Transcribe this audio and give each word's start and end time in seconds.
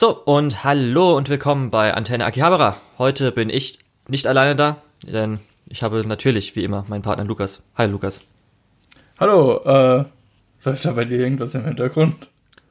So, 0.00 0.16
und 0.16 0.62
hallo 0.62 1.16
und 1.16 1.28
willkommen 1.28 1.70
bei 1.70 1.92
Antenne 1.92 2.24
Akihabara. 2.24 2.76
Heute 2.98 3.32
bin 3.32 3.50
ich 3.50 3.80
nicht 4.06 4.28
alleine 4.28 4.54
da, 4.54 4.76
denn 5.02 5.40
ich 5.66 5.82
habe 5.82 6.06
natürlich, 6.06 6.54
wie 6.54 6.62
immer, 6.62 6.84
meinen 6.86 7.02
Partner 7.02 7.24
Lukas. 7.24 7.64
Hi 7.76 7.88
Lukas. 7.88 8.20
Hallo, 9.18 9.56
äh, 9.64 10.04
läuft 10.62 10.84
da 10.84 10.92
bei 10.92 11.04
dir 11.04 11.18
irgendwas 11.18 11.56
im 11.56 11.64
Hintergrund? 11.64 12.14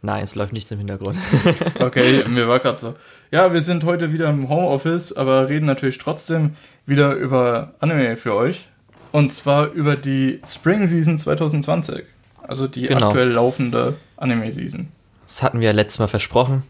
Nein, 0.02 0.24
es 0.24 0.36
läuft 0.36 0.54
nichts 0.54 0.72
im 0.72 0.78
Hintergrund. 0.78 1.18
okay, 1.82 2.24
mir 2.30 2.48
war 2.48 2.60
gerade 2.60 2.80
so. 2.80 2.96
Ja, 3.30 3.52
wir 3.52 3.60
sind 3.60 3.84
heute 3.84 4.14
wieder 4.14 4.30
im 4.30 4.48
Homeoffice, 4.48 5.12
aber 5.12 5.50
reden 5.50 5.66
natürlich 5.66 5.98
trotzdem 5.98 6.56
wieder 6.86 7.14
über 7.16 7.74
Anime 7.80 8.16
für 8.16 8.36
euch. 8.36 8.70
Und 9.12 9.34
zwar 9.34 9.74
über 9.74 9.98
die 9.98 10.40
Spring 10.48 10.88
Season 10.88 11.20
2020. 11.20 12.06
Also 12.44 12.68
die 12.68 12.84
genau. 12.84 13.08
aktuell 13.08 13.32
laufende 13.32 13.98
Anime-Season. 14.16 14.88
Das 15.26 15.44
hatten 15.44 15.60
wir 15.60 15.68
ja 15.68 15.74
letztes 15.74 16.00
Mal 16.00 16.08
versprochen. 16.08 16.64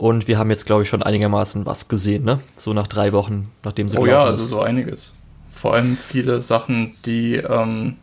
Und 0.00 0.28
wir 0.28 0.38
haben 0.38 0.48
jetzt, 0.48 0.64
glaube 0.64 0.82
ich, 0.82 0.88
schon 0.88 1.02
einigermaßen 1.02 1.66
was 1.66 1.88
gesehen, 1.88 2.24
ne? 2.24 2.40
So 2.56 2.72
nach 2.72 2.86
drei 2.86 3.12
Wochen, 3.12 3.50
nachdem 3.62 3.90
sie 3.90 3.98
Oh 3.98 4.06
ja, 4.06 4.24
also 4.24 4.44
ist. 4.44 4.48
so 4.48 4.62
einiges. 4.62 5.14
Vor 5.52 5.74
allem 5.74 5.98
viele 5.98 6.40
Sachen, 6.40 6.94
die, 7.04 7.34
ähm 7.34 7.96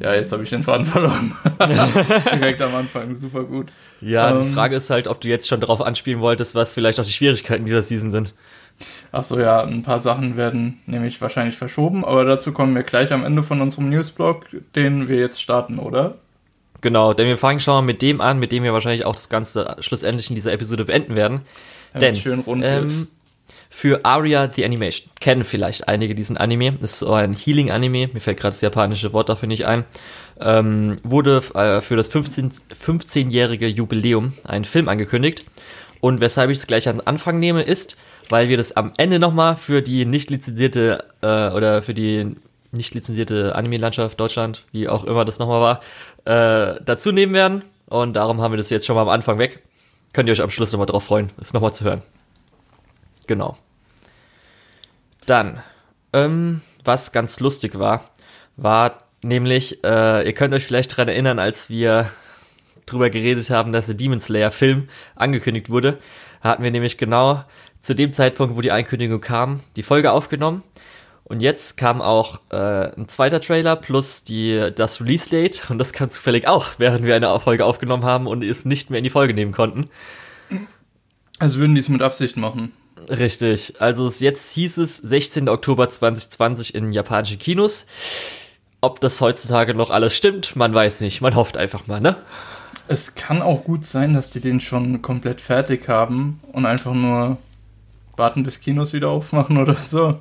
ja, 0.00 0.14
jetzt 0.14 0.32
habe 0.32 0.44
ich 0.44 0.48
den 0.48 0.62
Faden 0.62 0.86
verloren. 0.86 1.34
Direkt 1.60 2.62
am 2.62 2.74
Anfang, 2.74 3.14
super 3.14 3.44
gut. 3.44 3.70
Ja, 4.00 4.30
ähm, 4.34 4.48
die 4.48 4.54
Frage 4.54 4.76
ist 4.76 4.88
halt, 4.88 5.08
ob 5.08 5.20
du 5.20 5.28
jetzt 5.28 5.46
schon 5.46 5.60
darauf 5.60 5.82
anspielen 5.82 6.20
wolltest, 6.20 6.54
was 6.54 6.72
vielleicht 6.72 6.98
auch 6.98 7.04
die 7.04 7.12
Schwierigkeiten 7.12 7.66
dieser 7.66 7.82
Season 7.82 8.10
sind. 8.10 8.32
Ach 9.12 9.24
so, 9.24 9.38
ja, 9.38 9.62
ein 9.62 9.82
paar 9.82 10.00
Sachen 10.00 10.38
werden 10.38 10.78
nämlich 10.86 11.20
wahrscheinlich 11.20 11.58
verschoben, 11.58 12.02
aber 12.02 12.24
dazu 12.24 12.54
kommen 12.54 12.74
wir 12.74 12.82
gleich 12.82 13.12
am 13.12 13.26
Ende 13.26 13.42
von 13.42 13.60
unserem 13.60 13.90
Newsblog, 13.90 14.46
den 14.74 15.06
wir 15.06 15.18
jetzt 15.18 15.42
starten, 15.42 15.78
oder? 15.78 16.14
Genau, 16.84 17.14
denn 17.14 17.26
wir 17.26 17.38
fangen 17.38 17.60
schon 17.60 17.72
mal 17.72 17.80
mit 17.80 18.02
dem 18.02 18.20
an, 18.20 18.38
mit 18.38 18.52
dem 18.52 18.62
wir 18.62 18.74
wahrscheinlich 18.74 19.06
auch 19.06 19.14
das 19.14 19.30
Ganze 19.30 19.74
schlussendlich 19.80 20.28
in 20.28 20.34
dieser 20.34 20.52
Episode 20.52 20.84
beenden 20.84 21.16
werden. 21.16 21.40
Ja, 21.94 22.00
denn 22.00 22.14
schön 22.14 22.40
rund 22.40 22.62
ähm, 22.62 23.08
für 23.70 24.04
Aria 24.04 24.52
the 24.54 24.66
Animation 24.66 25.08
kennen 25.18 25.44
vielleicht 25.44 25.88
einige 25.88 26.14
diesen 26.14 26.36
Anime. 26.36 26.72
Das 26.72 26.92
ist 26.92 26.98
so 26.98 27.14
ein 27.14 27.32
Healing-Anime, 27.32 28.10
mir 28.12 28.20
fällt 28.20 28.36
gerade 28.36 28.52
das 28.52 28.60
japanische 28.60 29.14
Wort 29.14 29.30
dafür 29.30 29.48
nicht 29.48 29.66
ein. 29.66 29.86
Ähm, 30.38 30.98
wurde 31.04 31.40
äh, 31.54 31.80
für 31.80 31.96
das 31.96 32.08
15, 32.08 32.50
15-jährige 32.50 33.66
Jubiläum 33.66 34.34
ein 34.44 34.66
Film 34.66 34.90
angekündigt. 34.90 35.46
Und 36.00 36.20
weshalb 36.20 36.50
ich 36.50 36.58
es 36.58 36.66
gleich 36.66 36.86
an 36.86 37.00
Anfang 37.00 37.40
nehme, 37.40 37.62
ist, 37.62 37.96
weil 38.28 38.50
wir 38.50 38.58
das 38.58 38.76
am 38.76 38.92
Ende 38.98 39.18
nochmal 39.18 39.56
für 39.56 39.80
die 39.80 40.04
nicht 40.04 40.28
lizenzierte 40.28 41.02
äh, 41.22 41.48
oder 41.48 41.80
für 41.80 41.94
die 41.94 42.36
nicht 42.74 42.94
lizenzierte 42.94 43.54
Anime-Landschaft 43.54 44.18
Deutschland, 44.18 44.64
wie 44.72 44.88
auch 44.88 45.04
immer 45.04 45.24
das 45.24 45.38
nochmal 45.38 45.80
war, 46.24 46.74
äh, 46.74 46.80
dazu 46.84 47.12
nehmen 47.12 47.32
werden. 47.32 47.62
Und 47.86 48.14
darum 48.14 48.40
haben 48.40 48.52
wir 48.52 48.56
das 48.56 48.70
jetzt 48.70 48.86
schon 48.86 48.96
mal 48.96 49.02
am 49.02 49.08
Anfang 49.08 49.38
weg. 49.38 49.62
Könnt 50.12 50.28
ihr 50.28 50.32
euch 50.32 50.42
am 50.42 50.50
Schluss 50.50 50.72
nochmal 50.72 50.86
drauf 50.86 51.04
freuen, 51.04 51.30
es 51.40 51.52
nochmal 51.52 51.74
zu 51.74 51.84
hören. 51.84 52.02
Genau. 53.26 53.56
Dann, 55.26 55.62
ähm, 56.12 56.60
was 56.84 57.12
ganz 57.12 57.40
lustig 57.40 57.78
war, 57.78 58.10
war 58.56 58.98
nämlich, 59.22 59.82
äh, 59.84 60.24
ihr 60.26 60.32
könnt 60.34 60.54
euch 60.54 60.64
vielleicht 60.64 60.92
daran 60.92 61.08
erinnern, 61.08 61.38
als 61.38 61.70
wir 61.70 62.10
drüber 62.86 63.10
geredet 63.10 63.50
haben, 63.50 63.72
dass 63.72 63.86
der 63.86 63.94
Demon 63.94 64.20
Slayer 64.20 64.50
Film 64.50 64.88
angekündigt 65.16 65.70
wurde, 65.70 65.98
hatten 66.42 66.62
wir 66.62 66.70
nämlich 66.70 66.98
genau 66.98 67.44
zu 67.80 67.94
dem 67.94 68.12
Zeitpunkt, 68.12 68.56
wo 68.56 68.60
die 68.60 68.72
Ankündigung 68.72 69.20
kam, 69.20 69.60
die 69.76 69.82
Folge 69.82 70.12
aufgenommen 70.12 70.62
und 71.24 71.40
jetzt 71.40 71.76
kam 71.76 72.02
auch 72.02 72.40
äh, 72.50 72.94
ein 72.96 73.08
zweiter 73.08 73.40
Trailer 73.40 73.76
plus 73.76 74.24
die, 74.24 74.70
das 74.74 75.00
Release-Date 75.00 75.70
und 75.70 75.78
das 75.78 75.94
kam 75.94 76.10
zufällig 76.10 76.46
auch, 76.46 76.66
während 76.76 77.04
wir 77.04 77.16
eine 77.16 77.38
Folge 77.40 77.64
aufgenommen 77.64 78.04
haben 78.04 78.26
und 78.26 78.44
es 78.44 78.66
nicht 78.66 78.90
mehr 78.90 78.98
in 78.98 79.04
die 79.04 79.10
Folge 79.10 79.32
nehmen 79.32 79.52
konnten. 79.52 79.88
Also 81.38 81.58
würden 81.58 81.74
die 81.74 81.80
es 81.80 81.88
mit 81.88 82.02
Absicht 82.02 82.36
machen. 82.36 82.72
Richtig. 83.08 83.80
Also 83.80 84.08
jetzt 84.08 84.52
hieß 84.52 84.78
es 84.78 84.98
16. 84.98 85.48
Oktober 85.48 85.88
2020 85.88 86.74
in 86.74 86.92
japanischen 86.92 87.38
Kinos. 87.38 87.86
Ob 88.80 89.00
das 89.00 89.20
heutzutage 89.22 89.74
noch 89.74 89.88
alles 89.88 90.14
stimmt, 90.14 90.56
man 90.56 90.74
weiß 90.74 91.00
nicht. 91.00 91.22
Man 91.22 91.34
hofft 91.34 91.56
einfach 91.56 91.86
mal, 91.86 92.00
ne? 92.00 92.16
Es 92.86 93.14
kann 93.14 93.40
auch 93.40 93.64
gut 93.64 93.86
sein, 93.86 94.12
dass 94.12 94.30
die 94.30 94.40
den 94.40 94.60
schon 94.60 95.00
komplett 95.00 95.40
fertig 95.40 95.88
haben 95.88 96.40
und 96.52 96.66
einfach 96.66 96.92
nur 96.92 97.38
warten, 98.16 98.42
bis 98.42 98.60
Kinos 98.60 98.92
wieder 98.92 99.08
aufmachen 99.08 99.56
oder 99.56 99.74
so. 99.74 100.20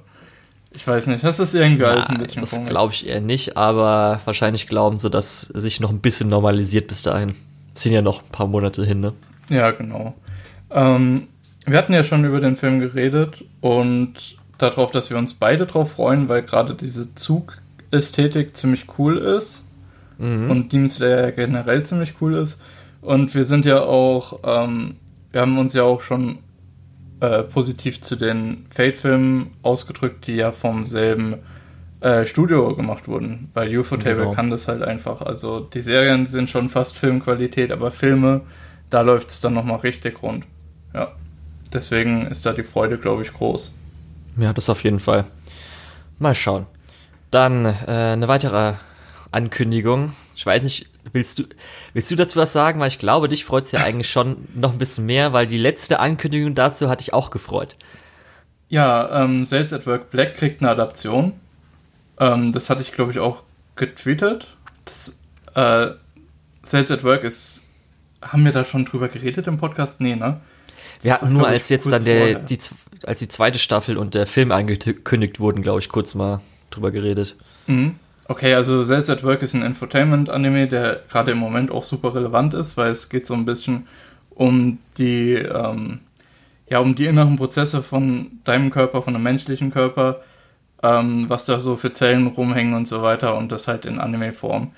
Ich 0.75 0.88
weiß 0.88 1.07
nicht, 1.07 1.23
das 1.23 1.39
ist 1.39 1.53
irgendwie 1.53 1.85
alles 1.85 2.07
ein 2.07 2.17
bisschen 2.17 2.41
Das 2.41 2.66
glaube 2.66 2.94
ich 2.94 3.07
eher 3.07 3.22
nicht, 3.22 3.57
aber 3.57 4.22
wahrscheinlich 4.25 4.67
glauben 4.67 4.97
sie, 4.97 5.09
dass 5.09 5.41
sich 5.41 5.79
noch 5.79 5.91
ein 5.91 6.00
bisschen 6.00 6.29
normalisiert 6.29 6.88
bis 6.88 7.03
dahin. 7.03 7.35
Das 7.73 7.84
sind 7.84 7.94
ja 7.94 8.01
noch 8.01 8.23
ein 8.23 8.31
paar 8.31 8.47
Monate 8.47 8.84
hin, 8.84 9.00
ne? 9.00 9.13
Ja, 9.50 9.72
genau. 9.72 10.16
Ähm, 10.72 11.28
wir 11.66 11.78
hatten 11.78 11.94
ja 11.94 12.03
schon 12.03 12.25
über 12.25 12.39
den 12.39 12.56
Film 12.56 12.79
geredet 12.79 13.44
und 13.61 14.35
darauf, 14.57 14.91
dass 14.91 15.09
wir 15.09 15.17
uns 15.17 15.34
beide 15.34 15.66
drauf 15.66 15.94
freuen, 15.94 16.28
weil 16.28 16.41
gerade 16.41 16.73
diese 16.73 17.13
Zug-Ästhetik 17.13 18.55
ziemlich 18.57 18.85
cool 18.97 19.17
ist 19.17 19.66
mhm. 20.17 20.50
und 20.50 20.73
Demon 20.73 20.90
Slayer 20.90 21.31
generell 21.31 21.84
ziemlich 21.84 22.16
cool 22.22 22.34
ist. 22.34 22.61
Und 23.01 23.35
wir 23.35 23.45
sind 23.45 23.66
ja 23.66 23.81
auch, 23.81 24.40
ähm, 24.44 24.95
wir 25.31 25.41
haben 25.41 25.57
uns 25.57 25.73
ja 25.73 25.84
auch 25.84 26.01
schon 26.01 26.40
äh, 27.23 27.44
positiv 27.44 28.01
zu 28.01 28.17
den 28.17 28.66
Fate-Filmen 28.69 29.51
ausgedrückt, 29.61 30.28
die 30.28 30.35
ja 30.35 30.51
vom 30.51 30.85
selben 30.85 31.35
äh, 32.01 32.25
Studio 32.25 32.75
gemacht 32.75 33.07
wurden. 33.07 33.50
Weil 33.53 33.78
UFO-Table 33.78 34.23
genau. 34.23 34.34
kann 34.34 34.50
das 34.50 34.67
halt 34.67 34.81
einfach. 34.81 35.22
Also 35.22 35.61
die 35.61 35.79
Serien 35.79 36.28
sind 36.28 36.50
schon 36.50 36.67
fast 36.67 36.97
Filmqualität, 36.97 37.72
aber 37.72 37.91
Filme, 37.91 38.41
da 38.89 39.00
läuft 39.00 39.29
es 39.29 39.39
dann 39.39 39.53
nochmal 39.53 39.78
richtig 39.78 40.22
rund. 40.22 40.45
Ja. 40.94 41.13
Deswegen 41.72 42.28
ist 42.28 42.45
da 42.45 42.51
die 42.51 42.63
Freude, 42.63 42.97
glaube 42.97 43.22
ich, 43.22 43.31
groß. 43.31 43.73
Ja, 44.35 44.51
das 44.51 44.69
auf 44.69 44.84
jeden 44.84 45.00
Fall. 45.00 45.23
Mal 46.19 46.35
schauen. 46.35 46.66
Dann 47.31 47.63
äh, 47.66 47.72
eine 47.88 48.28
weitere 48.28 48.73
Ankündigung. 49.31 50.13
Ich 50.35 50.45
weiß 50.45 50.63
nicht, 50.63 50.88
Willst 51.11 51.39
du, 51.39 51.44
willst 51.94 52.09
du 52.11 52.16
dazu 52.16 52.39
was 52.39 52.53
sagen? 52.53 52.79
Weil 52.79 52.88
ich 52.88 52.99
glaube, 52.99 53.27
dich 53.27 53.44
freut 53.44 53.66
es 53.66 53.71
ja 53.71 53.81
eigentlich 53.81 54.09
schon 54.09 54.47
noch 54.55 54.71
ein 54.71 54.77
bisschen 54.77 55.05
mehr, 55.05 55.33
weil 55.33 55.47
die 55.47 55.57
letzte 55.57 55.99
Ankündigung 55.99 56.55
dazu 56.55 56.89
hatte 56.89 57.01
ich 57.01 57.13
auch 57.13 57.29
gefreut. 57.29 57.75
Ja, 58.69 59.23
ähm, 59.23 59.45
Sales 59.45 59.73
at 59.73 59.85
Work 59.85 60.09
Black 60.09 60.38
kriegt 60.38 60.61
eine 60.61 60.72
Adaption. 60.72 61.33
Ähm, 62.19 62.53
das 62.53 62.69
hatte 62.69 62.81
ich, 62.81 62.93
glaube 62.93 63.11
ich, 63.11 63.19
auch 63.19 63.43
getweetet. 63.75 64.47
Das, 64.85 65.19
äh, 65.55 65.91
Sales 66.63 66.91
at 66.91 67.03
Work 67.03 67.23
ist. 67.23 67.67
Haben 68.22 68.45
wir 68.45 68.53
da 68.53 68.63
schon 68.63 68.85
drüber 68.85 69.09
geredet 69.09 69.47
im 69.47 69.57
Podcast? 69.57 69.99
Nee, 69.99 70.16
ne? 70.16 70.39
Wir 71.01 71.13
hatten 71.13 71.33
nur, 71.33 71.45
als 71.45 71.67
jetzt 71.67 71.91
dann 71.91 72.05
der, 72.05 72.35
die, 72.35 72.57
als 73.03 73.19
die 73.19 73.27
zweite 73.27 73.59
Staffel 73.59 73.97
und 73.97 74.13
der 74.13 74.25
Film 74.25 74.53
angekündigt 74.53 75.41
wurden, 75.41 75.61
glaube 75.61 75.81
ich, 75.81 75.89
kurz 75.89 76.16
mal 76.16 76.39
drüber 76.69 76.91
geredet. 76.91 77.35
Mhm. 77.67 77.95
Okay, 78.28 78.53
also 78.53 78.81
Cells 78.84 79.09
at 79.09 79.23
Work 79.23 79.41
ist 79.41 79.53
ein 79.53 79.63
Infotainment-Anime, 79.63 80.67
der 80.67 81.01
gerade 81.09 81.31
im 81.31 81.38
Moment 81.39 81.72
auch 81.72 81.84
super 81.84 82.16
relevant 82.16 82.53
ist, 82.53 82.78
weil 82.78 82.91
es 82.91 83.09
geht 83.09 83.25
so 83.25 83.34
ein 83.34 83.45
bisschen 83.45 83.88
um 84.29 84.79
die, 84.97 85.34
ähm, 85.34 86.00
ja, 86.69 86.79
um 86.79 86.95
die 86.95 87.06
inneren 87.06 87.35
Prozesse 87.35 87.84
von 87.84 88.39
deinem 88.45 88.72
Körper, 88.72 89.01
von 89.01 89.13
einem 89.16 89.23
menschlichen 89.23 89.72
Körper, 89.72 90.22
ähm, 90.81 91.29
was 91.29 91.45
da 91.45 91.59
so 91.59 91.75
für 91.75 91.91
Zellen 91.91 92.28
rumhängen 92.28 92.73
und 92.73 92.88
so 92.88 93.01
weiter 93.01 93.35
und 93.35 93.51
das 93.51 93.67
halt 93.67 93.85
in 93.85 94.00
Anime-Form. 94.00 94.72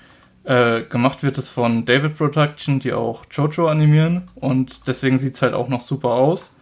Äh, 0.44 0.82
gemacht 0.82 1.22
wird 1.22 1.38
es 1.38 1.48
von 1.48 1.84
David 1.84 2.16
Production, 2.16 2.80
die 2.80 2.92
auch 2.92 3.24
Jojo 3.30 3.68
animieren 3.68 4.24
und 4.34 4.86
deswegen 4.86 5.18
sieht 5.18 5.34
es 5.34 5.42
halt 5.42 5.54
auch 5.54 5.68
noch 5.68 5.80
super 5.80 6.10
aus. 6.10 6.56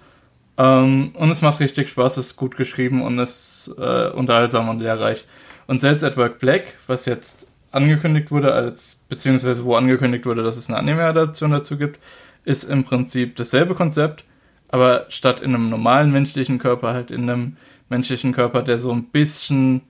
Ähm, 0.56 1.12
und 1.14 1.30
es 1.30 1.42
macht 1.42 1.60
richtig 1.60 1.88
Spaß, 1.88 2.18
es 2.18 2.28
ist 2.28 2.36
gut 2.36 2.56
geschrieben 2.56 3.02
und 3.02 3.18
es 3.18 3.68
ist 3.68 3.78
äh, 3.78 4.10
unterhaltsam 4.10 4.68
und 4.68 4.80
lehrreich. 4.80 5.26
Und 5.66 5.80
Cells 5.80 6.04
at 6.04 6.16
Work 6.16 6.38
Black, 6.38 6.74
was 6.86 7.06
jetzt 7.06 7.46
angekündigt 7.70 8.30
wurde, 8.30 8.52
als 8.52 9.04
beziehungsweise 9.08 9.64
wo 9.64 9.74
angekündigt 9.74 10.26
wurde, 10.26 10.42
dass 10.42 10.56
es 10.56 10.68
eine 10.68 10.78
Anime-Adaption 10.78 11.50
dazu 11.50 11.76
gibt, 11.76 11.98
ist 12.44 12.64
im 12.64 12.84
Prinzip 12.84 13.36
dasselbe 13.36 13.74
Konzept, 13.74 14.24
aber 14.68 15.06
statt 15.08 15.40
in 15.40 15.54
einem 15.54 15.70
normalen 15.70 16.12
menschlichen 16.12 16.58
Körper 16.58 16.92
halt 16.92 17.10
in 17.10 17.28
einem 17.28 17.56
menschlichen 17.88 18.32
Körper, 18.32 18.62
der 18.62 18.78
so 18.78 18.92
ein 18.92 19.04
bisschen, 19.04 19.82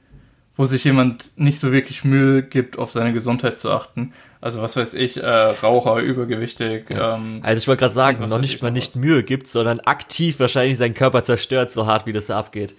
wo 0.56 0.64
sich 0.64 0.84
jemand 0.84 1.30
nicht 1.36 1.60
so 1.60 1.72
wirklich 1.72 2.04
Mühe 2.04 2.42
gibt, 2.42 2.78
auf 2.78 2.90
seine 2.90 3.12
Gesundheit 3.12 3.58
zu 3.58 3.70
achten. 3.70 4.12
Also 4.40 4.60
was 4.60 4.76
weiß 4.76 4.94
ich, 4.94 5.22
äh, 5.22 5.26
Raucher, 5.26 6.00
übergewichtig. 6.00 6.90
Ja. 6.90 7.16
Ähm, 7.16 7.40
also 7.42 7.58
ich 7.58 7.66
wollte 7.66 7.80
gerade 7.80 7.94
sagen, 7.94 8.24
noch 8.26 8.40
nicht 8.40 8.62
mal 8.62 8.70
nicht 8.70 8.94
Mühe 8.94 9.22
gibt, 9.22 9.48
sondern 9.48 9.80
aktiv 9.80 10.38
wahrscheinlich 10.38 10.76
seinen 10.76 10.94
Körper 10.94 11.24
zerstört, 11.24 11.70
so 11.70 11.86
hart 11.86 12.06
wie 12.06 12.12
das 12.12 12.26
da 12.26 12.38
abgeht. 12.38 12.74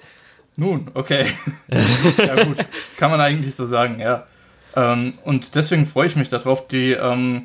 Nun, 0.58 0.90
okay. 0.94 1.26
ja 2.18 2.44
gut, 2.44 2.66
kann 2.98 3.12
man 3.12 3.22
eigentlich 3.22 3.56
so 3.56 3.66
sagen, 3.66 4.00
ja. 4.00 4.26
Ähm, 4.76 5.14
und 5.24 5.56
deswegen 5.56 5.86
freue 5.86 6.08
ich 6.08 6.16
mich 6.16 6.30
darauf. 6.30 6.68
Die, 6.68 6.92
ähm, 6.92 7.44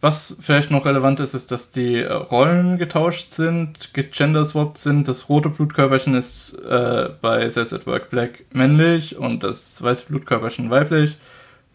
was 0.00 0.36
vielleicht 0.40 0.70
noch 0.70 0.84
relevant 0.84 1.20
ist, 1.20 1.34
ist, 1.34 1.52
dass 1.52 1.70
die 1.70 2.00
äh, 2.00 2.12
Rollen 2.12 2.78
getauscht 2.78 3.30
sind, 3.30 3.94
gegenderswapped 3.94 4.78
sind. 4.78 5.06
Das 5.06 5.28
rote 5.28 5.48
Blutkörperchen 5.48 6.14
ist 6.14 6.54
äh, 6.54 7.10
bei 7.20 7.48
Sets 7.48 7.72
at 7.72 7.86
Work 7.86 8.10
Black 8.10 8.44
männlich 8.52 9.16
und 9.16 9.44
das 9.44 9.80
weiße 9.80 10.06
Blutkörperchen 10.06 10.70
weiblich. 10.70 11.16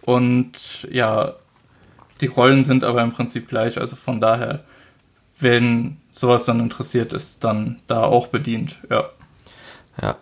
Und 0.02 0.88
ja, 0.92 1.36
die 2.22 2.28
Rollen 2.28 2.66
sind 2.66 2.84
aber 2.84 3.02
im 3.02 3.12
Prinzip 3.12 3.48
gleich, 3.48 3.78
also 3.78 3.96
von 3.96 4.20
daher 4.20 4.64
wenn 5.40 5.98
sowas 6.12 6.46
dann 6.46 6.60
interessiert 6.60 7.14
ist, 7.14 7.44
dann 7.44 7.80
da 7.88 8.04
auch 8.04 8.28
bedient, 8.28 8.80
ja. 8.90 9.10
Ja. 10.02 10.18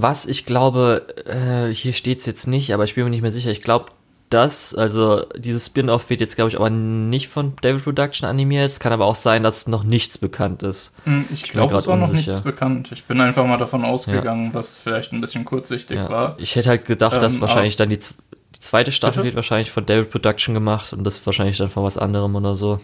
Was 0.00 0.26
ich 0.26 0.46
glaube, 0.46 1.08
äh, 1.26 1.74
hier 1.74 1.92
steht 1.92 2.20
es 2.20 2.26
jetzt 2.26 2.46
nicht, 2.46 2.72
aber 2.72 2.84
ich 2.84 2.94
bin 2.94 3.02
mir 3.02 3.10
nicht 3.10 3.22
mehr 3.22 3.32
sicher. 3.32 3.50
Ich 3.50 3.62
glaube, 3.62 3.86
das, 4.30 4.72
also 4.72 5.26
dieses 5.36 5.66
Spin-off 5.66 6.08
wird 6.08 6.20
jetzt, 6.20 6.36
glaube 6.36 6.50
ich, 6.50 6.56
aber 6.56 6.70
nicht 6.70 7.26
von 7.26 7.54
David 7.62 7.82
Production 7.82 8.28
animiert. 8.28 8.66
Es 8.66 8.78
kann 8.78 8.92
aber 8.92 9.06
auch 9.06 9.16
sein, 9.16 9.42
dass 9.42 9.66
noch 9.66 9.82
nichts 9.82 10.16
bekannt 10.16 10.62
ist. 10.62 10.94
Hm, 11.02 11.24
ich, 11.32 11.42
ich 11.42 11.50
glaube, 11.50 11.74
es 11.74 11.88
war 11.88 11.94
unsicher. 11.94 12.12
noch 12.12 12.26
nichts 12.26 12.40
bekannt. 12.42 12.92
Ich 12.92 13.06
bin 13.06 13.20
einfach 13.20 13.44
mal 13.44 13.56
davon 13.56 13.84
ausgegangen, 13.84 14.46
ja. 14.46 14.54
was 14.54 14.78
vielleicht 14.78 15.12
ein 15.12 15.20
bisschen 15.20 15.44
kurzsichtig 15.44 15.96
ja. 15.96 16.08
war. 16.08 16.36
Ich 16.38 16.54
hätte 16.54 16.68
halt 16.68 16.84
gedacht, 16.84 17.14
ähm, 17.14 17.20
dass 17.20 17.40
wahrscheinlich 17.40 17.74
dann 17.74 17.90
die, 17.90 17.98
die 17.98 18.60
zweite 18.60 18.92
Staffel 18.92 19.22
bitte? 19.22 19.24
wird 19.24 19.34
wahrscheinlich 19.34 19.72
von 19.72 19.84
David 19.84 20.10
Production 20.10 20.54
gemacht 20.54 20.92
und 20.92 21.02
das 21.02 21.26
wahrscheinlich 21.26 21.58
dann 21.58 21.70
von 21.70 21.82
was 21.82 21.98
anderem 21.98 22.36
oder 22.36 22.54
so. 22.54 22.78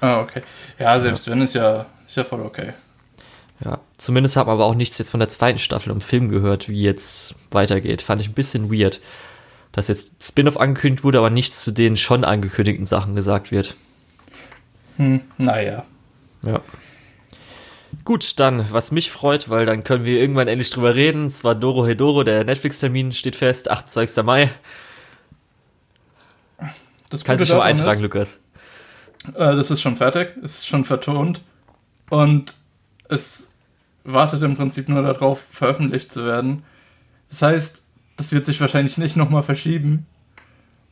Ah, 0.00 0.20
okay. 0.20 0.42
Ja, 0.78 0.96
selbst 1.00 1.26
ja. 1.26 1.32
wenn, 1.32 1.42
ist 1.42 1.54
ja, 1.54 1.86
ist 2.06 2.16
ja 2.16 2.22
voll 2.22 2.42
okay. 2.42 2.72
Ja, 3.64 3.80
zumindest 3.96 4.36
hat 4.36 4.46
man 4.46 4.54
aber 4.54 4.64
auch 4.64 4.74
nichts 4.74 4.98
jetzt 4.98 5.10
von 5.10 5.20
der 5.20 5.28
zweiten 5.28 5.58
Staffel 5.58 5.92
im 5.92 6.00
Film 6.00 6.28
gehört, 6.28 6.68
wie 6.68 6.82
jetzt 6.82 7.34
weitergeht. 7.50 8.02
Fand 8.02 8.20
ich 8.20 8.28
ein 8.28 8.34
bisschen 8.34 8.72
weird 8.72 9.00
dass 9.72 9.88
jetzt 9.88 10.22
Spin-off 10.22 10.58
angekündigt 10.58 11.02
wurde, 11.02 11.18
aber 11.18 11.30
nichts 11.30 11.64
zu 11.64 11.72
den 11.72 11.96
schon 11.96 12.24
angekündigten 12.24 12.86
Sachen 12.86 13.14
gesagt 13.14 13.50
wird. 13.50 13.74
Hm, 14.98 15.22
naja. 15.38 15.84
Ja. 16.46 16.60
Gut, 18.04 18.38
dann, 18.38 18.66
was 18.70 18.90
mich 18.90 19.10
freut, 19.10 19.48
weil 19.48 19.64
dann 19.66 19.84
können 19.84 20.04
wir 20.04 20.20
irgendwann 20.20 20.48
endlich 20.48 20.70
drüber 20.70 20.94
reden. 20.94 21.30
Zwar 21.30 21.54
Doro 21.54 21.86
Hedoro, 21.86 22.22
der 22.22 22.44
Netflix-Termin 22.44 23.12
steht 23.12 23.36
fest, 23.36 23.70
28. 23.70 24.22
Mai. 24.24 24.50
Das 27.08 27.24
Kannst 27.24 27.42
du 27.42 27.46
schon 27.46 27.60
eintragen, 27.60 27.96
ist, 27.96 28.02
Lukas? 28.02 28.40
Äh, 29.34 29.56
das 29.56 29.70
ist 29.70 29.80
schon 29.80 29.96
fertig, 29.96 30.36
ist 30.42 30.66
schon 30.66 30.84
vertont 30.84 31.42
und 32.10 32.56
es 33.12 33.52
wartet 34.04 34.42
im 34.42 34.56
Prinzip 34.56 34.88
nur 34.88 35.02
darauf, 35.02 35.40
veröffentlicht 35.50 36.12
zu 36.12 36.24
werden. 36.24 36.64
Das 37.28 37.42
heißt, 37.42 37.86
das 38.16 38.32
wird 38.32 38.44
sich 38.44 38.60
wahrscheinlich 38.60 38.98
nicht 38.98 39.16
nochmal 39.16 39.42
verschieben. 39.42 40.06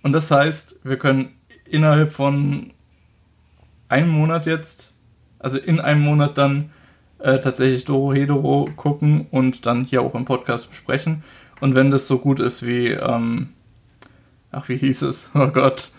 Und 0.03 0.13
das 0.13 0.31
heißt, 0.31 0.81
wir 0.85 0.97
können 0.97 1.31
innerhalb 1.65 2.13
von 2.13 2.73
einem 3.89 4.11
Monat 4.11 4.47
jetzt, 4.47 4.93
also 5.39 5.59
in 5.59 5.81
einem 5.81 6.01
Monat 6.01 6.39
dann 6.39 6.71
äh, 7.19 7.41
tatsächlich 7.41 7.85
Doro 7.85 8.15
Hedoro 8.15 8.69
gucken 8.77 9.27
und 9.31 9.67
dann 9.67 9.85
hier 9.85 10.03
auch 10.03 10.15
im 10.15 10.25
Podcast 10.25 10.71
besprechen. 10.71 11.23
Und 11.61 11.75
wenn 11.75 11.91
das 11.91 12.09
so 12.09 12.19
gut 12.19 12.41
ist 12.41 12.67
wie, 12.67 12.89
ähm, 12.89 13.51
ach, 14.51 14.69
wie 14.69 14.77
hieß 14.77 15.03
es? 15.03 15.31
Oh 15.35 15.49
Gott. 15.49 15.93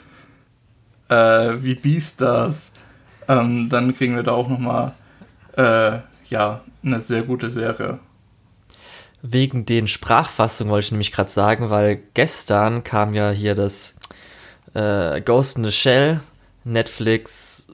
Äh, 1.09 1.61
wie 1.61 1.75
Beastars, 1.75 2.73
ähm, 3.27 3.69
dann 3.69 3.95
kriegen 3.95 4.15
wir 4.15 4.23
da 4.23 4.31
auch 4.31 4.47
nochmal, 4.47 4.93
äh, 5.57 5.99
ja, 6.31 6.61
eine 6.83 6.99
sehr 6.99 7.21
gute 7.21 7.51
Serie 7.51 7.99
wegen 9.21 9.65
den 9.65 9.87
Sprachfassungen 9.87 10.71
wollte 10.71 10.85
ich 10.85 10.91
nämlich 10.91 11.11
gerade 11.11 11.29
sagen, 11.29 11.69
weil 11.69 12.01
gestern 12.13 12.83
kam 12.83 13.13
ja 13.13 13.29
hier 13.29 13.55
das 13.55 13.95
äh, 14.73 15.21
Ghost 15.21 15.57
in 15.57 15.63
the 15.63 15.71
Shell 15.71 16.21
Netflix 16.63 17.67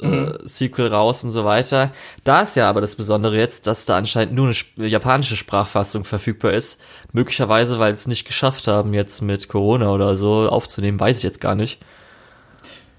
äh, 0.00 0.06
mhm. 0.06 0.38
Sequel 0.44 0.88
raus 0.88 1.24
und 1.24 1.30
so 1.30 1.44
weiter. 1.44 1.92
Da 2.24 2.42
ist 2.42 2.56
ja 2.56 2.68
aber 2.68 2.80
das 2.80 2.96
Besondere 2.96 3.36
jetzt, 3.36 3.66
dass 3.66 3.86
da 3.86 3.96
anscheinend 3.96 4.34
nur 4.34 4.48
eine 4.48 4.86
japanische 4.86 5.36
Sprachfassung 5.36 6.04
verfügbar 6.04 6.52
ist. 6.52 6.80
Möglicherweise, 7.12 7.78
weil 7.78 7.92
es 7.92 8.06
nicht 8.06 8.26
geschafft 8.26 8.66
haben, 8.66 8.94
jetzt 8.94 9.22
mit 9.22 9.48
Corona 9.48 9.90
oder 9.90 10.16
so 10.16 10.48
aufzunehmen, 10.48 11.00
weiß 11.00 11.18
ich 11.18 11.24
jetzt 11.24 11.40
gar 11.40 11.54
nicht. 11.54 11.80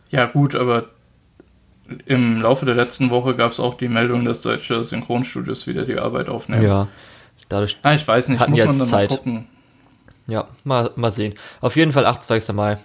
Ja, 0.10 0.26
gut, 0.26 0.56
aber 0.56 0.90
im 2.06 2.40
Laufe 2.40 2.66
der 2.66 2.76
letzten 2.76 3.10
Woche 3.10 3.36
gab 3.36 3.52
es 3.52 3.60
auch 3.60 3.76
die 3.76 3.88
Meldung, 3.88 4.26
dass 4.26 4.42
deutsche 4.42 4.84
Synchronstudios 4.84 5.68
wieder 5.68 5.86
die 5.86 5.98
Arbeit 5.98 6.30
aufnehmen. 6.30 6.64
Ja, 6.64 6.88
Dadurch 7.52 7.78
ah, 7.84 7.94
ich 7.94 8.08
weiß 8.08 8.30
nicht, 8.30 8.40
hatten 8.40 8.52
muss 8.52 8.60
jetzt 8.60 8.68
man 8.70 8.78
dann 8.80 8.88
Zeit. 8.88 9.10
Mal 9.10 9.18
gucken. 9.18 9.48
Ja, 10.28 10.48
mal, 10.64 10.92
mal 10.96 11.12
sehen. 11.12 11.34
Auf 11.60 11.76
jeden 11.76 11.92
Fall 11.92 12.06
28. 12.06 12.56
Mai. 12.56 12.78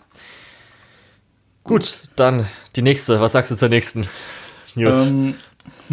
Gut, 1.62 1.98
dann 2.16 2.48
die 2.74 2.82
nächste. 2.82 3.20
Was 3.20 3.32
sagst 3.32 3.52
du 3.52 3.56
zur 3.56 3.68
nächsten 3.68 4.08
News? 4.74 5.06
Ähm, 5.06 5.36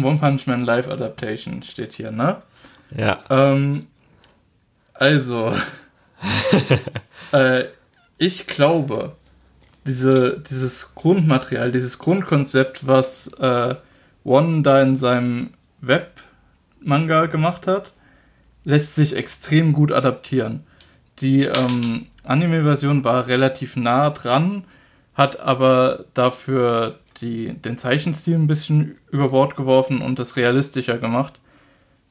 One 0.02 0.18
Punch 0.18 0.48
Man 0.48 0.64
Live 0.64 0.88
Adaptation 0.88 1.62
steht 1.62 1.92
hier, 1.92 2.10
ne? 2.10 2.42
Ja. 2.96 3.20
Ähm, 3.30 3.86
also, 4.94 5.54
äh, 7.32 7.66
ich 8.18 8.48
glaube, 8.48 9.14
diese, 9.86 10.40
dieses 10.48 10.94
Grundmaterial, 10.94 11.72
dieses 11.72 11.98
Grundkonzept, 11.98 12.86
was 12.86 13.28
äh, 13.34 13.74
One 14.24 14.62
da 14.62 14.80
in 14.80 14.96
seinem 14.96 15.50
Web-Manga 15.80 17.26
gemacht 17.26 17.66
hat, 17.66 17.92
lässt 18.64 18.94
sich 18.94 19.14
extrem 19.14 19.72
gut 19.72 19.92
adaptieren. 19.92 20.64
Die 21.20 21.42
ähm, 21.42 22.06
Anime-Version 22.24 23.04
war 23.04 23.26
relativ 23.26 23.76
nah 23.76 24.10
dran, 24.10 24.64
hat 25.14 25.38
aber 25.38 26.06
dafür 26.14 26.98
die, 27.20 27.52
den 27.52 27.78
Zeichenstil 27.78 28.34
ein 28.34 28.46
bisschen 28.46 28.96
über 29.10 29.28
Bord 29.28 29.54
geworfen 29.56 30.00
und 30.00 30.18
das 30.18 30.36
realistischer 30.36 30.98
gemacht. 30.98 31.34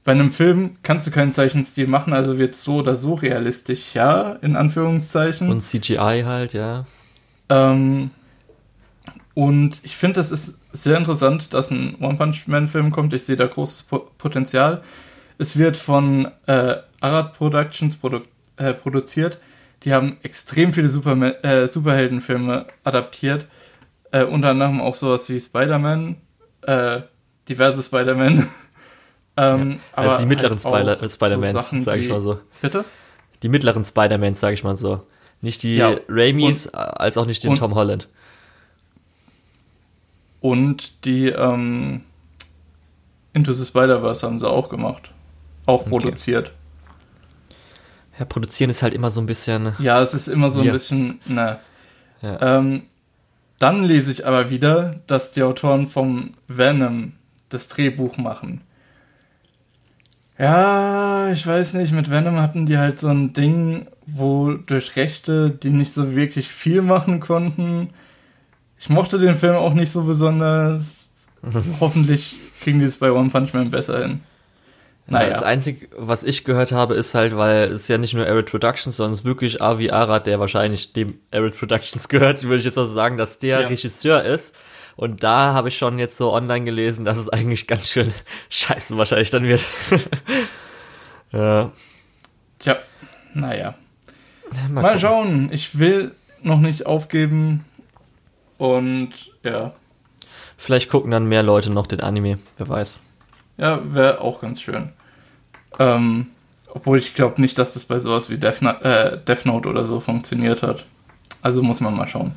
Bei 0.03 0.11
einem 0.11 0.31
Film 0.31 0.77
kannst 0.83 1.07
du 1.07 1.11
keinen 1.11 1.31
Zeichenstil 1.31 1.87
machen, 1.87 2.13
also 2.13 2.37
wird 2.37 2.55
es 2.55 2.63
so 2.63 2.75
oder 2.75 2.95
so 2.95 3.13
realistisch, 3.13 3.93
ja, 3.93 4.33
in 4.41 4.55
Anführungszeichen. 4.55 5.49
Und 5.49 5.61
CGI 5.61 6.23
halt, 6.25 6.53
ja. 6.53 6.85
Ähm, 7.53 8.09
und 9.35 9.79
ich 9.83 9.95
finde, 9.95 10.15
das 10.15 10.31
ist 10.31 10.61
sehr 10.71 10.97
interessant, 10.97 11.53
dass 11.53 11.71
ein 11.71 11.95
One 11.99 12.17
Punch 12.17 12.47
Man-Film 12.47 12.91
kommt. 12.91 13.13
Ich 13.13 13.25
sehe 13.25 13.35
da 13.35 13.47
großes 13.47 13.87
Potenzial. 14.17 14.83
Es 15.37 15.57
wird 15.57 15.77
von 15.77 16.31
äh, 16.45 16.75
Arad 16.99 17.33
Productions 17.33 17.97
produ 17.97 18.21
äh, 18.57 18.73
produziert. 18.73 19.39
Die 19.83 19.93
haben 19.93 20.17
extrem 20.23 20.71
viele 20.71 20.89
Superma 20.89 21.29
äh, 21.41 21.67
Superheldenfilme 21.67 22.67
adaptiert. 22.83 23.47
Äh, 24.11 24.25
unter 24.25 24.49
anderem 24.49 24.79
auch 24.79 24.95
sowas 24.95 25.27
wie 25.29 25.39
Spider-Man, 25.39 26.17
äh, 26.61 27.01
diverse 27.49 27.81
Spider-Man. 27.81 28.47
ähm, 29.37 29.71
ja, 29.71 29.77
also 29.93 30.17
die 30.19 30.25
mittleren 30.27 30.59
halt 30.63 30.89
Spider 30.91 31.09
Spider-Mans, 31.09 31.69
so 31.71 31.81
sage 31.81 32.01
ich 32.01 32.09
mal 32.09 32.21
so. 32.21 32.39
Bitte? 32.61 32.85
Die 33.41 33.49
mittleren 33.49 33.83
Spider-Mans, 33.83 34.39
sage 34.39 34.53
ich 34.53 34.63
mal 34.63 34.75
so. 34.75 35.05
Nicht 35.43 35.61
die 35.61 35.75
ja, 35.75 35.95
Raimis, 36.07 36.65
und, 36.65 36.75
als 36.75 37.17
auch 37.17 37.27
nicht 37.27 37.43
den 37.43 37.51
und, 37.51 37.57
Tom 37.57 37.75
Holland. 37.75 38.07
Und 40.41 41.05
die 41.05 41.27
ähm, 41.27 42.01
Into 43.33 43.51
the 43.51 43.63
Spider-Verse 43.63 44.25
haben 44.25 44.39
sie 44.39 44.49
auch 44.49 44.69
gemacht 44.69 45.13
auch 45.65 45.81
okay. 45.81 45.89
produziert. 45.89 46.51
Ja, 48.17 48.25
produzieren 48.25 48.69
ist 48.69 48.83
halt 48.83 48.93
immer 48.93 49.11
so 49.11 49.21
ein 49.21 49.25
bisschen. 49.25 49.73
Ja, 49.79 50.01
es 50.01 50.13
ist 50.13 50.27
immer 50.27 50.51
so 50.51 50.61
ein 50.61 50.71
bisschen. 50.71 51.19
Ne. 51.25 51.59
Ja. 52.21 52.57
Ähm, 52.59 52.83
dann 53.59 53.83
lese 53.83 54.11
ich 54.11 54.27
aber 54.27 54.49
wieder, 54.49 54.91
dass 55.07 55.31
die 55.31 55.43
Autoren 55.43 55.87
vom 55.87 56.31
Venom 56.47 57.13
das 57.49 57.69
Drehbuch 57.69 58.17
machen. 58.17 58.61
Ja, 60.37 61.31
ich 61.31 61.45
weiß 61.45 61.75
nicht, 61.75 61.93
mit 61.93 62.09
Venom 62.09 62.39
hatten 62.39 62.65
die 62.65 62.77
halt 62.77 62.99
so 62.99 63.07
ein 63.07 63.33
Ding, 63.33 63.87
wo 64.05 64.53
durch 64.53 64.95
Rechte 64.95 65.51
die 65.51 65.69
nicht 65.69 65.93
so 65.93 66.15
wirklich 66.15 66.47
viel 66.47 66.81
machen 66.81 67.19
konnten. 67.19 67.89
Ich 68.79 68.89
mochte 68.89 69.17
den 69.19 69.37
Film 69.37 69.55
auch 69.55 69.73
nicht 69.73 69.91
so 69.91 70.03
besonders. 70.03 71.11
Hoffentlich 71.79 72.35
kriegen 72.61 72.79
die 72.79 72.85
es 72.85 72.97
bei 72.97 73.11
One 73.11 73.29
Punch 73.29 73.53
Man 73.53 73.69
besser 73.69 73.99
hin. 73.99 74.21
Naja. 75.05 75.29
Das 75.29 75.43
Einzige, 75.43 75.87
was 75.97 76.23
ich 76.23 76.45
gehört 76.45 76.71
habe, 76.71 76.95
ist 76.95 77.13
halt, 77.13 77.35
weil 77.35 77.71
es 77.71 77.89
ja 77.89 77.97
nicht 77.97 78.13
nur 78.13 78.25
Arid 78.25 78.49
Productions, 78.49 78.95
sondern 78.95 79.13
es 79.13 79.21
ist 79.21 79.25
wirklich 79.25 79.61
Avi 79.61 79.91
Arad, 79.91 80.27
der 80.27 80.39
wahrscheinlich 80.39 80.93
dem 80.93 81.19
Arid 81.31 81.57
Productions 81.57 82.07
gehört, 82.09 82.43
würde 82.43 82.57
ich 82.57 82.65
jetzt 82.65 82.77
mal 82.77 82.85
sagen, 82.87 83.17
dass 83.17 83.37
der 83.37 83.61
ja. 83.61 83.67
Regisseur 83.67 84.23
ist. 84.23 84.55
Und 84.95 85.23
da 85.23 85.53
habe 85.53 85.69
ich 85.69 85.77
schon 85.77 85.97
jetzt 85.99 86.17
so 86.17 86.31
online 86.31 86.65
gelesen, 86.65 87.03
dass 87.03 87.17
es 87.17 87.27
eigentlich 87.27 87.67
ganz 87.67 87.89
schön 87.89 88.13
scheiße 88.49 88.97
wahrscheinlich 88.97 89.31
dann 89.31 89.43
wird. 89.43 89.63
ja. 91.31 91.71
Tja, 92.59 92.77
naja. 93.33 93.75
Mal, 94.69 94.81
mal 94.81 94.99
schauen. 94.99 95.49
Ich 95.51 95.79
will 95.79 96.11
noch 96.41 96.59
nicht 96.59 96.85
aufgeben. 96.85 97.65
Und 98.57 99.11
ja. 99.43 99.73
Vielleicht 100.57 100.89
gucken 100.89 101.11
dann 101.11 101.27
mehr 101.27 101.43
Leute 101.43 101.71
noch 101.71 101.87
den 101.87 102.01
Anime, 102.01 102.39
wer 102.57 102.69
weiß. 102.69 102.99
Ja, 103.57 103.81
wäre 103.83 104.21
auch 104.21 104.41
ganz 104.41 104.61
schön. 104.61 104.89
Ähm, 105.79 106.27
obwohl 106.73 106.97
ich 106.97 107.13
glaube 107.13 107.41
nicht, 107.41 107.57
dass 107.57 107.73
das 107.73 107.85
bei 107.85 107.99
sowas 107.99 108.29
wie 108.29 108.37
Death, 108.37 108.61
äh, 108.61 109.17
Death 109.17 109.45
Note 109.45 109.69
oder 109.69 109.85
so 109.85 109.99
funktioniert 109.99 110.63
hat. 110.63 110.85
Also 111.41 111.61
muss 111.61 111.81
man 111.81 111.95
mal 111.95 112.07
schauen. 112.07 112.31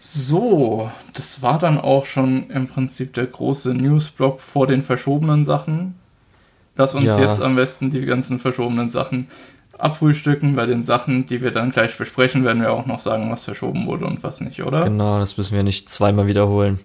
So, 0.00 0.90
das 1.14 1.42
war 1.42 1.58
dann 1.58 1.80
auch 1.80 2.06
schon 2.06 2.50
im 2.50 2.68
Prinzip 2.68 3.14
der 3.14 3.26
große 3.26 3.74
Newsblock 3.74 4.40
vor 4.40 4.66
den 4.66 4.82
verschobenen 4.82 5.44
Sachen. 5.44 5.94
Lass 6.76 6.94
uns 6.94 7.06
ja. 7.06 7.18
jetzt 7.18 7.42
am 7.42 7.56
besten 7.56 7.90
die 7.90 8.02
ganzen 8.02 8.38
verschobenen 8.38 8.90
Sachen 8.90 9.28
abfrühstücken. 9.78 10.56
Bei 10.56 10.66
den 10.66 10.82
Sachen, 10.82 11.26
die 11.26 11.42
wir 11.42 11.50
dann 11.50 11.70
gleich 11.70 11.96
besprechen, 11.96 12.44
werden 12.44 12.62
wir 12.62 12.72
auch 12.72 12.86
noch 12.86 13.00
sagen, 13.00 13.30
was 13.30 13.44
verschoben 13.44 13.86
wurde 13.86 14.06
und 14.06 14.22
was 14.22 14.40
nicht, 14.40 14.62
oder? 14.62 14.82
Genau, 14.84 15.18
das 15.18 15.36
müssen 15.36 15.54
wir 15.54 15.62
nicht 15.62 15.88
zweimal 15.88 16.26
wiederholen. 16.26 16.80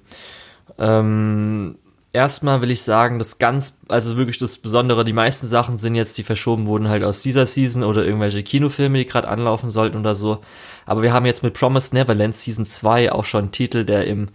Ähm, 0.77 1.75
erstmal 2.13 2.61
will 2.61 2.71
ich 2.71 2.83
sagen, 2.83 3.19
das 3.19 3.39
ganz, 3.39 3.79
also 3.89 4.15
wirklich 4.15 4.37
das 4.37 4.57
Besondere, 4.57 5.03
die 5.03 5.13
meisten 5.13 5.47
Sachen 5.47 5.77
sind 5.77 5.95
jetzt, 5.95 6.17
die 6.17 6.23
verschoben 6.23 6.67
wurden 6.67 6.87
halt 6.87 7.03
aus 7.03 7.21
dieser 7.21 7.45
Season 7.45 7.83
oder 7.83 8.05
irgendwelche 8.05 8.43
Kinofilme, 8.43 8.99
die 8.99 9.05
gerade 9.05 9.27
anlaufen 9.27 9.69
sollten 9.71 9.97
oder 9.97 10.15
so. 10.15 10.39
Aber 10.85 11.01
wir 11.01 11.11
haben 11.11 11.25
jetzt 11.25 11.43
mit 11.43 11.53
Promised 11.53 11.93
Neverland 11.93 12.35
Season 12.35 12.65
2 12.65 13.11
auch 13.11 13.25
schon 13.25 13.45
einen 13.45 13.51
Titel, 13.51 13.83
der 13.83 14.05
im 14.05 14.29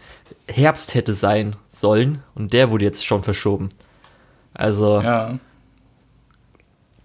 Herbst 0.48 0.94
hätte 0.94 1.14
sein 1.14 1.56
sollen 1.68 2.22
und 2.34 2.52
der 2.52 2.70
wurde 2.70 2.84
jetzt 2.84 3.06
schon 3.06 3.22
verschoben. 3.22 3.68
Also 4.54 5.00
ja. 5.00 5.38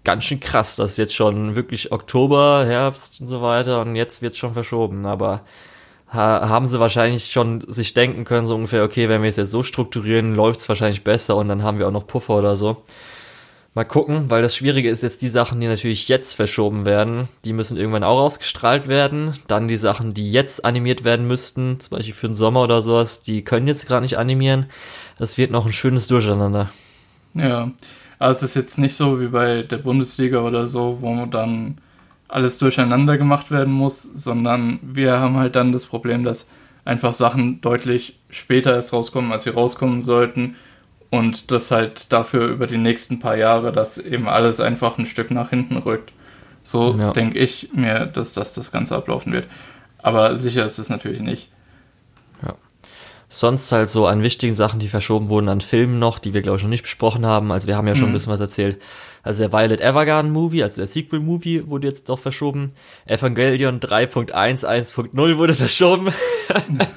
Ganz 0.04 0.24
schön 0.24 0.40
krass, 0.40 0.76
dass 0.76 0.96
jetzt 0.96 1.14
schon 1.14 1.56
wirklich 1.56 1.90
Oktober, 1.92 2.64
Herbst 2.66 3.20
und 3.20 3.26
so 3.26 3.42
weiter 3.42 3.80
und 3.80 3.96
jetzt 3.96 4.22
wird 4.22 4.34
es 4.34 4.38
schon 4.38 4.52
verschoben. 4.52 5.06
Aber 5.06 5.40
ha 6.08 6.48
haben 6.48 6.68
sie 6.68 6.78
wahrscheinlich 6.78 7.32
schon 7.32 7.62
sich 7.66 7.94
denken 7.94 8.24
können, 8.24 8.46
so 8.46 8.54
ungefähr, 8.54 8.84
okay, 8.84 9.08
wenn 9.08 9.22
wir 9.22 9.30
es 9.30 9.36
jetzt 9.36 9.50
so 9.50 9.62
strukturieren, 9.62 10.34
läuft 10.34 10.60
es 10.60 10.68
wahrscheinlich 10.68 11.04
besser 11.04 11.36
und 11.36 11.48
dann 11.48 11.62
haben 11.62 11.78
wir 11.78 11.88
auch 11.88 11.92
noch 11.92 12.06
Puffer 12.06 12.36
oder 12.36 12.56
so. 12.56 12.82
Mal 13.76 13.84
gucken, 13.84 14.30
weil 14.30 14.40
das 14.40 14.54
Schwierige 14.54 14.88
ist 14.88 15.02
jetzt 15.02 15.20
die 15.20 15.28
Sachen, 15.28 15.60
die 15.60 15.66
natürlich 15.66 16.06
jetzt 16.06 16.34
verschoben 16.34 16.86
werden, 16.86 17.28
die 17.44 17.52
müssen 17.52 17.76
irgendwann 17.76 18.04
auch 18.04 18.20
ausgestrahlt 18.20 18.86
werden. 18.86 19.34
Dann 19.48 19.66
die 19.66 19.76
Sachen, 19.76 20.14
die 20.14 20.30
jetzt 20.30 20.64
animiert 20.64 21.02
werden 21.02 21.26
müssten, 21.26 21.80
zum 21.80 21.96
Beispiel 21.96 22.14
für 22.14 22.28
den 22.28 22.34
Sommer 22.34 22.62
oder 22.62 22.82
sowas, 22.82 23.22
die 23.22 23.42
können 23.42 23.66
jetzt 23.66 23.88
gerade 23.88 24.02
nicht 24.02 24.16
animieren. 24.16 24.66
Das 25.18 25.38
wird 25.38 25.50
noch 25.50 25.66
ein 25.66 25.72
schönes 25.72 26.06
Durcheinander. 26.06 26.70
Ja, 27.34 27.72
aber 28.18 28.30
es 28.30 28.42
ist 28.42 28.54
jetzt 28.54 28.78
nicht 28.78 28.94
so 28.94 29.20
wie 29.20 29.28
bei 29.28 29.62
der 29.62 29.78
Bundesliga 29.78 30.40
oder 30.40 30.66
so, 30.66 30.98
wo 31.00 31.26
dann 31.26 31.78
alles 32.28 32.58
durcheinander 32.58 33.18
gemacht 33.18 33.50
werden 33.50 33.72
muss, 33.72 34.02
sondern 34.02 34.78
wir 34.82 35.18
haben 35.18 35.36
halt 35.36 35.56
dann 35.56 35.72
das 35.72 35.86
Problem, 35.86 36.24
dass 36.24 36.48
einfach 36.84 37.12
Sachen 37.12 37.60
deutlich 37.60 38.18
später 38.30 38.74
erst 38.74 38.92
rauskommen, 38.92 39.32
als 39.32 39.44
sie 39.44 39.50
rauskommen 39.50 40.02
sollten 40.02 40.56
und 41.10 41.50
das 41.50 41.70
halt 41.70 42.12
dafür 42.12 42.48
über 42.48 42.66
die 42.66 42.78
nächsten 42.78 43.18
paar 43.20 43.36
Jahre, 43.36 43.72
dass 43.72 43.98
eben 43.98 44.28
alles 44.28 44.60
einfach 44.60 44.98
ein 44.98 45.06
Stück 45.06 45.30
nach 45.30 45.50
hinten 45.50 45.76
rückt. 45.76 46.12
So 46.62 46.96
ja. 46.98 47.12
denke 47.12 47.38
ich 47.38 47.70
mir, 47.74 48.06
dass 48.06 48.34
das 48.34 48.54
das 48.54 48.72
Ganze 48.72 48.96
ablaufen 48.96 49.32
wird. 49.32 49.46
Aber 49.98 50.34
sicher 50.34 50.64
ist 50.64 50.78
es 50.78 50.88
natürlich 50.88 51.20
nicht. 51.20 51.50
Sonst 53.34 53.72
halt 53.72 53.88
so 53.88 54.06
an 54.06 54.22
wichtigen 54.22 54.54
Sachen, 54.54 54.78
die 54.78 54.88
verschoben 54.88 55.28
wurden, 55.28 55.48
an 55.48 55.60
Filmen 55.60 55.98
noch, 55.98 56.20
die 56.20 56.34
wir 56.34 56.40
glaube 56.40 56.58
ich 56.58 56.62
noch 56.62 56.70
nicht 56.70 56.84
besprochen 56.84 57.26
haben. 57.26 57.50
Also 57.50 57.66
wir 57.66 57.76
haben 57.76 57.88
ja 57.88 57.96
schon 57.96 58.04
mhm. 58.04 58.10
ein 58.10 58.12
bisschen 58.12 58.32
was 58.32 58.38
erzählt. 58.38 58.80
Also 59.24 59.42
der 59.42 59.52
Violet 59.52 59.80
Evergarden 59.80 60.30
Movie, 60.30 60.62
also 60.62 60.76
der 60.76 60.86
Sequel 60.86 61.18
Movie 61.18 61.66
wurde 61.66 61.88
jetzt 61.88 62.08
doch 62.08 62.20
verschoben. 62.20 62.74
Evangelion 63.06 63.80
3.1, 63.80 64.64
1.0 64.64 65.36
wurde 65.36 65.54
verschoben. 65.54 66.10
Ja. 66.48 66.86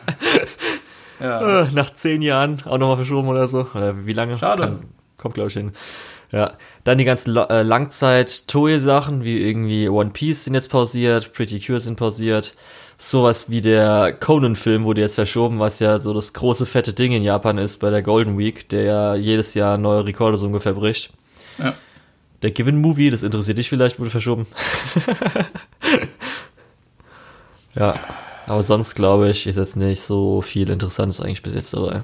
Äh, 1.19 1.71
nach 1.73 1.91
zehn 1.95 2.21
Jahren 2.21 2.61
auch 2.65 2.77
nochmal 2.77 2.97
verschoben 2.97 3.27
oder 3.27 3.47
so. 3.47 3.65
Oder 3.73 4.05
wie 4.05 4.13
lange? 4.13 4.37
Schade. 4.37 4.61
Kann, 4.61 4.83
kommt, 5.17 5.33
glaube 5.33 5.49
ich, 5.49 5.55
hin. 5.55 5.71
Ja. 6.31 6.53
Dann 6.83 6.99
die 6.99 7.05
ganzen 7.05 7.35
äh, 7.35 7.63
Langzeit-Toei-Sachen, 7.63 9.23
wie 9.23 9.41
irgendwie 9.41 9.89
One 9.89 10.11
Piece 10.11 10.43
sind 10.43 10.53
jetzt 10.53 10.69
pausiert, 10.69 11.33
Pretty 11.33 11.59
Cure 11.59 11.79
sind 11.79 11.95
pausiert. 11.95 12.53
Sowas 12.99 13.49
wie 13.49 13.61
der 13.61 14.11
Conan-Film 14.13 14.83
wurde 14.83 15.01
jetzt 15.01 15.15
verschoben, 15.15 15.59
was 15.59 15.79
ja 15.79 16.01
so 16.01 16.13
das 16.13 16.33
große 16.33 16.65
fette 16.65 16.93
Ding 16.93 17.11
in 17.11 17.23
Japan 17.23 17.59
ist 17.59 17.77
bei 17.77 17.91
der 17.91 18.01
Golden 18.01 18.39
Week, 18.39 18.67
der 18.69 18.83
ja 18.83 19.15
jedes 19.15 19.53
Jahr 19.53 19.77
neue 19.77 20.05
Rekorde 20.05 20.37
so 20.37 20.47
ungefähr 20.47 20.73
bricht. 20.73 21.13
Ja. 21.59 21.75
Der 22.41 22.51
Given 22.51 22.81
Movie, 22.81 23.11
das 23.11 23.23
interessiert 23.23 23.59
dich 23.59 23.69
vielleicht, 23.69 23.99
wurde 23.99 24.09
verschoben. 24.09 24.47
ja. 27.75 27.93
Aber 28.47 28.63
sonst 28.63 28.95
glaube 28.95 29.29
ich, 29.29 29.45
ist 29.45 29.57
jetzt 29.57 29.75
nicht 29.75 30.01
so 30.01 30.41
viel 30.41 30.69
Interessantes 30.69 31.19
eigentlich 31.19 31.43
bis 31.43 31.53
jetzt 31.53 31.73
dabei. 31.73 32.01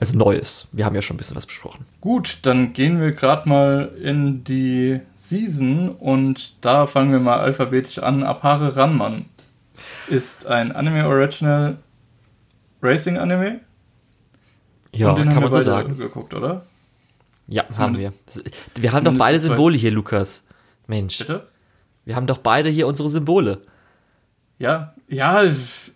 Also 0.00 0.16
Neues. 0.16 0.68
Wir 0.72 0.86
haben 0.86 0.94
ja 0.94 1.02
schon 1.02 1.16
ein 1.16 1.18
bisschen 1.18 1.36
was 1.36 1.44
besprochen. 1.44 1.84
Gut, 2.00 2.38
dann 2.42 2.72
gehen 2.72 3.00
wir 3.02 3.12
gerade 3.12 3.46
mal 3.46 3.92
in 4.02 4.42
die 4.44 5.00
Season 5.14 5.90
und 5.90 6.64
da 6.64 6.86
fangen 6.86 7.12
wir 7.12 7.20
mal 7.20 7.38
alphabetisch 7.38 7.98
an. 7.98 8.22
Apare 8.22 8.76
Ranman 8.76 9.26
ist 10.08 10.46
ein 10.46 10.72
Anime 10.72 11.06
Original 11.06 11.76
Racing 12.80 13.18
Anime. 13.18 13.60
Ja, 14.92 15.14
kann 15.14 15.42
man 15.42 15.52
so 15.52 15.60
sagen. 15.60 15.96
geguckt, 15.96 16.32
oder? 16.32 16.64
Ja, 17.46 17.64
Zumindest 17.70 18.06
haben 18.06 18.44
wir. 18.44 18.82
Wir 18.82 18.92
haben 18.92 19.04
doch 19.04 19.16
beide 19.16 19.38
Symbole 19.38 19.76
hier, 19.76 19.90
Lukas. 19.90 20.46
Mensch. 20.86 21.18
Bitte? 21.18 21.46
Wir 22.06 22.16
haben 22.16 22.26
doch 22.26 22.38
beide 22.38 22.70
hier 22.70 22.86
unsere 22.86 23.10
Symbole. 23.10 23.60
Ja, 24.58 24.94
ja, 25.08 25.44
ich, 25.44 25.92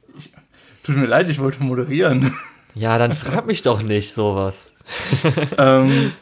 tut 0.84 0.96
mir 0.96 1.06
leid, 1.06 1.28
ich 1.28 1.38
wollte 1.38 1.62
moderieren. 1.62 2.34
Ja, 2.74 2.98
dann 2.98 3.12
frag 3.14 3.46
mich 3.46 3.62
doch 3.62 3.82
nicht 3.82 4.12
sowas. 4.12 4.72
ähm, 5.58 6.12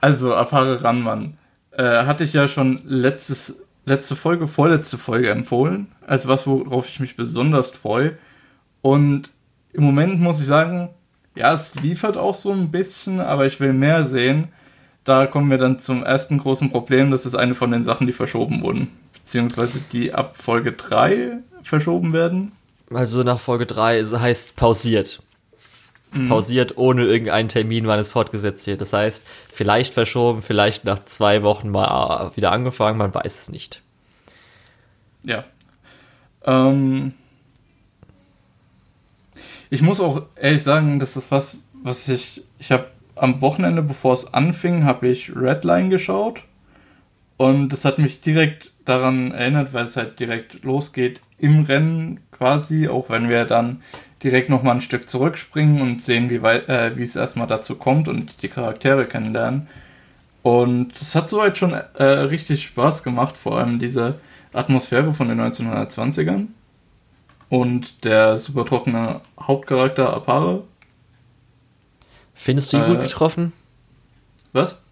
also, 0.00 0.34
Apare 0.34 0.82
Ranmann. 0.82 1.38
Äh, 1.72 2.04
hatte 2.04 2.22
ich 2.22 2.32
ja 2.32 2.46
schon 2.46 2.80
letztes, 2.84 3.56
letzte 3.84 4.14
Folge, 4.14 4.46
vorletzte 4.46 4.96
Folge 4.96 5.30
empfohlen, 5.30 5.88
als 6.06 6.28
was, 6.28 6.46
worauf 6.46 6.88
ich 6.88 7.00
mich 7.00 7.16
besonders 7.16 7.72
freue. 7.72 8.16
Und 8.80 9.30
im 9.72 9.82
Moment 9.82 10.20
muss 10.20 10.40
ich 10.40 10.46
sagen, 10.46 10.90
ja, 11.34 11.52
es 11.52 11.74
liefert 11.74 12.16
auch 12.16 12.34
so 12.34 12.52
ein 12.52 12.70
bisschen, 12.70 13.20
aber 13.20 13.46
ich 13.46 13.58
will 13.58 13.72
mehr 13.72 14.04
sehen. 14.04 14.48
Da 15.02 15.26
kommen 15.26 15.50
wir 15.50 15.58
dann 15.58 15.80
zum 15.80 16.04
ersten 16.04 16.38
großen 16.38 16.70
Problem. 16.70 17.10
Das 17.10 17.26
ist 17.26 17.34
eine 17.34 17.54
von 17.54 17.70
den 17.70 17.82
Sachen, 17.82 18.06
die 18.06 18.12
verschoben 18.12 18.62
wurden. 18.62 18.88
Beziehungsweise 19.12 19.80
die 19.92 20.14
ab 20.14 20.36
Folge 20.36 20.72
3 20.72 21.38
verschoben 21.62 22.12
werden? 22.12 22.52
Also 22.92 23.22
nach 23.22 23.40
Folge 23.40 23.66
3 23.66 24.04
heißt 24.04 24.56
pausiert. 24.56 25.22
Mhm. 26.14 26.28
Pausiert 26.28 26.76
ohne 26.76 27.04
irgendeinen 27.04 27.48
Termin, 27.48 27.86
wann 27.86 27.98
es 27.98 28.08
fortgesetzt 28.08 28.66
wird. 28.66 28.80
Das 28.80 28.92
heißt, 28.92 29.26
vielleicht 29.52 29.94
verschoben, 29.94 30.42
vielleicht 30.42 30.84
nach 30.84 31.04
zwei 31.04 31.42
Wochen 31.42 31.70
mal 31.70 32.32
wieder 32.36 32.52
angefangen, 32.52 32.98
man 32.98 33.14
weiß 33.14 33.42
es 33.42 33.48
nicht. 33.48 33.82
Ja. 35.24 35.44
Ähm 36.44 37.14
ich 39.70 39.82
muss 39.82 40.00
auch 40.00 40.22
ehrlich 40.36 40.62
sagen, 40.62 40.98
das 40.98 41.16
ist 41.16 41.30
was, 41.30 41.58
was 41.82 42.08
ich. 42.08 42.44
Ich 42.58 42.70
habe 42.70 42.86
am 43.16 43.40
Wochenende, 43.40 43.82
bevor 43.82 44.12
es 44.12 44.32
anfing, 44.32 44.84
habe 44.84 45.08
ich 45.08 45.34
Redline 45.34 45.88
geschaut. 45.88 46.42
Und 47.36 47.70
das 47.70 47.84
hat 47.84 47.98
mich 47.98 48.20
direkt 48.20 48.72
daran 48.84 49.32
erinnert, 49.32 49.72
weil 49.72 49.84
es 49.84 49.96
halt 49.96 50.20
direkt 50.20 50.62
losgeht 50.62 51.20
im 51.38 51.64
Rennen 51.64 52.20
quasi, 52.30 52.88
auch 52.88 53.10
wenn 53.10 53.28
wir 53.28 53.44
dann 53.44 53.82
direkt 54.24 54.50
nochmal 54.50 54.76
ein 54.76 54.80
Stück 54.80 55.08
zurückspringen 55.08 55.80
und 55.80 56.02
sehen, 56.02 56.30
wie, 56.30 56.36
äh, 56.36 57.00
es 57.00 57.14
erstmal 57.14 57.46
dazu 57.46 57.76
kommt 57.76 58.08
und 58.08 58.42
die 58.42 58.48
Charaktere 58.48 59.04
kennenlernen. 59.04 59.68
Und 60.42 61.00
es 61.00 61.14
hat 61.14 61.28
soweit 61.28 61.56
schon 61.56 61.72
äh, 61.72 62.02
richtig 62.02 62.66
Spaß 62.66 63.02
gemacht, 63.02 63.36
vor 63.36 63.58
allem 63.58 63.78
diese 63.78 64.18
Atmosphäre 64.52 65.14
von 65.14 65.28
den 65.28 65.40
1920ern 65.40 66.46
und 67.48 68.04
der 68.04 68.36
super 68.36 68.66
trockene 68.66 69.20
Hauptcharakter 69.40 70.12
Apare. 70.12 70.64
Findest 72.34 72.72
du 72.72 72.78
ihn 72.78 72.84
äh, 72.84 72.88
gut 72.88 73.02
getroffen? 73.02 73.52
Was? 74.52 74.82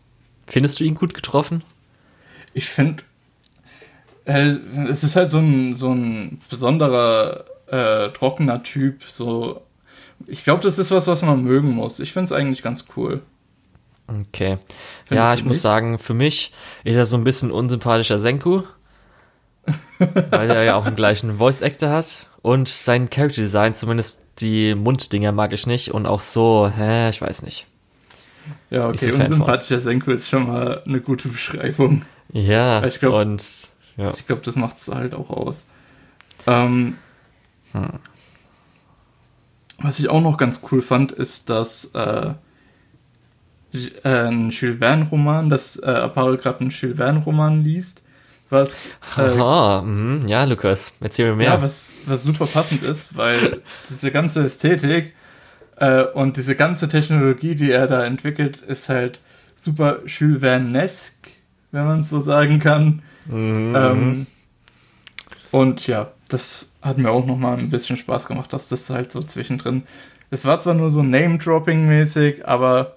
Findest 0.46 0.78
du 0.80 0.84
ihn 0.84 0.94
gut 0.94 1.14
getroffen? 1.14 1.62
Ich 2.54 2.66
finde 2.66 3.02
äh, 4.24 4.56
es 4.88 5.02
ist 5.02 5.16
halt 5.16 5.30
so 5.30 5.38
ein, 5.38 5.74
so 5.74 5.92
ein 5.92 6.38
besonderer, 6.48 7.44
äh, 7.72 8.10
trockener 8.10 8.62
Typ. 8.62 9.02
So, 9.02 9.62
ich 10.26 10.44
glaube, 10.44 10.62
das 10.62 10.78
ist 10.78 10.90
was, 10.90 11.06
was 11.08 11.22
man 11.22 11.42
mögen 11.42 11.70
muss. 11.72 11.98
Ich 11.98 12.12
finde 12.12 12.26
es 12.26 12.32
eigentlich 12.32 12.62
ganz 12.62 12.86
cool. 12.96 13.22
Okay. 14.06 14.58
Findest 15.06 15.10
ja, 15.10 15.32
ich 15.32 15.40
nicht? 15.40 15.46
muss 15.46 15.62
sagen, 15.62 15.98
für 15.98 16.14
mich 16.14 16.52
ist 16.84 16.96
er 16.96 17.06
so 17.06 17.16
ein 17.16 17.24
bisschen 17.24 17.50
unsympathischer 17.50 18.20
Senku. 18.20 18.62
weil 20.30 20.50
er 20.50 20.64
ja 20.64 20.74
auch 20.74 20.86
einen 20.86 20.96
gleichen 20.96 21.38
Voice-Actor 21.38 21.88
hat. 21.88 22.26
Und 22.42 22.68
sein 22.68 23.08
Character 23.08 23.42
Design, 23.42 23.74
zumindest 23.74 24.24
die 24.40 24.74
Munddinger 24.74 25.32
mag 25.32 25.52
ich 25.52 25.66
nicht. 25.66 25.92
Und 25.92 26.06
auch 26.06 26.20
so, 26.20 26.70
hä, 26.74 27.08
ich 27.08 27.22
weiß 27.22 27.42
nicht. 27.42 27.66
Ja, 28.70 28.88
okay, 28.88 29.12
so 29.12 29.18
unsympathischer 29.18 29.78
Senku 29.78 30.10
ist 30.10 30.28
schon 30.28 30.48
mal 30.48 30.82
eine 30.84 31.00
gute 31.00 31.28
Beschreibung. 31.28 32.02
Ja, 32.32 32.84
ich 32.84 32.98
glaub, 32.98 33.14
und 33.14 33.70
ja. 33.96 34.10
Ich 34.10 34.26
glaube, 34.26 34.42
das 34.44 34.56
macht 34.56 34.78
es 34.78 34.88
halt 34.88 35.14
auch 35.14 35.30
aus. 35.30 35.68
Ähm, 36.46 36.96
hm. 37.72 38.00
Was 39.78 39.98
ich 39.98 40.08
auch 40.08 40.20
noch 40.20 40.36
ganz 40.36 40.60
cool 40.70 40.80
fand, 40.80 41.10
ist, 41.12 41.50
dass 41.50 41.86
äh, 41.94 42.34
ein 44.04 44.50
Jules 44.50 44.78
Verne-Roman, 44.78 45.50
dass 45.50 45.76
äh, 45.76 45.86
Aparo 45.86 46.36
gerade 46.36 46.60
einen 46.60 46.70
Jules 46.70 46.96
Verne-Roman 46.96 47.64
liest, 47.64 48.02
was. 48.48 48.90
Äh, 49.16 49.22
Aha, 49.22 49.82
mh, 49.82 50.28
ja, 50.28 50.44
Lukas, 50.44 50.92
erzähl 51.00 51.30
mir 51.30 51.36
mehr. 51.36 51.46
Ja, 51.48 51.62
was, 51.62 51.94
was 52.06 52.22
super 52.22 52.46
passend 52.46 52.82
ist, 52.82 53.16
weil 53.16 53.62
diese 53.88 54.10
ganze 54.12 54.44
Ästhetik 54.44 55.14
äh, 55.76 56.04
und 56.04 56.36
diese 56.36 56.54
ganze 56.54 56.88
Technologie, 56.88 57.54
die 57.54 57.70
er 57.70 57.86
da 57.86 58.04
entwickelt, 58.04 58.58
ist 58.58 58.88
halt 58.88 59.20
super 59.60 60.00
Jules 60.06 60.40
Verne-esque, 60.40 61.30
wenn 61.72 61.86
man 61.86 62.00
es 62.00 62.10
so 62.10 62.20
sagen 62.20 62.58
kann. 62.58 63.02
Mhm. 63.26 63.74
Ähm, 63.74 64.26
und 65.50 65.86
ja, 65.86 66.12
das 66.28 66.71
hat 66.82 66.98
mir 66.98 67.10
auch 67.10 67.24
nochmal 67.24 67.58
ein 67.58 67.70
bisschen 67.70 67.96
Spaß 67.96 68.26
gemacht, 68.26 68.52
dass 68.52 68.68
das 68.68 68.90
halt 68.90 69.12
so 69.12 69.20
zwischendrin. 69.20 69.84
Es 70.30 70.44
war 70.44 70.60
zwar 70.60 70.74
nur 70.74 70.90
so 70.90 71.02
Name-Dropping-mäßig, 71.02 72.46
aber 72.46 72.96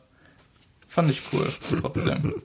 fand 0.88 1.12
ich 1.12 1.22
cool 1.32 1.48
trotzdem. 1.82 2.36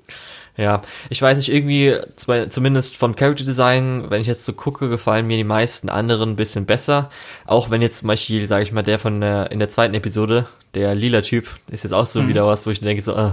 Ja, 0.56 0.82
ich 1.09 1.23
weiß 1.23 1.38
nicht, 1.38 1.50
irgendwie, 1.50 1.97
zumindest 2.16 2.99
vom 2.99 3.16
Character 3.16 3.44
Design, 3.44 4.11
wenn 4.11 4.20
ich 4.20 4.26
jetzt 4.26 4.44
so 4.44 4.52
gucke, 4.52 4.90
gefallen 4.90 5.26
mir 5.26 5.38
die 5.38 5.44
meisten 5.44 5.88
anderen 5.88 6.30
ein 6.30 6.37
bisschen 6.37 6.66
besser. 6.66 7.09
Auch 7.47 7.70
wenn 7.70 7.80
jetzt 7.80 7.99
zum 7.99 8.09
Beispiel, 8.09 8.47
sage 8.47 8.64
ich 8.64 8.73
mal, 8.73 8.82
der 8.82 8.99
von 8.99 9.23
der, 9.23 9.52
in 9.52 9.59
der 9.59 9.70
zweiten 9.70 9.94
Episode, 9.94 10.47
der 10.75 10.94
lila 10.94 11.23
Typ, 11.23 11.49
ist 11.70 11.85
jetzt 11.85 11.92
auch 11.92 12.04
so 12.04 12.20
mhm. 12.20 12.28
wieder 12.28 12.47
was, 12.47 12.66
wo 12.66 12.70
ich 12.70 12.80
denke 12.80 13.02
so, 13.02 13.14
äh, 13.14 13.30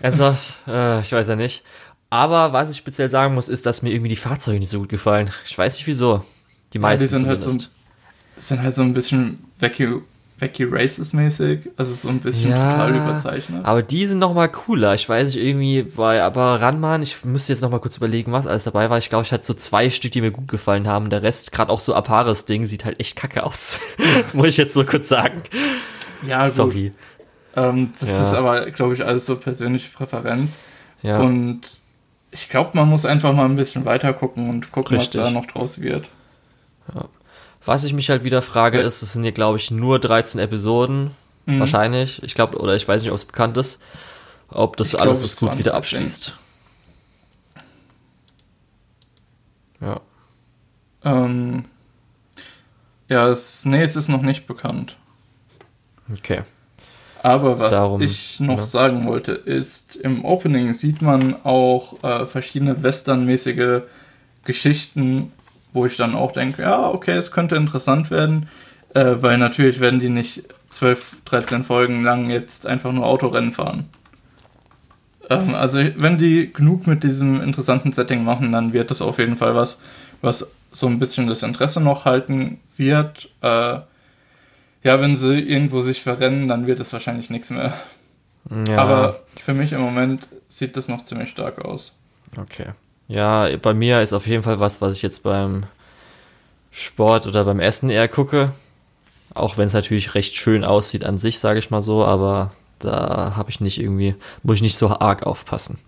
ernsthaft, 0.00 0.54
äh, 0.66 1.00
ich 1.00 1.12
weiß 1.12 1.28
ja 1.28 1.36
nicht. 1.36 1.62
Aber 2.08 2.54
was 2.54 2.70
ich 2.70 2.78
speziell 2.78 3.10
sagen 3.10 3.34
muss, 3.34 3.50
ist, 3.50 3.66
dass 3.66 3.82
mir 3.82 3.90
irgendwie 3.90 4.08
die 4.08 4.16
Fahrzeuge 4.16 4.60
nicht 4.60 4.70
so 4.70 4.78
gut 4.78 4.88
gefallen. 4.88 5.30
Ich 5.44 5.58
weiß 5.58 5.74
nicht 5.74 5.86
wieso. 5.86 6.24
Die 6.72 6.78
meisten 6.78 7.04
ja, 7.04 7.06
die 7.06 7.10
sind 7.10 7.20
zumindest. 7.20 7.48
halt 7.48 7.60
so, 7.60 7.68
sind 8.36 8.62
halt 8.62 8.74
so 8.74 8.82
ein 8.82 8.92
bisschen 8.92 9.44
Becky 9.58 10.64
Races 10.64 11.12
mäßig, 11.12 11.70
also 11.76 11.94
so 11.94 12.08
ein 12.08 12.20
bisschen 12.20 12.50
ja, 12.50 12.72
total 12.72 12.94
überzeichnet. 12.94 13.64
Aber 13.64 13.82
die 13.82 14.06
sind 14.06 14.18
noch 14.20 14.34
mal 14.34 14.48
cooler. 14.48 14.94
Ich 14.94 15.08
weiß 15.08 15.26
nicht, 15.26 15.44
irgendwie 15.44 15.82
bei, 15.82 16.22
aber 16.22 16.60
Ranman, 16.60 17.02
ich 17.02 17.24
müsste 17.24 17.52
jetzt 17.52 17.62
noch 17.62 17.70
mal 17.70 17.80
kurz 17.80 17.96
überlegen, 17.96 18.30
was 18.30 18.46
alles 18.46 18.64
dabei 18.64 18.88
war. 18.88 18.98
Ich 18.98 19.08
glaube, 19.08 19.24
ich 19.24 19.32
hatte 19.32 19.44
so 19.44 19.54
zwei 19.54 19.90
Stück, 19.90 20.12
die 20.12 20.20
mir 20.20 20.30
gut 20.30 20.48
gefallen 20.48 20.86
haben. 20.86 21.10
Der 21.10 21.22
Rest, 21.22 21.50
gerade 21.50 21.72
auch 21.72 21.80
so 21.80 21.94
Apares 21.94 22.44
Ding, 22.44 22.66
sieht 22.66 22.84
halt 22.84 23.00
echt 23.00 23.16
kacke 23.16 23.42
aus. 23.42 23.80
Muss 24.32 24.48
ich 24.48 24.56
jetzt 24.58 24.74
so 24.74 24.84
kurz 24.84 25.08
sagen. 25.08 25.42
Ja, 26.22 26.48
Sorry. 26.48 26.92
Ähm, 27.56 27.92
das 27.98 28.10
ja. 28.10 28.28
ist 28.28 28.34
aber, 28.34 28.70
glaube 28.70 28.94
ich, 28.94 29.04
alles 29.04 29.26
so 29.26 29.36
persönliche 29.36 29.90
Präferenz. 29.90 30.60
Ja. 31.02 31.18
Und 31.18 31.62
ich 32.30 32.48
glaube, 32.48 32.70
man 32.74 32.88
muss 32.88 33.06
einfach 33.06 33.32
mal 33.32 33.46
ein 33.46 33.56
bisschen 33.56 33.84
weiter 33.84 34.12
gucken 34.12 34.50
und 34.50 34.70
gucken, 34.70 34.98
Richtig. 34.98 35.20
was 35.20 35.28
da 35.28 35.32
noch 35.32 35.46
draus 35.46 35.80
wird. 35.80 36.08
Ja. 36.94 37.04
Was 37.64 37.84
ich 37.84 37.92
mich 37.92 38.08
halt 38.08 38.24
wieder 38.24 38.40
frage, 38.42 38.80
ist, 38.80 39.02
es 39.02 39.12
sind 39.12 39.22
hier, 39.22 39.32
glaube 39.32 39.58
ich, 39.58 39.70
nur 39.70 39.98
13 39.98 40.40
Episoden. 40.40 41.10
Mhm. 41.46 41.60
Wahrscheinlich. 41.60 42.22
Ich 42.22 42.34
glaube, 42.34 42.58
oder 42.58 42.76
ich 42.76 42.86
weiß 42.86 43.02
nicht, 43.02 43.10
ob 43.10 43.16
es 43.16 43.24
bekannt 43.24 43.56
ist, 43.56 43.82
ob 44.48 44.76
das 44.76 44.94
ich 44.94 45.00
alles 45.00 45.18
glaub, 45.18 45.30
das 45.30 45.36
gut 45.36 45.58
wieder 45.58 45.74
abschließt. 45.74 46.34
Ja. 49.80 50.00
Ähm, 51.04 51.64
ja, 53.08 53.28
das 53.28 53.64
nächste 53.64 53.98
ist 53.98 54.08
noch 54.08 54.22
nicht 54.22 54.46
bekannt. 54.46 54.96
Okay. 56.12 56.42
Aber 57.22 57.58
was 57.58 57.72
Darum, 57.72 58.00
ich 58.00 58.38
noch 58.40 58.58
ja. 58.58 58.62
sagen 58.62 59.06
wollte, 59.06 59.32
ist, 59.32 59.96
im 59.96 60.24
Opening 60.24 60.72
sieht 60.72 61.02
man 61.02 61.34
auch 61.44 62.02
äh, 62.04 62.26
verschiedene 62.26 62.82
westernmäßige 62.82 63.82
Geschichten 64.44 65.32
wo 65.72 65.86
ich 65.86 65.96
dann 65.96 66.14
auch 66.14 66.32
denke, 66.32 66.62
ja, 66.62 66.88
okay, 66.88 67.16
es 67.16 67.32
könnte 67.32 67.56
interessant 67.56 68.10
werden, 68.10 68.48
äh, 68.94 69.16
weil 69.20 69.38
natürlich 69.38 69.80
werden 69.80 70.00
die 70.00 70.08
nicht 70.08 70.44
12, 70.70 71.22
13 71.24 71.64
Folgen 71.64 72.02
lang 72.02 72.30
jetzt 72.30 72.66
einfach 72.66 72.92
nur 72.92 73.06
Autorennen 73.06 73.52
fahren. 73.52 73.88
Ähm, 75.30 75.54
also 75.54 75.78
wenn 75.78 76.18
die 76.18 76.52
genug 76.52 76.86
mit 76.86 77.04
diesem 77.04 77.42
interessanten 77.42 77.92
Setting 77.92 78.24
machen, 78.24 78.52
dann 78.52 78.72
wird 78.72 78.90
es 78.90 79.02
auf 79.02 79.18
jeden 79.18 79.36
Fall 79.36 79.54
was, 79.54 79.82
was 80.20 80.52
so 80.70 80.86
ein 80.86 80.98
bisschen 80.98 81.26
das 81.26 81.42
Interesse 81.42 81.80
noch 81.80 82.04
halten 82.04 82.60
wird. 82.76 83.30
Äh, 83.42 83.80
ja, 84.84 85.00
wenn 85.00 85.16
sie 85.16 85.38
irgendwo 85.38 85.80
sich 85.80 86.02
verrennen, 86.02 86.48
dann 86.48 86.66
wird 86.66 86.80
es 86.80 86.92
wahrscheinlich 86.92 87.30
nichts 87.30 87.50
mehr. 87.50 87.74
Ja. 88.66 88.78
Aber 88.78 89.20
für 89.44 89.54
mich 89.54 89.72
im 89.72 89.80
Moment 89.80 90.28
sieht 90.48 90.76
das 90.76 90.88
noch 90.88 91.04
ziemlich 91.04 91.30
stark 91.30 91.64
aus. 91.64 91.94
Okay. 92.36 92.72
Ja, 93.08 93.48
bei 93.56 93.74
mir 93.74 94.02
ist 94.02 94.12
auf 94.12 94.26
jeden 94.26 94.42
Fall 94.42 94.60
was, 94.60 94.80
was 94.80 94.94
ich 94.94 95.02
jetzt 95.02 95.22
beim 95.22 95.64
Sport 96.70 97.26
oder 97.26 97.44
beim 97.44 97.58
Essen 97.58 97.90
eher 97.90 98.06
gucke. 98.06 98.52
Auch 99.34 99.56
wenn 99.56 99.66
es 99.66 99.72
natürlich 99.72 100.14
recht 100.14 100.36
schön 100.36 100.64
aussieht 100.64 101.04
an 101.04 101.18
sich, 101.18 101.38
sage 101.38 101.58
ich 101.58 101.70
mal 101.70 101.82
so, 101.82 102.04
aber 102.04 102.52
da 102.78 103.34
habe 103.36 103.50
ich 103.50 103.60
nicht 103.60 103.80
irgendwie, 103.80 104.14
muss 104.42 104.56
ich 104.56 104.62
nicht 104.62 104.76
so 104.76 104.88
arg 104.88 105.24
aufpassen. 105.24 105.78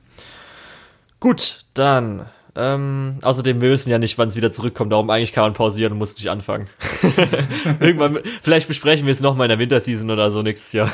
Gut, 1.20 1.64
dann. 1.74 2.26
Ähm, 2.56 3.18
außerdem, 3.22 3.60
wir 3.60 3.70
wissen 3.70 3.90
ja 3.90 3.98
nicht, 3.98 4.18
wann 4.18 4.28
es 4.28 4.34
wieder 4.34 4.50
zurückkommt, 4.50 4.90
darum 4.90 5.08
eigentlich 5.08 5.32
kann 5.32 5.44
man 5.44 5.54
pausieren 5.54 5.92
und 5.92 5.98
muss 5.98 6.16
nicht 6.16 6.28
anfangen. 6.28 6.68
Irgendwann, 7.80 8.18
vielleicht 8.42 8.66
besprechen 8.66 9.06
wir 9.06 9.12
es 9.12 9.20
nochmal 9.20 9.44
in 9.44 9.50
der 9.50 9.58
Winterseason 9.60 10.10
oder 10.10 10.32
so 10.32 10.42
nächstes 10.42 10.72
Jahr. 10.72 10.90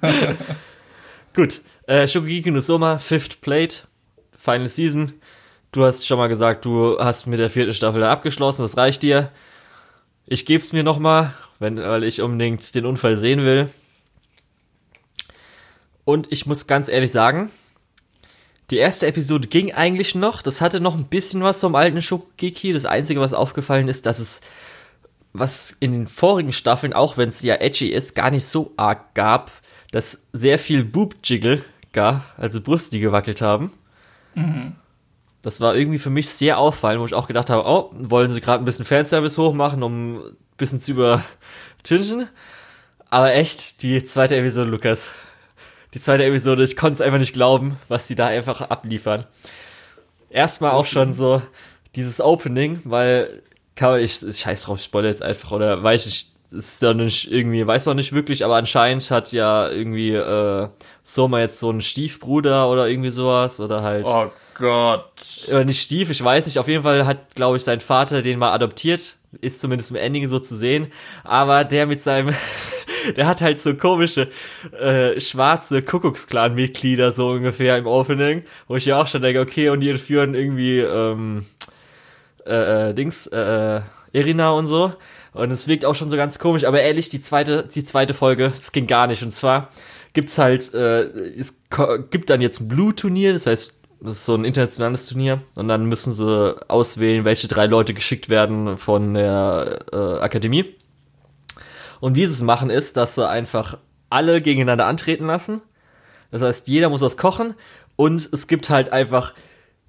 Gut, 1.34 1.60
äh, 1.88 2.06
Shokugeki 2.06 2.52
no 2.52 2.60
Soma, 2.60 2.98
Fifth 2.98 3.40
Plate, 3.40 3.78
Final 4.38 4.68
Season. 4.68 5.14
Du 5.72 5.84
hast 5.84 6.06
schon 6.06 6.18
mal 6.18 6.28
gesagt, 6.28 6.64
du 6.64 6.98
hast 6.98 7.26
mit 7.26 7.38
der 7.38 7.50
vierten 7.50 7.74
Staffel 7.74 8.00
dann 8.00 8.10
abgeschlossen, 8.10 8.62
das 8.62 8.76
reicht 8.76 9.02
dir. 9.02 9.30
Ich 10.26 10.46
geb's 10.46 10.72
mir 10.72 10.82
nochmal, 10.82 11.34
weil 11.58 12.04
ich 12.04 12.22
unbedingt 12.22 12.74
den 12.74 12.86
Unfall 12.86 13.16
sehen 13.16 13.40
will. 13.40 13.70
Und 16.04 16.32
ich 16.32 16.46
muss 16.46 16.66
ganz 16.66 16.88
ehrlich 16.88 17.12
sagen, 17.12 17.50
die 18.70 18.78
erste 18.78 19.06
Episode 19.06 19.48
ging 19.48 19.72
eigentlich 19.72 20.14
noch. 20.14 20.42
Das 20.42 20.60
hatte 20.60 20.80
noch 20.80 20.94
ein 20.96 21.06
bisschen 21.06 21.42
was 21.42 21.60
vom 21.60 21.74
alten 21.74 22.02
Shokugeki. 22.02 22.72
Das 22.72 22.84
Einzige, 22.84 23.20
was 23.20 23.32
aufgefallen 23.32 23.88
ist, 23.88 24.06
dass 24.06 24.18
es, 24.18 24.40
was 25.32 25.76
in 25.78 25.92
den 25.92 26.06
vorigen 26.06 26.52
Staffeln, 26.52 26.92
auch 26.92 27.16
wenn 27.16 27.28
es 27.28 27.42
ja 27.42 27.56
edgy 27.56 27.88
ist, 27.88 28.14
gar 28.14 28.30
nicht 28.30 28.46
so 28.46 28.72
arg 28.76 29.14
gab, 29.14 29.50
dass 29.92 30.26
sehr 30.32 30.58
viel 30.58 30.84
Boob-Jiggle 30.84 31.64
gab, 31.92 32.24
also 32.36 32.60
Brüste, 32.60 32.90
die 32.92 33.00
gewackelt 33.00 33.40
haben. 33.40 33.72
Mhm. 34.34 34.74
Das 35.46 35.60
war 35.60 35.76
irgendwie 35.76 36.00
für 36.00 36.10
mich 36.10 36.28
sehr 36.28 36.58
auffallend, 36.58 37.00
wo 37.00 37.06
ich 37.06 37.14
auch 37.14 37.28
gedacht 37.28 37.50
habe, 37.50 37.68
oh, 37.68 37.92
wollen 37.92 38.30
sie 38.30 38.40
gerade 38.40 38.60
ein 38.60 38.64
bisschen 38.64 38.84
Fanservice 38.84 39.38
hochmachen, 39.38 39.84
um 39.84 40.16
ein 40.16 40.36
bisschen 40.56 40.80
zu 40.80 40.90
übertünchen. 40.90 42.26
Aber 43.10 43.32
echt, 43.32 43.80
die 43.82 44.02
zweite 44.02 44.34
Episode, 44.34 44.68
Lukas. 44.68 45.08
Die 45.94 46.00
zweite 46.00 46.24
Episode, 46.24 46.64
ich 46.64 46.76
konnte 46.76 46.94
es 46.94 47.00
einfach 47.00 47.20
nicht 47.20 47.32
glauben, 47.32 47.78
was 47.86 48.08
sie 48.08 48.16
da 48.16 48.26
einfach 48.26 48.60
abliefern. 48.60 49.24
Erstmal 50.30 50.72
so 50.72 50.76
auch 50.78 50.86
schon 50.86 51.12
so 51.12 51.40
dieses 51.94 52.20
Opening, 52.20 52.80
weil 52.82 53.44
kann 53.76 54.00
ich, 54.00 54.26
ich 54.26 54.40
scheiß 54.40 54.62
drauf, 54.62 54.78
ich 54.80 54.84
spoilere 54.84 55.12
jetzt 55.12 55.22
einfach, 55.22 55.52
oder 55.52 55.80
weiß 55.80 56.06
ich, 56.06 56.28
ist 56.50 56.82
da 56.82 56.92
nicht 56.92 57.30
irgendwie, 57.30 57.64
weiß 57.64 57.86
man 57.86 57.94
nicht 57.94 58.12
wirklich, 58.12 58.44
aber 58.44 58.56
anscheinend 58.56 59.08
hat 59.12 59.30
ja 59.30 59.68
irgendwie 59.68 60.10
äh, 60.10 60.68
Soma 61.04 61.38
jetzt 61.38 61.60
so 61.60 61.70
einen 61.70 61.82
Stiefbruder 61.82 62.68
oder 62.68 62.88
irgendwie 62.88 63.10
sowas, 63.10 63.60
oder 63.60 63.84
halt. 63.84 64.08
Oh 64.08 64.32
Gott. 64.58 65.10
Oder 65.48 65.64
nicht 65.64 65.82
Stief, 65.82 66.08
ich 66.10 66.22
weiß 66.22 66.46
nicht. 66.46 66.58
Auf 66.58 66.68
jeden 66.68 66.82
Fall 66.82 67.04
hat, 67.04 67.34
glaube 67.34 67.58
ich, 67.58 67.64
sein 67.64 67.80
Vater 67.80 68.22
den 68.22 68.38
mal 68.38 68.52
adoptiert. 68.52 69.16
Ist 69.42 69.60
zumindest 69.60 69.90
im 69.90 69.96
Ending 69.96 70.26
so 70.28 70.38
zu 70.38 70.56
sehen. 70.56 70.88
Aber 71.24 71.64
der 71.64 71.86
mit 71.86 72.00
seinem, 72.00 72.34
der 73.16 73.26
hat 73.26 73.42
halt 73.42 73.60
so 73.60 73.74
komische, 73.74 74.30
äh, 74.80 75.20
schwarze 75.20 75.82
Kuckucksklan-Mitglieder 75.82 77.12
so 77.12 77.30
ungefähr 77.32 77.76
im 77.76 77.86
Opening. 77.86 78.44
Wo 78.66 78.76
ich 78.76 78.86
ja 78.86 79.00
auch 79.00 79.06
schon 79.06 79.22
denke, 79.22 79.40
okay, 79.40 79.68
und 79.68 79.80
die 79.80 79.90
entführen 79.90 80.34
irgendwie, 80.34 80.80
ähm, 80.80 81.44
äh, 82.46 82.90
äh 82.90 82.94
Dings, 82.94 83.26
äh, 83.26 83.82
Irina 84.12 84.52
und 84.52 84.66
so. 84.66 84.94
Und 85.34 85.50
es 85.50 85.68
wirkt 85.68 85.84
auch 85.84 85.94
schon 85.94 86.08
so 86.08 86.16
ganz 86.16 86.38
komisch. 86.38 86.64
Aber 86.64 86.80
ehrlich, 86.80 87.10
die 87.10 87.20
zweite, 87.20 87.68
die 87.74 87.84
zweite 87.84 88.14
Folge, 88.14 88.52
das 88.56 88.72
ging 88.72 88.86
gar 88.86 89.06
nicht. 89.06 89.22
Und 89.22 89.32
zwar 89.32 89.68
gibt's 90.16 90.38
halt, 90.38 90.72
äh, 90.72 91.02
es 91.38 91.60
gibt 92.10 92.30
dann 92.30 92.40
jetzt 92.40 92.60
ein 92.60 92.68
Blue-Turnier, 92.68 93.34
das 93.34 93.46
heißt 93.46 93.75
das 94.00 94.18
ist 94.18 94.26
so 94.26 94.34
ein 94.34 94.44
internationales 94.44 95.06
Turnier. 95.06 95.42
Und 95.54 95.68
dann 95.68 95.86
müssen 95.86 96.12
sie 96.12 96.56
auswählen, 96.68 97.24
welche 97.24 97.48
drei 97.48 97.66
Leute 97.66 97.94
geschickt 97.94 98.28
werden 98.28 98.76
von 98.76 99.14
der 99.14 99.80
äh, 99.92 100.20
Akademie. 100.20 100.64
Und 102.00 102.14
wie 102.14 102.26
sie 102.26 102.32
es 102.32 102.42
machen, 102.42 102.70
ist, 102.70 102.96
dass 102.96 103.14
sie 103.14 103.28
einfach 103.28 103.78
alle 104.10 104.40
gegeneinander 104.40 104.86
antreten 104.86 105.26
lassen. 105.26 105.62
Das 106.30 106.42
heißt, 106.42 106.68
jeder 106.68 106.90
muss 106.90 107.00
was 107.00 107.16
kochen. 107.16 107.54
Und 107.96 108.28
es 108.32 108.46
gibt 108.46 108.68
halt 108.68 108.92
einfach 108.92 109.32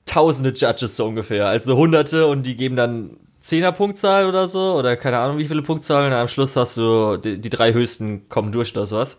tausende 0.05 0.51
Judges 0.51 0.95
so 0.95 1.05
ungefähr. 1.05 1.47
Also 1.47 1.75
hunderte 1.75 2.27
und 2.27 2.43
die 2.43 2.55
geben 2.55 2.77
dann 2.77 3.17
Zehner-Punktzahl 3.41 4.25
oder 4.27 4.47
so. 4.47 4.75
Oder 4.75 4.95
keine 4.95 5.19
Ahnung, 5.19 5.37
wie 5.37 5.47
viele 5.47 5.61
Punktzahlen. 5.61 6.11
Und 6.11 6.17
am 6.17 6.29
Schluss 6.29 6.55
hast 6.55 6.77
du 6.77 7.17
die, 7.17 7.39
die 7.39 7.49
drei 7.49 7.73
höchsten 7.73 8.29
kommen 8.29 8.51
durch 8.51 8.71
oder 8.73 8.85
sowas. 8.85 9.17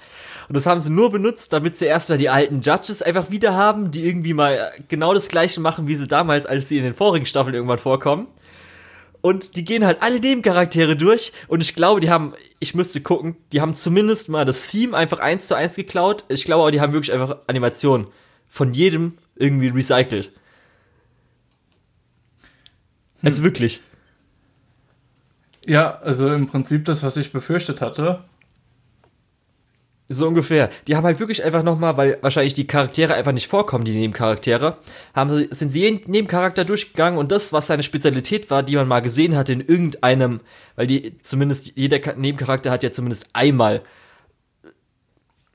Und 0.48 0.56
das 0.56 0.66
haben 0.66 0.80
sie 0.80 0.90
nur 0.90 1.10
benutzt, 1.10 1.52
damit 1.52 1.76
sie 1.76 1.84
erstmal 1.84 2.16
die 2.16 2.30
alten 2.30 2.62
Judges 2.62 3.02
einfach 3.02 3.30
wieder 3.30 3.54
haben, 3.54 3.90
die 3.90 4.06
irgendwie 4.06 4.32
mal 4.32 4.72
genau 4.88 5.12
das 5.12 5.28
gleiche 5.28 5.60
machen, 5.60 5.86
wie 5.86 5.94
sie 5.94 6.08
damals, 6.08 6.46
als 6.46 6.68
sie 6.68 6.78
in 6.78 6.84
den 6.84 6.94
vorigen 6.94 7.26
Staffeln 7.26 7.54
irgendwann 7.54 7.78
vorkommen. 7.78 8.28
Und 9.20 9.56
die 9.56 9.64
gehen 9.64 9.84
halt 9.84 10.00
alle 10.00 10.20
Nebencharaktere 10.20 10.96
durch. 10.96 11.32
Und 11.48 11.62
ich 11.62 11.74
glaube, 11.74 12.00
die 12.00 12.08
haben, 12.08 12.34
ich 12.60 12.74
müsste 12.74 13.00
gucken, 13.00 13.36
die 13.52 13.60
haben 13.60 13.74
zumindest 13.74 14.28
mal 14.28 14.44
das 14.44 14.68
Theme 14.68 14.96
einfach 14.96 15.18
eins 15.18 15.48
zu 15.48 15.56
eins 15.56 15.76
geklaut. 15.76 16.24
Ich 16.28 16.44
glaube 16.44 16.62
aber, 16.62 16.70
die 16.70 16.80
haben 16.80 16.92
wirklich 16.92 17.12
einfach 17.12 17.36
Animationen 17.46 18.06
von 18.48 18.72
jedem 18.72 19.18
irgendwie 19.36 19.68
recycelt. 19.68 20.32
Hm. 23.20 23.28
Also 23.28 23.42
wirklich. 23.42 23.80
Ja, 25.66 25.98
also 25.98 26.32
im 26.32 26.46
Prinzip 26.46 26.86
das, 26.86 27.02
was 27.02 27.16
ich 27.18 27.32
befürchtet 27.32 27.82
hatte. 27.82 28.24
So 30.10 30.26
ungefähr. 30.26 30.70
Die 30.86 30.96
haben 30.96 31.04
halt 31.04 31.20
wirklich 31.20 31.44
einfach 31.44 31.62
nochmal, 31.62 31.98
weil 31.98 32.18
wahrscheinlich 32.22 32.54
die 32.54 32.66
Charaktere 32.66 33.14
einfach 33.14 33.32
nicht 33.32 33.46
vorkommen, 33.46 33.84
die 33.84 33.92
Nebencharaktere, 33.92 34.78
haben 35.14 35.30
sie, 35.30 35.48
sind 35.50 35.70
sie 35.70 35.80
jeden 35.80 36.10
Nebencharakter 36.10 36.64
durchgegangen 36.64 37.18
und 37.18 37.30
das, 37.30 37.52
was 37.52 37.66
seine 37.66 37.82
Spezialität 37.82 38.48
war, 38.50 38.62
die 38.62 38.76
man 38.76 38.88
mal 38.88 39.00
gesehen 39.00 39.36
hat 39.36 39.50
in 39.50 39.60
irgendeinem, 39.60 40.40
weil 40.76 40.86
die 40.86 41.18
zumindest, 41.18 41.72
jeder 41.74 42.00
Nebencharakter 42.16 42.70
hat 42.70 42.82
ja 42.82 42.90
zumindest 42.90 43.26
einmal 43.34 43.82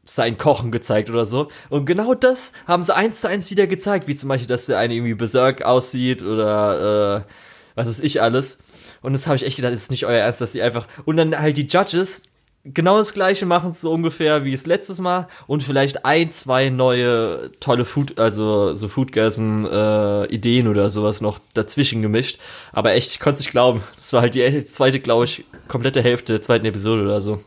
sein 0.06 0.38
Kochen 0.38 0.72
gezeigt 0.72 1.10
oder 1.10 1.26
so. 1.26 1.50
Und 1.70 1.86
genau 1.86 2.13
das 2.13 2.54
haben 2.68 2.84
sie 2.84 2.96
eins 2.96 3.22
zu 3.22 3.28
eins 3.28 3.50
wieder 3.50 3.66
gezeigt, 3.66 4.08
wie 4.08 4.16
zum 4.16 4.30
Beispiel, 4.30 4.48
dass 4.48 4.68
der 4.68 4.78
eine 4.78 4.94
irgendwie 4.94 5.16
berserk 5.16 5.63
aussieht 5.63 6.22
oder 6.22 7.18
äh, 7.18 7.32
was 7.76 7.88
ist 7.88 8.04
ich 8.04 8.22
alles. 8.22 8.60
Und 9.02 9.13
das 9.13 9.26
habe 9.26 9.36
ich 9.36 9.46
echt 9.46 9.56
gedacht, 9.56 9.74
ist 9.74 9.92
nicht 9.92 10.06
euer 10.06 10.20
Ernst, 10.20 10.42
dass 10.42 10.52
sie 10.52 10.62
einfach. 10.62 10.88
Und 11.06 11.18
dann 11.18 11.39
halt 11.39 11.58
die 11.58 11.68
Judges, 11.68 12.24
genau 12.63 12.97
das 12.97 13.13
gleiche 13.13 13.45
machen 13.45 13.73
so 13.73 13.91
ungefähr 13.91 14.45
wie 14.45 14.54
es 14.54 14.65
letztes 14.65 14.99
Mal 14.99 15.28
und 15.47 15.63
vielleicht 15.63 16.06
ein, 16.06 16.32
zwei 16.32 16.69
neue 16.69 17.52
tolle 17.60 17.86
Food, 17.86 18.19
also 18.19 18.73
so 18.73 18.88
Foodgasm 18.88 19.65
äh, 19.65 20.26
Ideen 20.28 20.67
oder 20.67 20.89
sowas 20.89 21.21
noch 21.21 21.39
dazwischen 21.54 22.02
gemischt. 22.02 22.39
Aber 22.71 22.93
echt, 22.93 23.12
ich 23.12 23.19
konnte 23.19 23.36
es 23.36 23.41
nicht 23.41 23.52
glauben. 23.52 23.84
Das 23.97 24.13
war 24.13 24.21
halt 24.21 24.36
die 24.36 24.63
zweite, 24.65 24.99
glaube 24.99 25.26
ich, 25.26 25.45
komplette 25.67 26.02
Hälfte 26.02 26.34
der 26.34 26.41
zweiten 26.41 26.65
Episode 26.65 27.04
oder 27.04 27.21
so. 27.21 27.43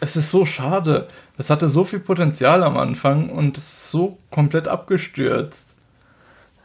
Es 0.00 0.16
ist 0.16 0.30
so 0.30 0.44
schade. 0.44 1.08
Es 1.38 1.50
hatte 1.50 1.68
so 1.68 1.84
viel 1.84 2.00
Potenzial 2.00 2.62
am 2.62 2.76
Anfang 2.76 3.30
und 3.30 3.56
es 3.58 3.64
ist 3.64 3.90
so 3.90 4.18
komplett 4.30 4.68
abgestürzt. 4.68 5.76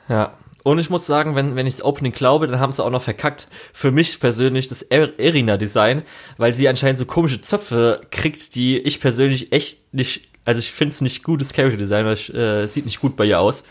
Ja. 0.09 0.33
Und 0.63 0.77
ich 0.79 0.89
muss 0.89 1.05
sagen, 1.05 1.35
wenn, 1.35 1.55
wenn 1.55 1.65
ich 1.65 1.75
das 1.75 1.83
Opening 1.83 2.11
glaube, 2.11 2.47
dann 2.47 2.59
haben 2.59 2.71
sie 2.71 2.83
auch 2.83 2.89
noch 2.89 3.01
verkackt. 3.01 3.47
Für 3.73 3.91
mich 3.91 4.19
persönlich 4.19 4.67
das 4.67 4.83
Erina-Design, 4.83 6.03
weil 6.37 6.53
sie 6.53 6.67
anscheinend 6.67 6.99
so 6.99 7.05
komische 7.05 7.41
Zöpfe 7.41 8.01
kriegt, 8.11 8.55
die 8.55 8.77
ich 8.77 9.01
persönlich 9.01 9.51
echt 9.51 9.93
nicht, 9.93 10.29
also 10.45 10.59
ich 10.59 10.71
finde 10.71 10.93
es 10.93 11.01
nicht 11.01 11.23
gutes 11.23 11.53
Character-Design, 11.53 12.05
weil 12.05 12.13
es 12.13 12.29
äh, 12.29 12.67
sieht 12.67 12.85
nicht 12.85 12.99
gut 12.99 13.15
bei 13.17 13.25
ihr 13.25 13.39
aus. 13.39 13.63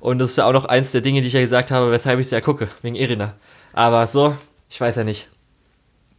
Und 0.00 0.20
das 0.20 0.30
ist 0.30 0.36
ja 0.36 0.46
auch 0.46 0.52
noch 0.52 0.64
eins 0.64 0.92
der 0.92 1.00
Dinge, 1.00 1.20
die 1.20 1.26
ich 1.26 1.32
ja 1.34 1.40
gesagt 1.40 1.70
habe, 1.70 1.90
weshalb 1.90 2.18
ich 2.20 2.28
sie 2.28 2.34
ja 2.34 2.40
gucke, 2.40 2.68
wegen 2.82 2.96
Erina. 2.96 3.34
Aber 3.72 4.06
so, 4.06 4.36
ich 4.70 4.80
weiß 4.80 4.96
ja 4.96 5.04
nicht. 5.04 5.28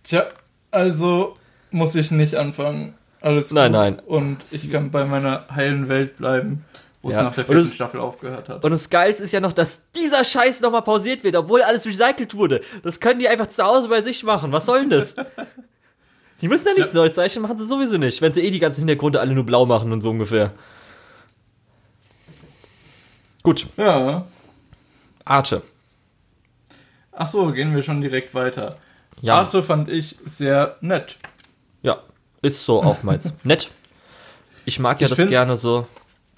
Tja, 0.03 0.25
also 0.69 1.37
muss 1.71 1.95
ich 1.95 2.11
nicht 2.11 2.35
anfangen. 2.35 2.93
Alles 3.21 3.49
gut. 3.49 3.55
Nein, 3.55 3.71
nein. 3.71 3.99
Und 4.05 4.37
ich 4.51 4.71
kann 4.71 4.91
bei 4.91 5.05
meiner 5.05 5.45
heilen 5.53 5.89
Welt 5.89 6.17
bleiben 6.17 6.65
wo 7.01 7.09
ja. 7.09 7.17
es 7.17 7.23
nach 7.23 7.35
der 7.35 7.45
vierten 7.45 7.65
Staffel 7.65 7.99
aufgehört 7.99 8.49
hat. 8.49 8.63
Und 8.63 8.71
das 8.71 8.89
Geilste 8.89 9.23
ist 9.23 9.31
ja 9.31 9.39
noch, 9.39 9.53
dass 9.53 9.89
dieser 9.93 10.23
Scheiß 10.23 10.61
nochmal 10.61 10.81
pausiert 10.81 11.23
wird, 11.23 11.35
obwohl 11.35 11.61
alles 11.61 11.85
recycelt 11.85 12.35
wurde. 12.35 12.61
Das 12.83 12.99
können 12.99 13.19
die 13.19 13.29
einfach 13.29 13.47
zu 13.47 13.63
Hause 13.63 13.87
bei 13.87 14.01
sich 14.01 14.23
machen. 14.23 14.51
Was 14.51 14.65
soll 14.65 14.81
denn 14.81 14.89
das? 14.89 15.15
die 16.41 16.47
müssen 16.47 16.67
ja 16.67 16.73
nicht 16.73 16.87
ja. 16.87 16.93
neues 16.93 17.15
Zeichen 17.15 17.41
machen 17.41 17.57
sie 17.57 17.65
sowieso 17.65 17.97
nicht, 17.97 18.21
wenn 18.21 18.33
sie 18.33 18.41
eh 18.41 18.51
die 18.51 18.59
ganzen 18.59 18.81
Hintergründe 18.81 19.19
alle 19.19 19.33
nur 19.33 19.45
blau 19.45 19.65
machen 19.65 19.91
und 19.93 20.01
so 20.01 20.09
ungefähr. 20.09 20.51
Gut. 23.43 23.67
Ja. 23.77 24.27
Arte. 25.23 25.61
Ach 27.13 27.27
so, 27.27 27.51
gehen 27.51 27.73
wir 27.73 27.81
schon 27.81 28.01
direkt 28.01 28.33
weiter. 28.33 28.77
Ja. 29.21 29.35
Arte 29.35 29.63
fand 29.63 29.89
ich 29.89 30.17
sehr 30.25 30.77
nett. 30.81 31.17
Ja, 31.81 31.99
ist 32.41 32.65
so 32.65 32.83
auch 32.83 33.03
meins. 33.03 33.33
nett. 33.43 33.71
Ich 34.65 34.79
mag 34.79 34.99
ja 35.01 35.07
ich 35.07 35.15
das 35.15 35.27
gerne 35.29 35.57
so. 35.57 35.87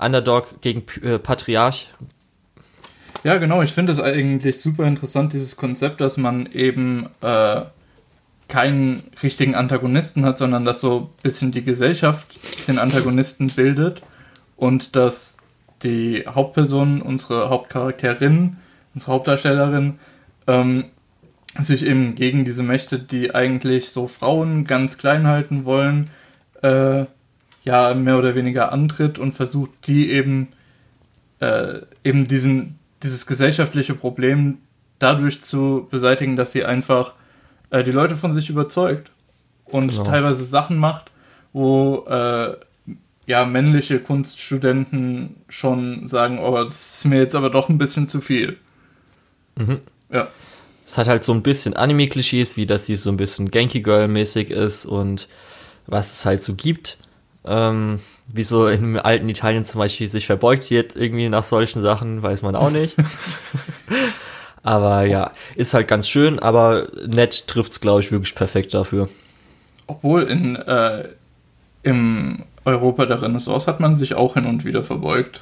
Underdog 0.02 0.62
gegen 0.62 0.84
äh, 1.04 1.20
Patriarch. 1.20 1.88
Ja, 3.24 3.38
genau. 3.38 3.62
Ich 3.62 3.74
finde 3.74 3.94
es 3.94 4.00
eigentlich 4.00 4.60
super 4.60 4.86
interessant, 4.86 5.34
dieses 5.34 5.56
Konzept, 5.56 6.02
dass 6.02 6.18
man 6.18 6.48
eben 6.52 7.08
äh, 7.22 7.62
keinen 8.48 9.04
richtigen 9.22 9.56
Antagonisten 9.56 10.26
hat, 10.26 10.38
sondern 10.38 10.66
dass 10.66 10.82
so 10.82 11.00
ein 11.00 11.24
bisschen 11.24 11.52
die 11.52 11.64
Gesellschaft 11.64 12.28
den 12.68 12.80
Antagonisten 12.80 13.48
bildet 13.48 14.02
und 14.58 14.96
dass 14.96 15.38
die 15.84 16.26
Hauptperson, 16.28 17.02
unsere 17.02 17.50
Hauptcharakterin, 17.50 18.58
unsere 18.94 19.14
Hauptdarstellerin, 19.14 20.00
ähm, 20.48 20.86
sich 21.60 21.86
eben 21.86 22.16
gegen 22.16 22.46
diese 22.46 22.64
Mächte, 22.64 23.00
die 23.00 23.34
eigentlich 23.36 23.90
so 23.90 24.08
Frauen 24.08 24.66
ganz 24.66 24.98
klein 24.98 25.28
halten 25.28 25.66
wollen, 25.66 26.10
äh, 26.62 27.06
ja 27.64 27.94
mehr 27.94 28.18
oder 28.18 28.36
weniger 28.36 28.72
antritt 28.72 29.20
und 29.20 29.34
versucht, 29.34 29.72
die 29.88 30.12
eben, 30.12 30.50
äh, 31.40 31.80
eben 32.04 32.28
diesen, 32.28 32.80
dieses 33.04 33.26
gesellschaftliche 33.26 33.94
Problem 33.94 34.58
dadurch 35.00 35.42
zu 35.42 35.88
beseitigen, 35.90 36.36
dass 36.36 36.52
sie 36.52 36.66
einfach 36.66 37.14
äh, 37.70 37.84
die 37.84 37.92
Leute 37.92 38.16
von 38.16 38.34
sich 38.34 38.50
überzeugt 38.50 39.12
und 39.66 39.90
genau. 39.92 40.04
teilweise 40.04 40.44
Sachen 40.44 40.78
macht, 40.78 41.12
wo 41.54 42.06
äh, 42.08 42.56
ja 43.26 43.46
männliche 43.46 44.00
Kunststudenten 44.00 45.38
schon 45.50 46.08
sagen, 46.08 46.40
oh, 46.40 46.64
das 46.64 46.98
ist 46.98 47.06
mir 47.06 47.20
jetzt 47.20 47.36
aber 47.36 47.50
doch 47.50 47.70
ein 47.70 47.78
bisschen 47.78 48.08
zu 48.08 48.22
viel. 48.22 48.58
Mhm. 49.56 49.80
Ja. 50.12 50.28
Es 50.86 50.98
hat 50.98 51.08
halt 51.08 51.24
so 51.24 51.32
ein 51.34 51.42
bisschen 51.42 51.74
Anime-Klischees, 51.74 52.58
wie 52.58 52.66
dass 52.66 52.86
sie 52.86 52.98
so 52.98 53.10
ein 53.10 53.18
bisschen 53.18 53.50
Genki 53.50 53.82
Girl-mäßig 53.82 54.50
ist 54.50 54.86
und 54.86 55.28
was 55.88 56.12
es 56.12 56.26
halt 56.26 56.44
so 56.44 56.56
gibt 56.56 56.98
ähm, 57.46 58.00
wie 58.28 58.44
so 58.44 58.68
im 58.68 58.98
alten 58.98 59.28
Italien 59.30 59.66
zum 59.66 59.80
Beispiel 59.80 60.08
sich 60.08 60.28
verbeugt 60.28 60.70
wird 60.70 60.96
irgendwie 60.96 61.30
nach 61.30 61.44
solchen 61.44 61.82
Sachen, 61.82 62.22
weiß 62.22 62.42
man 62.42 62.56
auch 62.56 62.70
nicht. 62.70 62.96
aber 64.64 65.04
ja, 65.06 65.32
ist 65.56 65.74
halt 65.74 65.88
ganz 65.88 66.08
schön, 66.08 66.40
aber 66.40 66.88
nett 67.06 67.48
trifft's 67.48 67.82
glaube 67.82 68.02
ich 68.02 68.12
wirklich 68.12 68.36
perfekt 68.36 68.74
dafür. 68.74 69.10
Obwohl 69.88 70.24
in 70.24 70.56
äh, 70.56 71.10
im 71.84 72.44
Europa 72.64 73.06
der 73.06 73.22
Renaissance 73.22 73.68
hat 73.68 73.80
man 73.80 73.96
sich 73.96 74.14
auch 74.14 74.36
hin 74.36 74.46
und 74.46 74.66
wieder 74.66 74.84
verbeugt. 74.84 75.42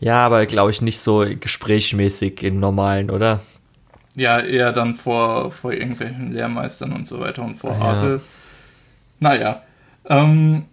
Ja, 0.00 0.24
aber 0.24 0.46
glaube 0.46 0.70
ich 0.70 0.80
nicht 0.80 1.00
so 1.00 1.26
gesprächsmäßig 1.38 2.42
in 2.44 2.60
normalen, 2.60 3.10
oder? 3.10 3.40
Ja, 4.14 4.40
eher 4.40 4.72
dann 4.72 4.94
vor, 4.94 5.50
vor 5.50 5.72
irgendwelchen 5.72 6.32
Lehrmeistern 6.32 6.92
und 6.92 7.06
so 7.06 7.20
weiter 7.20 7.42
und 7.42 7.56
vor 7.56 7.72
ja. 7.72 7.80
Adel. 7.80 8.20
Naja. 9.20 9.62
Ähm, 10.08 10.64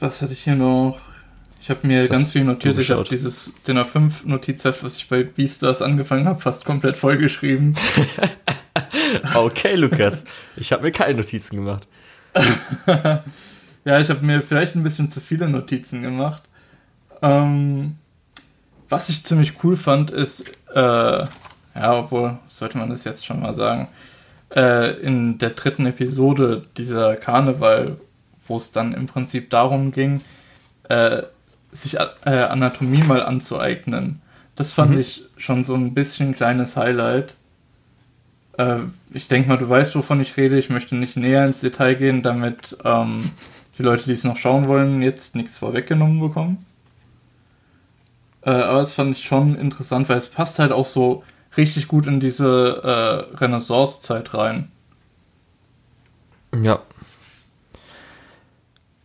was 0.00 0.22
hatte 0.22 0.32
ich 0.32 0.44
hier 0.44 0.56
noch? 0.56 0.98
Ich 1.60 1.70
habe 1.70 1.86
mir 1.86 2.08
ganz 2.08 2.30
viel 2.30 2.44
notiert. 2.44 2.78
Ich 2.78 2.90
habe 2.90 3.04
dieses 3.04 3.52
Dinner 3.66 3.84
5 3.84 4.24
Notizheft, 4.24 4.84
was 4.84 4.96
ich 4.96 5.08
bei 5.08 5.24
Beastars 5.24 5.82
angefangen 5.82 6.26
habe, 6.26 6.40
fast 6.40 6.64
komplett 6.64 6.96
vollgeschrieben. 6.96 7.76
okay, 9.34 9.74
Lukas. 9.74 10.24
Ich 10.56 10.72
habe 10.72 10.84
mir 10.84 10.92
keine 10.92 11.18
Notizen 11.18 11.56
gemacht. 11.56 11.88
ja, 13.84 14.00
ich 14.00 14.08
habe 14.08 14.24
mir 14.24 14.42
vielleicht 14.42 14.76
ein 14.76 14.84
bisschen 14.84 15.10
zu 15.10 15.20
viele 15.20 15.48
Notizen 15.48 16.02
gemacht. 16.02 16.42
Ähm, 17.22 17.96
was 18.88 19.08
ich 19.08 19.24
ziemlich 19.24 19.62
cool 19.64 19.76
fand, 19.76 20.10
ist, 20.10 20.48
äh, 20.74 20.78
ja, 20.78 21.28
obwohl, 21.74 22.38
sollte 22.46 22.78
man 22.78 22.90
das 22.90 23.04
jetzt 23.04 23.26
schon 23.26 23.40
mal 23.40 23.54
sagen, 23.54 23.88
äh, 24.54 24.92
in 25.00 25.38
der 25.38 25.50
dritten 25.50 25.86
Episode 25.86 26.64
dieser 26.76 27.16
Karneval, 27.16 27.98
wo 28.48 28.56
es 28.56 28.72
dann 28.72 28.94
im 28.94 29.06
Prinzip 29.06 29.50
darum 29.50 29.92
ging, 29.92 30.20
äh, 30.88 31.22
sich 31.70 31.98
äh, 31.98 32.30
Anatomie 32.30 33.02
mal 33.02 33.22
anzueignen. 33.22 34.20
Das 34.56 34.72
fand 34.72 34.92
mhm. 34.92 35.00
ich 35.00 35.24
schon 35.36 35.64
so 35.64 35.74
ein 35.74 35.94
bisschen 35.94 36.34
kleines 36.34 36.76
Highlight. 36.76 37.34
Äh, 38.56 38.80
ich 39.12 39.28
denke 39.28 39.48
mal, 39.48 39.58
du 39.58 39.68
weißt, 39.68 39.94
wovon 39.94 40.20
ich 40.20 40.36
rede. 40.36 40.58
Ich 40.58 40.70
möchte 40.70 40.96
nicht 40.96 41.16
näher 41.16 41.46
ins 41.46 41.60
Detail 41.60 41.94
gehen, 41.94 42.22
damit 42.22 42.76
ähm, 42.84 43.30
die 43.78 43.82
Leute, 43.82 44.04
die 44.04 44.12
es 44.12 44.24
noch 44.24 44.36
schauen 44.36 44.66
wollen, 44.66 45.02
jetzt 45.02 45.36
nichts 45.36 45.58
vorweggenommen 45.58 46.20
bekommen. 46.20 46.66
Äh, 48.42 48.50
aber 48.50 48.80
das 48.80 48.94
fand 48.94 49.16
ich 49.16 49.24
schon 49.24 49.56
interessant, 49.56 50.08
weil 50.08 50.18
es 50.18 50.28
passt 50.28 50.58
halt 50.58 50.72
auch 50.72 50.86
so 50.86 51.22
richtig 51.56 51.88
gut 51.88 52.06
in 52.06 52.20
diese 52.20 53.28
äh, 53.32 53.36
Renaissance-Zeit 53.36 54.34
rein. 54.34 54.70
Ja, 56.62 56.80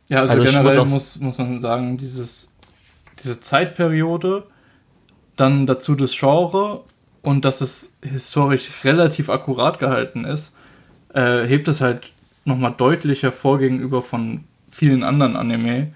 ja, 0.07 0.21
also, 0.21 0.33
also 0.33 0.45
generell 0.45 0.77
muss, 0.79 0.91
muss, 0.91 1.19
muss 1.19 1.37
man 1.37 1.61
sagen, 1.61 1.97
dieses, 1.97 2.55
diese 3.23 3.39
Zeitperiode, 3.39 4.43
dann 5.35 5.65
dazu 5.65 5.95
das 5.95 6.15
Genre 6.15 6.81
und 7.21 7.45
dass 7.45 7.61
es 7.61 7.95
historisch 8.03 8.69
relativ 8.83 9.29
akkurat 9.29 9.79
gehalten 9.79 10.25
ist, 10.25 10.55
äh, 11.13 11.45
hebt 11.45 11.67
es 11.67 11.81
halt 11.81 12.11
nochmal 12.45 12.73
deutlich 12.77 13.23
hervor 13.23 13.59
gegenüber 13.59 14.01
von 14.01 14.43
vielen 14.69 15.03
anderen 15.03 15.35
Anime. 15.35 15.93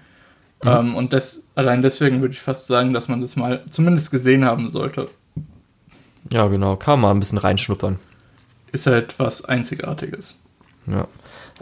Mhm. 0.62 0.68
Ähm, 0.68 0.94
und 0.96 1.12
des, 1.12 1.46
allein 1.54 1.82
deswegen 1.82 2.20
würde 2.20 2.34
ich 2.34 2.40
fast 2.40 2.66
sagen, 2.66 2.92
dass 2.92 3.08
man 3.08 3.20
das 3.20 3.36
mal 3.36 3.62
zumindest 3.70 4.10
gesehen 4.10 4.44
haben 4.44 4.70
sollte. 4.70 5.08
Ja, 6.32 6.46
genau, 6.48 6.76
kann 6.76 6.94
man 6.94 7.00
mal 7.00 7.10
ein 7.12 7.20
bisschen 7.20 7.38
reinschnuppern. 7.38 7.98
Ist 8.72 8.86
halt 8.86 9.18
was 9.18 9.44
Einzigartiges. 9.44 10.42
Ja. 10.86 11.06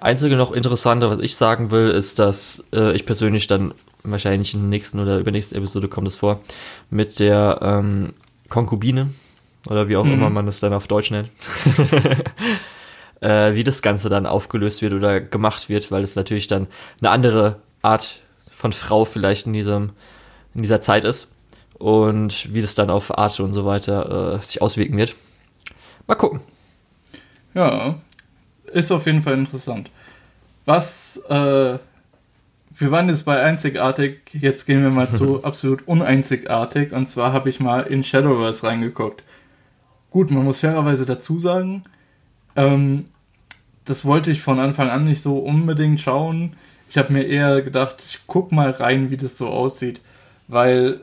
Einzige 0.01 0.37
noch 0.37 0.53
Interessante, 0.53 1.11
was 1.11 1.21
ich 1.21 1.37
sagen 1.37 1.71
will, 1.71 1.89
ist, 1.89 2.19
dass 2.19 2.63
äh, 2.73 2.93
ich 2.93 3.07
persönlich 3.07 3.47
dann 3.47 3.73
wahrscheinlich 4.03 4.55
in 4.55 4.61
der 4.61 4.69
nächsten 4.69 5.01
oder 5.01 5.19
übernächsten 5.19 5.59
Episode 5.59 5.89
kommt 5.89 6.09
es 6.09 6.17
vor, 6.17 6.41
mit 6.91 7.19
der 7.19 7.59
ähm, 7.63 8.15
Konkubine 8.49 9.11
oder 9.69 9.89
wie 9.89 9.97
auch 9.97 10.05
mhm. 10.05 10.15
immer 10.15 10.31
man 10.31 10.49
es 10.49 10.61
dann 10.61 10.73
auf 10.73 10.87
Deutsch 10.87 11.11
nennt, 11.11 11.31
äh, 13.21 13.55
wie 13.55 13.65
das 13.65 13.83
Ganze 13.83 14.09
dann 14.09 14.27
aufgelöst 14.27 14.83
wird 14.83 14.93
oder 14.93 15.21
gemacht 15.21 15.69
wird, 15.69 15.91
weil 15.91 16.05
es 16.05 16.15
natürlich 16.15 16.47
dann 16.47 16.69
eine 17.01 17.11
andere 17.11 17.57
Art 17.83 18.21
von 18.53 18.73
Frau 18.73 19.05
vielleicht 19.05 19.47
in 19.47 19.53
diesem 19.53 19.91
in 20.55 20.63
dieser 20.63 20.81
Zeit 20.81 21.05
ist 21.05 21.31
und 21.79 22.55
wie 22.55 22.63
das 22.63 22.75
dann 22.75 22.89
auf 22.89 23.17
Arte 23.19 23.45
und 23.45 23.53
so 23.53 23.67
weiter 23.67 24.37
äh, 24.37 24.43
sich 24.43 24.63
auswirken 24.63 24.97
wird. 24.97 25.15
Mal 26.07 26.15
gucken. 26.15 26.41
Ja, 27.55 27.97
ist 28.73 28.91
auf 28.91 29.07
jeden 29.07 29.23
Fall 29.23 29.35
interessant. 29.35 29.91
Was, 30.65 31.19
äh, 31.29 31.79
wir 32.79 32.91
waren 32.91 33.09
jetzt 33.09 33.25
bei 33.25 33.41
einzigartig, 33.41 34.21
jetzt 34.33 34.67
gehen 34.67 34.83
wir 34.83 34.91
mal 34.91 35.11
zu 35.11 35.45
absolut 35.45 35.87
uneinzigartig 35.87 36.93
und 36.93 37.09
zwar 37.09 37.33
habe 37.33 37.49
ich 37.49 37.61
mal 37.61 37.83
in 37.83 38.05
Shadowverse 38.05 38.67
reingeguckt. 38.67 39.23
Gut, 40.11 40.31
man 40.31 40.45
muss 40.45 40.61
fairerweise 40.61 41.07
dazu 41.07 41.39
sagen, 41.39 41.83
ähm, 42.57 43.07
das 43.85 44.05
wollte 44.05 44.31
ich 44.31 44.41
von 44.41 44.59
Anfang 44.59 44.91
an 44.91 45.05
nicht 45.05 45.23
so 45.23 45.39
unbedingt 45.39 46.01
schauen. 46.01 46.57
Ich 46.89 46.99
habe 46.99 47.13
mir 47.13 47.23
eher 47.23 47.63
gedacht, 47.63 48.03
ich 48.07 48.21
guck 48.27 48.53
mal 48.53 48.71
rein, 48.71 49.11
wie 49.11 49.17
das 49.17 49.39
so 49.39 49.49
aussieht, 49.49 50.01
weil 50.49 51.01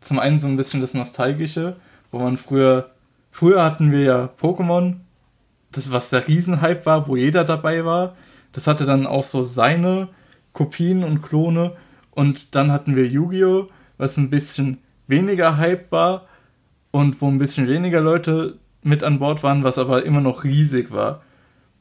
zum 0.00 0.18
einen 0.18 0.38
so 0.38 0.46
ein 0.46 0.56
bisschen 0.56 0.80
das 0.80 0.94
Nostalgische, 0.94 1.76
wo 2.12 2.18
man 2.18 2.36
früher, 2.36 2.90
früher 3.32 3.64
hatten 3.64 3.90
wir 3.90 4.00
ja 4.00 4.30
Pokémon, 4.40 4.96
das 5.72 5.92
was 5.92 6.10
der 6.10 6.26
Riesenhype 6.26 6.86
war, 6.86 7.08
wo 7.08 7.16
jeder 7.16 7.44
dabei 7.44 7.84
war. 7.84 8.16
Das 8.52 8.66
hatte 8.66 8.86
dann 8.86 9.06
auch 9.06 9.24
so 9.24 9.42
seine 9.42 10.08
Kopien 10.52 11.04
und 11.04 11.22
Klone 11.22 11.72
und 12.12 12.54
dann 12.54 12.72
hatten 12.72 12.96
wir 12.96 13.06
Yu-Gi-Oh, 13.06 13.68
was 13.98 14.16
ein 14.16 14.30
bisschen 14.30 14.78
weniger 15.06 15.58
Hype 15.58 15.92
war 15.92 16.26
und 16.90 17.20
wo 17.20 17.28
ein 17.28 17.38
bisschen 17.38 17.68
weniger 17.68 18.00
Leute 18.00 18.58
mit 18.82 19.02
an 19.02 19.18
Bord 19.18 19.42
waren, 19.42 19.64
was 19.64 19.78
aber 19.78 20.04
immer 20.04 20.20
noch 20.20 20.44
riesig 20.44 20.92
war. 20.92 21.22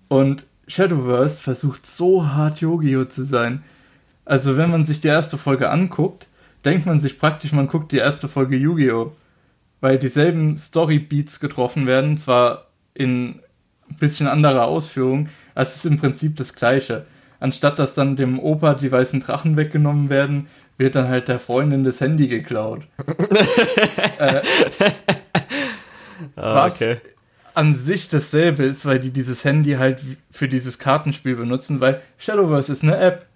Und 0.07 0.45
Shadowverse 0.67 1.41
versucht 1.41 1.87
so 1.87 2.27
hart 2.27 2.61
Yu-Gi-Oh 2.61 3.05
zu 3.05 3.23
sein. 3.23 3.63
Also 4.25 4.57
wenn 4.57 4.71
man 4.71 4.85
sich 4.85 5.01
die 5.01 5.07
erste 5.07 5.37
Folge 5.37 5.69
anguckt, 5.69 6.27
denkt 6.65 6.85
man 6.85 6.99
sich 6.99 7.19
praktisch, 7.19 7.53
man 7.53 7.67
guckt 7.67 7.91
die 7.91 7.97
erste 7.97 8.27
Folge 8.27 8.57
Yu-Gi-Oh! 8.57 9.13
Weil 9.81 9.99
dieselben 9.99 10.57
Story-Beats 10.57 11.39
getroffen 11.39 11.85
werden, 11.85 12.17
zwar 12.17 12.67
in 12.95 13.39
ein 13.89 13.97
bisschen 13.97 14.27
anderer 14.27 14.65
Ausführung, 14.65 15.29
als 15.53 15.71
es 15.71 15.85
ist 15.85 15.91
im 15.91 15.97
Prinzip 15.97 16.35
das 16.37 16.53
gleiche. 16.53 17.05
Anstatt 17.39 17.79
dass 17.79 17.95
dann 17.95 18.15
dem 18.15 18.39
Opa 18.39 18.73
die 18.75 18.91
weißen 18.91 19.19
Drachen 19.19 19.57
weggenommen 19.57 20.09
werden, 20.09 20.47
wird 20.77 20.95
dann 20.95 21.07
halt 21.07 21.27
der 21.27 21.39
Freundin 21.39 21.83
das 21.83 22.01
Handy 22.01 22.27
geklaut. 22.27 22.83
äh, 24.17 24.41
ah, 26.35 26.65
was 26.65 26.81
okay. 26.81 26.97
an 27.53 27.75
sich 27.75 28.09
dasselbe 28.09 28.63
ist, 28.63 28.85
weil 28.85 28.99
die 28.99 29.11
dieses 29.11 29.45
Handy 29.45 29.73
halt 29.73 30.01
für 30.31 30.47
dieses 30.47 30.79
Kartenspiel 30.79 31.35
benutzen, 31.35 31.79
weil 31.79 32.01
Shadowverse 32.17 32.71
ist 32.71 32.83
eine 32.83 32.97
App. 32.97 33.27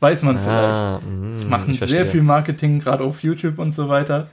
Weiß 0.00 0.22
man 0.22 0.36
ah, 0.36 1.00
vielleicht. 1.00 1.12
Mh, 1.12 1.44
Machen 1.48 1.74
sehr 1.74 2.06
viel 2.06 2.22
Marketing, 2.22 2.80
gerade 2.80 3.02
auf 3.04 3.22
YouTube 3.22 3.58
und 3.58 3.72
so 3.74 3.88
weiter. 3.88 4.28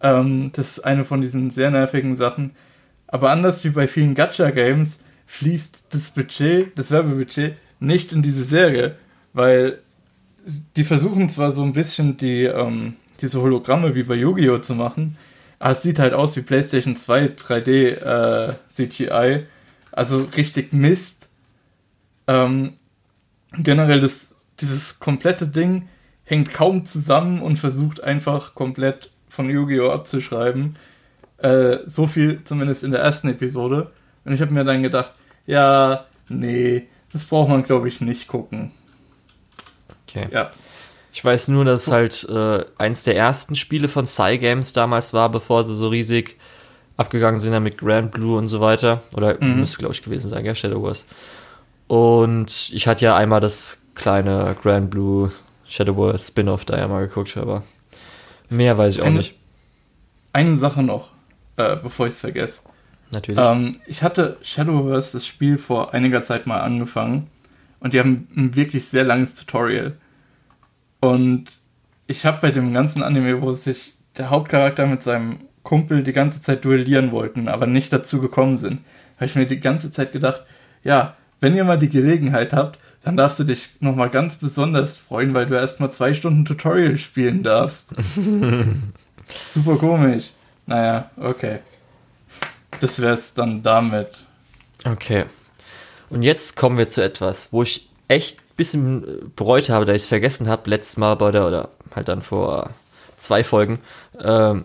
Ähm, 0.00 0.50
das 0.54 0.78
ist 0.78 0.84
eine 0.84 1.04
von 1.04 1.20
diesen 1.20 1.50
sehr 1.50 1.70
nervigen 1.70 2.16
Sachen. 2.16 2.52
Aber 3.14 3.30
anders 3.30 3.62
wie 3.62 3.68
bei 3.68 3.86
vielen 3.86 4.16
Gacha-Games 4.16 4.98
fließt 5.26 5.84
das 5.90 6.10
Budget, 6.10 6.76
das 6.76 6.90
Werbebudget, 6.90 7.54
nicht 7.78 8.12
in 8.12 8.22
diese 8.22 8.42
Serie, 8.42 8.96
weil 9.32 9.78
die 10.74 10.82
versuchen 10.82 11.30
zwar 11.30 11.52
so 11.52 11.62
ein 11.62 11.74
bisschen 11.74 12.16
die, 12.16 12.42
ähm, 12.42 12.96
diese 13.20 13.40
Hologramme 13.40 13.94
wie 13.94 14.02
bei 14.02 14.16
Yu-Gi-Oh! 14.16 14.58
zu 14.58 14.74
machen, 14.74 15.16
aber 15.60 15.70
es 15.70 15.82
sieht 15.82 16.00
halt 16.00 16.12
aus 16.12 16.36
wie 16.36 16.40
PlayStation 16.40 16.96
2 16.96 17.26
3D 17.36 18.50
äh, 18.50 18.54
CGI, 18.68 19.46
also 19.92 20.26
richtig 20.36 20.72
Mist. 20.72 21.28
Ähm, 22.26 22.72
generell 23.56 24.00
das 24.00 24.34
dieses 24.58 24.98
komplette 24.98 25.46
Ding 25.46 25.88
hängt 26.24 26.52
kaum 26.52 26.84
zusammen 26.84 27.42
und 27.42 27.60
versucht 27.60 28.02
einfach 28.02 28.56
komplett 28.56 29.12
von 29.28 29.48
Yu-Gi-Oh! 29.48 29.92
abzuschreiben. 29.92 30.74
Äh, 31.38 31.78
so 31.86 32.06
viel 32.06 32.42
zumindest 32.44 32.84
in 32.84 32.90
der 32.90 33.00
ersten 33.00 33.28
Episode. 33.28 33.90
Und 34.24 34.32
ich 34.32 34.40
habe 34.40 34.52
mir 34.52 34.64
dann 34.64 34.82
gedacht, 34.82 35.12
ja, 35.46 36.06
nee, 36.28 36.88
das 37.12 37.24
braucht 37.24 37.48
man, 37.48 37.62
glaube 37.62 37.88
ich, 37.88 38.00
nicht 38.00 38.28
gucken. 38.28 38.72
Okay. 40.08 40.28
Ja. 40.30 40.50
Ich 41.12 41.24
weiß 41.24 41.48
nur, 41.48 41.64
dass 41.64 41.90
halt 41.90 42.26
äh, 42.28 42.64
eins 42.76 43.04
der 43.04 43.16
ersten 43.16 43.54
Spiele 43.54 43.86
von 43.88 44.04
Cygames 44.04 44.72
damals 44.72 45.12
war, 45.12 45.28
bevor 45.28 45.62
sie 45.62 45.76
so 45.76 45.88
riesig 45.88 46.38
abgegangen 46.96 47.40
sind 47.40 47.60
mit 47.62 47.78
Grand 47.78 48.10
Blue 48.10 48.36
und 48.36 48.48
so 48.48 48.60
weiter. 48.60 49.02
Oder 49.14 49.36
mhm. 49.40 49.60
müsste, 49.60 49.78
glaube 49.78 49.94
ich, 49.94 50.02
gewesen 50.02 50.30
sein, 50.30 50.44
ja, 50.44 50.54
Shadow 50.54 50.82
Wars. 50.82 51.04
Und 51.86 52.70
ich 52.72 52.86
hatte 52.86 53.04
ja 53.04 53.16
einmal 53.16 53.40
das 53.40 53.78
kleine 53.94 54.56
Grand 54.60 54.90
Blue 54.90 55.30
Shadow 55.66 55.96
Wars 55.96 56.28
Spin-off 56.28 56.64
da 56.64 56.78
ja 56.78 56.88
mal 56.88 57.06
geguckt, 57.06 57.36
aber 57.36 57.62
mehr 58.48 58.76
weiß 58.76 58.96
ich 58.96 59.02
auch 59.02 59.06
eine, 59.06 59.18
nicht. 59.18 59.34
Eine 60.32 60.56
Sache 60.56 60.82
noch, 60.82 61.10
äh, 61.56 61.76
bevor 61.76 62.06
ich 62.06 62.14
es 62.14 62.20
vergesse. 62.20 62.62
Natürlich. 63.12 63.40
Ähm, 63.42 63.72
ich 63.86 64.02
hatte 64.02 64.38
Shadowverse 64.42 65.12
das 65.12 65.26
Spiel 65.26 65.58
vor 65.58 65.94
einiger 65.94 66.22
Zeit 66.22 66.46
mal 66.46 66.60
angefangen 66.60 67.28
und 67.80 67.94
die 67.94 68.00
haben 68.00 68.28
ein 68.36 68.56
wirklich 68.56 68.86
sehr 68.86 69.04
langes 69.04 69.34
Tutorial. 69.34 69.92
Und 71.00 71.44
ich 72.06 72.24
habe 72.26 72.40
bei 72.40 72.50
dem 72.50 72.72
ganzen 72.72 73.02
Anime, 73.02 73.40
wo 73.42 73.52
sich 73.52 73.94
der 74.16 74.30
Hauptcharakter 74.30 74.86
mit 74.86 75.02
seinem 75.02 75.38
Kumpel 75.62 76.02
die 76.02 76.12
ganze 76.12 76.40
Zeit 76.40 76.64
duellieren 76.64 77.10
wollten, 77.10 77.48
aber 77.48 77.66
nicht 77.66 77.92
dazu 77.92 78.20
gekommen 78.20 78.58
sind, 78.58 78.80
habe 79.16 79.26
ich 79.26 79.34
mir 79.34 79.46
die 79.46 79.60
ganze 79.60 79.90
Zeit 79.90 80.12
gedacht, 80.12 80.42
ja, 80.82 81.14
wenn 81.40 81.56
ihr 81.56 81.64
mal 81.64 81.78
die 81.78 81.88
Gelegenheit 81.88 82.52
habt, 82.52 82.78
dann 83.02 83.16
darfst 83.16 83.38
du 83.38 83.44
dich 83.44 83.80
nochmal 83.80 84.10
ganz 84.10 84.36
besonders 84.36 84.96
freuen, 84.96 85.34
weil 85.34 85.46
du 85.46 85.54
erstmal 85.54 85.92
zwei 85.92 86.14
Stunden 86.14 86.44
Tutorial 86.44 86.96
spielen 86.96 87.42
darfst. 87.42 87.92
Super 89.28 89.76
komisch. 89.76 90.30
Naja, 90.66 91.10
okay. 91.16 91.58
Das 92.80 93.00
wär's 93.00 93.34
dann 93.34 93.62
damit. 93.62 94.08
Okay. 94.84 95.24
Und 96.10 96.22
jetzt 96.22 96.56
kommen 96.56 96.78
wir 96.78 96.88
zu 96.88 97.02
etwas, 97.02 97.52
wo 97.52 97.62
ich 97.62 97.88
echt 98.08 98.38
ein 98.38 98.56
bisschen 98.56 99.32
bereut 99.36 99.70
habe, 99.70 99.84
da 99.84 99.92
ich 99.92 100.02
es 100.02 100.08
vergessen 100.08 100.48
habe, 100.48 100.68
letztes 100.70 100.96
Mal 100.96 101.14
bei 101.16 101.30
der, 101.30 101.46
oder 101.46 101.68
halt 101.94 102.08
dann 102.08 102.22
vor 102.22 102.70
zwei 103.16 103.44
Folgen, 103.44 103.80
ähm, 104.20 104.64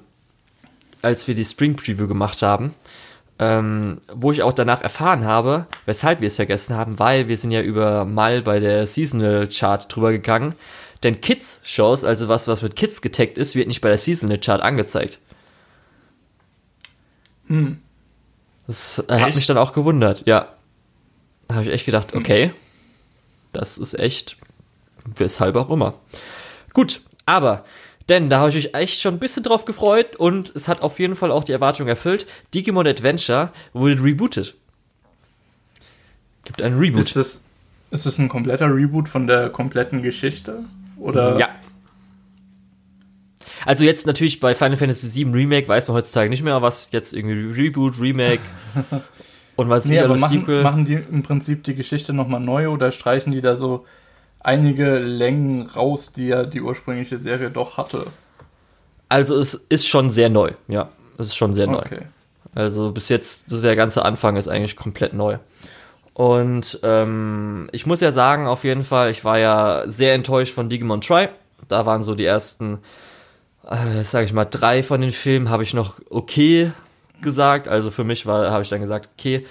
als 1.01 1.27
wir 1.27 1.35
die 1.35 1.45
Spring 1.45 1.75
Preview 1.75 2.07
gemacht 2.07 2.41
haben 2.41 2.75
ähm, 3.39 4.01
wo 4.13 4.31
ich 4.31 4.43
auch 4.43 4.53
danach 4.53 4.81
erfahren 4.81 5.23
habe, 5.23 5.65
weshalb 5.85 6.19
wir 6.19 6.27
es 6.27 6.35
vergessen 6.35 6.75
haben, 6.75 6.99
weil 6.99 7.29
wir 7.29 7.37
sind 7.37 7.51
ja 7.51 7.61
über 7.61 8.03
Mal 8.03 8.41
bei 8.41 8.59
der 8.59 8.85
Seasonal 8.85 9.47
Chart 9.47 9.85
drüber 9.93 10.11
gegangen. 10.11 10.55
Denn 11.03 11.21
Kids-Shows, 11.21 12.03
also 12.03 12.27
was, 12.27 12.49
was 12.49 12.61
mit 12.61 12.75
Kids 12.75 13.01
getaggt 13.01 13.37
ist, 13.37 13.55
wird 13.55 13.69
nicht 13.69 13.79
bei 13.79 13.87
der 13.87 13.97
Seasonal 13.97 14.39
Chart 14.39 14.61
angezeigt. 14.61 15.19
Hm. 17.49 17.79
Das 18.67 19.03
äh, 19.07 19.19
hat 19.19 19.35
mich 19.35 19.47
dann 19.47 19.57
auch 19.57 19.73
gewundert, 19.73 20.23
ja. 20.25 20.53
Da 21.47 21.55
habe 21.55 21.65
ich 21.65 21.71
echt 21.71 21.85
gedacht, 21.85 22.13
hm. 22.13 22.19
okay, 22.19 22.51
das 23.51 23.77
ist 23.77 23.97
echt, 23.97 24.37
weshalb 25.17 25.55
auch 25.55 25.69
immer. 25.69 25.95
Gut, 26.73 27.01
aber 27.25 27.65
denn 28.09 28.29
da 28.29 28.39
habe 28.39 28.49
ich 28.49 28.55
mich 28.55 28.75
echt 28.75 29.01
schon 29.01 29.15
ein 29.15 29.19
bisschen 29.19 29.43
drauf 29.43 29.65
gefreut 29.65 30.15
und 30.15 30.55
es 30.55 30.67
hat 30.67 30.81
auf 30.81 30.99
jeden 30.99 31.15
Fall 31.15 31.31
auch 31.31 31.43
die 31.43 31.51
Erwartung 31.51 31.87
erfüllt. 31.87 32.25
Digimon 32.55 32.87
Adventure 32.87 33.51
wurde 33.73 34.03
rebootet. 34.03 34.55
Gibt 36.43 36.61
einen 36.63 36.79
Reboot. 36.79 37.01
Ist 37.01 37.15
das, 37.15 37.43
ist 37.91 38.05
das 38.07 38.17
ein 38.17 38.27
kompletter 38.27 38.73
Reboot 38.73 39.07
von 39.07 39.27
der 39.27 39.49
kompletten 39.49 40.01
Geschichte? 40.01 40.63
Oder? 40.97 41.37
Ja. 41.37 41.49
Also 43.65 43.85
jetzt 43.85 44.07
natürlich 44.07 44.39
bei 44.39 44.55
Final 44.55 44.77
Fantasy 44.77 45.25
VII 45.25 45.33
Remake 45.33 45.67
weiß 45.67 45.87
man 45.87 45.97
heutzutage 45.97 46.29
nicht 46.29 46.43
mehr, 46.43 46.61
was 46.61 46.91
jetzt 46.91 47.13
irgendwie 47.13 47.61
Reboot, 47.61 47.99
Remake 47.99 48.41
und 49.55 49.69
was 49.69 49.85
nee, 49.85 49.99
aber 49.99 50.17
machen, 50.17 50.39
Sequel. 50.39 50.63
machen 50.63 50.85
die 50.85 50.93
im 50.93 51.23
Prinzip 51.23 51.63
die 51.63 51.75
Geschichte 51.75 52.13
nochmal 52.13 52.39
neu 52.39 52.69
oder 52.69 52.91
streichen 52.91 53.31
die 53.31 53.41
da 53.41 53.55
so 53.55 53.85
einige 54.41 54.99
Längen 54.99 55.67
raus, 55.67 56.13
die 56.13 56.27
ja 56.27 56.43
die 56.43 56.61
ursprüngliche 56.61 57.19
Serie 57.19 57.51
doch 57.51 57.77
hatte. 57.77 58.07
Also 59.09 59.37
es 59.37 59.53
ist 59.53 59.87
schon 59.87 60.09
sehr 60.11 60.29
neu, 60.29 60.51
ja. 60.67 60.89
Es 61.17 61.27
ist 61.27 61.35
schon 61.35 61.53
sehr 61.53 61.67
neu. 61.67 61.79
Okay. 61.79 62.01
Also 62.55 62.91
bis 62.91 63.09
jetzt, 63.09 63.51
der 63.51 63.75
ganze 63.75 64.05
Anfang 64.05 64.37
ist 64.37 64.47
eigentlich 64.47 64.75
komplett 64.75 65.13
neu. 65.13 65.37
Und 66.13 66.79
ähm, 66.83 67.69
ich 67.71 67.85
muss 67.85 68.01
ja 68.01 68.11
sagen, 68.11 68.47
auf 68.47 68.63
jeden 68.63 68.83
Fall, 68.83 69.09
ich 69.09 69.23
war 69.23 69.39
ja 69.39 69.83
sehr 69.87 70.13
enttäuscht 70.13 70.53
von 70.53 70.69
Digimon 70.69 71.01
Try. 71.01 71.29
Da 71.67 71.85
waren 71.85 72.03
so 72.03 72.15
die 72.15 72.25
ersten, 72.25 72.79
äh, 73.69 74.03
sag 74.03 74.25
ich 74.25 74.33
mal, 74.33 74.45
drei 74.45 74.83
von 74.83 75.01
den 75.01 75.11
Filmen 75.11 75.49
habe 75.49 75.63
ich 75.63 75.73
noch 75.73 75.99
okay 76.09 76.71
gesagt. 77.21 77.67
Also 77.67 77.91
für 77.91 78.03
mich 78.03 78.25
war, 78.25 78.51
habe 78.51 78.63
ich 78.63 78.69
dann 78.69 78.81
gesagt, 78.81 79.09
okay, 79.17 79.45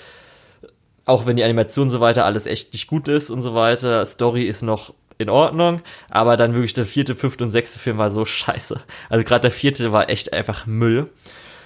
auch 1.04 1.26
wenn 1.26 1.36
die 1.36 1.44
Animation 1.44 1.88
so 1.88 2.00
weiter 2.00 2.24
alles 2.24 2.46
echt 2.46 2.72
nicht 2.72 2.86
gut 2.86 3.08
ist 3.08 3.30
und 3.30 3.42
so 3.42 3.54
weiter, 3.54 4.04
Story 4.04 4.44
ist 4.44 4.62
noch 4.62 4.92
in 5.16 5.30
Ordnung, 5.30 5.80
aber 6.10 6.36
dann 6.36 6.54
wirklich 6.54 6.74
der 6.74 6.86
vierte, 6.86 7.16
fünfte 7.16 7.44
und 7.44 7.50
sechste 7.50 7.78
Film 7.78 7.98
war 7.98 8.10
so 8.10 8.24
scheiße. 8.24 8.80
Also 9.08 9.24
gerade 9.24 9.42
der 9.42 9.50
vierte 9.50 9.92
war 9.92 10.10
echt 10.10 10.32
einfach 10.32 10.66
Müll. 10.66 11.10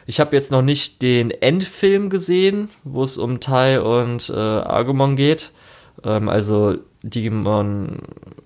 Ich 0.06 0.20
habe 0.20 0.34
jetzt 0.34 0.50
noch 0.50 0.62
nicht 0.62 1.02
den 1.02 1.30
Endfilm 1.30 2.10
gesehen, 2.10 2.70
wo 2.82 3.04
es 3.04 3.18
um 3.18 3.40
Tai 3.40 3.80
und 3.80 4.30
äh, 4.30 4.32
Agumon 4.32 5.16
geht. 5.16 5.50
Ähm, 6.04 6.28
also 6.28 6.76
Digimon 7.02 8.02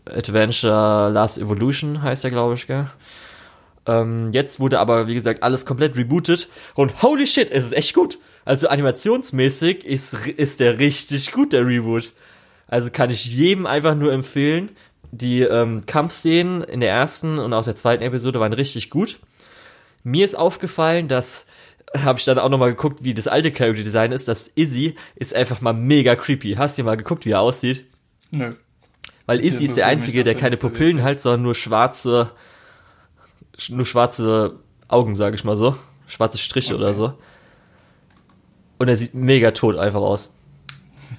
Adventure 0.06 1.10
Last 1.10 1.38
Evolution 1.38 2.02
heißt 2.02 2.24
er, 2.24 2.30
glaube 2.30 2.54
ich, 2.54 2.66
gell? 2.66 2.86
Ähm, 3.86 4.30
jetzt 4.32 4.60
wurde 4.60 4.78
aber, 4.78 5.06
wie 5.06 5.14
gesagt, 5.14 5.42
alles 5.42 5.64
komplett 5.64 5.96
rebootet 5.96 6.48
und 6.74 7.02
holy 7.02 7.26
shit, 7.26 7.50
es 7.50 7.66
ist 7.66 7.72
echt 7.72 7.94
gut. 7.94 8.18
Also 8.44 8.68
animationsmäßig 8.68 9.84
ist, 9.84 10.26
ist 10.28 10.60
der 10.60 10.78
richtig 10.78 11.32
gut, 11.32 11.52
der 11.52 11.66
Reboot. 11.66 12.12
Also 12.68 12.90
kann 12.90 13.10
ich 13.10 13.26
jedem 13.26 13.66
einfach 13.66 13.94
nur 13.94 14.12
empfehlen. 14.12 14.70
Die 15.12 15.42
ähm, 15.42 15.86
Kampfszenen 15.86 16.62
in 16.62 16.80
der 16.80 16.90
ersten 16.90 17.38
und 17.38 17.52
auch 17.52 17.64
der 17.64 17.76
zweiten 17.76 18.02
Episode 18.02 18.40
waren 18.40 18.52
richtig 18.52 18.90
gut. 18.90 19.18
Mir 20.02 20.24
ist 20.24 20.36
aufgefallen, 20.36 21.08
dass 21.08 21.46
habe 21.96 22.18
ich 22.18 22.24
dann 22.24 22.38
auch 22.38 22.48
nochmal 22.48 22.70
geguckt, 22.70 23.04
wie 23.04 23.14
das 23.14 23.28
alte 23.28 23.52
Character 23.52 23.82
Design 23.82 24.12
ist. 24.12 24.28
Das 24.28 24.48
Izzy 24.48 24.96
ist 25.14 25.34
einfach 25.34 25.60
mal 25.60 25.72
mega 25.72 26.16
creepy. 26.16 26.54
Hast 26.54 26.78
du 26.78 26.82
mal 26.82 26.96
geguckt, 26.96 27.24
wie 27.24 27.30
er 27.30 27.40
aussieht? 27.40 27.84
Nö. 28.30 28.54
Weil 29.26 29.44
Izzy 29.44 29.64
ist 29.64 29.76
der 29.76 29.86
Einzige, 29.86 30.22
der 30.22 30.34
keine 30.34 30.56
Pupillen 30.56 31.02
hat, 31.02 31.20
sondern 31.20 31.42
nur 31.42 31.54
schwarze, 31.54 32.32
nur 33.70 33.86
schwarze 33.86 34.56
Augen, 34.88 35.16
sage 35.16 35.36
ich 35.36 35.44
mal 35.44 35.56
so. 35.56 35.76
Schwarze 36.06 36.38
Striche 36.38 36.74
okay. 36.74 36.82
oder 36.82 36.94
so. 36.94 37.14
Und 38.78 38.88
er 38.88 38.96
sieht 38.96 39.14
mega 39.14 39.50
tot 39.50 39.76
einfach 39.76 40.00
aus. 40.00 40.30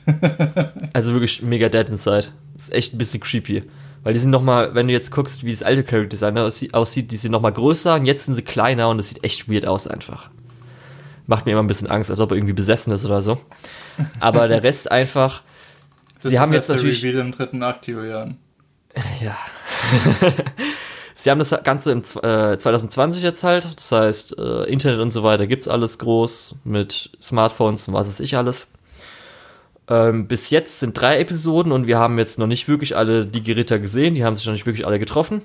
also 0.94 1.14
wirklich 1.14 1.42
mega 1.42 1.70
dead 1.70 1.90
inside. 1.90 2.28
Ist 2.56 2.74
echt 2.74 2.94
ein 2.94 2.98
bisschen 2.98 3.20
creepy. 3.20 3.64
Weil 4.04 4.14
die 4.14 4.20
sind 4.20 4.30
nochmal, 4.30 4.74
wenn 4.76 4.88
du 4.88 4.94
jetzt 4.94 5.12
guckst, 5.12 5.44
wie 5.44 5.52
das 5.52 5.64
alte 5.64 5.84
Character 5.84 6.10
Design 6.10 6.38
aussieht, 6.38 7.12
die 7.12 7.18
sind 7.18 7.32
nochmal 7.32 7.52
größer 7.52 7.96
und 7.96 8.06
jetzt 8.06 8.26
sind 8.26 8.36
sie 8.36 8.42
kleiner 8.42 8.90
und 8.90 8.98
das 8.98 9.10
sieht 9.10 9.24
echt 9.24 9.52
weird 9.52 9.66
aus 9.66 9.88
einfach. 9.88 10.30
Macht 11.26 11.46
mir 11.46 11.54
immer 11.54 11.64
ein 11.64 11.68
bisschen 11.68 11.90
Angst, 11.90 12.10
als 12.10 12.20
ob 12.20 12.32
er 12.32 12.38
irgendwie 12.38 12.54
besessen 12.54 12.94
ist 12.94 13.04
oder 13.04 13.22
so. 13.22 13.38
Aber 14.20 14.48
der 14.48 14.64
Rest 14.64 14.90
einfach, 14.90 15.42
das 16.22 16.32
sie 16.32 16.40
haben 16.40 16.54
jetzt 16.54 16.70
natürlich. 16.70 17.04
Reveal 17.04 17.26
im 17.26 17.32
dritten 17.34 17.62
Akt, 17.64 17.88
Julian. 17.88 18.38
Ja. 19.22 19.38
sie 21.18 21.32
haben 21.32 21.40
das 21.40 21.50
Ganze 21.64 21.92
im 21.92 22.00
äh, 22.00 22.58
2020 22.58 23.24
jetzt 23.24 23.44
halt. 23.44 23.76
Das 23.76 23.92
heißt, 23.92 24.38
äh, 24.38 24.64
Internet 24.66 25.00
und 25.00 25.10
so 25.10 25.24
weiter 25.24 25.48
gibt's 25.48 25.68
alles 25.68 25.98
groß 25.98 26.56
mit 26.64 27.10
Smartphones 27.22 27.88
und 27.88 27.96
was 27.96 28.08
weiß 28.08 28.20
ich 28.20 28.38
alles. 28.38 28.68
Ähm, 29.90 30.28
bis 30.28 30.50
jetzt 30.52 30.80
sind 30.80 31.00
drei 31.00 31.20
Episoden 31.20 31.72
und 31.72 31.88
wir 31.88 31.98
haben 31.98 32.20
jetzt 32.20 32.38
noch 32.38 32.48
nicht 32.48 32.68
wirklich 32.68 32.96
alle 32.96 33.26
die 33.26 33.42
Geritter 33.42 33.80
gesehen. 33.80 34.14
Die 34.14 34.24
haben 34.24 34.36
sich 34.36 34.46
noch 34.46 34.54
nicht 34.54 34.68
wirklich 34.68 34.86
alle 34.86 35.00
getroffen. 35.00 35.42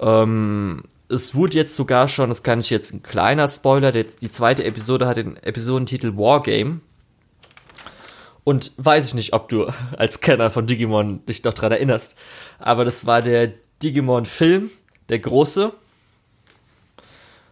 Ähm, 0.00 0.84
es 1.10 1.34
wurde 1.34 1.56
jetzt 1.56 1.76
sogar 1.76 2.08
schon, 2.08 2.30
das 2.30 2.42
kann 2.42 2.60
ich 2.60 2.70
jetzt 2.70 2.94
ein 2.94 3.02
kleiner 3.02 3.48
Spoiler, 3.48 3.92
die, 3.92 4.04
die 4.04 4.30
zweite 4.30 4.64
Episode 4.64 5.06
hat 5.06 5.18
den 5.18 5.36
Episodentitel 5.36 6.16
Wargame. 6.16 6.80
Und 8.44 8.72
weiß 8.78 9.08
ich 9.08 9.14
nicht, 9.14 9.34
ob 9.34 9.50
du 9.50 9.66
als 9.98 10.20
Kenner 10.20 10.50
von 10.50 10.66
Digimon 10.66 11.26
dich 11.26 11.44
noch 11.44 11.52
dran 11.52 11.72
erinnerst. 11.72 12.16
Aber 12.58 12.86
das 12.86 13.04
war 13.04 13.20
der 13.20 13.52
Digimon-Film, 13.82 14.70
der 15.08 15.18
große. 15.18 15.72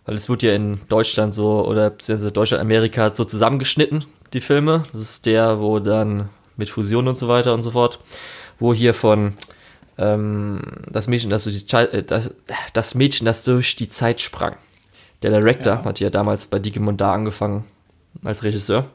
Weil 0.05 0.15
es 0.15 0.29
wurde 0.29 0.49
ja 0.49 0.55
in 0.55 0.81
Deutschland 0.89 1.35
so, 1.35 1.67
oder 1.67 1.91
beziehungsweise 1.91 2.33
Deutschland, 2.33 2.61
Amerika 2.61 3.11
so 3.11 3.25
zusammengeschnitten, 3.25 4.05
die 4.33 4.41
Filme. 4.41 4.85
Das 4.93 5.03
ist 5.03 5.27
der, 5.27 5.61
wo 5.61 5.81
dann 5.81 6.29
mit 6.57 6.71
Fusion 6.71 7.09
und 7.09 7.19
so 7.19 7.29
weiter 7.29 7.55
und 7.55 7.63
so 7.63 7.73
fort, 7.73 7.99
wo 8.59 8.73
hier 8.73 8.95
von 8.95 9.35
ähm, 9.99 10.61
das 10.89 11.09
Mädchen, 11.09 11.31
das, 11.31 11.45
durch 11.45 11.65
die, 11.65 11.77
äh, 11.77 12.03
das, 12.03 12.35
das 12.73 12.95
Mädchen, 12.95 13.25
das 13.25 13.45
durch 13.45 13.77
die 13.77 13.89
Zeit 13.89 14.21
sprang. 14.21 14.57
Der 15.23 15.31
Director 15.31 15.75
ja. 15.75 15.85
hat 15.85 16.01
ja 16.01 16.11
damals 16.11 16.47
bei 16.47 16.59
Digimon 16.59 16.97
da 16.97 17.13
angefangen 17.13 17.65
als 18.23 18.43
Regisseur. 18.43 18.89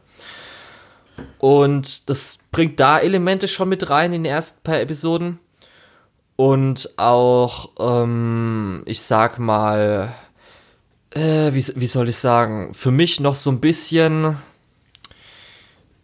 Und 1.40 2.10
das 2.10 2.40
bringt 2.52 2.80
da 2.80 3.00
Elemente 3.00 3.48
schon 3.48 3.70
mit 3.70 3.90
rein 3.90 4.14
in 4.14 4.24
den 4.24 4.32
ersten 4.32 4.64
paar 4.64 4.80
Episoden. 4.80 5.40
Und 6.42 6.90
auch, 6.98 7.70
ähm, 7.80 8.82
ich 8.88 9.04
sag 9.04 9.38
mal, 9.38 10.16
äh, 11.12 11.54
wie, 11.54 11.64
wie 11.76 11.86
soll 11.86 12.10
ich 12.10 12.18
sagen, 12.18 12.74
für 12.74 12.90
mich 12.90 13.20
noch 13.20 13.36
so 13.36 13.52
ein 13.52 13.60
bisschen, 13.60 14.38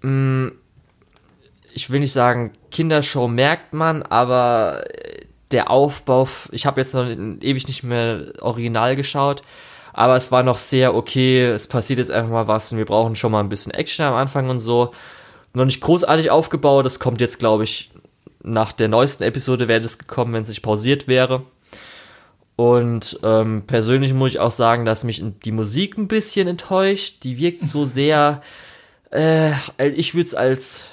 mh, 0.02 0.10
mm, 0.12 0.52
ich 1.74 1.90
will 1.90 2.02
nicht 2.02 2.14
sagen, 2.14 2.54
Kindershow 2.70 3.28
merkt 3.28 3.74
man, 3.74 4.04
aber 4.04 4.84
der 5.50 5.72
Aufbau, 5.72 6.30
ich 6.52 6.68
habe 6.68 6.82
jetzt 6.82 6.94
noch 6.94 7.08
ewig 7.08 7.68
nicht 7.68 7.82
mehr 7.82 8.32
original 8.40 8.96
geschaut, 8.96 9.42
aber 9.92 10.18
es 10.18 10.32
war 10.32 10.44
noch 10.44 10.60
sehr 10.60 10.94
okay, 10.94 11.48
es 11.48 11.66
passiert 11.66 11.98
jetzt 11.98 12.12
einfach 12.12 12.30
mal 12.30 12.48
was 12.48 12.72
und 12.72 12.78
wir 12.78 12.86
brauchen 12.86 13.16
schon 13.16 13.32
mal 13.32 13.40
ein 13.40 13.50
bisschen 13.50 13.72
Action 13.72 14.06
am 14.06 14.14
Anfang 14.14 14.52
und 14.52 14.60
so. 14.60 14.92
Noch 15.54 15.66
nicht 15.66 15.82
großartig 15.82 16.30
aufgebaut, 16.30 16.86
das 16.86 17.00
kommt 17.00 17.22
jetzt, 17.22 17.40
glaube 17.40 17.64
ich, 17.64 17.90
nach 18.48 18.72
der 18.72 18.88
neuesten 18.88 19.24
Episode 19.24 19.68
wäre 19.68 19.82
das 19.82 19.98
gekommen, 19.98 20.34
wenn 20.34 20.44
es 20.44 20.50
nicht 20.50 20.62
pausiert 20.62 21.08
wäre. 21.08 21.44
Und 22.56 23.20
ähm, 23.24 23.64
persönlich 23.68 24.14
muss 24.14 24.32
ich 24.32 24.40
auch 24.40 24.52
sagen, 24.52 24.84
dass 24.84 25.04
mich 25.04 25.24
die 25.46 25.52
Musik 25.52 25.98
ein 25.98 26.08
bisschen 26.08 26.48
enttäuscht. 26.48 27.24
Die 27.24 27.38
wirkt 27.38 27.60
so 27.60 27.86
sehr, 27.86 28.42
äh, 29.12 29.54
ich 29.78 30.16
würde 30.16 30.28
es 30.28 30.36
als 30.36 30.86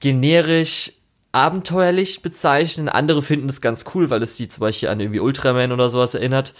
generisch 0.00 0.92
abenteuerlich 1.30 2.22
bezeichnen. 2.22 2.88
Andere 2.88 3.22
finden 3.22 3.48
es 3.48 3.60
ganz 3.60 3.84
cool, 3.94 4.10
weil 4.10 4.22
es 4.22 4.36
die 4.36 4.48
zum 4.48 4.62
Beispiel 4.62 4.88
an 4.88 5.00
irgendwie 5.00 5.20
Ultraman 5.20 5.70
oder 5.70 5.88
sowas 5.90 6.14
erinnert. 6.14 6.54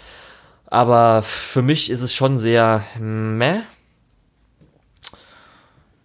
Aber 0.67 1.23
für 1.23 1.61
mich 1.61 1.89
ist 1.89 2.01
es 2.01 2.13
schon 2.13 2.37
sehr 2.37 2.85
meh. 2.99 3.61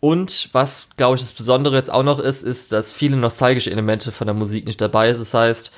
Und 0.05 0.49
was, 0.51 0.91
glaube 0.97 1.15
ich, 1.15 1.21
das 1.21 1.33
Besondere 1.33 1.77
jetzt 1.77 1.93
auch 1.93 2.03
noch 2.03 2.19
ist, 2.19 2.43
ist, 2.43 2.73
dass 2.73 2.91
viele 2.91 3.17
nostalgische 3.17 3.71
Elemente 3.71 4.11
von 4.11 4.27
der 4.27 4.35
Musik 4.35 4.67
nicht 4.67 4.81
dabei 4.81 5.12
sind. 5.12 5.21
Das 5.21 5.33
heißt, 5.33 5.71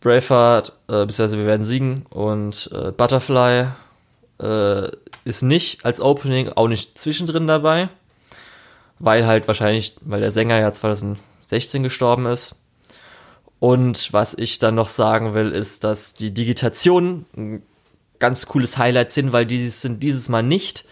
Braveheart, 0.00 0.72
äh, 0.88 1.04
beziehungsweise 1.04 1.36
wir 1.36 1.44
werden 1.44 1.62
siegen 1.62 2.06
und 2.08 2.70
äh, 2.72 2.90
Butterfly 2.90 3.66
äh, 4.40 4.90
ist 5.26 5.42
nicht 5.42 5.84
als 5.84 6.00
Opening, 6.00 6.52
auch 6.54 6.68
nicht 6.68 6.98
zwischendrin 6.98 7.46
dabei, 7.46 7.90
weil 8.98 9.26
halt 9.26 9.46
wahrscheinlich, 9.46 9.96
weil 10.00 10.22
der 10.22 10.32
Sänger 10.32 10.58
ja 10.58 10.72
2016 10.72 11.82
gestorben 11.82 12.24
ist. 12.24 12.54
Und 13.58 14.10
was 14.14 14.32
ich 14.32 14.58
dann 14.58 14.76
noch 14.76 14.88
sagen 14.88 15.34
will, 15.34 15.52
ist, 15.52 15.84
dass 15.84 16.14
die 16.14 16.32
Digitationen 16.32 17.26
ein 17.36 17.62
ganz 18.18 18.46
cooles 18.46 18.78
Highlight 18.78 19.12
sind, 19.12 19.34
weil 19.34 19.44
die 19.44 19.68
sind 19.68 20.02
dieses 20.02 20.30
Mal 20.30 20.42
nicht 20.42 20.86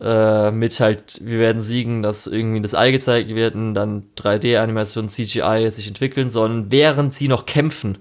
äh, 0.00 0.50
mit 0.50 0.80
halt, 0.80 1.20
wir 1.22 1.38
werden 1.38 1.60
siegen, 1.60 2.02
dass 2.02 2.26
irgendwie 2.26 2.60
das 2.60 2.74
Ei 2.74 2.90
gezeigt 2.90 3.28
wird 3.28 3.54
und 3.54 3.74
dann 3.74 4.04
3D-Animation, 4.16 5.08
CGI 5.08 5.70
sich 5.70 5.88
entwickeln, 5.88 6.30
sondern 6.30 6.70
während 6.70 7.12
sie 7.12 7.28
noch 7.28 7.46
kämpfen, 7.46 7.98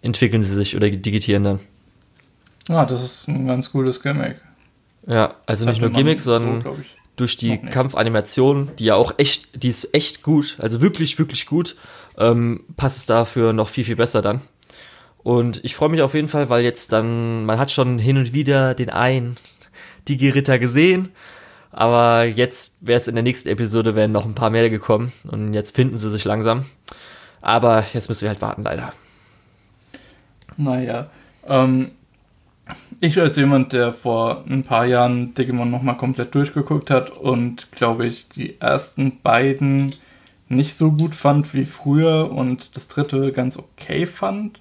entwickeln 0.00 0.42
sie 0.42 0.54
sich 0.54 0.76
oder 0.76 0.88
digitieren 0.88 1.44
dann. 1.44 1.60
Ja, 2.68 2.82
ah, 2.82 2.86
das 2.86 3.04
ist 3.04 3.28
ein 3.28 3.46
ganz 3.46 3.70
cooles 3.70 4.02
Gimmick. 4.02 4.36
Ja, 5.06 5.34
also 5.46 5.64
das 5.64 5.74
nicht 5.74 5.80
nur 5.80 5.90
Gimmick, 5.90 6.20
sondern 6.20 6.62
so, 6.62 6.76
durch 7.14 7.36
die 7.36 7.58
Kampfanimation, 7.58 8.70
die 8.78 8.84
ja 8.84 8.96
auch 8.96 9.14
echt, 9.18 9.62
die 9.62 9.68
ist 9.68 9.94
echt 9.94 10.22
gut, 10.22 10.56
also 10.58 10.80
wirklich, 10.80 11.18
wirklich 11.18 11.46
gut, 11.46 11.76
ähm, 12.18 12.64
passt 12.76 12.98
es 12.98 13.06
dafür 13.06 13.52
noch 13.52 13.68
viel, 13.68 13.84
viel 13.84 13.96
besser 13.96 14.20
dann. 14.20 14.40
Und 15.18 15.64
ich 15.64 15.74
freue 15.74 15.88
mich 15.88 16.02
auf 16.02 16.14
jeden 16.14 16.28
Fall, 16.28 16.50
weil 16.50 16.64
jetzt 16.64 16.92
dann, 16.92 17.44
man 17.46 17.58
hat 17.58 17.70
schon 17.70 17.98
hin 17.98 18.16
und 18.16 18.32
wieder 18.32 18.74
den 18.74 18.90
einen 18.90 19.36
Digi-Ritter 20.08 20.58
gesehen, 20.58 21.10
aber 21.70 22.24
jetzt 22.24 22.76
wäre 22.80 23.00
es 23.00 23.08
in 23.08 23.14
der 23.14 23.24
nächsten 23.24 23.48
Episode, 23.48 23.94
wären 23.94 24.12
noch 24.12 24.24
ein 24.24 24.34
paar 24.34 24.50
mehr 24.50 24.70
gekommen 24.70 25.12
und 25.30 25.54
jetzt 25.54 25.74
finden 25.74 25.96
sie 25.96 26.10
sich 26.10 26.24
langsam. 26.24 26.64
Aber 27.42 27.84
jetzt 27.92 28.08
müssen 28.08 28.22
wir 28.22 28.30
halt 28.30 28.42
warten, 28.42 28.64
leider. 28.64 28.92
Naja, 30.56 31.10
ähm, 31.46 31.90
ich 33.00 33.20
als 33.20 33.36
jemand, 33.36 33.72
der 33.72 33.92
vor 33.92 34.44
ein 34.48 34.64
paar 34.64 34.86
Jahren 34.86 35.34
Digimon 35.34 35.70
nochmal 35.70 35.96
komplett 35.96 36.34
durchgeguckt 36.34 36.90
hat 36.90 37.10
und 37.10 37.70
glaube 37.72 38.06
ich 38.06 38.28
die 38.28 38.60
ersten 38.60 39.20
beiden 39.20 39.94
nicht 40.48 40.76
so 40.76 40.92
gut 40.92 41.14
fand 41.14 41.54
wie 41.54 41.64
früher 41.64 42.30
und 42.30 42.74
das 42.76 42.88
dritte 42.88 43.32
ganz 43.32 43.58
okay 43.58 44.06
fand, 44.06 44.58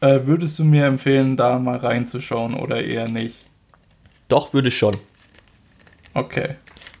äh, 0.00 0.20
würdest 0.24 0.58
du 0.58 0.64
mir 0.64 0.86
empfehlen, 0.86 1.36
da 1.36 1.58
mal 1.58 1.78
reinzuschauen 1.78 2.54
oder 2.54 2.82
eher 2.84 3.08
nicht? 3.08 3.47
Doch, 4.28 4.52
würde 4.52 4.68
ich 4.68 4.78
schon. 4.78 4.96
Okay. 6.14 6.56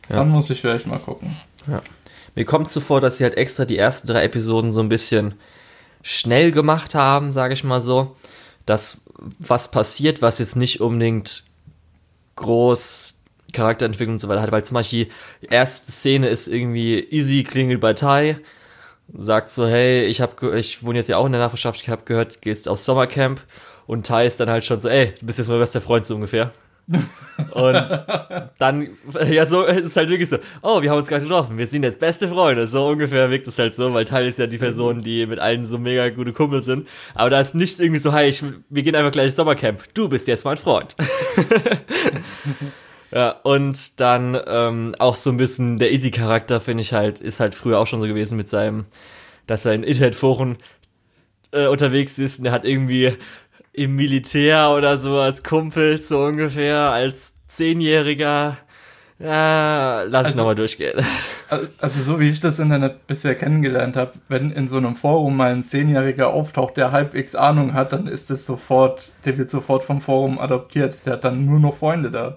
Ja. 0.08 0.16
Dann 0.16 0.30
muss 0.30 0.50
ich 0.50 0.60
vielleicht 0.60 0.86
mal 0.86 0.98
gucken. 0.98 1.36
Ja. 1.66 1.82
Mir 2.34 2.44
kommt 2.44 2.70
so 2.70 2.80
vor, 2.80 3.00
dass 3.00 3.18
sie 3.18 3.24
halt 3.24 3.36
extra 3.36 3.64
die 3.64 3.78
ersten 3.78 4.06
drei 4.06 4.24
Episoden 4.24 4.72
so 4.72 4.80
ein 4.80 4.88
bisschen 4.88 5.34
schnell 6.02 6.52
gemacht 6.52 6.94
haben, 6.94 7.32
sage 7.32 7.54
ich 7.54 7.64
mal 7.64 7.80
so. 7.80 8.16
Dass 8.64 8.98
was 9.38 9.70
passiert, 9.70 10.22
was 10.22 10.38
jetzt 10.38 10.56
nicht 10.56 10.80
unbedingt 10.80 11.42
groß 12.36 13.18
Charakterentwicklung 13.52 14.14
und 14.14 14.18
so 14.20 14.28
weiter 14.28 14.42
hat, 14.42 14.52
weil 14.52 14.64
zum 14.64 14.74
Beispiel 14.74 15.08
die 15.42 15.46
erste 15.46 15.90
Szene 15.90 16.28
ist 16.28 16.48
irgendwie 16.48 17.00
Easy 17.10 17.44
klingelt 17.44 17.80
bei 17.80 17.94
Tai, 17.94 18.38
sagt 19.16 19.48
so, 19.48 19.66
hey, 19.66 20.04
ich 20.04 20.20
hab, 20.20 20.42
ich 20.42 20.82
wohne 20.82 20.98
jetzt 20.98 21.08
ja 21.08 21.16
auch 21.16 21.26
in 21.26 21.32
der 21.32 21.40
Nachbarschaft, 21.40 21.80
ich 21.82 21.88
habe 21.88 22.02
gehört, 22.04 22.42
gehst 22.42 22.68
aufs 22.68 22.84
Sommercamp 22.84 23.40
und 23.86 24.06
Tai 24.06 24.26
ist 24.26 24.38
dann 24.38 24.50
halt 24.50 24.64
schon 24.64 24.80
so, 24.80 24.88
ey, 24.88 25.14
du 25.18 25.26
bist 25.26 25.38
jetzt 25.38 25.48
mein 25.48 25.58
bester 25.58 25.80
Freund 25.80 26.06
so 26.06 26.14
ungefähr. 26.14 26.52
Und 27.52 28.04
dann, 28.58 28.88
ja, 29.28 29.46
so 29.46 29.64
ist 29.64 29.96
halt 29.96 30.08
wirklich 30.08 30.28
so, 30.28 30.38
oh, 30.62 30.82
wir 30.82 30.90
haben 30.90 30.98
uns 30.98 31.08
gerade 31.08 31.24
getroffen, 31.24 31.58
wir 31.58 31.66
sind 31.66 31.82
jetzt 31.82 32.00
beste 32.00 32.28
Freunde. 32.28 32.66
So 32.66 32.88
ungefähr 32.88 33.30
wirkt 33.30 33.46
es 33.46 33.58
halt 33.58 33.76
so, 33.76 33.92
weil 33.92 34.04
Teil 34.04 34.26
ist 34.26 34.38
ja 34.38 34.46
die 34.46 34.58
Person, 34.58 35.02
die 35.02 35.26
mit 35.26 35.38
allen 35.38 35.64
so 35.64 35.78
mega 35.78 36.08
gute 36.08 36.32
Kumpel 36.32 36.62
sind. 36.62 36.88
Aber 37.14 37.30
da 37.30 37.40
ist 37.40 37.54
nichts 37.54 37.78
irgendwie 37.78 38.00
so, 38.00 38.12
hey, 38.12 38.28
ich, 38.28 38.42
wir 38.68 38.82
gehen 38.82 38.94
einfach 38.94 39.12
gleich 39.12 39.26
ins 39.26 39.36
Sommercamp. 39.36 39.82
Du 39.94 40.08
bist 40.08 40.26
jetzt 40.28 40.44
mein 40.44 40.56
Freund. 40.56 40.96
ja, 43.12 43.30
und 43.42 44.00
dann 44.00 44.38
ähm, 44.46 44.94
auch 44.98 45.14
so 45.14 45.30
ein 45.30 45.36
bisschen 45.36 45.78
der 45.78 45.92
Easy-Charakter, 45.92 46.60
finde 46.60 46.82
ich 46.82 46.92
halt, 46.92 47.20
ist 47.20 47.40
halt 47.40 47.54
früher 47.54 47.78
auch 47.78 47.86
schon 47.86 48.00
so 48.00 48.06
gewesen 48.06 48.36
mit 48.36 48.48
seinem, 48.48 48.86
dass 49.46 49.64
er 49.64 49.74
in 49.74 49.84
Internetforen 49.84 50.58
äh, 51.52 51.66
unterwegs 51.66 52.18
ist 52.18 52.38
und 52.38 52.46
er 52.46 52.52
hat 52.52 52.64
irgendwie 52.64 53.14
im 53.78 53.94
Militär 53.96 54.70
oder 54.70 54.98
so 54.98 55.18
als 55.18 55.42
Kumpel 55.42 56.02
so 56.02 56.24
ungefähr, 56.24 56.90
als 56.90 57.34
Zehnjähriger. 57.46 58.58
Ja, 59.20 60.02
lass 60.02 60.26
also, 60.26 60.28
ich 60.30 60.36
nochmal 60.36 60.54
durchgehen. 60.54 61.04
Also 61.78 62.00
so 62.00 62.20
wie 62.20 62.28
ich 62.28 62.40
das 62.40 62.58
Internet 62.58 63.06
bisher 63.06 63.34
kennengelernt 63.34 63.96
habe, 63.96 64.12
wenn 64.28 64.50
in 64.50 64.68
so 64.68 64.76
einem 64.76 64.94
Forum 64.96 65.36
mal 65.36 65.50
ein 65.50 65.62
Zehnjähriger 65.62 66.28
auftaucht, 66.28 66.76
der 66.76 66.92
halbwegs 66.92 67.34
Ahnung 67.34 67.72
hat, 67.72 67.92
dann 67.92 68.06
ist 68.06 68.30
es 68.30 68.44
sofort, 68.44 69.10
der 69.24 69.38
wird 69.38 69.48
sofort 69.48 69.82
vom 69.82 70.02
Forum 70.02 70.38
adoptiert. 70.38 71.06
Der 71.06 71.14
hat 71.14 71.24
dann 71.24 71.46
nur 71.46 71.58
noch 71.58 71.74
Freunde 71.74 72.10
da. 72.10 72.36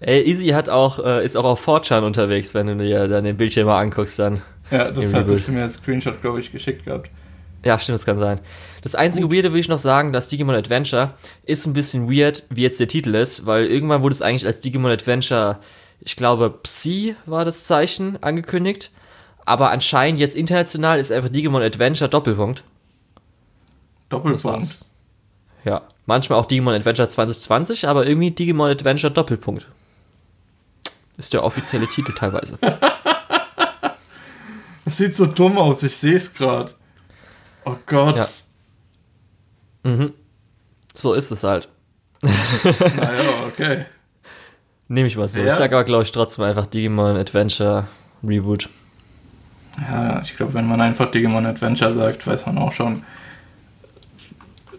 Ey, 0.00 0.22
Easy 0.22 0.48
hat 0.48 0.68
auch, 0.68 1.04
äh, 1.04 1.24
ist 1.24 1.36
auch 1.36 1.44
auf 1.44 1.68
4chan 1.68 2.02
unterwegs, 2.02 2.54
wenn 2.54 2.66
du 2.66 2.76
dir 2.76 3.08
dann 3.08 3.24
den 3.24 3.36
Bildschirm 3.36 3.66
mal 3.66 3.80
anguckst, 3.80 4.18
dann. 4.18 4.42
Ja, 4.70 4.90
das 4.90 5.14
hattest 5.14 5.48
du 5.48 5.52
mir 5.52 5.62
als 5.62 5.74
Screenshot, 5.74 6.20
glaube 6.22 6.40
ich, 6.40 6.50
geschickt 6.50 6.86
gehabt. 6.86 7.10
Ja, 7.64 7.78
stimmt, 7.78 7.98
das 7.98 8.06
kann 8.06 8.18
sein. 8.18 8.40
Das 8.86 8.94
einzige 8.94 9.32
Weirde 9.32 9.52
will 9.52 9.58
ich 9.58 9.66
noch 9.66 9.80
sagen, 9.80 10.12
dass 10.12 10.28
Digimon 10.28 10.54
Adventure 10.54 11.14
ist 11.42 11.66
ein 11.66 11.72
bisschen 11.72 12.08
weird, 12.08 12.44
wie 12.50 12.62
jetzt 12.62 12.78
der 12.78 12.86
Titel 12.86 13.16
ist, 13.16 13.44
weil 13.44 13.66
irgendwann 13.66 14.00
wurde 14.00 14.12
es 14.12 14.22
eigentlich 14.22 14.46
als 14.46 14.60
Digimon 14.60 14.92
Adventure, 14.92 15.58
ich 15.98 16.14
glaube, 16.14 16.50
Psi 16.62 17.16
war 17.26 17.44
das 17.44 17.64
Zeichen 17.64 18.22
angekündigt. 18.22 18.92
Aber 19.44 19.72
anscheinend 19.72 20.20
jetzt 20.20 20.36
international 20.36 21.00
ist 21.00 21.10
einfach 21.10 21.30
Digimon 21.30 21.62
Adventure 21.62 22.08
Doppelpunkt. 22.08 22.62
Doppelpunkt. 24.08 24.84
Ja, 25.64 25.82
manchmal 26.06 26.38
auch 26.38 26.46
Digimon 26.46 26.74
Adventure 26.74 27.08
2020, 27.08 27.88
aber 27.88 28.06
irgendwie 28.06 28.30
Digimon 28.30 28.70
Adventure 28.70 29.12
Doppelpunkt. 29.12 29.66
Ist 31.16 31.32
der 31.32 31.42
offizielle 31.42 31.88
Titel 31.88 32.12
teilweise. 32.12 32.56
Das 34.84 34.98
sieht 34.98 35.16
so 35.16 35.26
dumm 35.26 35.58
aus, 35.58 35.82
ich 35.82 35.96
sehe 35.96 36.14
es 36.14 36.32
gerade. 36.32 36.72
Oh 37.64 37.74
Gott. 37.86 38.16
Ja. 38.18 38.28
Mhm. 39.86 40.12
So 40.94 41.14
ist 41.14 41.30
es 41.30 41.44
halt. 41.44 41.68
naja, 42.22 43.44
okay. 43.46 43.84
Nehme 44.88 45.06
ich 45.06 45.16
mal 45.16 45.28
so. 45.28 45.38
Ja. 45.38 45.48
Ich 45.48 45.54
sage 45.54 45.76
aber, 45.76 45.84
glaube 45.84 46.02
ich, 46.02 46.10
trotzdem 46.10 46.44
einfach 46.44 46.66
Digimon 46.66 47.16
Adventure 47.16 47.86
Reboot. 48.24 48.68
Ja, 49.88 50.20
ich 50.20 50.36
glaube, 50.36 50.54
wenn 50.54 50.66
man 50.66 50.80
einfach 50.80 51.10
Digimon 51.10 51.46
Adventure 51.46 51.92
sagt, 51.92 52.26
weiß 52.26 52.46
man 52.46 52.58
auch 52.58 52.72
schon, 52.72 53.04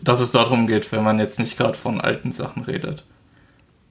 dass 0.01 0.19
es 0.19 0.31
darum 0.31 0.67
geht, 0.67 0.91
wenn 0.91 1.03
man 1.03 1.19
jetzt 1.19 1.39
nicht 1.39 1.57
gerade 1.57 1.77
von 1.77 2.01
alten 2.01 2.31
Sachen 2.31 2.63
redet. 2.63 3.03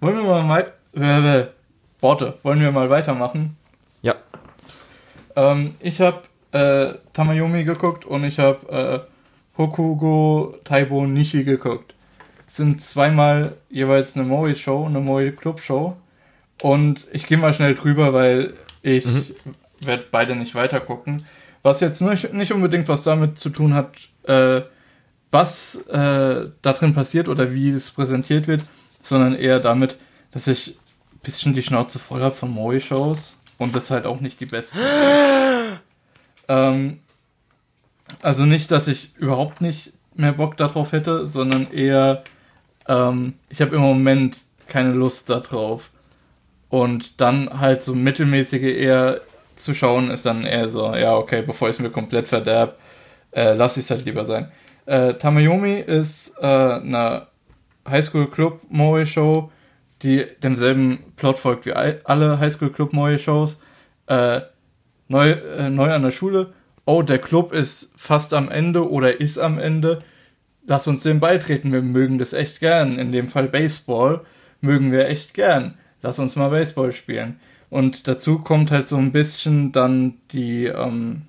Wollen 0.01 0.17
wir 0.17 0.43
mal, 0.43 0.73
mal 0.93 1.53
Worte, 2.01 2.35
wollen 2.43 2.61
wir 2.61 2.73
mal 2.73 2.91
weitermachen? 2.91 3.57
Ja. 4.03 4.17
Ähm, 5.35 5.75
ich 5.81 6.01
habe 6.01 6.23
äh, 6.53 6.95
Tamayomi 7.15 7.65
geguckt 7.65 8.05
und 8.05 8.25
ich 8.25 8.39
habe 8.39 9.07
äh, 9.07 9.16
Hokugo 9.57 10.59
Taibo 10.65 11.07
Nishi 11.07 11.45
geguckt. 11.45 11.95
Es 12.47 12.57
sind 12.57 12.83
zweimal 12.83 13.57
jeweils 13.71 14.17
eine 14.17 14.27
Moe-Show, 14.27 14.87
eine 14.87 15.01
Moe-Club-Show. 15.01 15.97
Und 16.63 17.07
ich 17.13 17.27
gehe 17.27 17.39
mal 17.39 17.53
schnell 17.53 17.75
drüber, 17.75 18.13
weil 18.13 18.55
ich 18.83 19.07
mhm. 19.07 19.25
werde 19.81 20.05
beide 20.11 20.37
nicht 20.37 20.55
weiter 20.55 20.81
gucken. 20.81 21.27
Was 21.63 21.81
jetzt 21.81 22.01
nicht, 22.01 22.33
nicht 22.33 22.53
unbedingt 22.53 22.89
was 22.89 23.03
damit 23.03 23.39
zu 23.39 23.51
tun 23.51 23.75
hat, 23.75 23.91
äh, 24.25 24.63
was 25.31 25.87
äh, 25.89 26.49
da 26.63 26.73
drin 26.73 26.95
passiert 26.95 27.29
oder 27.29 27.53
wie 27.53 27.71
es 27.71 27.91
präsentiert 27.91 28.47
wird, 28.47 28.63
sondern 29.03 29.35
eher 29.35 29.61
damit, 29.61 29.99
dass 30.31 30.47
ich 30.47 30.79
ein 31.13 31.19
bisschen 31.23 31.55
die 31.55 31.63
Schnauze 31.63 31.99
voll 31.99 32.21
habe 32.21 32.35
von 32.35 32.51
Moe-Shows 32.51 33.37
und 33.59 33.75
das 33.75 33.91
halt 33.91 34.07
auch 34.07 34.21
nicht 34.21 34.41
die 34.41 34.47
besten 34.47 34.79
sind. 34.79 35.81
Ähm, 36.49 37.01
also 38.23 38.45
nicht, 38.45 38.71
dass 38.71 38.89
ich 38.89 39.17
überhaupt 39.17 39.61
nicht 39.61 39.93
mehr 40.15 40.33
Bock 40.33 40.57
darauf 40.57 40.93
hätte, 40.93 41.27
sondern 41.27 41.71
eher, 41.73 42.25
ähm, 42.89 43.35
ich 43.49 43.61
habe 43.61 43.77
im 43.77 43.83
Moment 43.83 44.39
keine 44.69 44.93
Lust 44.93 45.31
darauf. 45.31 45.91
Und 46.69 47.21
dann 47.21 47.61
halt 47.61 47.85
so 47.85 47.95
mittelmäßige 47.95 48.63
eher 48.63 49.21
zu 49.57 49.75
schauen, 49.75 50.11
ist 50.11 50.27
dann 50.27 50.45
eher 50.45 50.69
so, 50.69 50.95
ja, 50.95 51.17
okay, 51.17 51.43
bevor 51.43 51.69
ich 51.69 51.77
es 51.77 51.81
mir 51.81 51.91
komplett 51.91 52.29
verderb, 52.29 52.79
äh, 53.33 53.55
lasse 53.55 53.81
ich 53.81 53.87
es 53.87 53.91
halt 53.91 54.05
lieber 54.05 54.25
sein. 54.25 54.51
Äh, 54.87 55.15
Tamayomi 55.15 55.75
ist 55.81 56.37
äh, 56.41 56.47
eine 56.47 57.29
Highschool 57.89 58.31
Club 58.31 58.61
Moe 58.69 59.07
Show, 59.07 59.51
die 60.03 60.27
demselben 60.43 60.99
Plot 61.17 61.39
folgt 61.39 61.67
wie 61.67 61.73
alle 61.73 62.39
Highschool 62.39 62.71
Club 62.71 62.93
Moe 62.93 63.19
Shows. 63.19 63.61
Äh, 64.07 64.43
neu, 65.09 65.31
äh, 65.31 65.71
neu 65.71 65.93
an 65.93 66.03
der 66.03 66.11
Schule. 66.11 66.53
Oh, 66.87 67.03
der 67.03 67.19
Club 67.19 67.53
ist 67.53 67.93
fast 67.97 68.33
am 68.33 68.49
Ende 68.49 68.89
oder 68.91 69.21
ist 69.21 69.39
am 69.39 69.59
Ende. 69.59 70.03
Lass 70.67 70.87
uns 70.87 71.03
dem 71.03 71.21
beitreten. 71.21 71.73
Wir 71.73 71.83
mögen 71.83 72.19
das 72.19 72.33
echt 72.33 72.61
gern. 72.61 72.99
In 72.99 73.13
dem 73.13 73.29
Fall 73.29 73.49
Baseball 73.49 74.21
mögen 74.61 74.93
wir 74.93 75.09
echt 75.09 75.35
gern. 75.35 75.75
Lass 76.01 76.21
uns 76.21 76.37
mal 76.37 76.49
Baseball 76.49 76.93
spielen. 76.93 77.41
Und 77.71 78.07
dazu 78.07 78.39
kommt 78.39 78.71
halt 78.71 78.89
so 78.89 78.97
ein 78.97 79.11
bisschen 79.11 79.73
dann 79.73 80.15
die, 80.31 80.67
ähm, 80.67 81.23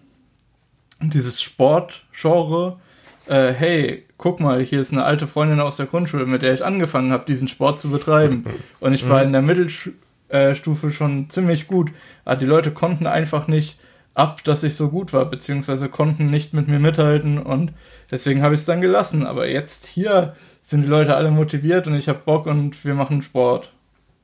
dieses 1.01 1.41
Sportgenre. 1.41 2.79
Äh, 3.25 3.51
hey, 3.51 4.05
guck 4.17 4.39
mal, 4.39 4.61
hier 4.61 4.79
ist 4.79 4.93
eine 4.93 5.05
alte 5.05 5.25
Freundin 5.25 5.59
aus 5.59 5.77
der 5.77 5.87
Grundschule, 5.87 6.27
mit 6.27 6.43
der 6.43 6.53
ich 6.53 6.63
angefangen 6.63 7.11
habe, 7.11 7.25
diesen 7.25 7.47
Sport 7.47 7.79
zu 7.79 7.89
betreiben. 7.89 8.45
Und 8.79 8.93
ich 8.93 9.09
war 9.09 9.21
mhm. 9.21 9.27
in 9.27 9.33
der 9.33 9.41
Mittelschule 9.41 9.95
äh, 10.29 10.53
schon 10.55 11.29
ziemlich 11.31 11.67
gut. 11.67 11.91
Aber 12.25 12.35
die 12.35 12.45
Leute 12.45 12.69
konnten 12.71 13.07
einfach 13.07 13.47
nicht 13.47 13.79
ab, 14.17 14.43
dass 14.43 14.63
ich 14.63 14.75
so 14.75 14.89
gut 14.89 15.13
war, 15.13 15.25
beziehungsweise 15.25 15.89
konnten 15.89 16.29
nicht 16.29 16.53
mit 16.53 16.67
mir 16.67 16.79
mithalten 16.79 17.37
und 17.37 17.71
deswegen 18.09 18.41
habe 18.41 18.55
ich 18.55 18.61
es 18.61 18.65
dann 18.65 18.81
gelassen. 18.81 19.25
Aber 19.25 19.47
jetzt 19.47 19.85
hier 19.85 20.35
sind 20.63 20.83
die 20.83 20.87
Leute 20.87 21.15
alle 21.15 21.29
motiviert 21.31 21.87
und 21.87 21.95
ich 21.95 22.09
habe 22.09 22.23
Bock 22.25 22.47
und 22.47 22.83
wir 22.83 22.95
machen 22.95 23.21
Sport. 23.21 23.71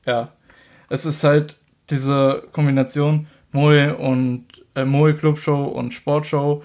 Ja, 0.04 0.32
es 0.88 1.06
ist 1.06 1.22
halt 1.22 1.56
diese 1.90 2.42
Kombination 2.52 3.28
Moe 3.52 3.96
und 3.96 4.46
äh, 4.74 4.84
Moe 4.84 5.14
Clubshow 5.14 5.64
und 5.64 5.94
Sportshow, 5.94 6.64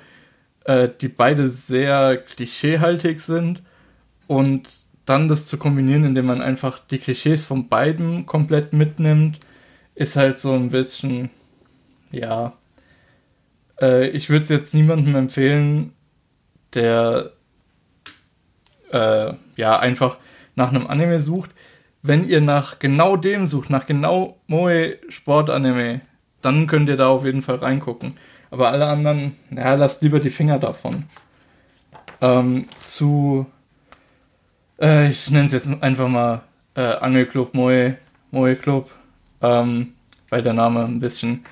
äh, 0.65 0.89
die 0.99 1.07
beide 1.07 1.47
sehr 1.47 2.17
klischeehaltig 2.17 3.21
sind 3.21 3.61
und 4.25 4.69
dann 5.05 5.27
das 5.27 5.47
zu 5.47 5.57
kombinieren, 5.57 6.03
indem 6.03 6.25
man 6.25 6.41
einfach 6.41 6.79
die 6.79 6.97
Klischees 6.97 7.45
von 7.45 7.67
beiden 7.69 8.25
komplett 8.25 8.73
mitnimmt, 8.73 9.39
ist 9.93 10.15
halt 10.15 10.39
so 10.39 10.53
ein 10.53 10.69
bisschen, 10.69 11.29
ja. 12.11 12.53
Äh, 13.81 14.09
ich 14.09 14.29
würde 14.29 14.43
es 14.43 14.49
jetzt 14.49 14.73
niemandem 14.73 15.15
empfehlen, 15.15 15.93
der 16.73 17.31
äh, 18.91 19.33
ja 19.55 19.79
einfach 19.79 20.17
nach 20.55 20.69
einem 20.69 20.87
Anime 20.87 21.19
sucht. 21.19 21.51
Wenn 22.01 22.27
ihr 22.27 22.41
nach 22.41 22.79
genau 22.79 23.17
dem 23.17 23.45
sucht, 23.45 23.69
nach 23.69 23.85
genau 23.85 24.37
Moe 24.47 24.97
Sportanime, 25.09 26.01
dann 26.41 26.67
könnt 26.67 26.89
ihr 26.89 26.97
da 26.97 27.09
auf 27.09 27.25
jeden 27.25 27.41
Fall 27.41 27.57
reingucken. 27.57 28.13
Aber 28.51 28.69
alle 28.69 28.87
anderen, 28.87 29.35
ja, 29.51 29.73
lasst 29.75 30.01
lieber 30.01 30.19
die 30.19 30.29
Finger 30.29 30.59
davon. 30.59 31.03
Ähm, 32.21 32.67
zu 32.81 33.45
äh, 34.81 35.09
ich 35.09 35.29
nenne 35.29 35.45
es 35.45 35.51
jetzt 35.51 35.69
einfach 35.81 36.07
mal 36.07 36.41
äh, 36.75 36.81
Angelclub 36.81 37.53
Moe, 37.53 37.97
Moe 38.31 38.55
Club, 38.55 38.89
ähm, 39.41 39.93
weil 40.29 40.41
der 40.41 40.53
Name 40.53 40.85
ein 40.85 40.99
bisschen 40.99 41.45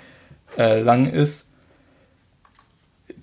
äh, 0.58 0.82
lang 0.82 1.08
ist. 1.08 1.47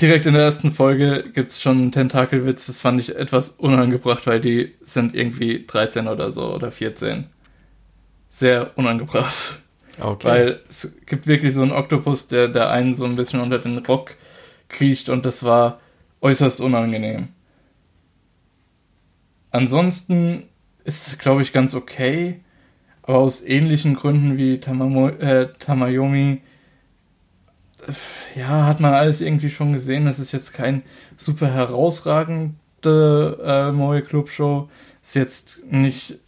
Direkt 0.00 0.26
in 0.26 0.34
der 0.34 0.42
ersten 0.42 0.72
Folge 0.72 1.24
gibt 1.32 1.50
es 1.50 1.62
schon 1.62 1.78
einen 1.78 1.92
Tentakelwitz, 1.92 2.66
das 2.66 2.80
fand 2.80 3.00
ich 3.00 3.14
etwas 3.14 3.50
unangebracht, 3.50 4.26
weil 4.26 4.40
die 4.40 4.74
sind 4.82 5.14
irgendwie 5.14 5.64
13 5.66 6.08
oder 6.08 6.32
so 6.32 6.52
oder 6.52 6.72
14. 6.72 7.26
Sehr 8.30 8.72
unangebracht. 8.76 9.60
Okay. 10.00 10.26
Weil 10.26 10.60
es 10.68 10.96
gibt 11.06 11.28
wirklich 11.28 11.54
so 11.54 11.62
einen 11.62 11.70
Oktopus, 11.70 12.26
der, 12.26 12.48
der 12.48 12.70
einen 12.70 12.94
so 12.94 13.04
ein 13.04 13.14
bisschen 13.14 13.40
unter 13.40 13.60
den 13.60 13.78
Rock 13.78 14.16
kriecht 14.68 15.08
und 15.08 15.24
das 15.24 15.44
war 15.44 15.80
äußerst 16.20 16.60
unangenehm. 16.60 17.28
Ansonsten 19.52 20.48
ist 20.82 21.06
es, 21.06 21.18
glaube 21.18 21.42
ich, 21.42 21.52
ganz 21.52 21.74
okay. 21.74 22.40
Aber 23.02 23.18
aus 23.18 23.44
ähnlichen 23.44 23.94
Gründen 23.94 24.36
wie 24.36 24.58
Tamamo 24.58 25.08
äh, 25.08 25.50
Tamayomi, 25.58 26.40
ja, 28.34 28.66
hat 28.66 28.80
man 28.80 28.94
alles 28.94 29.20
irgendwie 29.20 29.50
schon 29.50 29.72
gesehen. 29.72 30.06
Das 30.06 30.18
ist 30.18 30.32
jetzt 30.32 30.52
kein 30.52 30.82
super 31.16 31.48
herausragende 31.52 32.54
äh, 33.44 33.72
Moe 33.72 34.02
Club 34.02 34.28
Show. 34.28 34.68
Ist 35.02 35.14
jetzt 35.14 35.64
nicht 35.70 36.18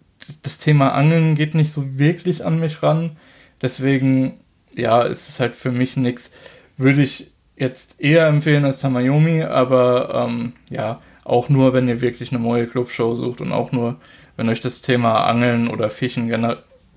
das 0.43 0.59
Thema 0.59 0.93
Angeln 0.93 1.35
geht 1.35 1.55
nicht 1.55 1.73
so 1.73 1.99
wirklich 1.99 2.45
an 2.45 2.59
mich 2.59 2.83
ran. 2.83 3.17
Deswegen, 3.63 4.41
ja, 4.75 5.03
ist 5.03 5.29
es 5.29 5.41
halt 5.41 5.55
für 5.55 5.73
mich 5.73 5.97
nichts. 5.97 6.33
Würde 6.77 7.03
ich 7.03 7.31
jetzt 7.57 8.01
eher 8.01 8.27
empfehlen 8.27 8.65
als 8.65 8.81
Tamayomi, 8.81 9.43
aber 9.43 10.27
ähm, 10.29 10.53
ja, 10.71 11.01
auch 11.25 11.49
nur, 11.49 11.73
wenn 11.73 11.89
ihr 11.89 12.01
wirklich 12.01 12.33
eine 12.33 12.43
neue 12.43 12.67
Clubshow 12.67 13.15
sucht 13.15 13.41
und 13.41 13.53
auch 13.53 13.73
nur, 13.73 13.97
wenn 14.37 14.49
euch 14.49 14.61
das 14.61 14.83
Thema 14.83 15.25
Angeln 15.25 15.69
oder 15.69 15.91
Fischen 15.91 16.31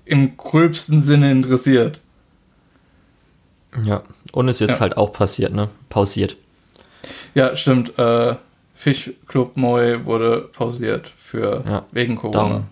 im 0.04 0.36
gröbsten 0.36 1.00
Sinne 1.00 1.30
interessiert. 1.30 2.00
Ja, 3.84 4.02
und 4.32 4.48
ist 4.48 4.60
jetzt 4.60 4.74
ja. 4.74 4.80
halt 4.80 4.96
auch 4.96 5.12
passiert, 5.12 5.52
ne? 5.52 5.68
Pausiert. 5.88 6.36
Ja, 7.34 7.54
stimmt. 7.56 7.98
Äh, 7.98 8.36
Fischclub 8.74 9.56
Moi 9.56 10.04
wurde 10.04 10.48
pausiert 10.52 11.12
für 11.16 11.62
ja, 11.66 11.86
wegen 11.92 12.16
Corona. 12.16 12.38
Darum 12.38 12.64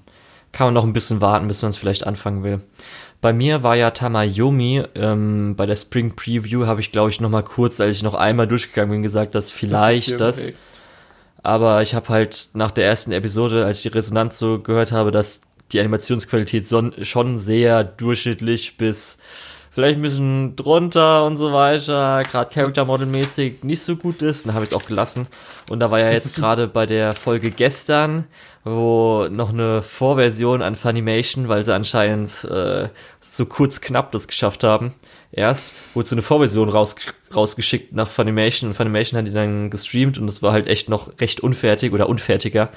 kann 0.52 0.68
man 0.68 0.74
noch 0.74 0.84
ein 0.84 0.92
bisschen 0.92 1.20
warten, 1.20 1.48
bis 1.48 1.62
man 1.62 1.70
es 1.70 1.76
vielleicht 1.76 2.06
anfangen 2.06 2.42
will. 2.42 2.60
Bei 3.20 3.32
mir 3.32 3.62
war 3.62 3.76
ja 3.76 3.90
Tamayomi, 3.90 4.84
ähm, 4.94 5.54
bei 5.56 5.66
der 5.66 5.76
Spring 5.76 6.14
Preview 6.14 6.66
habe 6.66 6.80
ich, 6.80 6.92
glaube 6.92 7.10
ich, 7.10 7.20
noch 7.20 7.30
mal 7.30 7.42
kurz, 7.42 7.80
als 7.80 7.96
ich 7.96 8.02
noch 8.02 8.14
einmal 8.14 8.46
durchgegangen 8.46 8.90
bin, 8.90 9.02
gesagt, 9.02 9.34
dass 9.34 9.50
vielleicht 9.50 10.20
das. 10.20 10.46
das 10.46 10.70
aber 11.42 11.82
ich 11.82 11.94
habe 11.94 12.08
halt 12.08 12.50
nach 12.54 12.70
der 12.70 12.86
ersten 12.86 13.12
Episode, 13.12 13.64
als 13.64 13.78
ich 13.78 13.82
die 13.84 13.96
Resonanz 13.96 14.38
so 14.38 14.58
gehört 14.58 14.92
habe, 14.92 15.10
dass 15.10 15.42
die 15.72 15.80
Animationsqualität 15.80 16.66
schon 17.02 17.38
sehr 17.38 17.84
durchschnittlich 17.84 18.76
bis 18.76 19.18
vielleicht 19.78 20.00
ein 20.00 20.02
bisschen 20.02 20.56
drunter 20.56 21.24
und 21.24 21.36
so 21.36 21.52
weiter, 21.52 22.24
gerade 22.28 22.52
Character 22.52 22.84
Model 22.84 23.06
mäßig 23.06 23.62
nicht 23.62 23.80
so 23.80 23.94
gut 23.94 24.22
ist, 24.22 24.44
dann 24.44 24.54
habe 24.54 24.64
ich 24.64 24.72
es 24.72 24.76
auch 24.76 24.84
gelassen. 24.84 25.28
Und 25.70 25.78
da 25.78 25.92
war 25.92 26.00
ja 26.00 26.10
jetzt 26.10 26.34
gerade 26.34 26.66
bei 26.66 26.84
der 26.84 27.12
Folge 27.12 27.52
gestern, 27.52 28.24
wo 28.64 29.28
noch 29.30 29.50
eine 29.50 29.82
Vorversion 29.82 30.62
an 30.62 30.74
Funimation, 30.74 31.48
weil 31.48 31.64
sie 31.64 31.72
anscheinend 31.72 32.42
äh, 32.42 32.88
so 33.20 33.46
kurz 33.46 33.80
knapp 33.80 34.10
das 34.10 34.26
geschafft 34.26 34.64
haben, 34.64 34.94
erst, 35.30 35.72
wurde 35.94 36.08
so 36.08 36.16
eine 36.16 36.22
Vorversion 36.22 36.70
raus, 36.70 36.96
rausgeschickt 37.32 37.92
nach 37.92 38.08
Funimation 38.08 38.70
und 38.70 38.74
Funimation 38.74 39.16
hat 39.16 39.28
die 39.28 39.32
dann 39.32 39.70
gestreamt 39.70 40.18
und 40.18 40.26
das 40.26 40.42
war 40.42 40.50
halt 40.50 40.66
echt 40.66 40.88
noch 40.88 41.12
recht 41.20 41.38
unfertig 41.38 41.92
oder 41.92 42.08
unfertiger. 42.08 42.70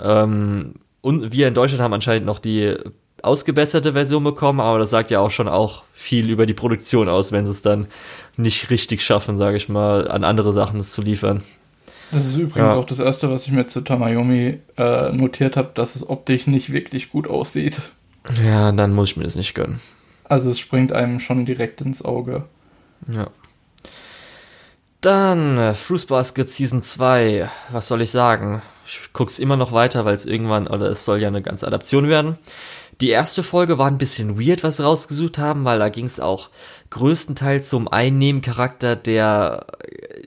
Ähm, 0.00 0.74
und 1.00 1.32
wir 1.32 1.48
in 1.48 1.54
Deutschland 1.54 1.82
haben 1.82 1.94
anscheinend 1.94 2.26
noch 2.26 2.38
die 2.38 2.76
ausgebesserte 3.22 3.92
Version 3.92 4.24
bekommen, 4.24 4.60
aber 4.60 4.78
das 4.78 4.90
sagt 4.90 5.10
ja 5.10 5.20
auch 5.20 5.30
schon 5.30 5.48
auch 5.48 5.82
viel 5.92 6.30
über 6.30 6.46
die 6.46 6.54
Produktion 6.54 7.08
aus, 7.08 7.32
wenn 7.32 7.46
sie 7.46 7.52
es 7.52 7.62
dann 7.62 7.88
nicht 8.36 8.70
richtig 8.70 9.02
schaffen, 9.02 9.36
sage 9.36 9.56
ich 9.56 9.68
mal, 9.68 10.08
an 10.08 10.24
andere 10.24 10.52
Sachen 10.52 10.80
zu 10.80 11.02
liefern. 11.02 11.42
Das 12.10 12.26
ist 12.26 12.36
übrigens 12.36 12.72
ja. 12.72 12.78
auch 12.78 12.84
das 12.84 13.00
erste, 13.00 13.30
was 13.30 13.46
ich 13.46 13.52
mir 13.52 13.66
zu 13.66 13.82
Tamayomi 13.82 14.60
äh, 14.76 15.12
notiert 15.12 15.56
habe, 15.56 15.70
dass 15.74 15.94
es 15.94 16.08
optisch 16.08 16.46
nicht 16.46 16.72
wirklich 16.72 17.10
gut 17.10 17.28
aussieht. 17.28 17.80
Ja, 18.42 18.72
dann 18.72 18.94
muss 18.94 19.10
ich 19.10 19.16
mir 19.16 19.24
das 19.24 19.36
nicht 19.36 19.54
gönnen. 19.54 19.80
Also 20.24 20.50
es 20.50 20.58
springt 20.58 20.92
einem 20.92 21.20
schon 21.20 21.44
direkt 21.44 21.80
ins 21.80 22.04
Auge. 22.04 22.44
Ja. 23.06 23.28
Dann 25.00 25.58
äh, 25.58 25.74
Fruits 25.74 26.06
Basket 26.06 26.48
Season 26.48 26.82
2. 26.82 27.48
Was 27.70 27.88
soll 27.88 28.02
ich 28.02 28.10
sagen? 28.10 28.62
Ich 28.86 29.12
guck's 29.12 29.38
immer 29.38 29.56
noch 29.56 29.72
weiter, 29.72 30.04
weil 30.04 30.14
es 30.14 30.26
irgendwann, 30.26 30.66
oder 30.66 30.90
es 30.90 31.04
soll 31.04 31.20
ja 31.20 31.28
eine 31.28 31.42
ganze 31.42 31.66
Adaption 31.66 32.08
werden. 32.08 32.38
Die 33.00 33.10
erste 33.10 33.44
Folge 33.44 33.78
war 33.78 33.86
ein 33.86 33.98
bisschen 33.98 34.40
weird, 34.40 34.64
was 34.64 34.78
sie 34.78 34.84
rausgesucht 34.84 35.38
haben, 35.38 35.64
weil 35.64 35.78
da 35.78 35.88
ging 35.88 36.06
es 36.06 36.18
auch 36.18 36.50
größtenteils 36.90 37.72
um 37.72 37.86
einen 37.86 38.18
Nebencharakter, 38.18 38.96
der 38.96 39.66
äh, 39.84 40.22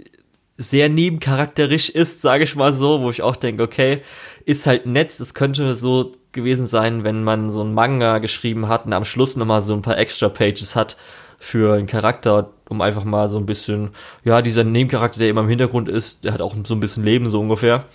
sehr 0.57 0.87
nebencharakterisch 0.87 1.89
ist, 1.89 2.21
sage 2.21 2.45
ich 2.45 2.55
mal 2.55 2.71
so, 2.71 3.01
wo 3.01 3.09
ich 3.09 3.23
auch 3.23 3.35
denke, 3.35 3.63
okay, 3.63 4.01
ist 4.45 4.67
halt 4.67 4.85
nett. 4.85 5.19
Es 5.19 5.33
könnte 5.33 5.75
so 5.75 6.11
gewesen 6.31 6.65
sein, 6.65 7.03
wenn 7.03 7.23
man 7.23 7.49
so 7.49 7.61
ein 7.61 7.73
Manga 7.73 8.19
geschrieben 8.19 8.69
hat 8.69 8.85
und 8.85 8.93
am 8.93 9.03
Schluss 9.03 9.35
nochmal 9.35 9.61
so 9.61 9.73
ein 9.73 9.81
paar 9.81 9.97
extra 9.97 10.29
Pages 10.29 10.75
hat 10.75 10.95
für 11.39 11.73
einen 11.73 11.87
Charakter, 11.87 12.51
um 12.69 12.81
einfach 12.81 13.03
mal 13.03 13.27
so 13.27 13.37
ein 13.37 13.45
bisschen, 13.45 13.89
ja, 14.23 14.41
dieser 14.41 14.63
Nebencharakter, 14.63 15.19
der 15.19 15.29
immer 15.29 15.41
im 15.41 15.49
Hintergrund 15.49 15.89
ist, 15.89 16.23
der 16.23 16.33
hat 16.33 16.41
auch 16.41 16.55
so 16.63 16.75
ein 16.75 16.79
bisschen 16.79 17.03
Leben 17.03 17.29
so 17.29 17.41
ungefähr. 17.41 17.85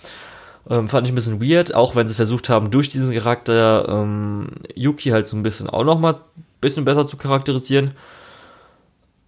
Ähm, 0.69 0.87
fand 0.87 1.07
ich 1.07 1.13
ein 1.13 1.15
bisschen 1.15 1.41
weird, 1.41 1.73
auch 1.73 1.95
wenn 1.95 2.07
sie 2.07 2.13
versucht 2.13 2.49
haben, 2.49 2.71
durch 2.71 2.89
diesen 2.89 3.13
Charakter 3.13 3.87
ähm, 3.87 4.49
Yuki 4.75 5.09
halt 5.09 5.25
so 5.25 5.37
ein 5.37 5.43
bisschen 5.43 5.69
auch 5.69 5.83
nochmal 5.83 6.15
ein 6.15 6.43
bisschen 6.59 6.85
besser 6.85 7.07
zu 7.07 7.15
charakterisieren. 7.17 7.91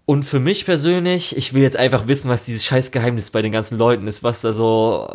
Und 0.06 0.24
für 0.24 0.40
mich 0.40 0.66
persönlich, 0.66 1.38
ich 1.38 1.54
will 1.54 1.62
jetzt 1.62 1.78
einfach 1.78 2.08
wissen, 2.08 2.30
was 2.30 2.44
dieses 2.44 2.66
Scheißgeheimnis 2.66 3.30
bei 3.30 3.42
den 3.42 3.52
ganzen 3.52 3.78
Leuten 3.78 4.08
ist, 4.08 4.24
was 4.24 4.42
da 4.42 4.54
so 4.54 5.08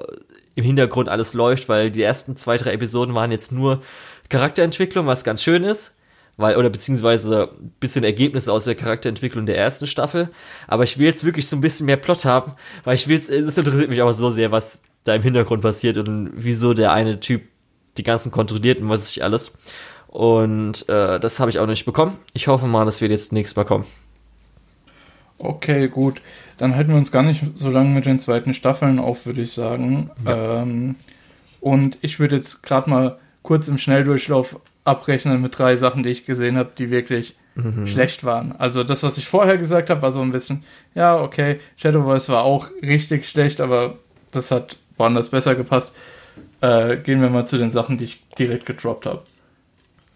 im 0.55 0.65
Hintergrund 0.65 1.09
alles 1.09 1.35
läuft, 1.35 1.69
weil 1.69 1.91
die 1.91 2.03
ersten 2.03 2.37
zwei, 2.37 2.57
drei 2.57 2.73
Episoden 2.73 3.15
waren 3.15 3.33
jetzt 3.33 3.51
nur 3.51 3.83
Charakterentwicklung, 4.29 5.07
was 5.07 5.25
ganz 5.25 5.43
schön 5.43 5.65
ist, 5.65 5.95
weil, 6.37 6.57
oder 6.57 6.71
beziehungsweise 6.71 7.51
ein 7.61 7.73
bisschen 7.81 8.05
Ergebnisse 8.05 8.53
aus 8.53 8.65
der 8.65 8.77
Charakterentwicklung 8.77 9.47
der 9.47 9.59
ersten 9.59 9.89
Staffel. 9.89 10.31
Aber 10.69 10.85
ich 10.85 10.97
will 10.97 11.07
jetzt 11.07 11.25
wirklich 11.25 11.49
so 11.49 11.57
ein 11.57 11.61
bisschen 11.61 11.87
mehr 11.87 11.97
Plot 11.97 12.25
haben, 12.25 12.53
weil 12.85 12.95
ich 12.95 13.09
will, 13.09 13.19
es 13.19 13.29
interessiert 13.29 13.91
mich 13.91 14.01
aber 14.01 14.15
so 14.15 14.31
sehr, 14.31 14.53
was 14.53 14.81
da 15.05 15.15
im 15.15 15.23
Hintergrund 15.23 15.63
passiert 15.63 15.99
und 15.99 16.33
wieso 16.35 16.75
der 16.75 16.93
eine 16.93 17.21
Typ 17.21 17.43
die 17.97 18.03
ganzen 18.03 18.33
kontrolliert 18.33 18.81
und 18.81 18.89
was 18.89 19.11
ich 19.11 19.23
alles. 19.23 19.57
Und 20.09 20.89
äh, 20.89 21.19
das 21.21 21.41
habe 21.41 21.51
ich 21.51 21.59
auch 21.59 21.67
nicht 21.67 21.85
bekommen. 21.85 22.19
Ich 22.33 22.49
hoffe 22.49 22.67
mal, 22.67 22.85
dass 22.85 23.01
wir 23.01 23.09
jetzt 23.09 23.33
nächstes 23.33 23.57
Mal 23.57 23.65
kommen. 23.65 23.85
Okay, 25.39 25.89
gut. 25.89 26.23
Dann 26.57 26.77
halten 26.77 26.91
wir 26.91 26.97
uns 26.97 27.13
gar 27.13 27.23
nicht 27.23 27.43
so 27.55 27.69
lange 27.69 27.91
mit 27.91 28.07
den 28.07 28.19
zweiten 28.19 28.55
Staffeln 28.55 28.99
auf, 28.99 29.27
würde 29.27 29.43
ich 29.43 29.53
sagen. 29.53 30.11
Ja. 30.25 30.63
Ähm, 30.63 30.97
und 31.61 31.99
ich 32.01 32.21
würde 32.21 32.37
jetzt 32.37 32.63
gerade 32.63 32.89
mal 32.89 33.19
kurz 33.43 33.69
im 33.69 33.79
Schnelldurchlauf 33.79 34.61
abrechnen 34.85 35.43
mit 35.43 35.59
drei 35.59 35.77
Sachen, 35.77 36.03
die 36.03 36.11
ich 36.11 36.27
gesehen 36.27 36.57
habe, 36.57 36.71
die 36.77 36.91
wirklich 36.91 37.37
mhm. 37.55 37.87
schlecht 37.87 38.25
waren. 38.25 38.55
Also 38.57 38.85
das, 38.85 39.03
was 39.03 39.19
ich 39.19 39.27
vorher 39.27 39.59
gesagt 39.59 39.91
habe, 39.91 40.03
war 40.03 40.13
so 40.13 40.21
ein 40.21 40.33
bisschen, 40.33 40.63
ja, 40.95 41.21
okay, 41.21 41.59
Shadow 41.77 42.05
Voice 42.05 42.29
war 42.29 42.45
auch 42.45 42.69
richtig 42.83 43.29
schlecht, 43.29 43.61
aber 43.61 43.99
das 44.31 44.51
hat 44.51 44.77
woanders 44.97 45.29
besser 45.29 45.55
gepasst. 45.55 45.95
Äh, 46.61 46.97
gehen 46.99 47.21
wir 47.21 47.31
mal 47.31 47.47
zu 47.47 47.59
den 47.59 47.71
Sachen, 47.71 47.99
die 47.99 48.05
ich 48.05 48.23
direkt 48.39 48.67
gedroppt 48.67 49.07
habe. 49.07 49.23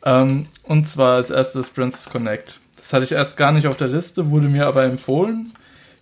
Ähm, 0.05 0.47
und 0.63 0.89
zwar 0.89 1.17
als 1.17 1.31
erstes 1.31 1.71
Princess 1.71 2.11
Connect. 2.11 2.61
Das 2.77 2.93
hatte 2.93 3.05
ich 3.05 3.13
erst 3.13 3.37
gar 3.37 3.53
nicht 3.53 3.67
auf 3.67 3.77
der 3.77 3.89
Liste, 3.89 4.31
wurde 4.31 4.49
mir 4.49 4.67
aber 4.67 4.85
empfohlen. 4.85 5.53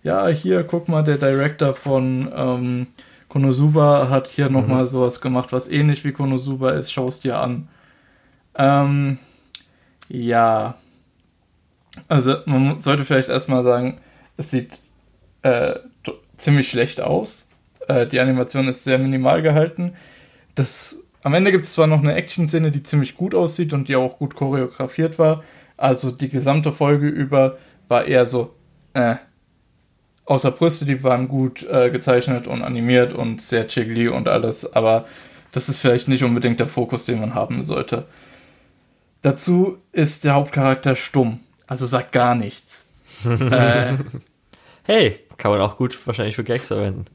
Ja, 0.03 0.27
hier, 0.27 0.63
guck 0.63 0.87
mal, 0.87 1.03
der 1.03 1.17
Director 1.17 1.73
von 1.73 2.31
ähm, 2.35 2.87
Konosuba 3.29 4.09
hat 4.09 4.27
hier 4.27 4.47
mhm. 4.47 4.53
nochmal 4.53 4.85
sowas 4.85 5.21
gemacht, 5.21 5.51
was 5.51 5.67
ähnlich 5.67 6.05
wie 6.05 6.11
Konosuba 6.11 6.71
ist. 6.71 6.91
Schau 6.91 7.07
es 7.07 7.19
dir 7.19 7.39
an. 7.39 7.67
Ähm, 8.55 9.17
ja. 10.07 10.75
Also, 12.07 12.37
man 12.45 12.79
sollte 12.79 13.05
vielleicht 13.05 13.29
erstmal 13.29 13.63
sagen, 13.63 13.99
es 14.37 14.51
sieht 14.51 14.69
äh, 15.41 15.75
ziemlich 16.37 16.69
schlecht 16.69 17.01
aus. 17.01 17.46
Äh, 17.87 18.07
die 18.07 18.19
Animation 18.19 18.67
ist 18.67 18.83
sehr 18.83 18.97
minimal 18.97 19.41
gehalten. 19.41 19.93
Das, 20.55 21.03
am 21.23 21.33
Ende 21.33 21.51
gibt 21.51 21.65
es 21.65 21.73
zwar 21.73 21.87
noch 21.87 22.01
eine 22.01 22.15
Action-Szene, 22.15 22.71
die 22.71 22.83
ziemlich 22.83 23.15
gut 23.15 23.33
aussieht 23.33 23.73
und 23.73 23.87
die 23.87 23.95
auch 23.95 24.17
gut 24.17 24.35
choreografiert 24.35 25.19
war. 25.19 25.43
Also 25.77 26.11
die 26.11 26.29
gesamte 26.29 26.71
Folge 26.71 27.07
über 27.07 27.57
war 27.87 28.05
eher 28.05 28.25
so, 28.25 28.55
äh, 28.93 29.15
außer 30.25 30.51
Brüste, 30.51 30.85
die 30.85 31.03
waren 31.03 31.27
gut 31.27 31.63
äh, 31.63 31.89
gezeichnet 31.89 32.47
und 32.47 32.61
animiert 32.61 33.13
und 33.13 33.41
sehr 33.41 33.67
chiggly 33.67 34.09
und 34.09 34.27
alles, 34.27 34.73
aber 34.73 35.05
das 35.53 35.69
ist 35.69 35.79
vielleicht 35.79 36.09
nicht 36.09 36.23
unbedingt 36.23 36.59
der 36.59 36.67
Fokus, 36.67 37.05
den 37.05 37.21
man 37.21 37.33
haben 37.33 37.63
sollte. 37.63 38.05
Dazu 39.21 39.77
ist 39.93 40.25
der 40.25 40.33
Hauptcharakter 40.33 40.95
stumm, 40.95 41.39
also 41.65 41.85
sagt 41.85 42.11
gar 42.11 42.35
nichts. 42.35 42.87
äh, 43.25 43.97
hey, 44.83 45.19
kann 45.37 45.51
man 45.51 45.61
auch 45.61 45.77
gut 45.77 45.97
wahrscheinlich 46.05 46.35
für 46.35 46.43
Gags 46.43 46.67
verwenden 46.67 47.05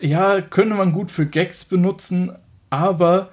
ja, 0.00 0.40
könnte 0.40 0.74
man 0.74 0.92
gut 0.92 1.10
für 1.10 1.26
Gags 1.26 1.64
benutzen, 1.64 2.32
aber 2.70 3.30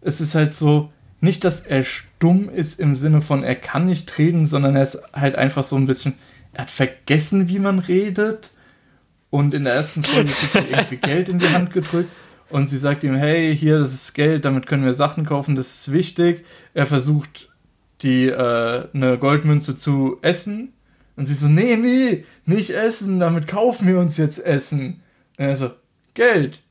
es 0.00 0.20
ist 0.20 0.34
halt 0.34 0.54
so, 0.54 0.90
nicht, 1.20 1.44
dass 1.44 1.60
er 1.60 1.82
stumm 1.82 2.48
ist 2.48 2.78
im 2.78 2.94
Sinne 2.94 3.20
von, 3.20 3.42
er 3.42 3.56
kann 3.56 3.86
nicht 3.86 4.18
reden, 4.18 4.46
sondern 4.46 4.76
er 4.76 4.84
ist 4.84 4.98
halt 5.12 5.36
einfach 5.36 5.64
so 5.64 5.76
ein 5.76 5.86
bisschen, 5.86 6.14
er 6.52 6.62
hat 6.62 6.70
vergessen, 6.70 7.48
wie 7.48 7.58
man 7.58 7.78
redet. 7.78 8.52
Und 9.30 9.52
in 9.52 9.64
der 9.64 9.74
ersten 9.74 10.04
Folge 10.04 10.30
kriegt 10.32 10.54
er 10.54 10.70
irgendwie 10.70 10.96
Geld 11.08 11.28
in 11.28 11.38
die 11.38 11.48
Hand 11.48 11.72
gedrückt. 11.72 12.10
Und 12.50 12.70
sie 12.70 12.78
sagt 12.78 13.04
ihm, 13.04 13.14
hey, 13.14 13.54
hier, 13.54 13.78
das 13.78 13.92
ist 13.92 14.14
Geld, 14.14 14.44
damit 14.44 14.66
können 14.66 14.84
wir 14.84 14.94
Sachen 14.94 15.26
kaufen, 15.26 15.54
das 15.54 15.80
ist 15.80 15.92
wichtig. 15.92 16.46
Er 16.72 16.86
versucht, 16.86 17.50
die, 18.00 18.26
äh, 18.28 18.88
eine 18.94 19.18
Goldmünze 19.18 19.76
zu 19.76 20.18
essen. 20.22 20.72
Und 21.16 21.26
sie 21.26 21.34
so, 21.34 21.48
nee, 21.48 21.76
nee, 21.76 22.24
nicht 22.46 22.70
essen, 22.70 23.18
damit 23.18 23.48
kaufen 23.48 23.88
wir 23.88 23.98
uns 23.98 24.16
jetzt 24.16 24.38
Essen. 24.38 25.02
Und 25.36 25.44
er 25.44 25.56
so, 25.56 25.70
Geld. 26.18 26.62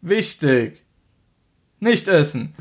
Wichtig. 0.00 0.82
Nicht 1.78 2.08
essen. 2.08 2.52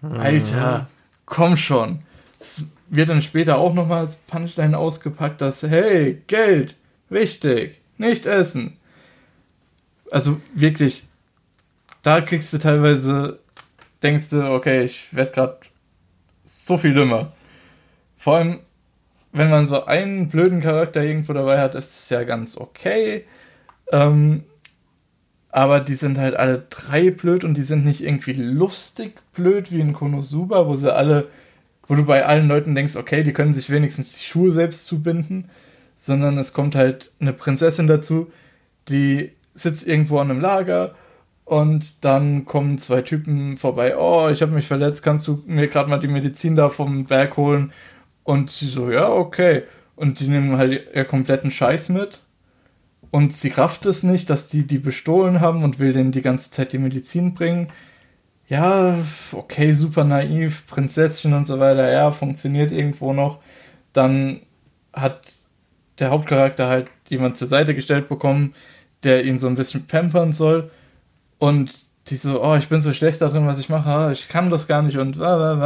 Mhm. 0.00 0.16
Alter, 0.18 0.88
komm 1.24 1.56
schon. 1.56 2.00
Es 2.40 2.64
wird 2.88 3.10
dann 3.10 3.22
später 3.22 3.58
auch 3.58 3.72
nochmal 3.72 4.00
als 4.00 4.16
Punchline 4.16 4.76
ausgepackt, 4.76 5.40
dass, 5.40 5.62
hey, 5.62 6.20
Geld, 6.26 6.74
wichtig, 7.10 7.80
nicht 7.96 8.26
essen. 8.26 8.76
Also 10.10 10.40
wirklich, 10.52 11.04
da 12.02 12.20
kriegst 12.22 12.52
du 12.52 12.58
teilweise, 12.58 13.38
denkst 14.02 14.30
du, 14.30 14.44
okay, 14.50 14.82
ich 14.82 15.14
werde 15.14 15.30
gerade 15.30 15.60
so 16.44 16.76
viel 16.76 16.92
dümmer. 16.92 17.34
Vor 18.18 18.38
allem, 18.38 18.58
wenn 19.30 19.48
man 19.48 19.68
so 19.68 19.84
einen 19.84 20.28
blöden 20.28 20.60
Charakter 20.60 21.04
irgendwo 21.04 21.34
dabei 21.34 21.60
hat, 21.60 21.76
ist 21.76 22.00
es 22.00 22.10
ja 22.10 22.24
ganz 22.24 22.58
okay. 22.58 23.26
Ähm, 23.92 24.42
aber 25.52 25.80
die 25.80 25.94
sind 25.94 26.18
halt 26.18 26.34
alle 26.34 26.66
drei 26.70 27.10
blöd 27.10 27.44
und 27.44 27.54
die 27.54 27.62
sind 27.62 27.84
nicht 27.84 28.02
irgendwie 28.02 28.32
lustig 28.32 29.20
blöd 29.34 29.70
wie 29.70 29.80
in 29.80 29.92
Konosuba, 29.92 30.66
wo 30.66 30.76
sie 30.76 30.92
alle, 30.92 31.28
wo 31.86 31.94
du 31.94 32.04
bei 32.04 32.24
allen 32.26 32.48
Leuten 32.48 32.74
denkst, 32.74 32.96
okay, 32.96 33.22
die 33.22 33.34
können 33.34 33.54
sich 33.54 33.70
wenigstens 33.70 34.18
die 34.18 34.24
Schuhe 34.24 34.50
selbst 34.50 34.86
zubinden, 34.86 35.50
sondern 35.96 36.38
es 36.38 36.54
kommt 36.54 36.74
halt 36.74 37.12
eine 37.20 37.34
Prinzessin 37.34 37.86
dazu, 37.86 38.32
die 38.88 39.32
sitzt 39.54 39.86
irgendwo 39.86 40.18
an 40.18 40.30
einem 40.30 40.40
Lager 40.40 40.94
und 41.44 42.02
dann 42.02 42.46
kommen 42.46 42.78
zwei 42.78 43.02
Typen 43.02 43.58
vorbei, 43.58 43.96
oh, 43.98 44.30
ich 44.30 44.40
habe 44.40 44.52
mich 44.52 44.66
verletzt, 44.66 45.02
kannst 45.02 45.28
du 45.28 45.42
mir 45.46 45.68
gerade 45.68 45.90
mal 45.90 46.00
die 46.00 46.08
Medizin 46.08 46.56
da 46.56 46.70
vom 46.70 47.04
Berg 47.04 47.36
holen? 47.36 47.72
Und 48.24 48.50
sie 48.50 48.68
so, 48.68 48.90
ja, 48.90 49.10
okay. 49.10 49.64
Und 49.96 50.20
die 50.20 50.28
nehmen 50.28 50.56
halt 50.56 50.94
ihr 50.94 51.04
kompletten 51.04 51.50
Scheiß 51.50 51.90
mit 51.90 52.21
und 53.12 53.32
sie 53.32 53.50
rafft 53.50 53.86
es 53.86 54.02
nicht, 54.02 54.28
dass 54.30 54.48
die 54.48 54.66
die 54.66 54.78
bestohlen 54.78 55.40
haben 55.40 55.62
und 55.62 55.78
will 55.78 55.92
denen 55.92 56.10
die 56.10 56.22
ganze 56.22 56.50
Zeit 56.50 56.72
die 56.72 56.78
Medizin 56.78 57.34
bringen. 57.34 57.68
Ja, 58.48 58.96
okay, 59.32 59.72
super 59.72 60.04
naiv, 60.04 60.66
Prinzesschen 60.66 61.34
und 61.34 61.46
so 61.46 61.60
weiter, 61.60 61.92
ja, 61.92 62.10
funktioniert 62.10 62.72
irgendwo 62.72 63.12
noch. 63.12 63.38
Dann 63.92 64.40
hat 64.92 65.32
der 65.98 66.10
Hauptcharakter 66.10 66.68
halt 66.68 66.88
jemand 67.08 67.36
zur 67.36 67.46
Seite 67.46 67.74
gestellt 67.74 68.08
bekommen, 68.08 68.54
der 69.04 69.24
ihn 69.24 69.38
so 69.38 69.46
ein 69.46 69.54
bisschen 69.54 69.86
pampern 69.86 70.32
soll. 70.32 70.70
Und 71.38 71.72
die 72.08 72.16
so, 72.16 72.42
oh, 72.42 72.56
ich 72.56 72.68
bin 72.68 72.80
so 72.80 72.92
schlecht 72.92 73.22
darin, 73.22 73.46
was 73.46 73.60
ich 73.60 73.68
mache, 73.68 74.10
ich 74.12 74.28
kann 74.28 74.50
das 74.50 74.66
gar 74.66 74.82
nicht 74.82 74.96
und 74.96 75.18
während 75.18 75.62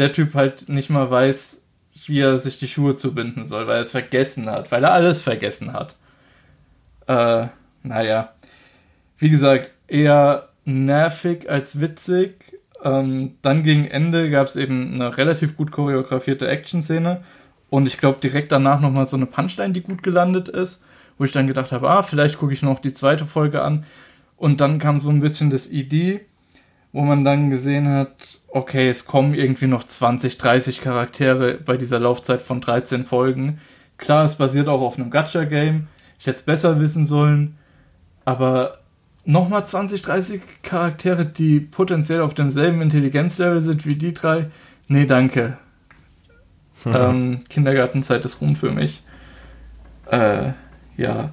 der 0.00 0.12
Typ 0.12 0.34
halt 0.34 0.68
nicht 0.68 0.90
mal 0.90 1.10
weiß, 1.10 1.65
wie 2.08 2.20
er 2.20 2.38
sich 2.38 2.58
die 2.58 2.68
Schuhe 2.68 2.94
zubinden 2.94 3.44
soll, 3.44 3.66
weil 3.66 3.76
er 3.76 3.82
es 3.82 3.92
vergessen 3.92 4.50
hat, 4.50 4.70
weil 4.72 4.84
er 4.84 4.92
alles 4.92 5.22
vergessen 5.22 5.72
hat. 5.72 5.96
Äh, 7.06 7.48
naja. 7.82 8.32
Wie 9.18 9.30
gesagt, 9.30 9.70
eher 9.88 10.48
nervig 10.64 11.48
als 11.48 11.80
witzig. 11.80 12.34
Ähm, 12.82 13.36
dann 13.42 13.62
gegen 13.62 13.86
Ende 13.86 14.30
gab 14.30 14.46
es 14.48 14.56
eben 14.56 14.94
eine 14.94 15.16
relativ 15.16 15.56
gut 15.56 15.72
choreografierte 15.72 16.46
Action-Szene 16.46 17.22
und 17.70 17.86
ich 17.86 17.98
glaube 17.98 18.20
direkt 18.20 18.52
danach 18.52 18.80
nochmal 18.80 19.06
so 19.06 19.16
eine 19.16 19.26
Punchline, 19.26 19.72
die 19.72 19.80
gut 19.80 20.02
gelandet 20.02 20.48
ist, 20.48 20.84
wo 21.18 21.24
ich 21.24 21.32
dann 21.32 21.46
gedacht 21.46 21.72
habe, 21.72 21.88
ah, 21.88 22.02
vielleicht 22.02 22.38
gucke 22.38 22.52
ich 22.52 22.62
noch 22.62 22.78
die 22.78 22.92
zweite 22.92 23.24
Folge 23.24 23.62
an. 23.62 23.84
Und 24.36 24.60
dann 24.60 24.78
kam 24.78 25.00
so 25.00 25.08
ein 25.08 25.20
bisschen 25.20 25.50
das 25.50 25.70
Idee, 25.70 26.26
wo 26.96 27.02
man 27.02 27.26
dann 27.26 27.50
gesehen 27.50 27.86
hat, 27.88 28.38
okay, 28.48 28.88
es 28.88 29.04
kommen 29.04 29.34
irgendwie 29.34 29.66
noch 29.66 29.84
20, 29.84 30.38
30 30.38 30.80
Charaktere 30.80 31.58
bei 31.62 31.76
dieser 31.76 32.00
Laufzeit 32.00 32.40
von 32.40 32.62
13 32.62 33.04
Folgen. 33.04 33.60
Klar, 33.98 34.24
es 34.24 34.36
basiert 34.36 34.66
auch 34.68 34.80
auf 34.80 34.96
einem 34.96 35.10
Gacha-Game. 35.10 35.88
Ich 36.18 36.26
hätte 36.26 36.38
es 36.38 36.42
besser 36.44 36.80
wissen 36.80 37.04
sollen. 37.04 37.58
Aber 38.24 38.78
nochmal 39.26 39.66
20, 39.66 40.00
30 40.00 40.40
Charaktere, 40.62 41.26
die 41.26 41.60
potenziell 41.60 42.22
auf 42.22 42.32
demselben 42.32 42.80
Intelligenzlevel 42.80 43.60
sind 43.60 43.84
wie 43.84 43.96
die 43.96 44.14
drei. 44.14 44.46
Nee, 44.88 45.04
danke. 45.04 45.58
Hm. 46.84 46.94
Ähm, 46.94 47.38
Kindergartenzeit 47.50 48.24
ist 48.24 48.40
rum 48.40 48.56
für 48.56 48.70
mich. 48.70 49.02
Äh, 50.10 50.52
ja, 50.96 51.28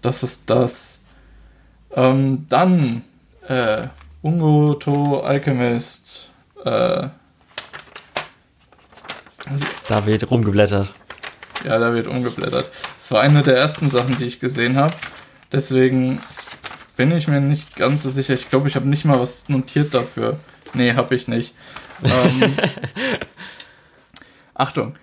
das 0.00 0.22
ist 0.22 0.48
das. 0.48 1.00
Ähm, 1.96 2.46
dann, 2.48 3.02
äh, 3.48 3.88
Ungoto 4.22 5.20
Alchemist. 5.20 6.30
Äh, 6.64 7.08
da 9.88 10.06
wird 10.06 10.30
rumgeblättert. 10.30 10.88
Ja, 11.64 11.78
da 11.78 11.92
wird 11.94 12.06
umgeblättert. 12.06 12.70
Das 12.98 13.10
war 13.12 13.22
eine 13.22 13.42
der 13.42 13.56
ersten 13.56 13.88
Sachen, 13.88 14.18
die 14.18 14.24
ich 14.24 14.40
gesehen 14.40 14.76
habe. 14.76 14.94
Deswegen 15.52 16.20
bin 16.96 17.12
ich 17.12 17.28
mir 17.28 17.40
nicht 17.40 17.76
ganz 17.76 18.02
so 18.02 18.10
sicher. 18.10 18.34
Ich 18.34 18.50
glaube, 18.50 18.68
ich 18.68 18.76
habe 18.76 18.88
nicht 18.88 19.04
mal 19.04 19.20
was 19.20 19.48
notiert 19.48 19.94
dafür. 19.94 20.38
Nee, 20.74 20.94
habe 20.94 21.14
ich 21.14 21.28
nicht. 21.28 21.54
Ähm, 22.02 22.56
Achtung. 24.54 24.96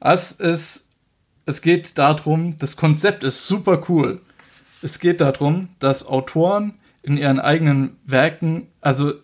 Es 0.00 0.32
ist, 0.32 0.86
es 1.46 1.60
geht 1.60 1.98
darum, 1.98 2.56
das 2.58 2.76
Konzept 2.76 3.24
ist 3.24 3.46
super 3.46 3.82
cool. 3.88 4.22
Es 4.82 4.98
geht 4.98 5.20
darum, 5.20 5.68
dass 5.78 6.06
Autoren 6.06 6.79
in 7.02 7.16
ihren 7.16 7.40
eigenen 7.40 7.96
Werken, 8.04 8.68
also, 8.80 9.14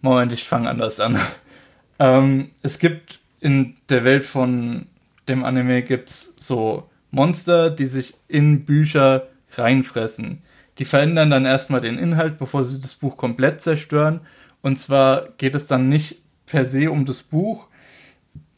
Moment, 0.00 0.32
ich 0.32 0.44
fange 0.44 0.68
anders 0.68 1.00
an. 1.00 1.18
ähm, 1.98 2.50
es 2.62 2.78
gibt 2.78 3.20
in 3.40 3.76
der 3.88 4.04
Welt 4.04 4.24
von 4.24 4.86
dem 5.28 5.44
Anime 5.44 5.82
gibt's 5.82 6.34
so 6.36 6.88
Monster, 7.10 7.70
die 7.70 7.86
sich 7.86 8.14
in 8.28 8.64
Bücher 8.64 9.28
reinfressen. 9.52 10.42
Die 10.78 10.84
verändern 10.84 11.30
dann 11.30 11.44
erstmal 11.44 11.80
den 11.80 11.98
Inhalt, 11.98 12.38
bevor 12.38 12.64
sie 12.64 12.80
das 12.80 12.94
Buch 12.94 13.16
komplett 13.16 13.60
zerstören. 13.60 14.20
Und 14.62 14.78
zwar 14.78 15.28
geht 15.38 15.54
es 15.54 15.66
dann 15.66 15.88
nicht 15.88 16.22
per 16.46 16.64
se 16.64 16.90
um 16.90 17.04
das 17.04 17.22
Buch, 17.22 17.66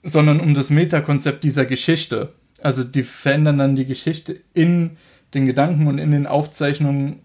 sondern 0.03 0.41
um 0.41 0.55
das 0.55 0.71
Metakonzept 0.71 1.45
dieser 1.45 1.67
Geschichte. 1.67 2.35
Also 2.63 2.85
die 2.85 3.03
verändern 3.03 3.59
dann 3.59 3.77
die 3.77 3.87
Geschichte 3.87 4.41
in 4.55 4.97
den 5.35 5.47
Gedanken 5.47 5.87
und 5.87 5.99
in 5.99 6.11
den 6.11 6.27
Aufzeichnungen 6.27 7.21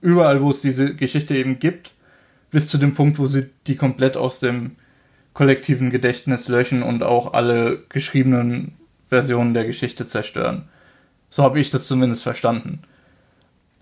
überall, 0.00 0.42
wo 0.42 0.50
es 0.50 0.62
diese 0.62 0.94
Geschichte 0.94 1.36
eben 1.36 1.58
gibt, 1.58 1.92
bis 2.50 2.68
zu 2.68 2.78
dem 2.78 2.94
Punkt, 2.94 3.18
wo 3.18 3.26
sie 3.26 3.50
die 3.66 3.76
komplett 3.76 4.16
aus 4.16 4.40
dem 4.40 4.72
kollektiven 5.32 5.90
Gedächtnis 5.90 6.48
löschen 6.48 6.82
und 6.82 7.02
auch 7.02 7.32
alle 7.32 7.84
geschriebenen 7.88 8.72
Versionen 9.08 9.54
der 9.54 9.64
Geschichte 9.64 10.06
zerstören. 10.06 10.68
So 11.28 11.42
habe 11.44 11.60
ich 11.60 11.70
das 11.70 11.86
zumindest 11.86 12.22
verstanden. 12.22 12.80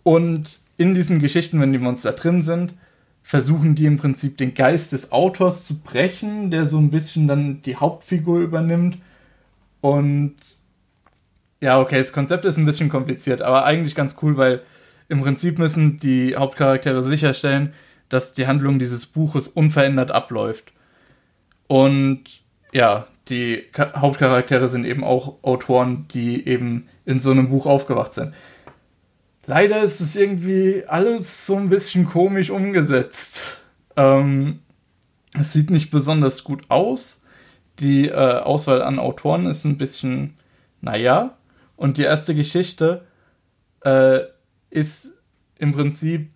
Und 0.02 0.58
in 0.76 0.94
diesen 0.94 1.18
Geschichten, 1.20 1.60
wenn 1.60 1.72
die 1.72 1.78
Monster 1.78 2.12
drin 2.12 2.42
sind, 2.42 2.74
versuchen 3.22 3.74
die 3.74 3.86
im 3.86 3.98
Prinzip 3.98 4.38
den 4.38 4.54
Geist 4.54 4.92
des 4.92 5.12
Autors 5.12 5.66
zu 5.66 5.80
brechen, 5.82 6.50
der 6.50 6.66
so 6.66 6.78
ein 6.78 6.90
bisschen 6.90 7.26
dann 7.26 7.60
die 7.62 7.76
Hauptfigur 7.76 8.40
übernimmt. 8.40 8.98
Und 9.80 10.36
ja, 11.60 11.80
okay, 11.80 11.98
das 11.98 12.12
Konzept 12.12 12.44
ist 12.44 12.56
ein 12.56 12.64
bisschen 12.64 12.88
kompliziert, 12.88 13.42
aber 13.42 13.64
eigentlich 13.64 13.94
ganz 13.94 14.16
cool, 14.22 14.36
weil 14.36 14.62
im 15.08 15.22
Prinzip 15.22 15.58
müssen 15.58 15.98
die 15.98 16.36
Hauptcharaktere 16.36 17.02
sicherstellen, 17.02 17.72
dass 18.08 18.32
die 18.32 18.46
Handlung 18.46 18.78
dieses 18.78 19.06
Buches 19.06 19.48
unverändert 19.48 20.10
abläuft. 20.10 20.72
Und 21.66 22.24
ja, 22.72 23.06
die 23.28 23.64
Hauptcharaktere 23.76 24.68
sind 24.68 24.84
eben 24.84 25.04
auch 25.04 25.42
Autoren, 25.42 26.06
die 26.08 26.46
eben 26.46 26.88
in 27.04 27.20
so 27.20 27.30
einem 27.30 27.50
Buch 27.50 27.66
aufgewacht 27.66 28.14
sind. 28.14 28.34
Leider 29.46 29.82
ist 29.82 30.00
es 30.00 30.14
irgendwie 30.14 30.84
alles 30.86 31.46
so 31.46 31.56
ein 31.56 31.70
bisschen 31.70 32.06
komisch 32.06 32.50
umgesetzt. 32.50 33.58
Ähm, 33.96 34.60
es 35.38 35.52
sieht 35.52 35.70
nicht 35.70 35.90
besonders 35.90 36.44
gut 36.44 36.70
aus. 36.70 37.22
Die 37.78 38.08
äh, 38.08 38.12
Auswahl 38.12 38.82
an 38.82 38.98
Autoren 38.98 39.46
ist 39.46 39.64
ein 39.64 39.78
bisschen, 39.78 40.36
naja. 40.80 41.36
Und 41.76 41.96
die 41.96 42.02
erste 42.02 42.34
Geschichte 42.34 43.06
äh, 43.82 44.20
ist 44.70 45.18
im 45.58 45.72
Prinzip 45.72 46.30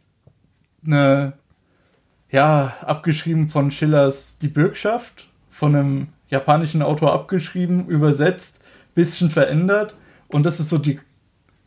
eine, 0.85 1.35
ja, 2.31 2.77
abgeschrieben 2.81 3.49
von 3.49 3.71
Schillers 3.71 4.39
Die 4.39 4.49
Bürgschaft, 4.49 5.29
von 5.51 5.77
einem 5.77 6.09
japanischen 6.29 6.83
Autor 6.83 7.13
abgeschrieben, 7.13 7.87
übersetzt, 7.87 8.65
bisschen 8.95 9.31
verändert. 9.31 9.95
Und 10.29 10.45
das 10.45 10.61
ist 10.61 10.71
so 10.71 10.79
die, 10.79 10.99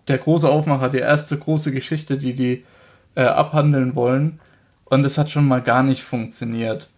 der 0.07 0.17
große 0.17 0.49
Aufmacher, 0.49 0.89
die 0.89 0.97
erste 0.97 1.37
große 1.37 1.71
Geschichte, 1.71 2.17
die 2.17 2.33
die 2.33 2.65
äh, 3.15 3.23
abhandeln 3.23 3.95
wollen. 3.95 4.39
Und 4.85 5.03
das 5.03 5.17
hat 5.17 5.29
schon 5.29 5.47
mal 5.47 5.61
gar 5.61 5.83
nicht 5.83 6.03
funktioniert. 6.03 6.89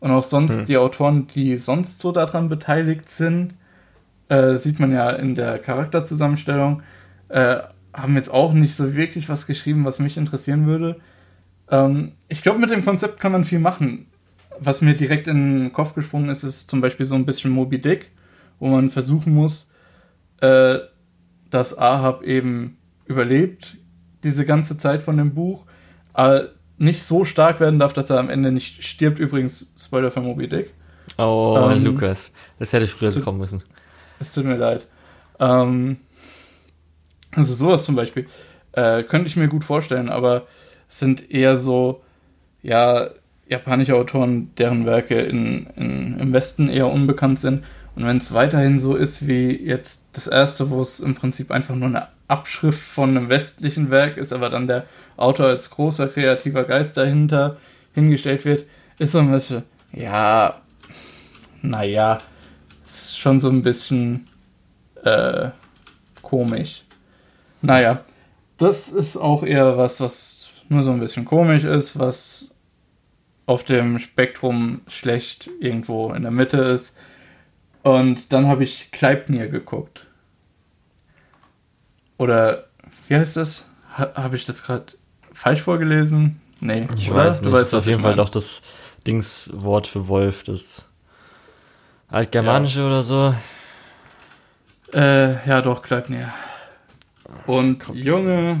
Und 0.00 0.10
auch 0.10 0.22
sonst 0.22 0.58
hm. 0.58 0.66
die 0.66 0.76
Autoren, 0.76 1.26
die 1.26 1.56
sonst 1.56 2.00
so 2.00 2.12
daran 2.12 2.48
beteiligt 2.48 3.08
sind, 3.08 3.54
äh, 4.28 4.56
sieht 4.56 4.78
man 4.78 4.92
ja 4.92 5.10
in 5.10 5.34
der 5.34 5.58
Charakterzusammenstellung, 5.58 6.82
äh, 7.28 7.58
haben 7.98 8.16
jetzt 8.16 8.32
auch 8.32 8.52
nicht 8.52 8.74
so 8.74 8.96
wirklich 8.96 9.28
was 9.28 9.46
geschrieben, 9.46 9.84
was 9.84 9.98
mich 9.98 10.16
interessieren 10.16 10.66
würde. 10.66 11.00
Ähm, 11.70 12.12
ich 12.28 12.42
glaube, 12.42 12.58
mit 12.58 12.70
dem 12.70 12.84
Konzept 12.84 13.20
kann 13.20 13.32
man 13.32 13.44
viel 13.44 13.58
machen. 13.58 14.06
Was 14.60 14.80
mir 14.80 14.94
direkt 14.94 15.28
in 15.28 15.58
den 15.58 15.72
Kopf 15.72 15.94
gesprungen 15.94 16.30
ist, 16.30 16.42
ist 16.42 16.70
zum 16.70 16.80
Beispiel 16.80 17.06
so 17.06 17.14
ein 17.14 17.26
bisschen 17.26 17.50
Moby 17.50 17.80
Dick, 17.80 18.10
wo 18.58 18.68
man 18.68 18.90
versuchen 18.90 19.34
muss, 19.34 19.70
äh, 20.40 20.78
dass 21.50 21.78
Ahab 21.78 22.22
eben 22.22 22.78
überlebt, 23.06 23.76
diese 24.24 24.44
ganze 24.44 24.76
Zeit 24.76 25.02
von 25.02 25.16
dem 25.16 25.34
Buch, 25.34 25.64
aber 26.12 26.50
nicht 26.76 27.02
so 27.02 27.24
stark 27.24 27.60
werden 27.60 27.78
darf, 27.78 27.92
dass 27.92 28.10
er 28.10 28.18
am 28.18 28.30
Ende 28.30 28.52
nicht 28.52 28.82
stirbt. 28.84 29.18
Übrigens, 29.18 29.72
Spoiler 29.76 30.10
für 30.10 30.20
Moby 30.20 30.48
Dick. 30.48 30.74
Oh, 31.16 31.70
ähm, 31.70 31.84
Lukas, 31.84 32.32
das 32.58 32.72
hätte 32.72 32.84
ich 32.84 32.92
früher 32.92 33.10
so 33.10 33.20
kommen 33.20 33.38
müssen. 33.38 33.62
Es 34.20 34.32
tut 34.32 34.44
mir 34.44 34.56
leid. 34.56 34.86
Ähm, 35.40 35.98
also 37.38 37.54
sowas 37.54 37.84
zum 37.84 37.94
Beispiel 37.96 38.26
äh, 38.72 39.02
könnte 39.02 39.28
ich 39.28 39.36
mir 39.36 39.48
gut 39.48 39.64
vorstellen, 39.64 40.08
aber 40.08 40.46
es 40.88 40.98
sind 40.98 41.30
eher 41.30 41.56
so, 41.56 42.02
ja, 42.62 43.10
japanische 43.48 43.94
Autoren, 43.94 44.54
deren 44.56 44.84
Werke 44.84 45.20
in, 45.20 45.66
in, 45.76 46.18
im 46.18 46.32
Westen 46.32 46.68
eher 46.68 46.88
unbekannt 46.88 47.40
sind. 47.40 47.64
Und 47.96 48.04
wenn 48.04 48.18
es 48.18 48.34
weiterhin 48.34 48.78
so 48.78 48.94
ist 48.94 49.26
wie 49.26 49.50
jetzt 49.50 50.10
das 50.12 50.26
erste, 50.26 50.70
wo 50.70 50.80
es 50.80 51.00
im 51.00 51.14
Prinzip 51.14 51.50
einfach 51.50 51.74
nur 51.74 51.88
eine 51.88 52.08
Abschrift 52.28 52.80
von 52.80 53.16
einem 53.16 53.28
westlichen 53.28 53.90
Werk 53.90 54.18
ist, 54.18 54.32
aber 54.32 54.50
dann 54.50 54.66
der 54.66 54.84
Autor 55.16 55.46
als 55.46 55.70
großer 55.70 56.08
kreativer 56.08 56.64
Geist 56.64 56.96
dahinter 56.96 57.56
hingestellt 57.94 58.44
wird, 58.44 58.66
ist 58.98 59.12
so 59.12 59.18
ein 59.18 59.32
bisschen, 59.32 59.62
ja, 59.92 60.60
naja, 61.62 62.18
ist 62.84 63.18
schon 63.18 63.40
so 63.40 63.48
ein 63.48 63.62
bisschen 63.62 64.28
äh, 65.02 65.48
komisch. 66.22 66.84
Naja, 67.62 68.04
das 68.58 68.88
ist 68.88 69.16
auch 69.16 69.42
eher 69.42 69.76
was, 69.76 70.00
was 70.00 70.50
nur 70.68 70.82
so 70.82 70.90
ein 70.90 71.00
bisschen 71.00 71.24
komisch 71.24 71.64
ist, 71.64 71.98
was 71.98 72.54
auf 73.46 73.64
dem 73.64 73.98
Spektrum 73.98 74.82
schlecht 74.88 75.48
irgendwo 75.60 76.12
in 76.12 76.22
der 76.22 76.30
Mitte 76.30 76.58
ist. 76.58 76.98
Und 77.82 78.32
dann 78.32 78.46
habe 78.46 78.64
ich 78.64 78.90
Kleipnir 78.90 79.48
geguckt. 79.48 80.06
Oder 82.18 82.66
wie 83.06 83.16
heißt 83.16 83.36
das? 83.36 83.70
Ha, 83.96 84.12
habe 84.14 84.36
ich 84.36 84.44
das 84.44 84.62
gerade 84.62 84.86
falsch 85.32 85.62
vorgelesen? 85.62 86.40
Nee, 86.60 86.88
ich 86.96 87.10
oder? 87.10 87.20
weiß 87.20 87.40
nicht. 87.40 87.50
Du 87.50 87.52
weißt, 87.52 87.72
das 87.72 87.84
ist 87.84 87.86
auf 87.86 87.86
jeden 87.86 88.02
Fall 88.02 88.16
doch 88.16 88.28
das 88.28 88.62
Dingswort 89.06 89.86
für 89.86 90.08
Wolf, 90.08 90.42
das 90.42 90.86
Altgermanische 92.08 92.80
ja. 92.80 92.86
oder 92.86 93.02
so. 93.02 93.34
Äh, 94.92 95.46
ja, 95.48 95.62
doch, 95.62 95.82
Kleipnir. 95.82 96.32
Und 97.48 97.88
Junge, 97.94 98.60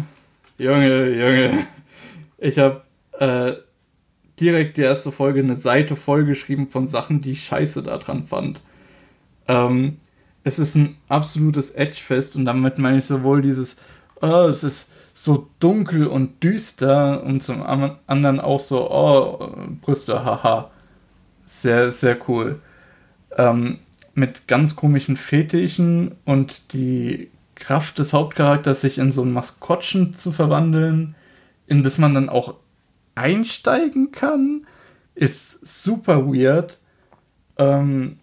Junge, 0.56 1.08
Junge, 1.10 1.66
ich 2.38 2.58
habe 2.58 2.84
äh, 3.18 3.52
direkt 4.40 4.78
die 4.78 4.80
erste 4.80 5.12
Folge 5.12 5.40
eine 5.40 5.56
Seite 5.56 5.94
vollgeschrieben 5.94 6.68
von 6.68 6.86
Sachen, 6.86 7.20
die 7.20 7.32
ich 7.32 7.44
scheiße 7.44 7.82
daran 7.82 8.26
fand. 8.26 8.62
Ähm, 9.46 9.98
es 10.42 10.58
ist 10.58 10.74
ein 10.74 10.96
absolutes 11.10 11.72
Edgefest 11.72 12.34
und 12.36 12.46
damit 12.46 12.78
meine 12.78 12.96
ich 12.96 13.04
sowohl 13.04 13.42
dieses, 13.42 13.76
oh, 14.22 14.46
es 14.48 14.64
ist 14.64 14.90
so 15.12 15.50
dunkel 15.60 16.06
und 16.06 16.42
düster 16.42 17.22
und 17.24 17.42
zum 17.42 17.62
anderen 17.62 18.40
auch 18.40 18.60
so, 18.60 18.90
oh, 18.90 19.50
Brüste, 19.82 20.24
haha. 20.24 20.70
Sehr, 21.44 21.92
sehr 21.92 22.16
cool. 22.26 22.58
Ähm, 23.36 23.80
mit 24.14 24.48
ganz 24.48 24.76
komischen 24.76 25.18
Fetischen 25.18 26.12
und 26.24 26.72
die 26.72 27.28
Kraft 27.58 27.98
des 27.98 28.12
Hauptcharakters, 28.12 28.80
sich 28.80 28.98
in 28.98 29.12
so 29.12 29.22
ein 29.22 29.32
Maskottchen 29.32 30.14
zu 30.14 30.32
verwandeln, 30.32 31.14
in 31.66 31.82
das 31.82 31.98
man 31.98 32.14
dann 32.14 32.28
auch 32.28 32.54
einsteigen 33.14 34.12
kann, 34.12 34.66
ist 35.14 35.66
super 35.66 36.26
weird. 36.26 36.78
Ähm, 37.58 38.20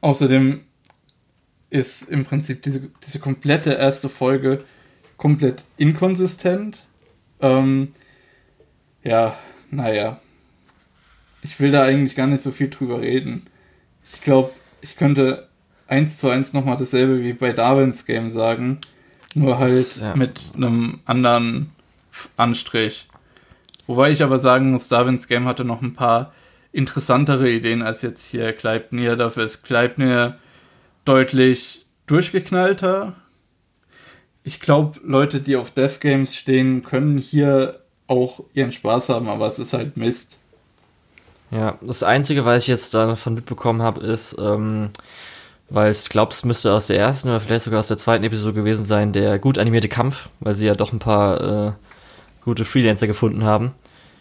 außerdem 0.00 0.60
ist 1.70 2.08
im 2.08 2.24
Prinzip 2.24 2.62
diese, 2.62 2.88
diese 3.04 3.18
komplette 3.18 3.72
erste 3.72 4.08
Folge 4.08 4.64
komplett 5.16 5.64
inkonsistent. 5.76 6.84
Ähm, 7.40 7.88
ja, 9.02 9.36
naja. 9.70 10.20
Ich 11.42 11.58
will 11.60 11.72
da 11.72 11.82
eigentlich 11.82 12.14
gar 12.14 12.28
nicht 12.28 12.42
so 12.42 12.52
viel 12.52 12.70
drüber 12.70 13.00
reden. 13.00 13.42
Ich 14.04 14.22
glaube, 14.22 14.52
ich 14.80 14.96
könnte 14.96 15.48
eins 15.86 16.18
zu 16.18 16.28
eins 16.28 16.52
nochmal 16.52 16.76
dasselbe 16.76 17.22
wie 17.22 17.32
bei 17.32 17.52
Darwins 17.52 18.06
Game 18.06 18.30
sagen, 18.30 18.78
nur 19.34 19.58
halt 19.58 19.96
ja. 20.00 20.14
mit 20.14 20.40
einem 20.54 21.00
anderen 21.04 21.72
Anstrich. 22.36 23.08
Wobei 23.86 24.10
ich 24.10 24.22
aber 24.22 24.38
sagen 24.38 24.70
muss, 24.70 24.88
Darwins 24.88 25.28
Game 25.28 25.44
hatte 25.46 25.64
noch 25.64 25.82
ein 25.82 25.94
paar 25.94 26.32
interessantere 26.72 27.50
Ideen 27.50 27.82
als 27.82 28.02
jetzt 28.02 28.24
hier 28.24 28.52
Kleipnir. 28.52 29.16
Dafür 29.16 29.44
ist 29.44 29.62
Kleipnir 29.62 30.38
deutlich 31.04 31.84
durchgeknallter. 32.06 33.14
Ich 34.42 34.60
glaube, 34.60 35.00
Leute, 35.04 35.40
die 35.40 35.56
auf 35.56 35.70
Death 35.70 36.00
Games 36.00 36.36
stehen, 36.36 36.82
können 36.82 37.18
hier 37.18 37.80
auch 38.06 38.40
ihren 38.52 38.72
Spaß 38.72 39.08
haben, 39.08 39.28
aber 39.28 39.46
es 39.46 39.58
ist 39.58 39.72
halt 39.72 39.96
Mist. 39.96 40.38
Ja, 41.50 41.78
das 41.80 42.02
Einzige, 42.02 42.44
was 42.44 42.62
ich 42.62 42.68
jetzt 42.68 42.92
davon 42.94 43.34
mitbekommen 43.34 43.80
habe, 43.80 44.00
ist, 44.00 44.36
ähm, 44.38 44.90
weil 45.70 45.92
ich 45.92 46.08
glaube, 46.08 46.32
es 46.32 46.44
müsste 46.44 46.72
aus 46.72 46.86
der 46.86 46.98
ersten 46.98 47.28
oder 47.28 47.40
vielleicht 47.40 47.64
sogar 47.64 47.80
aus 47.80 47.88
der 47.88 47.98
zweiten 47.98 48.24
Episode 48.24 48.54
gewesen 48.54 48.84
sein, 48.84 49.12
der 49.12 49.38
gut 49.38 49.58
animierte 49.58 49.88
Kampf, 49.88 50.28
weil 50.40 50.54
sie 50.54 50.66
ja 50.66 50.74
doch 50.74 50.92
ein 50.92 50.98
paar 50.98 51.68
äh, 51.68 51.72
gute 52.42 52.64
Freelancer 52.64 53.06
gefunden 53.06 53.44
haben. 53.44 53.72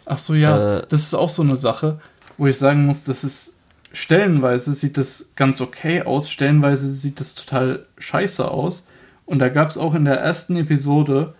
Ach 0.05 0.17
so, 0.17 0.33
ja, 0.33 0.77
äh, 0.77 0.85
das 0.89 1.01
ist 1.01 1.13
auch 1.13 1.29
so 1.29 1.41
eine 1.41 1.55
Sache, 1.55 1.99
wo 2.37 2.47
ich 2.47 2.57
sagen 2.57 2.85
muss, 2.85 3.03
das 3.03 3.23
ist 3.23 3.53
stellenweise 3.93 4.73
sieht 4.73 4.97
das 4.97 5.31
ganz 5.35 5.61
okay 5.61 6.01
aus, 6.01 6.29
stellenweise 6.29 6.89
sieht 6.89 7.19
das 7.19 7.35
total 7.35 7.85
scheiße 7.99 8.49
aus. 8.49 8.87
Und 9.25 9.39
da 9.39 9.49
gab 9.49 9.69
es 9.69 9.77
auch 9.77 9.93
in 9.93 10.05
der 10.05 10.19
ersten 10.19 10.57
Episode 10.57 11.35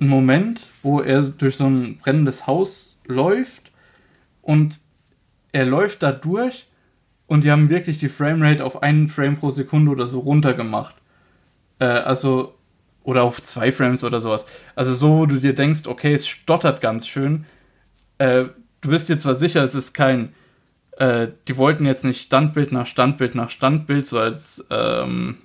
einen 0.00 0.08
Moment, 0.08 0.62
wo 0.82 1.00
er 1.00 1.22
durch 1.22 1.56
so 1.56 1.66
ein 1.66 1.98
brennendes 1.98 2.46
Haus 2.46 2.98
läuft 3.06 3.70
und 4.42 4.80
er 5.52 5.66
läuft 5.66 6.02
da 6.02 6.10
durch 6.10 6.66
und 7.30 7.44
die 7.44 7.52
haben 7.52 7.70
wirklich 7.70 8.00
die 8.00 8.08
Framerate 8.08 8.64
auf 8.64 8.82
einen 8.82 9.06
Frame 9.06 9.36
pro 9.36 9.50
Sekunde 9.50 9.92
oder 9.92 10.08
so 10.08 10.18
runtergemacht. 10.18 10.96
Äh, 11.78 11.84
also, 11.84 12.56
oder 13.04 13.22
auf 13.22 13.40
zwei 13.40 13.70
Frames 13.70 14.02
oder 14.02 14.20
sowas. 14.20 14.46
Also 14.74 14.92
so, 14.94 15.18
wo 15.18 15.26
du 15.26 15.38
dir 15.38 15.54
denkst, 15.54 15.86
okay, 15.86 16.12
es 16.12 16.26
stottert 16.26 16.80
ganz 16.80 17.06
schön. 17.06 17.46
Äh, 18.18 18.46
du 18.80 18.90
bist 18.90 19.08
dir 19.08 19.20
zwar 19.20 19.36
sicher, 19.36 19.62
es 19.62 19.76
ist 19.76 19.92
kein, 19.92 20.34
äh, 20.96 21.28
die 21.46 21.56
wollten 21.56 21.86
jetzt 21.86 22.04
nicht 22.04 22.20
Standbild 22.20 22.72
nach 22.72 22.86
Standbild 22.86 23.36
nach 23.36 23.50
Standbild 23.50 24.08
so 24.08 24.18
als, 24.18 24.66
ähm, 24.70 25.38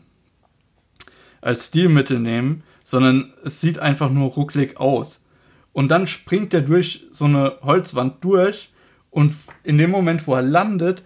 als 1.39 1.67
Stilmittel 1.67 2.17
nehmen, 2.17 2.63
sondern 2.83 3.31
es 3.43 3.61
sieht 3.61 3.77
einfach 3.77 4.09
nur 4.09 4.31
rucklig 4.31 4.79
aus. 4.79 5.23
Und 5.71 5.89
dann 5.89 6.07
springt 6.07 6.51
er 6.55 6.63
durch 6.63 7.05
so 7.11 7.25
eine 7.25 7.59
Holzwand 7.61 8.23
durch 8.23 8.71
und 9.11 9.35
in 9.63 9.77
dem 9.77 9.91
Moment, 9.91 10.25
wo 10.25 10.33
er 10.33 10.41
landet, 10.41 11.03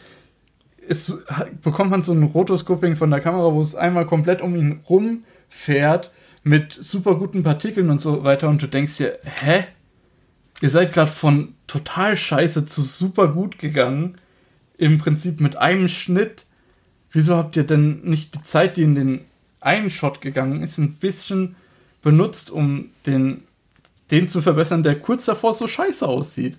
ist, 0.90 1.24
bekommt 1.62 1.92
man 1.92 2.02
so 2.02 2.12
ein 2.14 2.24
Rotoscoping 2.24 2.96
von 2.96 3.12
der 3.12 3.22
Kamera, 3.22 3.54
wo 3.54 3.60
es 3.60 3.76
einmal 3.76 4.08
komplett 4.08 4.42
um 4.42 4.56
ihn 4.56 4.82
rumfährt 4.90 6.10
mit 6.44 6.74
super 6.74 7.16
guten 7.16 7.44
Partikeln 7.44 7.92
und 7.92 8.02
so 8.02 8.24
weiter 8.24 8.50
und 8.50 8.62
du 8.62 8.68
denkst 8.68 8.98
dir, 8.98 9.20
hä? 9.24 9.66
Ihr 10.62 10.70
seid 10.72 10.92
gerade 10.92 11.12
von 11.12 11.54
total 11.68 12.18
scheiße 12.18 12.66
zu 12.66 12.82
super 12.82 13.28
gut 13.30 13.60
gegangen. 13.60 14.18
Im 14.78 14.98
Prinzip 14.98 15.40
mit 15.40 15.58
einem 15.58 15.88
Schnitt. 15.88 16.46
Wieso 17.12 17.36
habt 17.36 17.56
ihr 17.56 17.66
denn 17.66 18.02
nicht 18.02 18.34
die 18.34 18.44
Zeit, 18.44 18.76
die 18.76 18.82
in 18.84 18.96
den 18.96 19.22
einen 19.62 19.92
Shot 19.92 20.22
gegangen 20.22 20.64
ist, 20.64 20.78
ein 20.80 20.96
bisschen 20.96 21.56
benutzt, 22.02 22.50
um 22.50 22.90
den, 23.06 23.44
den 24.10 24.28
zu 24.28 24.42
verbessern, 24.42 24.84
der 24.84 25.00
kurz 25.00 25.26
davor 25.26 25.54
so 25.54 25.68
scheiße 25.68 26.08
aussieht? 26.08 26.58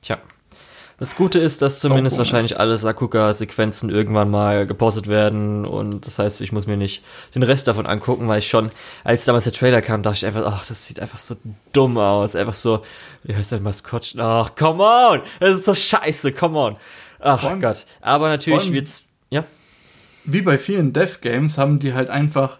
Tja. 0.00 0.18
Das 1.00 1.16
Gute 1.16 1.38
ist, 1.38 1.62
dass 1.62 1.80
zumindest 1.80 2.16
so 2.16 2.18
wahrscheinlich 2.18 2.60
alle 2.60 2.76
Sakuga-Sequenzen 2.76 3.88
irgendwann 3.88 4.30
mal 4.30 4.66
gepostet 4.66 5.08
werden 5.08 5.64
und 5.64 6.06
das 6.06 6.18
heißt, 6.18 6.42
ich 6.42 6.52
muss 6.52 6.66
mir 6.66 6.76
nicht 6.76 7.02
den 7.34 7.42
Rest 7.42 7.66
davon 7.68 7.86
angucken, 7.86 8.28
weil 8.28 8.40
ich 8.40 8.48
schon, 8.48 8.68
als 9.02 9.24
damals 9.24 9.44
der 9.44 9.54
Trailer 9.54 9.80
kam, 9.80 10.02
dachte 10.02 10.16
ich 10.18 10.26
einfach, 10.26 10.44
ach, 10.44 10.66
das 10.66 10.86
sieht 10.86 11.00
einfach 11.00 11.18
so 11.18 11.36
dumm 11.72 11.96
aus. 11.96 12.36
Einfach 12.36 12.52
so, 12.52 12.82
wie 13.22 13.34
heißt 13.34 13.50
das 13.50 13.62
Maskott? 13.62 14.14
Ach, 14.18 14.54
come 14.54 14.82
on! 14.84 15.22
Das 15.40 15.56
ist 15.56 15.64
so 15.64 15.74
scheiße, 15.74 16.32
come 16.32 16.58
on. 16.58 16.76
Ach 17.18 17.44
allem, 17.44 17.62
Gott. 17.62 17.86
Aber 18.02 18.28
natürlich 18.28 18.70
wird's, 18.70 19.06
ja. 19.30 19.44
Wie 20.26 20.42
bei 20.42 20.58
vielen 20.58 20.92
Dev-Games 20.92 21.56
haben 21.56 21.78
die 21.78 21.94
halt 21.94 22.10
einfach 22.10 22.58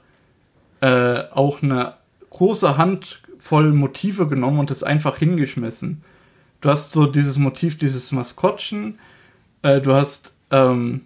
äh, 0.80 1.24
auch 1.30 1.62
eine 1.62 1.92
große 2.30 2.78
Handvoll 2.78 3.74
Motive 3.74 4.28
genommen 4.28 4.60
und 4.60 4.70
es 4.70 4.82
einfach 4.82 5.18
hingeschmissen 5.18 6.02
du 6.60 6.68
hast 6.68 6.92
so 6.92 7.06
dieses 7.06 7.38
Motiv, 7.38 7.78
dieses 7.78 8.12
Maskottchen, 8.12 8.98
äh, 9.62 9.80
du 9.80 9.92
hast 9.92 10.32
ähm, 10.50 11.02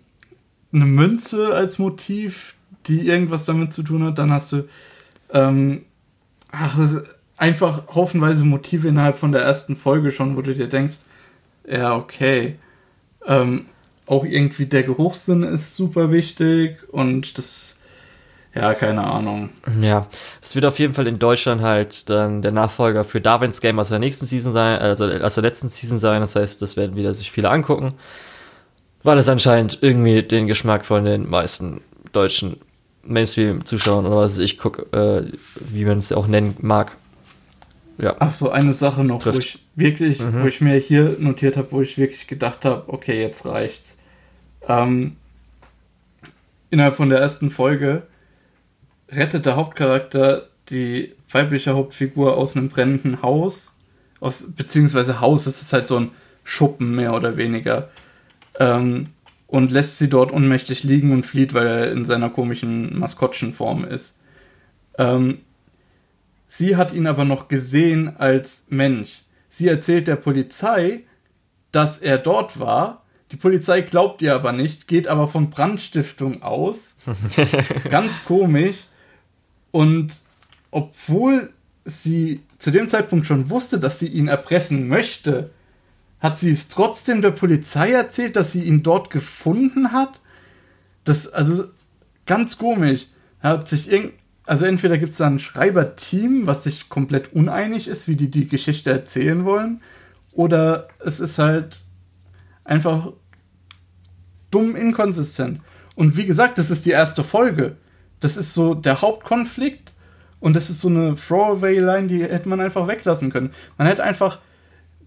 eine 0.72 0.84
Münze 0.84 1.54
als 1.54 1.78
Motiv, 1.78 2.54
die 2.86 3.06
irgendwas 3.06 3.44
damit 3.44 3.72
zu 3.72 3.82
tun 3.82 4.04
hat, 4.04 4.18
dann 4.18 4.32
hast 4.32 4.52
du 4.52 4.68
ähm, 5.32 5.84
ach, 6.50 6.78
einfach 7.36 7.94
haufenweise 7.94 8.44
Motive 8.44 8.88
innerhalb 8.88 9.18
von 9.18 9.32
der 9.32 9.42
ersten 9.42 9.76
Folge 9.76 10.12
schon, 10.12 10.36
wo 10.36 10.42
du 10.42 10.54
dir 10.54 10.68
denkst, 10.68 11.00
ja, 11.66 11.94
okay. 11.96 12.56
Ähm, 13.26 13.66
auch 14.06 14.24
irgendwie 14.24 14.66
der 14.66 14.82
Geruchssinn 14.82 15.42
ist 15.44 15.76
super 15.76 16.12
wichtig 16.12 16.76
und 16.90 17.38
das 17.38 17.80
ja, 18.54 18.74
keine 18.74 19.04
Ahnung. 19.04 19.50
Ja, 19.80 20.06
es 20.42 20.54
wird 20.54 20.64
auf 20.64 20.78
jeden 20.78 20.94
Fall 20.94 21.06
in 21.06 21.18
Deutschland 21.18 21.62
halt 21.62 22.08
dann 22.10 22.42
der 22.42 22.52
Nachfolger 22.52 23.04
für 23.04 23.20
Darwin's 23.20 23.60
Game 23.60 23.78
aus 23.78 23.88
der 23.88 23.98
nächsten 23.98 24.26
Season 24.26 24.52
sein, 24.52 24.78
also 24.78 25.06
aus 25.06 25.34
der 25.34 25.42
letzten 25.42 25.68
Season 25.68 25.98
sein. 25.98 26.20
Das 26.20 26.36
heißt, 26.36 26.62
das 26.62 26.76
werden 26.76 26.96
wieder 26.96 27.14
sich 27.14 27.30
viele 27.30 27.50
angucken, 27.50 27.94
weil 29.02 29.18
es 29.18 29.28
anscheinend 29.28 29.78
irgendwie 29.82 30.22
den 30.22 30.46
Geschmack 30.46 30.86
von 30.86 31.04
den 31.04 31.28
meisten 31.28 31.80
deutschen 32.12 32.58
Mainstream-Zuschauern 33.02 34.06
oder 34.06 34.16
was 34.16 34.38
ich 34.38 34.56
gucke, 34.56 34.82
äh, 34.96 35.30
wie 35.58 35.84
man 35.84 35.98
es 35.98 36.12
auch 36.12 36.26
nennen 36.26 36.56
mag, 36.60 36.96
ja. 37.98 38.16
Ach 38.18 38.32
so, 38.32 38.50
eine 38.50 38.72
Sache 38.72 39.04
noch, 39.04 39.20
trifft. 39.22 39.36
wo 39.36 39.40
ich 39.40 39.58
wirklich, 39.76 40.20
mhm. 40.20 40.42
wo 40.42 40.46
ich 40.46 40.60
mir 40.60 40.74
hier 40.76 41.16
notiert 41.18 41.56
habe, 41.56 41.68
wo 41.70 41.80
ich 41.80 41.96
wirklich 41.96 42.26
gedacht 42.26 42.64
habe, 42.64 42.84
okay, 42.88 43.20
jetzt 43.20 43.46
reicht's. 43.46 43.98
Ähm, 44.68 45.16
innerhalb 46.70 46.96
von 46.96 47.08
der 47.08 47.20
ersten 47.20 47.50
Folge 47.50 48.02
rettet 49.16 49.46
der 49.46 49.56
Hauptcharakter 49.56 50.48
die 50.70 51.14
weibliche 51.30 51.74
Hauptfigur 51.74 52.36
aus 52.36 52.56
einem 52.56 52.68
brennenden 52.68 53.22
Haus, 53.22 53.76
aus, 54.20 54.52
beziehungsweise 54.52 55.20
Haus, 55.20 55.46
es 55.46 55.60
ist 55.60 55.72
halt 55.72 55.86
so 55.86 55.98
ein 55.98 56.10
Schuppen 56.42 56.94
mehr 56.94 57.14
oder 57.14 57.36
weniger, 57.36 57.90
ähm, 58.58 59.08
und 59.46 59.70
lässt 59.70 59.98
sie 59.98 60.08
dort 60.08 60.32
unmächtig 60.32 60.82
liegen 60.84 61.12
und 61.12 61.24
flieht, 61.24 61.54
weil 61.54 61.66
er 61.66 61.92
in 61.92 62.04
seiner 62.04 62.30
komischen 62.30 62.98
Maskottchenform 62.98 63.84
ist. 63.84 64.18
Ähm, 64.98 65.38
sie 66.48 66.76
hat 66.76 66.92
ihn 66.92 67.06
aber 67.06 67.24
noch 67.24 67.48
gesehen 67.48 68.16
als 68.16 68.66
Mensch. 68.70 69.22
Sie 69.50 69.68
erzählt 69.68 70.08
der 70.08 70.16
Polizei, 70.16 71.04
dass 71.72 71.98
er 71.98 72.18
dort 72.18 72.58
war. 72.58 73.04
Die 73.30 73.36
Polizei 73.36 73.82
glaubt 73.82 74.22
ihr 74.22 74.34
aber 74.34 74.52
nicht, 74.52 74.88
geht 74.88 75.08
aber 75.08 75.28
von 75.28 75.50
Brandstiftung 75.50 76.42
aus. 76.42 76.98
Ganz 77.90 78.24
komisch. 78.24 78.86
Und 79.74 80.12
obwohl 80.70 81.52
sie 81.84 82.42
zu 82.58 82.70
dem 82.70 82.88
Zeitpunkt 82.88 83.26
schon 83.26 83.50
wusste, 83.50 83.80
dass 83.80 83.98
sie 83.98 84.06
ihn 84.06 84.28
erpressen 84.28 84.86
möchte, 84.86 85.50
hat 86.20 86.38
sie 86.38 86.52
es 86.52 86.68
trotzdem 86.68 87.22
der 87.22 87.32
Polizei 87.32 87.90
erzählt, 87.90 88.36
dass 88.36 88.52
sie 88.52 88.62
ihn 88.62 88.84
dort 88.84 89.10
gefunden 89.10 89.90
hat. 89.90 90.20
Das, 91.02 91.26
also 91.26 91.64
ganz 92.24 92.56
komisch. 92.56 93.08
Hat 93.40 93.66
sich 93.66 93.90
irgend, 93.90 94.12
also 94.46 94.64
entweder 94.64 94.96
gibt 94.96 95.10
es 95.10 95.18
da 95.18 95.26
ein 95.26 95.40
Schreiberteam, 95.40 96.46
was 96.46 96.62
sich 96.62 96.88
komplett 96.88 97.32
uneinig 97.32 97.88
ist, 97.88 98.06
wie 98.06 98.14
die 98.14 98.30
die 98.30 98.46
Geschichte 98.46 98.92
erzählen 98.92 99.44
wollen, 99.44 99.80
oder 100.30 100.86
es 101.04 101.18
ist 101.18 101.40
halt 101.40 101.80
einfach 102.62 103.12
dumm 104.52 104.76
inkonsistent. 104.76 105.62
Und 105.96 106.16
wie 106.16 106.26
gesagt, 106.26 106.58
das 106.58 106.70
ist 106.70 106.86
die 106.86 106.92
erste 106.92 107.24
Folge. 107.24 107.76
Das 108.24 108.38
ist 108.38 108.54
so 108.54 108.72
der 108.72 109.02
Hauptkonflikt 109.02 109.92
und 110.40 110.56
das 110.56 110.70
ist 110.70 110.80
so 110.80 110.88
eine 110.88 111.14
Throwaway-Line, 111.14 112.06
die 112.06 112.22
hätte 112.22 112.48
man 112.48 112.58
einfach 112.58 112.86
weglassen 112.86 113.30
können. 113.30 113.52
Man 113.76 113.86
hätte 113.86 114.02
einfach 114.02 114.38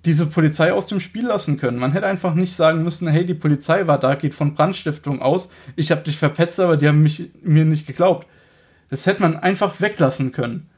diese 0.06 0.28
Polizei 0.28 0.72
aus 0.72 0.86
dem 0.86 1.00
Spiel 1.00 1.26
lassen 1.26 1.58
können. 1.58 1.80
Man 1.80 1.94
hätte 1.94 2.06
einfach 2.06 2.36
nicht 2.36 2.56
sagen 2.56 2.84
müssen, 2.84 3.08
hey, 3.08 3.26
die 3.26 3.34
Polizei 3.34 3.88
war 3.88 4.00
da, 4.00 4.14
geht 4.14 4.36
von 4.36 4.54
Brandstiftung 4.54 5.20
aus, 5.20 5.50
ich 5.76 5.90
habe 5.90 6.04
dich 6.04 6.16
verpetzt, 6.16 6.60
aber 6.60 6.78
die 6.78 6.88
haben 6.88 7.02
mich, 7.02 7.32
mir 7.42 7.66
nicht 7.66 7.88
geglaubt. 7.88 8.28
Das 8.92 9.08
hätte 9.08 9.24
man 9.24 9.36
einfach 9.36 9.82
weglassen 9.82 10.32
können. 10.32 10.70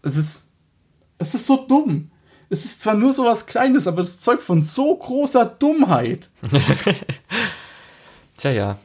Es 0.00 0.16
ist, 0.16 0.48
es 1.18 1.34
ist 1.34 1.46
so 1.46 1.66
dumm. 1.66 2.12
Es 2.48 2.64
ist 2.64 2.80
zwar 2.80 2.94
nur 2.94 3.12
so 3.12 3.26
was 3.26 3.44
Kleines, 3.44 3.86
aber 3.86 4.00
das 4.00 4.20
Zeug 4.20 4.40
von 4.40 4.62
so 4.62 4.96
großer 4.96 5.44
Dummheit. 5.44 6.30
Tja, 8.38 8.52
ja. 8.52 8.78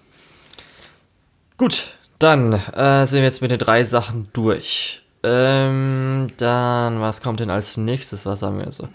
Gut, 1.55 1.95
dann 2.20 2.53
äh, 2.53 3.05
sind 3.07 3.20
wir 3.20 3.26
jetzt 3.26 3.41
mit 3.41 3.51
den 3.51 3.59
drei 3.59 3.84
Sachen 3.84 4.28
durch. 4.34 5.01
Ähm, 5.24 6.32
dann, 6.38 7.01
was 7.01 7.22
kommt 7.22 7.39
denn 7.39 7.49
als 7.49 7.78
nächstes? 7.78 8.26
Was 8.26 8.41
haben 8.41 8.59
wir 8.59 8.72
so? 8.72 8.88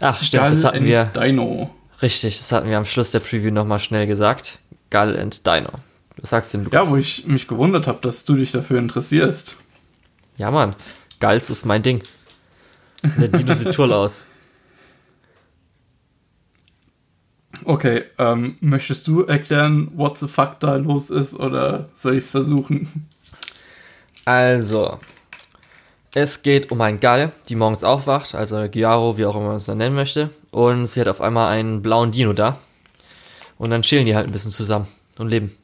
Ach, 0.00 0.22
stimmt, 0.22 0.42
Gull 0.42 0.50
das 0.50 0.64
hatten 0.64 0.84
wir. 0.84 1.04
Dino. 1.04 1.70
Richtig, 2.00 2.38
das 2.38 2.50
hatten 2.50 2.68
wir 2.68 2.78
am 2.78 2.84
Schluss 2.84 3.12
der 3.12 3.20
Preview 3.20 3.52
nochmal 3.52 3.78
schnell 3.78 4.06
gesagt. 4.06 4.58
Gull 4.90 5.16
and 5.16 5.46
Dino. 5.46 5.70
Was 6.16 6.30
sagst 6.30 6.52
du 6.52 6.58
denn, 6.58 6.64
Lukas? 6.64 6.84
Ja, 6.84 6.90
wo 6.90 6.96
ich 6.96 7.26
mich 7.26 7.46
gewundert 7.46 7.86
habe, 7.86 7.98
dass 8.02 8.24
du 8.24 8.34
dich 8.34 8.50
dafür 8.52 8.78
interessierst. 8.78 9.56
Ja, 10.36 10.50
Mann. 10.50 10.74
Gulls 11.20 11.50
ist 11.50 11.64
mein 11.64 11.82
Ding. 11.82 12.02
Der 13.02 13.28
Dino 13.28 13.54
sieht 13.54 13.74
toll 13.74 13.92
aus. 13.92 14.24
Okay, 17.64 18.04
ähm, 18.18 18.56
möchtest 18.60 19.06
du 19.06 19.24
erklären, 19.24 19.90
what 19.94 20.18
the 20.18 20.28
fuck 20.28 20.58
da 20.60 20.76
los 20.76 21.10
ist 21.10 21.34
oder 21.34 21.88
soll 21.94 22.14
ich 22.14 22.24
es 22.24 22.30
versuchen? 22.30 23.08
Also, 24.24 25.00
es 26.14 26.42
geht 26.42 26.70
um 26.70 26.80
einen 26.80 27.00
Gall, 27.00 27.32
die 27.48 27.56
morgens 27.56 27.84
aufwacht, 27.84 28.34
also 28.34 28.68
Giaro, 28.68 29.16
wie 29.16 29.26
auch 29.26 29.34
immer 29.34 29.48
man 29.48 29.56
es 29.56 29.66
dann 29.66 29.78
nennen 29.78 29.94
möchte, 29.94 30.30
und 30.50 30.86
sie 30.86 31.00
hat 31.00 31.08
auf 31.08 31.20
einmal 31.20 31.50
einen 31.50 31.82
blauen 31.82 32.12
Dino 32.12 32.32
da. 32.32 32.58
Und 33.58 33.70
dann 33.70 33.82
chillen 33.82 34.06
die 34.06 34.14
halt 34.14 34.26
ein 34.26 34.32
bisschen 34.32 34.50
zusammen 34.50 34.86
und 35.18 35.28
leben. 35.28 35.56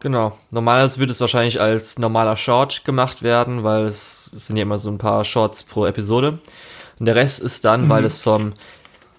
Genau. 0.00 0.38
Normalerweise 0.50 0.98
würde 0.98 1.12
es 1.12 1.20
wahrscheinlich 1.20 1.60
als 1.60 1.98
normaler 1.98 2.36
Short 2.36 2.84
gemacht 2.84 3.22
werden, 3.22 3.64
weil 3.64 3.86
es, 3.86 4.32
es 4.34 4.46
sind 4.46 4.56
ja 4.56 4.62
immer 4.62 4.78
so 4.78 4.90
ein 4.90 4.98
paar 4.98 5.24
Shorts 5.24 5.62
pro 5.62 5.86
Episode. 5.86 6.38
Und 6.98 7.06
der 7.06 7.14
Rest 7.14 7.40
ist 7.40 7.64
dann, 7.64 7.84
mhm. 7.84 7.88
weil 7.88 8.04
es 8.04 8.18
vom 8.18 8.54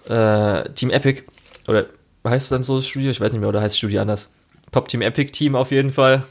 äh, 0.10 0.70
Team 0.74 0.90
Epic, 0.90 1.24
oder 1.68 1.88
heißt 2.26 2.46
es 2.46 2.50
dann 2.50 2.64
so 2.64 2.78
das 2.78 2.88
Studio? 2.88 3.12
Ich 3.12 3.22
weiß 3.22 3.32
nicht 3.32 3.42
mehr, 3.42 3.50
oder 3.50 3.62
heißt 3.62 3.74
das 3.74 3.78
Studio 3.78 4.02
anders? 4.02 4.30
Pop 4.72 4.88
Team 4.88 5.02
Epic 5.02 5.32
Team 5.32 5.56
auf 5.56 5.72
jeden 5.72 5.92
Fall, 5.92 6.24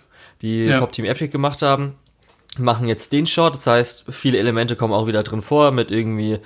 die 0.42 0.64
ja. 0.64 0.78
Pop 0.78 0.92
Team 0.92 1.04
Epic 1.04 1.28
gemacht 1.28 1.62
haben, 1.62 1.94
machen 2.58 2.88
jetzt 2.88 3.12
den 3.12 3.26
Short. 3.26 3.54
Das 3.54 3.66
heißt, 3.66 4.04
viele 4.10 4.38
Elemente 4.38 4.76
kommen 4.76 4.92
auch 4.92 5.06
wieder 5.06 5.22
drin 5.22 5.42
vor 5.42 5.70
mit 5.72 5.90
irgendwie, 5.90 6.38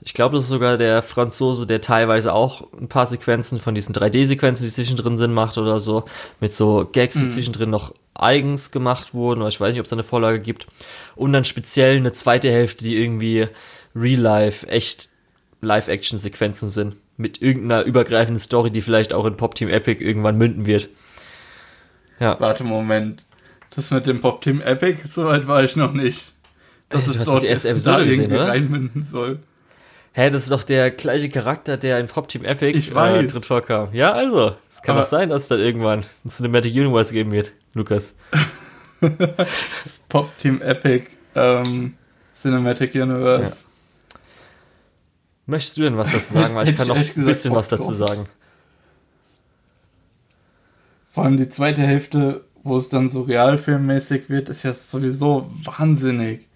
ich 0.00 0.14
glaube, 0.14 0.36
das 0.36 0.44
ist 0.44 0.50
sogar 0.50 0.76
der 0.76 1.02
Franzose, 1.02 1.66
der 1.66 1.80
teilweise 1.80 2.32
auch 2.32 2.72
ein 2.72 2.88
paar 2.88 3.06
Sequenzen 3.06 3.60
von 3.60 3.74
diesen 3.74 3.94
3D-Sequenzen, 3.94 4.66
die 4.66 4.72
zwischendrin 4.72 5.18
Sinn 5.18 5.32
macht 5.32 5.58
oder 5.58 5.80
so, 5.80 6.04
mit 6.40 6.52
so 6.52 6.86
Gags, 6.90 7.16
die 7.16 7.24
mhm. 7.24 7.30
zwischendrin 7.30 7.70
noch 7.70 7.94
eigens 8.14 8.70
gemacht 8.70 9.12
wurden, 9.12 9.40
oder 9.40 9.48
ich 9.48 9.60
weiß 9.60 9.72
nicht, 9.72 9.80
ob 9.80 9.86
es 9.86 9.92
eine 9.92 10.02
Vorlage 10.02 10.40
gibt. 10.40 10.66
Und 11.16 11.32
dann 11.32 11.44
speziell 11.44 11.96
eine 11.96 12.12
zweite 12.12 12.50
Hälfte, 12.50 12.84
die 12.84 12.96
irgendwie 12.96 13.48
Real 13.94 14.20
Life, 14.20 14.66
echt 14.68 15.10
Live-Action-Sequenzen 15.64 16.68
sind. 16.68 16.96
Mit 17.16 17.40
irgendeiner 17.40 17.84
übergreifenden 17.84 18.40
Story, 18.40 18.70
die 18.70 18.82
vielleicht 18.82 19.12
auch 19.12 19.24
in 19.24 19.36
Pop 19.36 19.54
Team 19.54 19.68
Epic 19.68 20.04
irgendwann 20.04 20.36
münden 20.36 20.66
wird. 20.66 20.88
Ja. 22.18 22.38
Warte, 22.40 22.64
Moment. 22.64 23.22
Das 23.74 23.90
mit 23.90 24.06
dem 24.06 24.20
Pop 24.20 24.40
Team 24.42 24.60
Epic, 24.60 25.00
soweit 25.06 25.46
war 25.46 25.62
ich 25.64 25.76
noch 25.76 25.92
nicht. 25.92 26.32
Dass 26.88 27.08
es 27.08 27.22
dort 27.24 27.42
die 27.42 27.48
erste 27.48 27.70
Episode 27.70 28.04
gesehen, 28.04 28.24
irgendwie 28.24 28.36
oder? 28.36 28.48
reinmünden 28.48 29.02
soll. 29.02 29.40
Hä, 30.12 30.30
das 30.30 30.44
ist 30.44 30.52
doch 30.52 30.62
der 30.62 30.92
gleiche 30.92 31.28
Charakter, 31.28 31.76
der 31.76 31.98
in 31.98 32.06
Pop 32.06 32.28
Team 32.28 32.44
Epic 32.44 32.78
ich 32.78 32.94
weiß. 32.94 33.24
Äh, 33.24 33.26
drin 33.26 33.42
vorkam. 33.42 33.88
Ja, 33.92 34.12
also. 34.12 34.54
Es 34.70 34.80
kann 34.80 34.96
doch 34.96 35.04
sein, 35.04 35.28
dass 35.30 35.42
es 35.42 35.48
dann 35.48 35.58
irgendwann 35.58 36.04
ein 36.24 36.28
Cinematic 36.28 36.72
Universe 36.72 37.12
geben 37.12 37.32
wird, 37.32 37.52
Lukas. 37.72 38.14
das 39.00 39.98
Pop 40.08 40.36
Team 40.38 40.62
Epic 40.62 41.06
ähm, 41.34 41.94
Cinematic 42.34 42.94
Universe. 42.94 43.64
Ja. 43.64 43.73
Möchtest 45.46 45.76
du 45.76 45.82
denn 45.82 45.96
was 45.96 46.12
dazu 46.12 46.34
sagen? 46.34 46.54
Weil 46.54 46.68
ich 46.68 46.76
kann 46.76 46.88
noch 46.88 46.96
ein 46.96 47.24
bisschen 47.24 47.54
was 47.54 47.68
dazu 47.68 47.92
sagen. 47.92 48.26
Vor 51.10 51.24
allem 51.24 51.36
die 51.36 51.48
zweite 51.48 51.82
Hälfte, 51.82 52.44
wo 52.62 52.76
es 52.78 52.88
dann 52.88 53.08
so 53.08 53.22
realfilmmäßig 53.22 54.30
wird, 54.30 54.48
ist 54.48 54.62
ja 54.62 54.72
sowieso 54.72 55.50
wahnsinnig. 55.62 56.48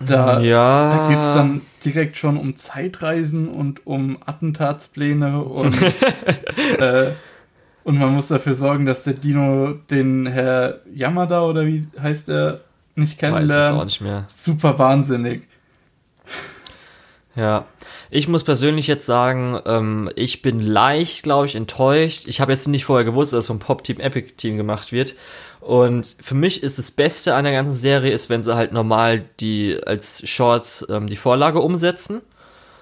Da, 0.00 0.40
ja. 0.40 0.90
da 0.90 1.08
geht 1.08 1.18
es 1.18 1.34
dann 1.34 1.60
direkt 1.84 2.16
schon 2.16 2.36
um 2.36 2.54
Zeitreisen 2.54 3.48
und 3.48 3.86
um 3.86 4.18
Attentatspläne 4.24 5.42
und, 5.42 5.74
äh, 6.78 7.12
und 7.82 7.98
man 7.98 8.14
muss 8.14 8.28
dafür 8.28 8.54
sorgen, 8.54 8.86
dass 8.86 9.04
der 9.04 9.14
Dino 9.14 9.72
den 9.90 10.26
Herr 10.26 10.80
Yamada 10.94 11.44
oder 11.44 11.66
wie 11.66 11.88
heißt 12.00 12.28
er 12.28 12.60
nicht 12.94 13.18
kennenlernt. 13.18 13.74
Weiß 13.74 13.80
auch 13.80 13.84
nicht 13.84 14.00
mehr. 14.00 14.24
Super 14.28 14.78
wahnsinnig. 14.78 15.42
Ja, 17.34 17.66
ich 18.10 18.28
muss 18.28 18.44
persönlich 18.44 18.86
jetzt 18.86 19.06
sagen, 19.06 19.60
ähm, 19.66 20.10
ich 20.14 20.42
bin 20.42 20.60
leicht, 20.60 21.22
glaube 21.22 21.46
ich, 21.46 21.54
enttäuscht. 21.54 22.26
Ich 22.26 22.40
habe 22.40 22.52
jetzt 22.52 22.68
nicht 22.68 22.84
vorher 22.84 23.04
gewusst, 23.04 23.32
dass 23.32 23.40
es 23.40 23.46
vom 23.48 23.58
Pop 23.58 23.84
Team 23.84 24.00
Epic 24.00 24.34
Team 24.36 24.56
gemacht 24.56 24.92
wird. 24.92 25.14
Und 25.60 26.16
für 26.20 26.34
mich 26.34 26.62
ist 26.62 26.78
das 26.78 26.90
Beste 26.90 27.34
an 27.34 27.44
der 27.44 27.52
ganzen 27.52 27.74
Serie, 27.74 28.12
ist, 28.12 28.30
wenn 28.30 28.42
sie 28.42 28.54
halt 28.54 28.72
normal 28.72 29.24
die 29.40 29.78
als 29.84 30.26
Shorts 30.28 30.86
ähm, 30.88 31.08
die 31.08 31.16
Vorlage 31.16 31.60
umsetzen. 31.60 32.22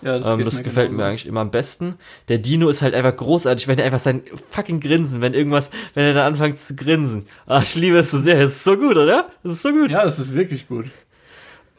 Ja, 0.02 0.18
das, 0.18 0.30
ähm, 0.30 0.44
das 0.44 0.58
mir 0.58 0.62
gefällt 0.62 0.90
genauso. 0.90 1.02
mir 1.02 1.08
eigentlich 1.08 1.26
immer 1.26 1.40
am 1.40 1.50
besten. 1.50 1.96
Der 2.28 2.38
Dino 2.38 2.68
ist 2.68 2.82
halt 2.82 2.94
einfach 2.94 3.16
großartig, 3.16 3.66
wenn 3.66 3.78
er 3.78 3.86
einfach 3.86 3.98
sein 3.98 4.22
fucking 4.50 4.80
Grinsen, 4.80 5.20
wenn 5.22 5.34
irgendwas, 5.34 5.70
wenn 5.94 6.04
er 6.04 6.14
da 6.14 6.26
anfängt 6.26 6.58
zu 6.58 6.76
grinsen. 6.76 7.26
Ach, 7.46 7.62
ich 7.62 7.74
liebe 7.74 7.98
es 7.98 8.10
so 8.10 8.18
sehr. 8.18 8.38
Es 8.40 8.52
ist 8.52 8.64
so 8.64 8.76
gut, 8.76 8.96
oder? 8.96 9.30
Es 9.42 9.52
ist 9.52 9.62
so 9.62 9.72
gut. 9.72 9.90
Ja, 9.90 10.04
es 10.04 10.18
ist 10.18 10.34
wirklich 10.34 10.68
gut. 10.68 10.86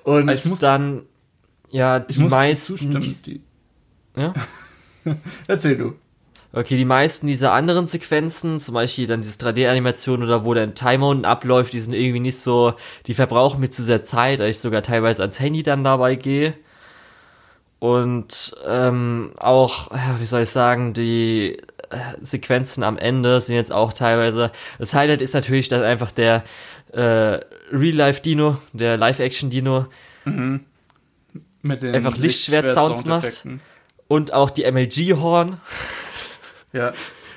Und 0.03 0.29
ich 0.29 0.45
muss, 0.45 0.59
dann 0.59 1.03
ja, 1.70 1.99
die 1.99 2.24
meisten. 2.24 2.99
Die, 2.99 3.41
ja? 4.15 4.34
Erzähl 5.47 5.78
du. 5.78 5.95
Okay, 6.53 6.78
die 6.78 6.86
meisten 6.86 7.28
dieser 7.28 7.51
anderen 7.51 7.88
Sequenzen, 7.88 8.59
zum 8.59 8.74
Beispiel 8.74 9.05
dann 9.05 9.22
diese 9.22 9.38
3D-Animation 9.38 10.24
oder 10.24 10.45
wo 10.45 10.53
dann 10.53 10.76
Timeout 10.76 11.24
abläuft, 11.24 11.74
die 11.74 11.80
sind 11.80 11.93
irgendwie 11.93 12.22
nicht 12.22 12.39
so, 12.39 12.74
die 13.05 13.13
verbrauchen 13.13 13.59
mir 13.59 13.70
zu 13.70 13.84
sehr 13.84 14.05
Zeit, 14.05 14.39
dass 14.39 14.49
ich 14.49 14.59
sogar 14.59 14.82
teilweise 14.82 15.22
ans 15.22 15.39
Handy 15.39 15.61
dann 15.61 15.84
dabei 15.84 16.15
gehe. 16.15 16.53
Und 17.80 18.55
ähm, 18.65 19.34
auch, 19.38 19.91
wie 20.20 20.26
soll 20.26 20.43
ich 20.43 20.49
sagen, 20.49 20.93
die 20.93 21.57
äh, 21.89 21.97
Sequenzen 22.22 22.82
am 22.84 22.97
Ende 22.97 23.39
sind 23.39 23.55
jetzt 23.55 23.72
auch 23.72 23.93
teilweise. 23.93 24.51
Das 24.80 24.95
Highlight 24.95 25.22
ist 25.22 25.34
natürlich, 25.36 25.70
dass 25.70 25.84
einfach 25.84 26.11
der 26.11 26.43
äh, 26.93 27.39
Real-Life-Dino, 27.72 28.57
der 28.74 28.97
Live-Action-Dino, 28.97 29.86
Mhm. 30.28 30.61
Einfach 31.72 32.18
Lichtschwert-Sounds 32.18 33.05
macht. 33.05 33.45
Und 34.07 34.34
auch 34.34 34.49
die 34.49 34.70
MLG-Horn. 34.70 35.57
Ja. 36.74 36.93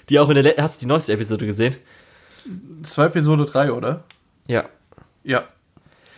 Die 0.08 0.18
auch 0.18 0.28
in 0.28 0.42
der, 0.42 0.54
hast 0.58 0.80
du 0.80 0.86
die 0.86 0.88
neueste 0.88 1.12
Episode 1.12 1.46
gesehen? 1.46 1.76
Das 2.80 2.96
war 2.98 3.06
Episode 3.06 3.44
3, 3.44 3.72
oder? 3.72 4.04
Ja. 4.46 4.68
Ja. 5.24 5.44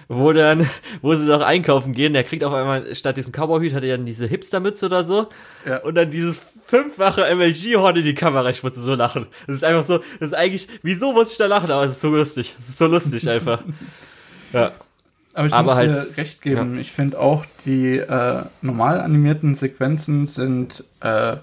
Wo 0.08 0.32
dann, 0.32 0.68
wo 1.00 1.14
sie 1.14 1.26
doch 1.26 1.40
einkaufen 1.40 1.92
gehen, 1.92 2.12
der 2.12 2.24
kriegt 2.24 2.44
auf 2.44 2.52
einmal, 2.52 2.94
statt 2.94 3.16
diesem 3.16 3.32
Cowboy-Hut, 3.32 3.72
hat 3.72 3.82
er 3.82 3.96
dann 3.96 4.06
diese 4.06 4.26
Hipster-Mütze 4.26 4.86
oder 4.86 5.04
so. 5.04 5.28
Ja. 5.66 5.78
Und 5.78 5.94
dann 5.94 6.10
dieses 6.10 6.40
fünffache 6.66 7.34
MLG-Horn 7.34 7.96
in 7.96 8.04
die 8.04 8.14
Kamera. 8.14 8.48
Ich 8.50 8.62
musste 8.62 8.80
so 8.80 8.94
lachen. 8.94 9.26
Das 9.46 9.56
ist 9.56 9.64
einfach 9.64 9.84
so, 9.84 9.98
das 10.20 10.28
ist 10.28 10.34
eigentlich, 10.34 10.68
wieso 10.82 11.12
muss 11.12 11.32
ich 11.32 11.38
da 11.38 11.46
lachen? 11.46 11.70
Aber 11.70 11.84
es 11.84 11.92
ist 11.92 12.00
so 12.00 12.10
lustig. 12.10 12.54
Es 12.58 12.68
ist 12.68 12.78
so 12.78 12.86
lustig 12.86 13.28
einfach. 13.28 13.62
ja. 14.52 14.72
Aber 15.34 15.46
ich 15.46 15.52
Aber 15.52 15.70
muss 15.70 15.74
halt, 15.74 15.90
dir 15.90 16.16
recht 16.18 16.42
geben. 16.42 16.74
Ja. 16.74 16.80
Ich 16.80 16.92
finde 16.92 17.18
auch, 17.18 17.44
die 17.64 17.96
äh, 17.96 18.42
normal 18.60 19.00
animierten 19.00 19.54
Sequenzen 19.54 20.26
sind 20.26 20.84
äh, 21.00 21.36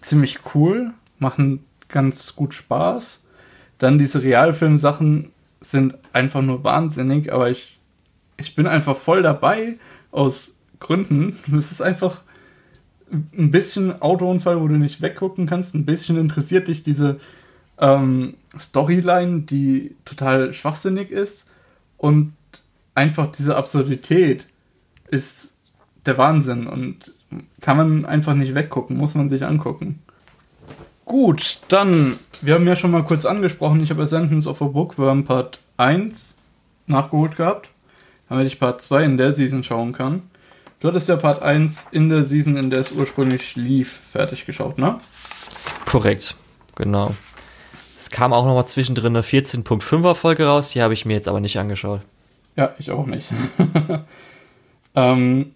ziemlich 0.00 0.38
cool, 0.54 0.92
machen 1.18 1.64
ganz 1.88 2.36
gut 2.36 2.54
Spaß. 2.54 3.22
Dann 3.78 3.98
diese 3.98 4.22
Realfilm-Sachen 4.22 5.30
sind 5.60 5.94
einfach 6.12 6.42
nur 6.42 6.64
wahnsinnig, 6.64 7.32
aber 7.32 7.50
ich, 7.50 7.78
ich 8.36 8.54
bin 8.54 8.66
einfach 8.66 8.96
voll 8.96 9.22
dabei 9.22 9.76
aus 10.10 10.56
Gründen. 10.80 11.38
Es 11.56 11.70
ist 11.70 11.80
einfach 11.82 12.22
ein 13.10 13.50
bisschen 13.50 14.00
Autounfall, 14.00 14.60
wo 14.60 14.68
du 14.68 14.74
nicht 14.74 15.02
weggucken 15.02 15.46
kannst. 15.46 15.74
Ein 15.74 15.84
bisschen 15.84 16.18
interessiert 16.18 16.68
dich 16.68 16.82
diese 16.82 17.18
ähm, 17.78 18.34
Storyline, 18.58 19.42
die 19.42 19.94
total 20.04 20.52
schwachsinnig 20.52 21.10
ist. 21.10 21.50
Und 21.96 22.32
einfach 22.94 23.30
diese 23.32 23.56
Absurdität 23.56 24.46
ist 25.10 25.58
der 26.06 26.18
Wahnsinn 26.18 26.66
und 26.66 27.12
kann 27.60 27.76
man 27.76 28.06
einfach 28.06 28.34
nicht 28.34 28.54
weggucken, 28.54 28.96
muss 28.96 29.14
man 29.14 29.28
sich 29.28 29.44
angucken. 29.44 30.00
Gut, 31.04 31.58
dann, 31.68 32.18
wir 32.40 32.54
haben 32.54 32.66
ja 32.66 32.76
schon 32.76 32.90
mal 32.90 33.04
kurz 33.04 33.24
angesprochen, 33.24 33.82
ich 33.82 33.90
habe 33.90 34.02
Ascendance 34.02 34.48
of 34.48 34.62
a 34.62 34.66
Bookworm 34.66 35.24
Part 35.24 35.60
1 35.76 36.38
nachgeholt 36.86 37.36
gehabt, 37.36 37.68
damit 38.28 38.46
ich 38.46 38.58
Part 38.58 38.80
2 38.80 39.04
in 39.04 39.16
der 39.18 39.32
Season 39.32 39.64
schauen 39.64 39.92
kann. 39.92 40.22
Du 40.80 40.88
hattest 40.88 41.08
ja 41.08 41.16
Part 41.16 41.42
1 41.42 41.88
in 41.92 42.08
der 42.08 42.24
Season, 42.24 42.56
in 42.56 42.70
der 42.70 42.80
es 42.80 42.92
ursprünglich 42.92 43.56
lief, 43.56 44.00
fertig 44.12 44.46
geschaut, 44.46 44.78
ne? 44.78 44.98
Korrekt, 45.86 46.36
genau. 46.74 47.14
Es 47.98 48.10
kam 48.10 48.32
auch 48.32 48.44
noch 48.44 48.54
mal 48.54 48.66
zwischendrin 48.66 49.16
eine 49.16 49.22
14.5er 49.22 50.14
Folge 50.14 50.46
raus, 50.46 50.70
die 50.70 50.82
habe 50.82 50.94
ich 50.94 51.06
mir 51.06 51.14
jetzt 51.14 51.28
aber 51.28 51.40
nicht 51.40 51.58
angeschaut. 51.58 52.00
Ja, 52.56 52.74
ich 52.78 52.90
auch 52.90 53.06
nicht. 53.06 53.32
ähm, 54.94 55.52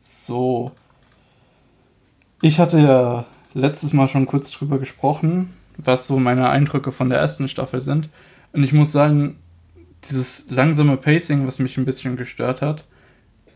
so. 0.00 0.72
Ich 2.42 2.58
hatte 2.58 2.78
ja 2.78 3.26
letztes 3.54 3.92
Mal 3.92 4.08
schon 4.08 4.26
kurz 4.26 4.50
drüber 4.50 4.78
gesprochen, 4.78 5.52
was 5.76 6.06
so 6.06 6.18
meine 6.18 6.48
Eindrücke 6.48 6.92
von 6.92 7.08
der 7.08 7.18
ersten 7.18 7.48
Staffel 7.48 7.80
sind. 7.80 8.08
Und 8.52 8.64
ich 8.64 8.72
muss 8.72 8.92
sagen, 8.92 9.38
dieses 10.08 10.50
langsame 10.50 10.96
Pacing, 10.96 11.46
was 11.46 11.58
mich 11.58 11.76
ein 11.76 11.84
bisschen 11.84 12.16
gestört 12.16 12.62
hat, 12.62 12.84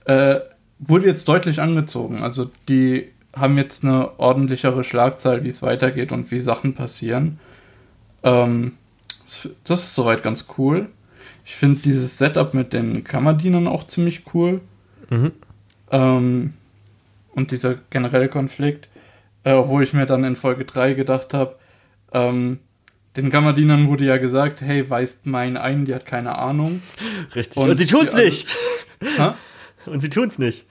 äh, 0.04 0.40
wurde 0.78 1.06
jetzt 1.06 1.28
deutlich 1.28 1.60
angezogen. 1.60 2.22
Also 2.22 2.50
die 2.68 3.10
haben 3.34 3.56
jetzt 3.56 3.84
eine 3.84 4.18
ordentlichere 4.18 4.84
Schlagzahl, 4.84 5.44
wie 5.44 5.48
es 5.48 5.62
weitergeht 5.62 6.12
und 6.12 6.30
wie 6.30 6.40
Sachen 6.40 6.74
passieren. 6.74 7.40
Ähm, 8.22 8.72
das 9.64 9.84
ist 9.84 9.94
soweit 9.94 10.22
ganz 10.22 10.46
cool. 10.58 10.88
Ich 11.44 11.56
finde 11.56 11.80
dieses 11.82 12.18
Setup 12.18 12.54
mit 12.54 12.72
den 12.72 13.04
Kammerdienern 13.04 13.68
auch 13.68 13.84
ziemlich 13.84 14.22
cool. 14.32 14.60
Mhm. 15.10 15.32
Ähm, 15.90 16.54
und 17.34 17.50
dieser 17.50 17.76
generelle 17.90 18.28
Konflikt, 18.28 18.88
äh, 19.44 19.52
obwohl 19.52 19.82
ich 19.82 19.92
mir 19.92 20.06
dann 20.06 20.24
in 20.24 20.36
Folge 20.36 20.64
3 20.64 20.94
gedacht 20.94 21.34
habe, 21.34 21.56
ähm, 22.12 22.60
den 23.16 23.30
Kammerdienern 23.30 23.88
wurde 23.88 24.04
ja 24.04 24.16
gesagt, 24.16 24.60
hey, 24.60 24.88
weist 24.88 25.26
mein 25.26 25.56
ein, 25.56 25.84
die 25.84 25.94
hat 25.94 26.06
keine 26.06 26.36
Ahnung. 26.38 26.82
Richtig. 27.34 27.62
Und, 27.62 27.70
und 27.70 27.76
sie 27.76 27.86
tun's 27.86 28.14
nicht. 28.14 28.48
Ha? 29.18 29.36
Und 29.84 30.00
sie 30.00 30.08
tun's 30.08 30.38
nicht. 30.38 30.66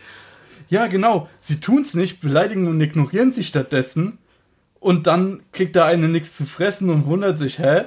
Ja, 0.67 0.87
genau. 0.87 1.29
Sie 1.39 1.59
tun's 1.59 1.93
nicht, 1.93 2.19
beleidigen 2.19 2.67
und 2.67 2.81
ignorieren 2.81 3.31
sie 3.31 3.43
stattdessen. 3.43 4.17
Und 4.79 5.05
dann 5.05 5.43
kriegt 5.51 5.75
der 5.75 5.85
eine 5.85 6.07
nichts 6.07 6.35
zu 6.35 6.45
fressen 6.45 6.89
und 6.89 7.05
wundert 7.05 7.37
sich, 7.37 7.59
hä? 7.59 7.83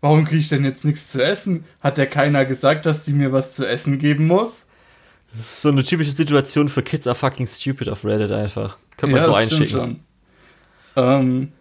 Warum 0.00 0.24
kriege 0.24 0.40
ich 0.40 0.48
denn 0.48 0.64
jetzt 0.64 0.84
nichts 0.84 1.10
zu 1.10 1.22
essen? 1.22 1.64
Hat 1.80 1.98
ja 1.98 2.06
keiner 2.06 2.44
gesagt, 2.44 2.86
dass 2.86 3.04
sie 3.04 3.12
mir 3.12 3.32
was 3.32 3.54
zu 3.54 3.66
essen 3.66 3.98
geben 3.98 4.26
muss? 4.26 4.66
Das 5.30 5.40
ist 5.40 5.62
so 5.62 5.68
eine 5.68 5.84
typische 5.84 6.12
Situation 6.12 6.68
für 6.68 6.82
Kids 6.82 7.06
are 7.06 7.14
fucking 7.14 7.46
stupid 7.46 7.88
auf 7.88 8.04
Reddit 8.04 8.32
einfach. 8.32 8.78
Können 8.96 9.14
wir 9.14 9.20
ja, 9.20 9.26
so 9.26 9.34
einschicken. 9.34 10.00
Ähm, 10.96 11.52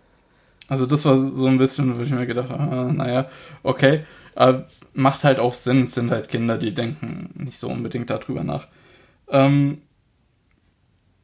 also 0.67 0.85
das 0.85 1.05
war 1.05 1.17
so 1.17 1.47
ein 1.47 1.57
bisschen, 1.57 1.97
wo 1.97 2.01
ich 2.01 2.11
mir 2.11 2.25
gedacht 2.25 2.49
habe, 2.49 2.63
ah, 2.63 2.91
naja, 2.91 3.29
okay. 3.63 4.05
Aber 4.35 4.67
macht 4.93 5.23
halt 5.23 5.39
auch 5.39 5.53
Sinn, 5.53 5.83
es 5.83 5.93
sind 5.93 6.11
halt 6.11 6.29
Kinder, 6.29 6.57
die 6.57 6.73
denken 6.73 7.31
nicht 7.35 7.59
so 7.59 7.67
unbedingt 7.69 8.09
darüber 8.09 8.43
nach. 8.43 8.67
Ähm, 9.27 9.81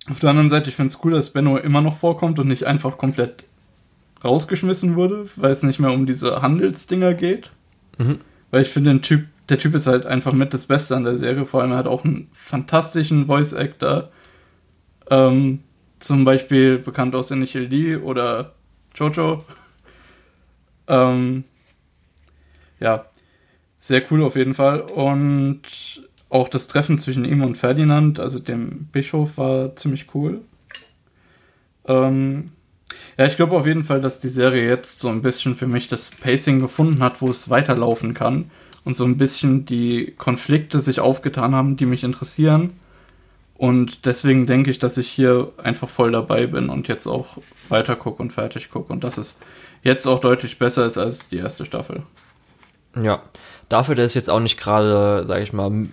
auf 0.10 0.20
der 0.20 0.32
anderen 0.32 0.50
Seite, 0.50 0.70
ich 0.70 0.76
finde 0.76 0.90
es 0.90 1.04
cool, 1.04 1.14
dass 1.14 1.32
Benno 1.32 1.58
immer 1.58 1.82
noch 1.82 1.98
vorkommt 1.98 2.40
und 2.40 2.48
nicht 2.48 2.66
einfach 2.66 2.98
komplett 2.98 3.46
rausgeschmissen 4.26 4.96
wurde, 4.96 5.28
weil 5.36 5.52
es 5.52 5.64
nicht 5.64 5.80
mehr 5.80 5.92
um 5.92 6.06
diese 6.06 6.42
Handelsdinger 6.42 7.14
geht. 7.14 7.52
Mhm. 7.98 8.20
Weil 8.52 8.64
ich 8.64 8.70
finde, 8.70 8.92
den 8.92 9.02
Typ, 9.02 9.28
der 9.50 9.60
Typ 9.60 9.76
ist 9.76 9.88
halt 9.88 10.06
einfach 10.06 10.34
mit 10.34 10.54
das 10.54 10.66
Beste 10.66 10.96
an 10.96 11.04
der 11.04 11.18
Serie. 11.18 11.46
Vor 11.46 11.62
allem 11.62 11.72
er 11.72 11.78
hat 11.78 11.88
auch 11.88 12.04
einen 12.04 12.30
fantastischen 12.34 13.28
Voice-Actor. 13.28 14.10
Ähm, 15.10 15.60
zum 16.00 16.26
Beispiel 16.26 16.80
bekannt 16.80 17.16
aus 17.16 17.32
Initial 17.32 17.68
D 17.68 17.98
oder 17.98 18.54
Jojo. 18.96 19.44
Ähm, 20.88 21.44
ja, 22.80 23.06
sehr 23.80 24.04
cool 24.12 24.24
auf 24.24 24.36
jeden 24.36 24.54
Fall. 24.54 24.82
Und 24.82 25.62
auch 26.30 26.50
das 26.50 26.68
Treffen 26.68 26.98
zwischen 26.98 27.26
ihm 27.26 27.44
und 27.44 27.56
Ferdinand, 27.56 28.20
also 28.20 28.40
dem 28.40 28.86
Bischof, 28.92 29.38
war 29.38 29.76
ziemlich 29.76 30.14
cool. 30.14 30.42
Ähm, 31.88 32.52
ja, 33.18 33.26
ich 33.26 33.36
glaube 33.36 33.56
auf 33.56 33.66
jeden 33.66 33.84
Fall, 33.84 34.02
dass 34.02 34.20
die 34.20 34.30
Serie 34.30 34.68
jetzt 34.68 35.00
so 35.00 35.10
ein 35.10 35.22
bisschen 35.22 35.56
für 35.56 35.68
mich 35.68 35.88
das 35.88 36.12
Pacing 36.12 36.60
gefunden 36.60 37.02
hat, 37.02 37.22
wo 37.22 37.30
es 37.30 37.50
weiterlaufen 37.50 38.14
kann 38.14 38.52
und 38.84 38.96
so 38.96 39.06
ein 39.06 39.18
bisschen 39.18 39.66
die 39.66 40.14
Konflikte 40.18 40.80
sich 40.80 41.00
aufgetan 41.00 41.56
haben, 41.56 41.78
die 41.78 41.86
mich 41.86 42.04
interessieren. 42.04 42.72
Und 43.58 44.06
deswegen 44.06 44.46
denke 44.48 44.70
ich, 44.70 44.80
dass 44.80 44.98
ich 44.98 45.08
hier 45.08 45.54
einfach 45.58 45.88
voll 45.88 46.12
dabei 46.12 46.46
bin 46.46 46.70
und 46.70 46.88
jetzt 46.90 47.08
auch 47.08 47.38
weiter 47.70 47.96
gucke 47.96 48.22
und 48.22 48.34
fertig 48.34 48.70
gucke 48.70 48.92
und 48.92 49.04
dass 49.04 49.18
es 49.18 49.40
jetzt 49.82 50.06
auch 50.08 50.20
deutlich 50.20 50.60
besser 50.60 50.86
ist 50.86 50.98
als 50.98 51.30
die 51.30 51.38
erste 51.38 51.66
Staffel. 51.66 52.04
Ja, 53.02 53.24
dafür, 53.70 53.96
dass 53.96 54.08
es 54.08 54.14
jetzt 54.14 54.30
auch 54.30 54.42
nicht 54.42 54.60
gerade, 54.60 55.26
sage 55.26 55.44
ich 55.44 55.54
mal, 55.54 55.88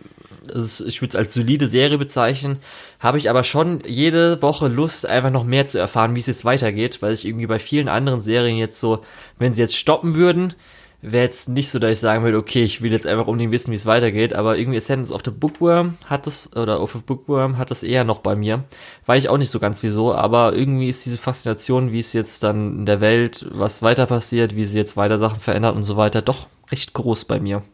ist, 0.48 0.80
ich 0.80 1.00
würde 1.00 1.10
es 1.10 1.16
als 1.16 1.34
solide 1.34 1.68
Serie 1.68 1.98
bezeichnen, 1.98 2.58
habe 3.02 3.18
ich 3.18 3.28
aber 3.28 3.42
schon 3.42 3.82
jede 3.84 4.40
Woche 4.42 4.68
Lust, 4.68 5.08
einfach 5.08 5.30
noch 5.30 5.44
mehr 5.44 5.66
zu 5.66 5.78
erfahren, 5.78 6.14
wie 6.14 6.20
es 6.20 6.26
jetzt 6.26 6.44
weitergeht, 6.44 7.02
weil 7.02 7.12
ich 7.12 7.26
irgendwie 7.26 7.48
bei 7.48 7.58
vielen 7.58 7.88
anderen 7.88 8.20
Serien 8.20 8.56
jetzt 8.56 8.78
so, 8.78 9.02
wenn 9.38 9.54
sie 9.54 9.60
jetzt 9.60 9.76
stoppen 9.76 10.14
würden, 10.14 10.54
wäre 11.00 11.24
jetzt 11.24 11.48
nicht 11.48 11.70
so, 11.70 11.80
dass 11.80 11.90
ich 11.90 11.98
sagen 11.98 12.22
würde, 12.22 12.38
okay, 12.38 12.62
ich 12.62 12.80
will 12.80 12.92
jetzt 12.92 13.08
einfach 13.08 13.26
unbedingt 13.26 13.50
wissen, 13.50 13.72
wie 13.72 13.76
es 13.76 13.86
weitergeht, 13.86 14.32
aber 14.34 14.56
irgendwie 14.56 14.78
Ascendance 14.78 15.12
of 15.12 15.22
the 15.24 15.32
Bookworm 15.32 15.98
hat 16.04 16.28
das, 16.28 16.54
oder 16.56 16.80
of 16.80 16.92
the 16.92 17.00
Bookworm 17.04 17.58
hat 17.58 17.72
das 17.72 17.82
eher 17.82 18.04
noch 18.04 18.20
bei 18.20 18.36
mir. 18.36 18.62
Weiß 19.06 19.24
ich 19.24 19.28
auch 19.28 19.36
nicht 19.36 19.50
so 19.50 19.58
ganz 19.58 19.82
wieso, 19.82 20.14
aber 20.14 20.54
irgendwie 20.54 20.88
ist 20.88 21.04
diese 21.04 21.18
Faszination, 21.18 21.90
wie 21.90 21.98
es 21.98 22.12
jetzt 22.12 22.44
dann 22.44 22.78
in 22.78 22.86
der 22.86 23.00
Welt, 23.00 23.46
was 23.50 23.82
weiter 23.82 24.06
passiert, 24.06 24.54
wie 24.54 24.64
sie 24.64 24.78
jetzt 24.78 24.96
weiter 24.96 25.18
Sachen 25.18 25.40
verändert 25.40 25.74
und 25.74 25.82
so 25.82 25.96
weiter, 25.96 26.22
doch 26.22 26.46
recht 26.70 26.92
groß 26.92 27.24
bei 27.24 27.40
mir. 27.40 27.64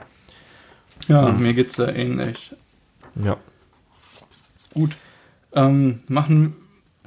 Ja, 1.06 1.28
hm. 1.28 1.42
mir 1.42 1.52
geht's 1.52 1.76
da 1.76 1.86
ähnlich. 1.88 2.54
Ja. 3.22 3.36
Gut. 4.72 4.96
Ähm, 5.54 6.02
machen, 6.08 6.54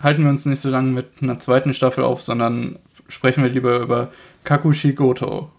halten 0.01 0.23
wir 0.23 0.29
uns 0.29 0.45
nicht 0.45 0.61
so 0.61 0.69
lange 0.69 0.91
mit 0.91 1.07
einer 1.21 1.39
zweiten 1.39 1.73
Staffel 1.73 2.03
auf, 2.03 2.21
sondern 2.21 2.79
sprechen 3.07 3.43
wir 3.43 3.49
lieber 3.49 3.79
über 3.79 4.11
Kakushi 4.43 4.93
Goto. 4.93 5.51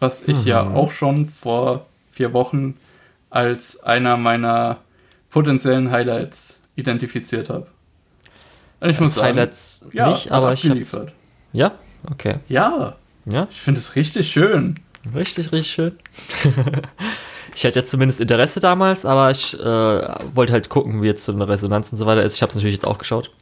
Was 0.00 0.26
ich 0.26 0.40
mhm. 0.42 0.46
ja 0.46 0.62
auch 0.62 0.90
schon 0.92 1.28
vor 1.28 1.86
vier 2.12 2.32
Wochen 2.32 2.74
als 3.30 3.82
einer 3.82 4.16
meiner 4.16 4.78
potenziellen 5.30 5.90
Highlights 5.90 6.60
identifiziert 6.76 7.50
habe. 7.50 7.66
Ich 8.82 9.00
muss 9.00 9.14
sagen, 9.14 9.28
Highlights 9.28 9.86
ja, 9.92 10.10
nicht, 10.10 10.30
aber 10.30 10.52
ich 10.52 10.68
hab's, 10.68 10.96
Ja, 11.52 11.72
okay. 12.10 12.36
Ja. 12.48 12.96
Ja. 13.24 13.48
Ich 13.50 13.60
finde 13.60 13.80
es 13.80 13.96
richtig 13.96 14.30
schön. 14.30 14.78
Richtig, 15.14 15.52
richtig 15.52 15.72
schön. 15.72 15.98
ich 17.56 17.64
hatte 17.64 17.80
ja 17.80 17.84
zumindest 17.86 18.20
Interesse 18.20 18.60
damals, 18.60 19.06
aber 19.06 19.30
ich 19.30 19.58
äh, 19.58 19.64
wollte 20.34 20.52
halt 20.52 20.68
gucken, 20.68 21.00
wie 21.00 21.06
jetzt 21.06 21.24
so 21.24 21.32
eine 21.32 21.48
Resonanz 21.48 21.90
und 21.90 21.96
so 21.96 22.04
weiter 22.04 22.22
ist. 22.22 22.36
Ich 22.36 22.42
habe 22.42 22.50
es 22.50 22.56
natürlich 22.56 22.74
jetzt 22.76 22.86
auch 22.86 22.98
geschaut. 22.98 23.32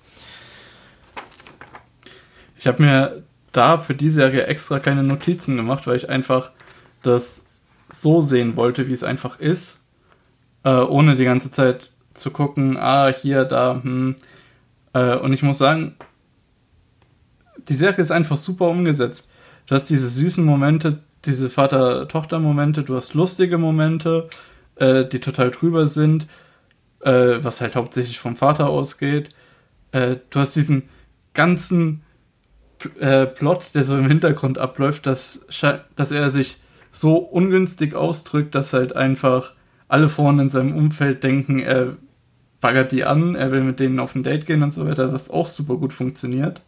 Ich 2.56 2.68
habe 2.68 2.80
mir 2.80 3.24
da 3.50 3.76
für 3.78 3.94
die 3.94 4.08
Serie 4.08 4.46
extra 4.46 4.78
keine 4.78 5.02
Notizen 5.02 5.56
gemacht, 5.56 5.88
weil 5.88 5.96
ich 5.96 6.08
einfach 6.08 6.52
das 7.02 7.46
so 7.92 8.20
sehen 8.20 8.56
wollte, 8.56 8.86
wie 8.88 8.92
es 8.92 9.02
einfach 9.02 9.40
ist. 9.40 9.84
äh, 10.64 10.70
ohne 10.70 11.14
die 11.14 11.24
ganze 11.24 11.50
Zeit 11.50 11.90
zu 12.14 12.30
gucken, 12.30 12.76
ah, 12.76 13.08
hier, 13.08 13.44
da, 13.44 13.80
hm. 13.82 14.16
Äh, 14.92 15.16
und 15.16 15.32
ich 15.32 15.42
muss 15.42 15.58
sagen, 15.58 15.96
die 17.68 17.74
Serie 17.74 18.02
ist 18.02 18.10
einfach 18.10 18.36
super 18.36 18.68
umgesetzt. 18.68 19.30
Du 19.66 19.74
hast 19.74 19.90
diese 19.90 20.08
süßen 20.08 20.44
Momente, 20.44 21.00
diese 21.26 21.50
Vater-Tochter-Momente, 21.50 22.82
du 22.82 22.96
hast 22.96 23.14
lustige 23.14 23.58
Momente, 23.58 24.28
äh, 24.76 25.04
die 25.04 25.20
total 25.20 25.50
drüber 25.50 25.86
sind, 25.86 26.26
äh, 27.00 27.38
was 27.40 27.60
halt 27.60 27.76
hauptsächlich 27.76 28.18
vom 28.18 28.36
Vater 28.36 28.68
ausgeht. 28.68 29.30
Äh, 29.92 30.16
du 30.30 30.40
hast 30.40 30.56
diesen 30.56 30.84
ganzen 31.34 32.02
äh, 33.00 33.26
Plot, 33.26 33.74
der 33.74 33.84
so 33.84 33.96
im 33.96 34.08
Hintergrund 34.08 34.58
abläuft, 34.58 35.06
dass, 35.06 35.46
dass 35.96 36.12
er 36.12 36.30
sich 36.30 36.58
so 36.90 37.16
ungünstig 37.16 37.94
ausdrückt, 37.94 38.54
dass 38.54 38.72
halt 38.72 38.94
einfach 38.94 39.52
alle 39.88 40.08
vorne 40.08 40.42
in 40.42 40.48
seinem 40.48 40.76
Umfeld 40.76 41.22
denken, 41.22 41.60
er 41.60 41.96
baggert 42.60 42.92
die 42.92 43.04
an, 43.04 43.34
er 43.34 43.52
will 43.52 43.62
mit 43.62 43.80
denen 43.80 44.00
auf 44.00 44.14
ein 44.14 44.22
Date 44.22 44.46
gehen 44.46 44.62
und 44.62 44.72
so 44.72 44.86
weiter, 44.86 45.12
was 45.12 45.30
auch 45.30 45.46
super 45.46 45.76
gut 45.76 45.92
funktioniert. 45.92 46.62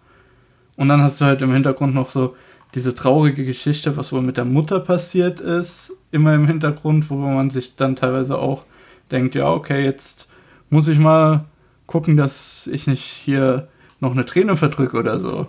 Und 0.77 0.89
dann 0.89 1.03
hast 1.03 1.21
du 1.21 1.25
halt 1.25 1.41
im 1.43 1.53
Hintergrund 1.53 1.95
noch 1.95 2.11
so 2.11 2.37
diese 2.75 2.95
traurige 2.95 3.45
Geschichte, 3.45 3.97
was 3.97 4.12
wohl 4.12 4.23
mit 4.23 4.37
der 4.37 4.45
Mutter 4.45 4.81
passiert 4.81 5.41
ist, 5.41 5.93
immer 6.11 6.35
im 6.35 6.47
Hintergrund, 6.47 7.11
wo 7.11 7.14
man 7.14 7.51
sich 7.51 7.77
dann 7.77 7.97
teilweise 7.97 8.39
auch 8.39 8.64
denkt, 9.11 9.35
ja, 9.35 9.51
okay, 9.51 9.85
jetzt 9.85 10.29
muss 10.69 10.89
ich 10.89 10.99
mal 10.99 11.45
gucken, 11.87 12.17
dass 12.17 12.67
ich 12.67 12.87
nicht 12.87 13.05
hier 13.05 13.69
noch 14.01 14.12
eine 14.12 14.27
Träne 14.27 14.57
verdrücke 14.57 14.99
oder 14.99 15.19
so. 15.19 15.47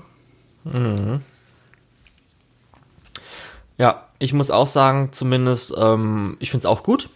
Mhm. 0.63 1.21
Ja, 3.77 4.05
ich 4.19 4.33
muss 4.33 4.51
auch 4.51 4.67
sagen, 4.67 5.09
zumindest, 5.11 5.73
ähm, 5.77 6.37
ich 6.39 6.51
finde 6.51 6.61
es 6.61 6.65
auch 6.65 6.83
gut. 6.83 7.09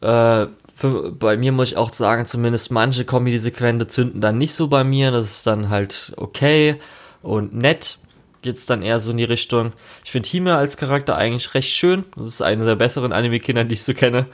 Äh, 0.00 0.46
für, 0.74 1.12
bei 1.12 1.36
mir 1.36 1.52
muss 1.52 1.68
ich 1.68 1.76
auch 1.76 1.92
sagen, 1.92 2.24
zumindest 2.24 2.70
manche 2.70 3.04
Comedy-Sequenzen 3.04 3.88
zünden 3.88 4.20
dann 4.20 4.38
nicht 4.38 4.54
so 4.54 4.68
bei 4.68 4.82
mir. 4.82 5.10
Das 5.10 5.26
ist 5.26 5.46
dann 5.46 5.68
halt 5.68 6.12
okay 6.16 6.76
und 7.22 7.54
nett. 7.54 7.98
Geht 8.42 8.56
es 8.56 8.66
dann 8.66 8.82
eher 8.82 9.00
so 9.00 9.10
in 9.10 9.18
die 9.18 9.24
Richtung. 9.24 9.72
Ich 10.04 10.12
finde 10.12 10.28
Hime 10.28 10.56
als 10.56 10.76
Charakter 10.76 11.16
eigentlich 11.16 11.54
recht 11.54 11.70
schön. 11.70 12.04
Das 12.16 12.26
ist 12.26 12.42
eine 12.42 12.64
der 12.64 12.76
besseren 12.76 13.12
Anime-Kinder, 13.12 13.64
die 13.64 13.74
ich 13.74 13.82
so 13.82 13.94
kenne. 13.94 14.26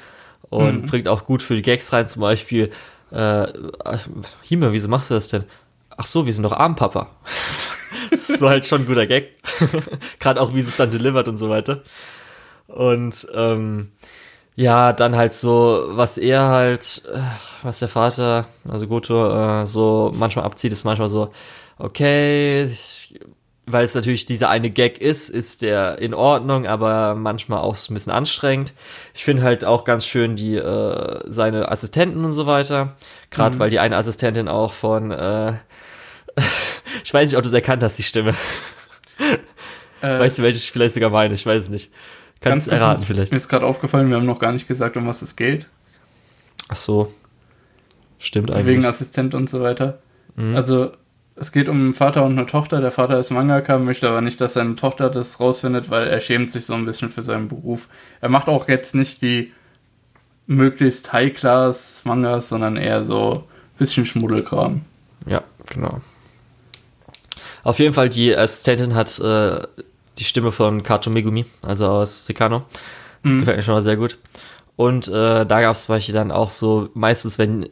Und 0.48 0.82
mhm. 0.82 0.86
bringt 0.86 1.08
auch 1.08 1.24
gut 1.24 1.42
für 1.42 1.56
die 1.56 1.62
Gags 1.62 1.92
rein. 1.92 2.06
Zum 2.06 2.22
Beispiel, 2.22 2.70
äh, 3.10 3.46
Hime, 4.42 4.72
wieso 4.72 4.88
machst 4.88 5.10
du 5.10 5.14
das 5.14 5.28
denn? 5.28 5.44
Ach 5.96 6.06
so, 6.06 6.26
wir 6.26 6.32
sind 6.32 6.44
doch 6.44 6.52
arm, 6.52 6.76
Papa. 6.76 7.10
das 8.10 8.30
ist 8.30 8.42
halt 8.42 8.66
schon 8.66 8.82
ein 8.82 8.86
guter 8.86 9.06
Gag. 9.06 9.32
Gerade 10.20 10.40
auch, 10.40 10.54
wie 10.54 10.62
sie 10.62 10.68
es 10.68 10.76
dann 10.76 10.90
delivert 10.90 11.26
und 11.26 11.38
so 11.38 11.48
weiter. 11.48 11.82
Und 12.68 13.26
ähm, 13.34 13.90
ja, 14.56 14.92
dann 14.92 15.16
halt 15.16 15.34
so, 15.34 15.84
was 15.90 16.16
er 16.16 16.48
halt, 16.48 17.02
äh, 17.12 17.20
was 17.62 17.78
der 17.78 17.88
Vater, 17.88 18.46
also 18.66 18.86
Goto, 18.86 19.62
äh, 19.62 19.66
so 19.66 20.12
manchmal 20.14 20.46
abzieht, 20.46 20.72
ist 20.72 20.84
manchmal 20.84 21.10
so, 21.10 21.30
okay, 21.78 22.64
ich, 22.64 23.05
weil 23.66 23.84
es 23.84 23.94
natürlich 23.94 24.24
dieser 24.24 24.48
eine 24.48 24.70
Gag 24.70 24.98
ist, 24.98 25.28
ist 25.28 25.62
der 25.62 25.98
in 25.98 26.14
Ordnung, 26.14 26.66
aber 26.66 27.14
manchmal 27.14 27.58
auch 27.60 27.76
so 27.76 27.92
ein 27.92 27.94
bisschen 27.94 28.12
anstrengend. 28.12 28.72
Ich 29.14 29.24
finde 29.24 29.42
halt 29.42 29.64
auch 29.64 29.84
ganz 29.84 30.06
schön 30.06 30.36
die 30.36 30.54
äh, 30.56 31.20
seine 31.26 31.70
Assistenten 31.70 32.24
und 32.24 32.32
so 32.32 32.46
weiter, 32.46 32.96
gerade 33.30 33.56
mhm. 33.56 33.60
weil 33.60 33.70
die 33.70 33.80
eine 33.80 33.96
Assistentin 33.96 34.48
auch 34.48 34.72
von 34.72 35.10
äh, 35.10 35.54
ich 37.04 37.12
weiß 37.12 37.28
nicht, 37.28 37.36
ob 37.36 37.42
du 37.42 37.48
es 37.48 37.54
erkannt 37.54 37.82
hast, 37.82 37.98
die 37.98 38.02
Stimme. 38.02 38.34
Äh, 40.02 40.20
weißt 40.20 40.38
du, 40.38 40.42
welche 40.42 40.58
ich 40.58 40.70
vielleicht 40.70 40.94
sogar 40.94 41.10
meine? 41.10 41.34
Ich 41.34 41.46
weiß 41.46 41.64
es 41.64 41.70
nicht. 41.70 41.90
Kannst 42.40 42.66
du 42.66 42.70
erraten 42.70 42.96
uns, 42.96 43.04
vielleicht. 43.06 43.32
Mir 43.32 43.36
ist 43.36 43.48
gerade 43.48 43.66
aufgefallen, 43.66 44.08
wir 44.10 44.16
haben 44.16 44.26
noch 44.26 44.38
gar 44.38 44.52
nicht 44.52 44.68
gesagt, 44.68 44.96
um 44.96 45.06
was 45.06 45.22
es 45.22 45.36
geht. 45.36 45.66
Ach 46.68 46.76
so. 46.76 47.12
Stimmt 48.18 48.50
eigentlich. 48.50 48.66
Wegen 48.66 48.84
Assistent 48.84 49.34
und 49.34 49.48
so 49.48 49.62
weiter. 49.62 49.98
Mhm. 50.36 50.54
Also, 50.54 50.92
es 51.36 51.52
geht 51.52 51.68
um 51.68 51.78
einen 51.78 51.94
Vater 51.94 52.24
und 52.24 52.32
eine 52.32 52.46
Tochter. 52.46 52.80
Der 52.80 52.90
Vater 52.90 53.18
ist 53.18 53.30
Mangaka, 53.30 53.78
möchte 53.78 54.08
aber 54.08 54.22
nicht, 54.22 54.40
dass 54.40 54.54
seine 54.54 54.74
Tochter 54.74 55.10
das 55.10 55.38
rausfindet, 55.38 55.90
weil 55.90 56.08
er 56.08 56.20
schämt 56.20 56.50
sich 56.50 56.64
so 56.64 56.74
ein 56.74 56.86
bisschen 56.86 57.10
für 57.10 57.22
seinen 57.22 57.48
Beruf. 57.48 57.88
Er 58.20 58.30
macht 58.30 58.48
auch 58.48 58.68
jetzt 58.68 58.94
nicht 58.94 59.20
die 59.20 59.52
möglichst 60.46 61.12
High-Class-Mangas, 61.12 62.48
sondern 62.48 62.76
eher 62.76 63.04
so 63.04 63.32
ein 63.32 63.78
bisschen 63.78 64.06
Schmuddelkram. 64.06 64.82
Ja, 65.26 65.42
genau. 65.66 66.00
Auf 67.64 67.80
jeden 67.80 67.92
Fall, 67.92 68.08
die 68.08 68.34
Assistentin 68.34 68.94
hat 68.94 69.18
äh, 69.18 69.60
die 70.18 70.24
Stimme 70.24 70.52
von 70.52 70.82
Kato 70.82 71.10
Megumi, 71.10 71.44
also 71.62 71.86
aus 71.86 72.24
Sekano. 72.24 72.64
Das 73.22 73.32
mhm. 73.32 73.38
gefällt 73.40 73.56
mir 73.58 73.62
schon 73.62 73.74
mal 73.74 73.82
sehr 73.82 73.96
gut. 73.96 74.18
Und 74.76 75.08
äh, 75.08 75.44
da 75.44 75.60
gab 75.60 75.74
es 75.74 75.84
zum 75.84 75.94
Beispiel 75.94 76.14
dann 76.14 76.30
auch 76.30 76.50
so, 76.50 76.88
meistens, 76.94 77.38
wenn 77.38 77.68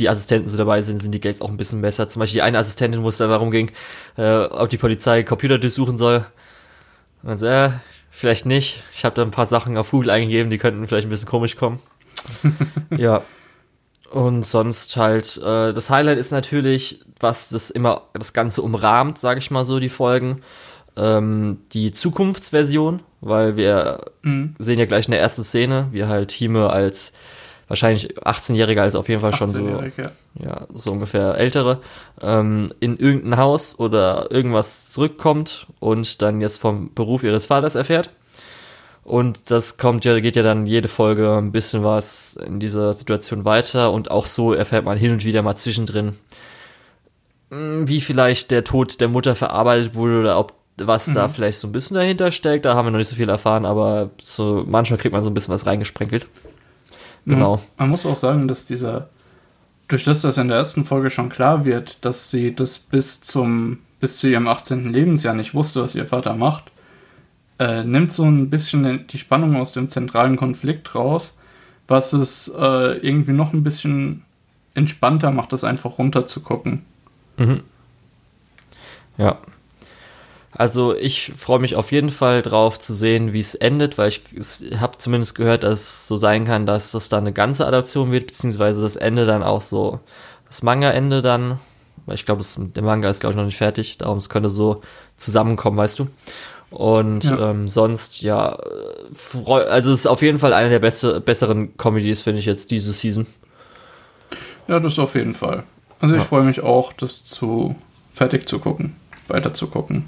die 0.00 0.08
Assistenten 0.08 0.48
so 0.48 0.56
dabei 0.56 0.82
sind, 0.82 1.02
sind 1.02 1.12
die 1.12 1.20
Gates 1.20 1.40
auch 1.40 1.50
ein 1.50 1.56
bisschen 1.56 1.82
besser. 1.82 2.08
Zum 2.08 2.20
Beispiel 2.20 2.38
die 2.38 2.42
eine 2.42 2.58
Assistentin, 2.58 3.02
wo 3.02 3.08
es 3.08 3.18
dann 3.18 3.30
darum 3.30 3.50
ging, 3.50 3.70
äh, 4.16 4.44
ob 4.44 4.70
die 4.70 4.76
Polizei 4.76 5.22
Computer 5.22 5.58
durchsuchen 5.58 5.98
soll. 5.98 6.24
Und 7.22 7.38
so, 7.38 7.46
äh, 7.46 7.70
vielleicht 8.10 8.46
nicht. 8.46 8.82
Ich 8.94 9.04
habe 9.04 9.14
da 9.14 9.22
ein 9.22 9.30
paar 9.30 9.46
Sachen 9.46 9.76
auf 9.76 9.90
Google 9.90 10.10
eingegeben, 10.10 10.50
die 10.50 10.58
könnten 10.58 10.86
vielleicht 10.86 11.06
ein 11.06 11.10
bisschen 11.10 11.28
komisch 11.28 11.56
kommen. 11.56 11.80
ja. 12.96 13.22
Und 14.10 14.44
sonst 14.44 14.96
halt, 14.96 15.38
äh, 15.38 15.72
das 15.72 15.90
Highlight 15.90 16.18
ist 16.18 16.30
natürlich, 16.30 17.00
was 17.18 17.48
das 17.48 17.70
immer 17.70 18.02
das 18.12 18.32
Ganze 18.32 18.62
umrahmt, 18.62 19.18
sage 19.18 19.38
ich 19.40 19.50
mal 19.50 19.64
so, 19.64 19.80
die 19.80 19.88
Folgen. 19.88 20.42
Ähm, 20.96 21.58
die 21.72 21.90
Zukunftsversion, 21.90 23.02
weil 23.20 23.56
wir 23.56 24.12
mhm. 24.22 24.54
sehen 24.60 24.78
ja 24.78 24.86
gleich 24.86 25.06
in 25.06 25.10
der 25.10 25.20
ersten 25.20 25.42
Szene, 25.42 25.88
wie 25.90 26.04
halt 26.04 26.30
Hime 26.30 26.70
als 26.70 27.12
wahrscheinlich 27.68 28.18
18-Jähriger, 28.18 28.80
als 28.80 28.94
auf 28.94 29.08
jeden 29.08 29.20
Fall 29.20 29.34
schon 29.34 29.48
so, 29.48 29.66
ja. 29.68 30.10
ja. 30.40 30.66
so 30.72 30.92
ungefähr 30.92 31.36
ältere, 31.36 31.80
ähm, 32.20 32.72
in 32.80 32.98
irgendein 32.98 33.38
Haus 33.38 33.78
oder 33.78 34.30
irgendwas 34.30 34.92
zurückkommt 34.92 35.66
und 35.80 36.22
dann 36.22 36.40
jetzt 36.40 36.58
vom 36.58 36.92
Beruf 36.94 37.22
ihres 37.22 37.46
Vaters 37.46 37.74
erfährt. 37.74 38.10
Und 39.04 39.50
das 39.50 39.76
kommt 39.76 40.06
ja, 40.06 40.18
geht 40.18 40.36
ja 40.36 40.42
dann 40.42 40.66
jede 40.66 40.88
Folge 40.88 41.36
ein 41.36 41.52
bisschen 41.52 41.84
was 41.84 42.36
in 42.36 42.58
dieser 42.58 42.94
Situation 42.94 43.44
weiter 43.44 43.92
und 43.92 44.10
auch 44.10 44.26
so 44.26 44.54
erfährt 44.54 44.86
man 44.86 44.96
hin 44.96 45.12
und 45.12 45.24
wieder 45.24 45.42
mal 45.42 45.56
zwischendrin, 45.56 46.16
hm, 47.50 47.86
wie 47.86 48.00
vielleicht 48.00 48.50
der 48.50 48.64
Tod 48.64 49.00
der 49.02 49.08
Mutter 49.08 49.34
verarbeitet 49.34 49.94
wurde 49.94 50.20
oder 50.20 50.38
ob 50.38 50.54
was 50.76 51.06
mhm. 51.06 51.14
da 51.14 51.28
vielleicht 51.28 51.58
so 51.58 51.68
ein 51.68 51.72
bisschen 51.72 51.96
dahinter 51.96 52.32
steckt. 52.32 52.64
Da 52.64 52.74
haben 52.74 52.86
wir 52.86 52.90
noch 52.90 52.98
nicht 52.98 53.08
so 53.08 53.16
viel 53.16 53.28
erfahren, 53.28 53.64
aber 53.64 54.10
so 54.20 54.64
manchmal 54.66 54.98
kriegt 54.98 55.12
man 55.12 55.22
so 55.22 55.30
ein 55.30 55.34
bisschen 55.34 55.54
was 55.54 55.66
reingesprenkelt. 55.66 56.26
Genau. 57.26 57.60
Man 57.78 57.90
muss 57.90 58.06
auch 58.06 58.16
sagen, 58.16 58.48
dass 58.48 58.66
dieser, 58.66 59.08
durch 59.88 60.04
das 60.04 60.22
das 60.22 60.38
in 60.38 60.48
der 60.48 60.58
ersten 60.58 60.84
Folge 60.84 61.10
schon 61.10 61.28
klar 61.30 61.64
wird, 61.64 61.98
dass 62.04 62.30
sie 62.30 62.54
das 62.54 62.78
bis 62.78 63.20
zum, 63.20 63.78
bis 64.00 64.18
zu 64.18 64.28
ihrem 64.28 64.48
18. 64.48 64.92
Lebensjahr 64.92 65.34
nicht 65.34 65.54
wusste, 65.54 65.82
was 65.82 65.94
ihr 65.94 66.06
Vater 66.06 66.34
macht, 66.34 66.70
äh, 67.58 67.84
nimmt 67.84 68.12
so 68.12 68.24
ein 68.24 68.50
bisschen 68.50 69.06
die 69.06 69.18
Spannung 69.18 69.56
aus 69.56 69.72
dem 69.72 69.88
zentralen 69.88 70.36
Konflikt 70.36 70.94
raus, 70.94 71.36
was 71.88 72.12
es 72.12 72.48
äh, 72.48 72.98
irgendwie 72.98 73.32
noch 73.32 73.52
ein 73.52 73.64
bisschen 73.64 74.22
entspannter 74.74 75.30
macht, 75.30 75.52
das 75.52 75.64
einfach 75.64 75.98
runter 75.98 76.26
zu 76.26 76.40
gucken. 76.40 76.84
Mhm. 77.36 77.62
Ja. 79.16 79.38
Also 80.56 80.94
ich 80.94 81.32
freue 81.34 81.58
mich 81.58 81.74
auf 81.74 81.90
jeden 81.90 82.10
Fall 82.10 82.42
drauf 82.42 82.78
zu 82.78 82.94
sehen, 82.94 83.32
wie 83.32 83.40
es 83.40 83.56
endet, 83.56 83.98
weil 83.98 84.08
ich 84.08 84.22
habe 84.78 84.96
zumindest 84.98 85.34
gehört, 85.34 85.64
dass 85.64 85.80
es 85.80 86.08
so 86.08 86.16
sein 86.16 86.44
kann, 86.44 86.64
dass 86.64 86.92
das 86.92 87.08
dann 87.08 87.24
eine 87.24 87.32
ganze 87.32 87.66
Adaption 87.66 88.12
wird, 88.12 88.28
beziehungsweise 88.28 88.80
das 88.80 88.94
Ende 88.94 89.26
dann 89.26 89.42
auch 89.42 89.60
so, 89.60 89.98
das 90.48 90.62
Manga-Ende 90.62 91.22
dann, 91.22 91.58
weil 92.06 92.14
ich 92.14 92.24
glaube, 92.24 92.44
der 92.56 92.82
Manga 92.84 93.10
ist 93.10 93.20
glaube 93.20 93.32
ich 93.32 93.36
noch 93.36 93.44
nicht 93.44 93.56
fertig, 93.56 93.98
darum 93.98 94.18
es 94.18 94.28
könnte 94.28 94.48
so 94.48 94.82
zusammenkommen, 95.16 95.76
weißt 95.76 95.98
du. 95.98 96.06
Und 96.70 97.24
ja. 97.24 97.50
ähm, 97.50 97.68
sonst, 97.68 98.22
ja, 98.22 98.56
also 99.46 99.92
es 99.92 100.00
ist 100.00 100.06
auf 100.06 100.22
jeden 100.22 100.38
Fall 100.38 100.52
eine 100.52 100.70
der 100.70 100.80
beste, 100.80 101.20
besseren 101.20 101.76
Comedies, 101.76 102.20
finde 102.20 102.40
ich 102.40 102.46
jetzt, 102.46 102.70
diese 102.70 102.92
Season. 102.92 103.26
Ja, 104.68 104.80
das 104.80 104.98
auf 104.98 105.14
jeden 105.14 105.34
Fall. 105.34 105.64
Also 106.00 106.14
ich 106.14 106.22
ja. 106.22 106.26
freue 106.26 106.42
mich 106.44 106.62
auch, 106.62 106.92
das 106.92 107.24
zu 107.24 107.74
fertig 108.12 108.48
zu 108.48 108.58
gucken, 108.58 108.96
weiter 109.28 109.52
zu 109.52 109.68
gucken. 109.68 110.06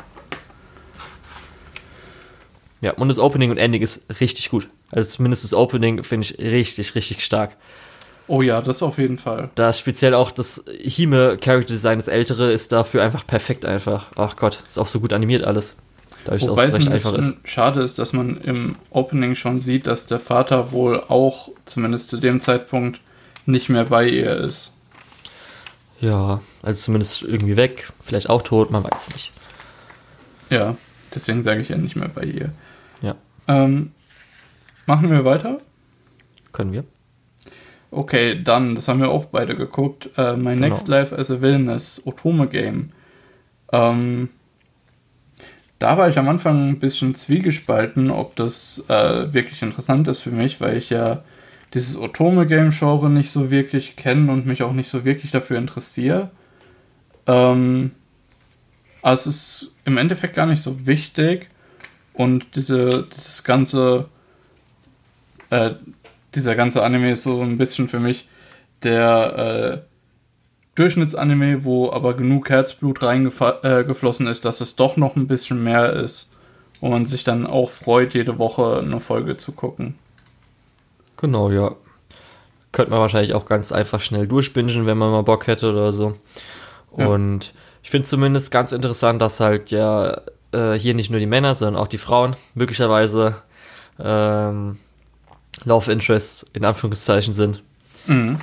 Ja, 2.86 2.92
und 2.92 3.08
das 3.08 3.18
Opening 3.18 3.50
und 3.50 3.58
Ending 3.58 3.82
ist 3.82 4.02
richtig 4.20 4.48
gut. 4.48 4.68
Also 4.92 5.10
zumindest 5.10 5.42
das 5.42 5.54
Opening 5.54 6.04
finde 6.04 6.24
ich 6.24 6.38
richtig, 6.38 6.94
richtig 6.94 7.24
stark. 7.24 7.56
Oh 8.28 8.42
ja, 8.42 8.62
das 8.62 8.80
auf 8.80 8.98
jeden 8.98 9.18
Fall. 9.18 9.50
Da 9.56 9.72
speziell 9.72 10.14
auch 10.14 10.30
das 10.30 10.64
Hime 10.78 11.36
Character 11.36 11.74
Design, 11.74 11.98
das 11.98 12.06
ältere, 12.06 12.52
ist 12.52 12.70
dafür 12.70 13.02
einfach 13.02 13.26
perfekt 13.26 13.64
einfach. 13.64 14.06
Ach 14.14 14.36
Gott, 14.36 14.62
ist 14.68 14.78
auch 14.78 14.86
so 14.86 15.00
gut 15.00 15.12
animiert 15.12 15.42
alles. 15.42 15.78
Dadurch, 16.24 16.46
Wobei 16.46 16.66
es 16.66 16.76
ein 16.76 16.88
bisschen 16.88 17.16
ist. 17.16 17.34
schade 17.42 17.82
ist, 17.82 17.98
dass 17.98 18.12
man 18.12 18.40
im 18.42 18.76
Opening 18.90 19.34
schon 19.34 19.58
sieht, 19.58 19.88
dass 19.88 20.06
der 20.06 20.20
Vater 20.20 20.70
wohl 20.70 21.00
auch, 21.08 21.48
zumindest 21.64 22.08
zu 22.08 22.18
dem 22.18 22.38
Zeitpunkt, 22.38 23.00
nicht 23.46 23.68
mehr 23.68 23.86
bei 23.86 24.08
ihr 24.08 24.36
ist. 24.36 24.72
Ja, 26.00 26.40
also 26.62 26.84
zumindest 26.84 27.22
irgendwie 27.22 27.56
weg, 27.56 27.88
vielleicht 28.00 28.30
auch 28.30 28.42
tot, 28.42 28.70
man 28.70 28.84
weiß 28.84 29.08
es 29.08 29.12
nicht. 29.12 29.32
Ja, 30.50 30.76
deswegen 31.12 31.42
sage 31.42 31.62
ich 31.62 31.70
ja 31.70 31.76
nicht 31.76 31.96
mehr 31.96 32.08
bei 32.14 32.22
ihr. 32.22 32.52
Ähm, 33.48 33.92
machen 34.86 35.10
wir 35.10 35.24
weiter? 35.24 35.60
Können 36.52 36.72
wir. 36.72 36.84
Okay, 37.90 38.42
dann, 38.42 38.74
das 38.74 38.88
haben 38.88 39.00
wir 39.00 39.10
auch 39.10 39.26
beide 39.26 39.56
geguckt. 39.56 40.10
Äh, 40.16 40.36
My 40.36 40.54
genau. 40.54 40.68
Next 40.68 40.88
Life 40.88 41.16
as 41.16 41.30
a 41.30 41.40
Villain 41.40 41.68
ist 41.68 42.06
Otome 42.06 42.48
Game. 42.48 42.90
Ähm, 43.72 44.28
da 45.78 45.98
war 45.98 46.08
ich 46.08 46.18
am 46.18 46.28
Anfang 46.28 46.70
ein 46.70 46.78
bisschen 46.78 47.14
zwiegespalten, 47.14 48.10
ob 48.10 48.34
das 48.36 48.84
äh, 48.88 49.32
wirklich 49.32 49.62
interessant 49.62 50.08
ist 50.08 50.20
für 50.20 50.30
mich, 50.30 50.60
weil 50.60 50.76
ich 50.76 50.90
ja 50.90 51.22
dieses 51.74 51.98
Otome-Game-Genre 51.98 53.10
nicht 53.10 53.30
so 53.30 53.50
wirklich 53.50 53.96
kenne 53.96 54.32
und 54.32 54.46
mich 54.46 54.62
auch 54.62 54.72
nicht 54.72 54.88
so 54.88 55.04
wirklich 55.04 55.32
dafür 55.32 55.58
interessiere. 55.58 56.30
Ähm, 57.26 57.90
aber 59.02 59.12
es 59.12 59.26
ist 59.26 59.74
im 59.84 59.98
Endeffekt 59.98 60.34
gar 60.34 60.46
nicht 60.46 60.62
so 60.62 60.86
wichtig 60.86 61.48
und 62.16 62.56
diese, 62.56 63.04
dieses 63.14 63.44
ganze, 63.44 64.06
äh, 65.50 65.72
dieser 66.34 66.54
ganze 66.54 66.82
Anime 66.82 67.12
ist 67.12 67.22
so 67.22 67.40
ein 67.42 67.58
bisschen 67.58 67.88
für 67.88 68.00
mich 68.00 68.26
der 68.82 69.82
äh, 69.84 69.96
Durchschnittsanime, 70.76 71.64
wo 71.64 71.90
aber 71.90 72.14
genug 72.14 72.50
Herzblut 72.50 73.02
reingeflossen 73.02 74.26
äh, 74.26 74.30
ist, 74.30 74.44
dass 74.44 74.60
es 74.60 74.76
doch 74.76 74.96
noch 74.96 75.16
ein 75.16 75.26
bisschen 75.26 75.62
mehr 75.62 75.92
ist, 75.92 76.28
wo 76.80 76.88
man 76.88 77.06
sich 77.06 77.24
dann 77.24 77.46
auch 77.46 77.70
freut, 77.70 78.14
jede 78.14 78.38
Woche 78.38 78.80
eine 78.80 79.00
Folge 79.00 79.36
zu 79.36 79.52
gucken. 79.52 79.94
Genau, 81.16 81.50
ja. 81.50 81.74
Könnte 82.72 82.90
man 82.90 83.00
wahrscheinlich 83.00 83.32
auch 83.32 83.46
ganz 83.46 83.72
einfach 83.72 84.02
schnell 84.02 84.26
durchbingen, 84.26 84.84
wenn 84.84 84.98
man 84.98 85.10
mal 85.10 85.22
Bock 85.22 85.46
hätte 85.46 85.70
oder 85.70 85.92
so. 85.92 86.14
Ja. 86.96 87.06
Und 87.06 87.54
ich 87.82 87.90
finde 87.90 88.06
zumindest 88.06 88.50
ganz 88.50 88.72
interessant, 88.72 89.22
dass 89.22 89.40
halt 89.40 89.70
ja 89.70 90.20
äh, 90.56 90.78
hier 90.78 90.94
nicht 90.94 91.10
nur 91.10 91.20
die 91.20 91.26
Männer, 91.26 91.54
sondern 91.54 91.80
auch 91.80 91.88
die 91.88 91.98
Frauen 91.98 92.36
möglicherweise 92.54 93.36
ähm, 93.98 94.78
Love 95.64 95.92
Interests 95.92 96.46
in 96.52 96.64
Anführungszeichen 96.64 97.34
sind. 97.34 97.62
Mhm 98.06 98.38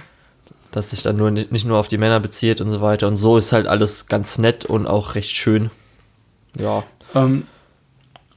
dass 0.73 0.89
sich 0.89 1.03
dann 1.03 1.17
nur 1.17 1.31
nicht 1.31 1.65
nur 1.65 1.77
auf 1.77 1.87
die 1.87 1.97
Männer 1.97 2.19
bezieht 2.19 2.59
und 2.59 2.69
so 2.69 2.81
weiter. 2.81 3.07
Und 3.07 3.17
so 3.17 3.37
ist 3.37 3.53
halt 3.53 3.67
alles 3.67 4.07
ganz 4.07 4.37
nett 4.37 4.65
und 4.65 4.87
auch 4.87 5.15
recht 5.15 5.35
schön. 5.35 5.69
Ja. 6.59 6.83
Ähm, 7.13 7.45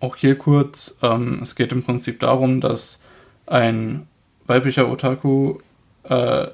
auch 0.00 0.16
hier 0.16 0.36
kurz, 0.36 0.98
ähm, 1.02 1.40
es 1.42 1.56
geht 1.56 1.72
im 1.72 1.82
Prinzip 1.82 2.20
darum, 2.20 2.60
dass 2.60 3.00
ein 3.46 4.06
weiblicher 4.46 4.90
Otaku 4.90 5.58
äh, 6.04 6.48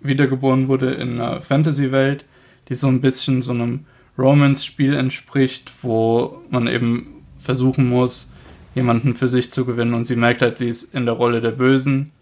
wiedergeboren 0.00 0.68
wurde 0.68 0.94
in 0.94 1.20
einer 1.20 1.40
Fantasy-Welt, 1.40 2.24
die 2.68 2.74
so 2.74 2.86
ein 2.86 3.00
bisschen 3.00 3.42
so 3.42 3.50
einem 3.50 3.86
Romance-Spiel 4.18 4.94
entspricht, 4.94 5.72
wo 5.82 6.42
man 6.50 6.66
eben 6.66 7.24
versuchen 7.38 7.88
muss, 7.88 8.30
jemanden 8.74 9.14
für 9.14 9.28
sich 9.28 9.52
zu 9.52 9.64
gewinnen 9.64 9.94
und 9.94 10.04
sie 10.04 10.16
merkt 10.16 10.42
halt, 10.42 10.58
sie 10.58 10.68
ist 10.68 10.94
in 10.94 11.06
der 11.06 11.14
Rolle 11.14 11.40
der 11.40 11.50
Bösen. 11.50 12.12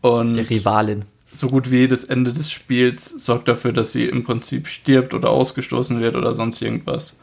Und 0.00 0.34
der 0.34 0.48
Rivalin 0.48 1.04
so 1.32 1.48
gut 1.48 1.70
wie 1.70 1.78
jedes 1.78 2.04
Ende 2.04 2.32
des 2.32 2.50
Spiels 2.50 3.24
sorgt 3.24 3.48
dafür, 3.48 3.72
dass 3.72 3.92
sie 3.92 4.06
im 4.06 4.24
Prinzip 4.24 4.66
stirbt 4.66 5.14
oder 5.14 5.30
ausgestoßen 5.30 6.00
wird 6.00 6.16
oder 6.16 6.34
sonst 6.34 6.60
irgendwas. 6.60 7.20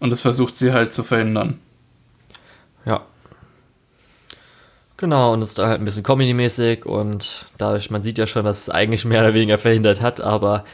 Und 0.00 0.10
das 0.10 0.20
versucht 0.20 0.56
sie 0.56 0.72
halt 0.72 0.92
zu 0.92 1.02
verhindern. 1.02 1.58
Ja. 2.84 3.02
Genau, 4.96 5.32
und 5.32 5.42
es 5.42 5.50
ist 5.50 5.58
halt 5.58 5.80
ein 5.80 5.84
bisschen 5.84 6.02
Comedy-mäßig 6.02 6.86
und 6.86 7.46
dadurch, 7.58 7.90
man 7.90 8.02
sieht 8.02 8.18
ja 8.18 8.26
schon, 8.26 8.44
dass 8.44 8.62
es 8.62 8.70
eigentlich 8.70 9.04
mehr 9.04 9.20
oder 9.20 9.34
weniger 9.34 9.58
verhindert 9.58 10.00
hat, 10.00 10.20
aber 10.20 10.64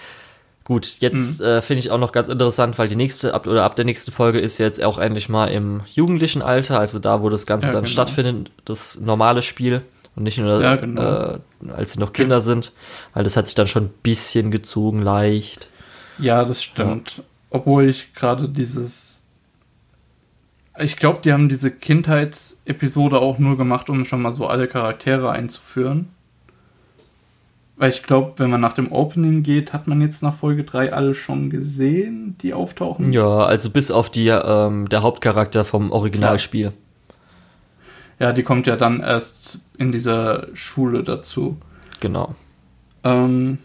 gut, 0.70 0.98
jetzt 1.00 1.40
mhm. 1.40 1.46
äh, 1.46 1.62
finde 1.62 1.80
ich 1.80 1.90
auch 1.90 1.98
noch 1.98 2.12
ganz 2.12 2.28
interessant, 2.28 2.78
weil 2.78 2.86
die 2.86 2.94
nächste, 2.94 3.34
ab, 3.34 3.48
oder 3.48 3.64
ab 3.64 3.74
der 3.74 3.84
nächsten 3.84 4.12
Folge 4.12 4.38
ist 4.38 4.58
jetzt 4.58 4.80
auch 4.80 4.98
endlich 4.98 5.28
mal 5.28 5.48
im 5.48 5.80
jugendlichen 5.92 6.42
Alter, 6.42 6.78
also 6.78 7.00
da, 7.00 7.22
wo 7.22 7.28
das 7.28 7.44
Ganze 7.44 7.66
ja, 7.66 7.72
dann 7.72 7.82
genau. 7.82 7.92
stattfindet, 7.92 8.52
das 8.64 9.00
normale 9.00 9.42
Spiel. 9.42 9.82
Und 10.14 10.22
nicht 10.22 10.38
nur, 10.38 10.62
ja, 10.62 10.76
genau. 10.76 11.02
äh, 11.02 11.38
als 11.76 11.94
sie 11.94 11.98
noch 11.98 12.12
Kinder 12.12 12.40
sind, 12.40 12.70
weil 13.14 13.24
das 13.24 13.36
hat 13.36 13.48
sich 13.48 13.56
dann 13.56 13.66
schon 13.66 13.86
ein 13.86 13.94
bisschen 14.04 14.52
gezogen, 14.52 15.02
leicht. 15.02 15.68
Ja, 16.18 16.44
das 16.44 16.62
stimmt. 16.62 17.14
Ja. 17.16 17.24
Obwohl 17.50 17.88
ich 17.88 18.14
gerade 18.14 18.48
dieses. 18.48 19.26
Ich 20.78 20.96
glaube, 20.98 21.18
die 21.24 21.32
haben 21.32 21.48
diese 21.48 21.72
Kindheitsepisode 21.72 23.18
auch 23.18 23.40
nur 23.40 23.56
gemacht, 23.56 23.90
um 23.90 24.04
schon 24.04 24.22
mal 24.22 24.30
so 24.30 24.46
alle 24.46 24.68
Charaktere 24.68 25.32
einzuführen. 25.32 26.10
Weil 27.80 27.88
ich 27.88 28.02
glaube, 28.02 28.34
wenn 28.36 28.50
man 28.50 28.60
nach 28.60 28.74
dem 28.74 28.92
Opening 28.92 29.42
geht, 29.42 29.72
hat 29.72 29.86
man 29.86 30.02
jetzt 30.02 30.22
nach 30.22 30.34
Folge 30.34 30.64
3 30.64 30.92
alle 30.92 31.14
schon 31.14 31.48
gesehen, 31.48 32.36
die 32.42 32.52
auftauchen. 32.52 33.10
Ja, 33.10 33.38
also 33.38 33.70
bis 33.70 33.90
auf 33.90 34.10
die, 34.10 34.28
ähm, 34.28 34.90
der 34.90 35.00
Hauptcharakter 35.00 35.64
vom 35.64 35.90
Originalspiel. 35.90 36.66
Ja. 36.66 36.72
Ja, 38.26 38.32
die 38.34 38.42
kommt 38.42 38.66
ja 38.66 38.76
dann 38.76 39.00
erst 39.00 39.64
in 39.78 39.92
dieser 39.92 40.48
Schule 40.52 41.04
dazu. 41.04 41.56
Genau. 42.00 42.34
Ähm, 43.02 43.56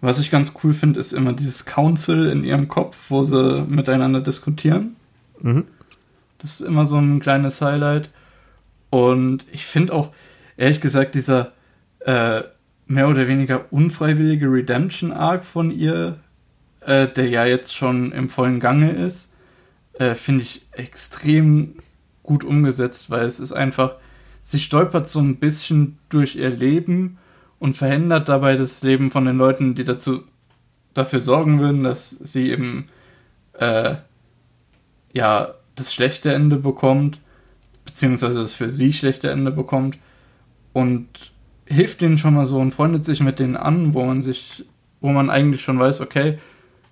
was 0.00 0.18
ich 0.18 0.32
ganz 0.32 0.54
cool 0.64 0.72
finde, 0.72 0.98
ist 0.98 1.12
immer 1.12 1.32
dieses 1.32 1.66
Council 1.66 2.26
in 2.26 2.42
ihrem 2.42 2.66
Kopf, 2.66 2.96
wo 3.10 3.22
sie 3.22 3.64
miteinander 3.68 4.22
diskutieren. 4.22 4.96
Mhm. 5.40 5.66
Das 6.38 6.60
ist 6.60 6.66
immer 6.66 6.84
so 6.84 6.96
ein 6.96 7.20
kleines 7.20 7.62
Highlight. 7.62 8.10
Und 8.90 9.44
ich 9.52 9.66
finde 9.66 9.92
auch, 9.92 10.08
ehrlich 10.56 10.80
gesagt, 10.80 11.14
dieser 11.14 11.52
äh, 12.00 12.42
mehr 12.86 13.08
oder 13.08 13.28
weniger 13.28 13.72
unfreiwillige 13.72 14.46
Redemption-Arc 14.46 15.44
von 15.44 15.70
ihr, 15.70 16.18
äh, 16.80 17.06
der 17.06 17.28
ja 17.28 17.44
jetzt 17.44 17.74
schon 17.74 18.12
im 18.12 18.28
vollen 18.28 18.60
Gange 18.60 18.90
ist, 18.90 19.34
äh, 19.94 20.14
finde 20.14 20.42
ich 20.42 20.66
extrem 20.72 21.74
gut 22.22 22.44
umgesetzt, 22.44 23.10
weil 23.10 23.26
es 23.26 23.40
ist 23.40 23.52
einfach, 23.52 23.96
sie 24.42 24.58
stolpert 24.58 25.08
so 25.08 25.20
ein 25.20 25.36
bisschen 25.36 25.98
durch 26.08 26.36
ihr 26.36 26.50
Leben 26.50 27.18
und 27.58 27.76
verhindert 27.76 28.28
dabei 28.28 28.56
das 28.56 28.82
Leben 28.82 29.10
von 29.10 29.24
den 29.24 29.36
Leuten, 29.36 29.74
die 29.74 29.84
dazu 29.84 30.24
dafür 30.94 31.20
sorgen 31.20 31.60
würden, 31.60 31.84
dass 31.84 32.10
sie 32.10 32.50
eben 32.50 32.88
äh, 33.54 33.96
ja 35.12 35.54
das 35.76 35.92
schlechte 35.92 36.32
Ende 36.32 36.56
bekommt, 36.56 37.20
beziehungsweise 37.84 38.40
das 38.40 38.54
für 38.54 38.70
sie 38.70 38.92
schlechte 38.92 39.30
Ende 39.30 39.50
bekommt. 39.50 39.98
Und 40.72 41.08
hilft 41.70 42.02
ihnen 42.02 42.18
schon 42.18 42.34
mal 42.34 42.46
so 42.46 42.58
und 42.58 42.74
freundet 42.74 43.04
sich 43.04 43.20
mit 43.20 43.38
denen 43.38 43.56
an, 43.56 43.94
wo 43.94 44.04
man 44.04 44.22
sich, 44.22 44.64
wo 45.00 45.10
man 45.10 45.30
eigentlich 45.30 45.62
schon 45.62 45.78
weiß, 45.78 46.00
okay, 46.00 46.38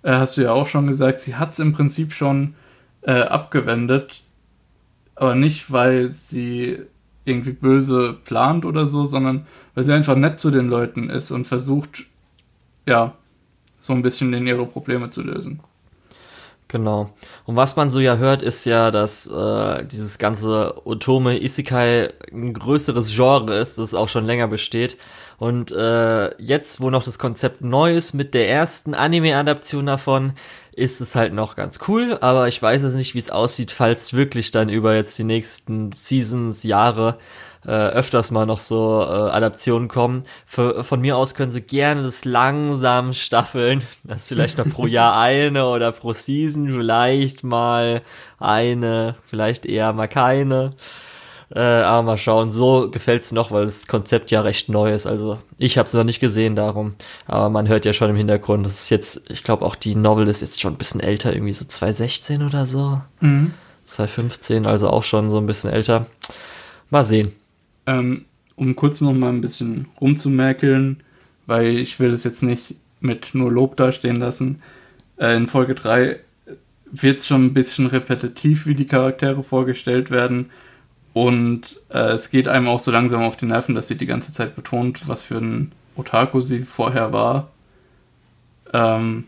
äh, 0.03 0.13
hast 0.13 0.37
du 0.37 0.43
ja 0.43 0.53
auch 0.53 0.67
schon 0.67 0.87
gesagt, 0.87 1.21
sie 1.21 1.35
hat 1.35 1.53
es 1.53 1.59
im 1.59 1.73
Prinzip 1.73 2.13
schon 2.13 2.55
äh, 3.03 3.13
abgewendet 3.13 4.23
aber 5.19 5.35
nicht, 5.35 5.73
weil 5.73 6.13
sie 6.13 6.79
irgendwie 7.25 7.53
böse 7.53 8.17
plant 8.25 8.65
oder 8.65 8.87
so, 8.87 9.05
sondern 9.05 9.47
weil 9.75 9.85
sie 9.85 9.93
einfach 9.93 10.17
nett 10.17 10.39
zu 10.39 10.51
den 10.51 10.69
Leuten 10.69 11.11
ist 11.11 11.31
und 11.31 11.47
versucht, 11.47 12.07
ja, 12.87 13.15
so 13.81 13.93
ein 13.93 14.03
bisschen 14.03 14.33
in 14.33 14.47
ihre 14.47 14.65
Probleme 14.65 15.11
zu 15.11 15.23
lösen. 15.23 15.61
Genau. 16.69 17.09
Und 17.47 17.57
was 17.57 17.77
man 17.77 17.89
so 17.89 17.99
ja 17.99 18.17
hört, 18.17 18.43
ist 18.43 18.67
ja, 18.67 18.91
dass 18.91 19.27
äh, 19.27 19.85
dieses 19.87 20.19
ganze 20.19 20.87
Otome 20.87 21.43
Isekai 21.43 22.13
ein 22.31 22.53
größeres 22.53 23.15
Genre 23.15 23.57
ist, 23.57 23.79
das 23.79 23.95
auch 23.95 24.09
schon 24.09 24.27
länger 24.27 24.49
besteht. 24.49 24.99
Und 25.39 25.71
äh, 25.71 26.35
jetzt, 26.43 26.81
wo 26.81 26.91
noch 26.91 27.05
das 27.05 27.19
Konzept 27.19 27.63
neu 27.63 27.97
ist 27.97 28.13
mit 28.13 28.35
der 28.35 28.51
ersten 28.51 28.93
Anime-Adaption 28.93 29.87
davon, 29.87 30.35
ist 30.73 31.01
es 31.01 31.15
halt 31.15 31.33
noch 31.33 31.57
ganz 31.57 31.81
cool, 31.89 32.19
aber 32.21 32.49
ich 32.49 32.63
weiß 32.63 32.83
jetzt 32.83 32.95
nicht, 32.95 33.15
wie 33.15 33.19
es 33.19 33.31
aussieht, 33.31 33.73
falls 33.73 34.13
wirklich 34.13 34.51
dann 34.51 34.69
über 34.69 34.95
jetzt 34.95 35.19
die 35.19 35.25
nächsten 35.25 35.91
Seasons, 35.93 36.63
Jahre 36.63 37.19
äh, 37.67 37.71
öfters 37.71 38.31
mal 38.31 38.47
noch 38.47 38.61
so 38.61 39.03
äh, 39.03 39.31
Adaptionen 39.31 39.89
kommen. 39.89 40.25
Für, 40.47 40.85
von 40.85 41.01
mir 41.01 41.17
aus 41.17 41.35
können 41.35 41.51
sie 41.51 41.63
gerne 41.63 42.03
das 42.03 42.25
langsam 42.25 43.13
staffeln, 43.15 43.83
das 44.05 44.29
vielleicht 44.29 44.59
noch 44.59 44.69
pro 44.69 44.87
Jahr 44.87 45.17
eine 45.21 45.67
oder 45.67 45.93
pro 45.93 46.13
Season 46.13 46.69
vielleicht 46.69 47.45
mal 47.45 48.03
eine, 48.39 49.17
vielleicht 49.29 49.67
eher 49.67 49.93
mal 49.93 50.09
keine. 50.09 50.75
Äh, 51.55 51.61
aber 51.61 52.03
mal 52.03 52.19
schauen, 52.19 52.51
so 52.51 52.91
gefällt's 52.91 53.33
noch, 53.33 53.51
weil 53.51 53.65
das 53.65 53.87
Konzept 53.87 54.31
ja 54.31 54.43
recht 54.43 54.69
neu 54.69 54.93
ist. 54.93 55.07
Also 55.07 55.39
ich 55.57 55.79
habe 55.79 55.87
es 55.87 55.95
noch 55.95 56.05
nicht 56.05 56.21
gesehen, 56.21 56.57
darum. 56.57 56.95
Aber 57.27 57.49
man 57.49 57.69
hört 57.69 57.87
ja 57.87 57.95
schon 57.95 58.11
im 58.11 58.17
Hintergrund, 58.17 58.67
das 58.67 58.83
ist 58.83 58.91
jetzt, 58.91 59.31
ich 59.31 59.45
glaube 59.45 59.65
auch 59.65 59.75
die 59.75 59.95
Novel 59.95 60.29
ist 60.29 60.43
jetzt 60.43 60.61
schon 60.61 60.75
ein 60.75 60.79
bisschen 60.79 61.01
älter, 61.01 61.33
irgendwie 61.33 61.55
so 61.55 61.65
2016 61.65 62.43
oder 62.43 62.67
so. 62.67 63.01
Mhm. 63.21 63.55
2015, 63.85 64.67
also 64.67 64.91
auch 64.91 65.05
schon 65.05 65.31
so 65.31 65.39
ein 65.39 65.47
bisschen 65.47 65.71
älter. 65.71 66.07
Mal 66.91 67.05
sehen. 67.05 67.33
Ähm, 67.89 68.27
um 68.55 68.77
kurz 68.77 69.01
noch 69.01 69.15
mal 69.15 69.31
ein 69.31 69.41
bisschen 69.41 69.87
rumzumerkeln, 69.99 71.01
weil 71.47 71.79
ich 71.79 71.99
will 72.01 72.13
es 72.13 72.23
jetzt 72.23 72.43
nicht 72.43 72.75
mit 73.01 73.35
nur 73.35 73.51
Lob 73.51 73.77
dastehen 73.77 74.17
lassen. 74.17 74.61
Äh, 75.17 75.37
in 75.37 75.47
Folge 75.47 75.75
3 75.75 76.21
wird 76.91 77.21
es 77.21 77.27
schon 77.27 77.47
ein 77.47 77.55
bisschen 77.55 77.87
repetitiv, 77.87 78.67
wie 78.67 78.75
die 78.75 78.87
Charaktere 78.87 79.43
vorgestellt 79.43 80.11
werden. 80.11 80.51
Und 81.15 81.81
äh, 81.89 82.11
es 82.11 82.29
geht 82.29 82.47
einem 82.47 82.69
auch 82.69 82.79
so 82.79 82.91
langsam 82.91 83.23
auf 83.23 83.37
die 83.37 83.47
Nerven, 83.47 83.75
dass 83.75 83.89
sie 83.89 83.97
die 83.97 84.07
ganze 84.07 84.35
Zeit 84.35 84.55
betont, 84.55 85.09
was 85.09 85.25
für 85.25 85.39
ein 85.39 85.73
Otaku 85.97 86.43
sie 86.43 86.65
vorher 86.65 87.15
war. 87.15 87.49
Ähm, 88.75 89.25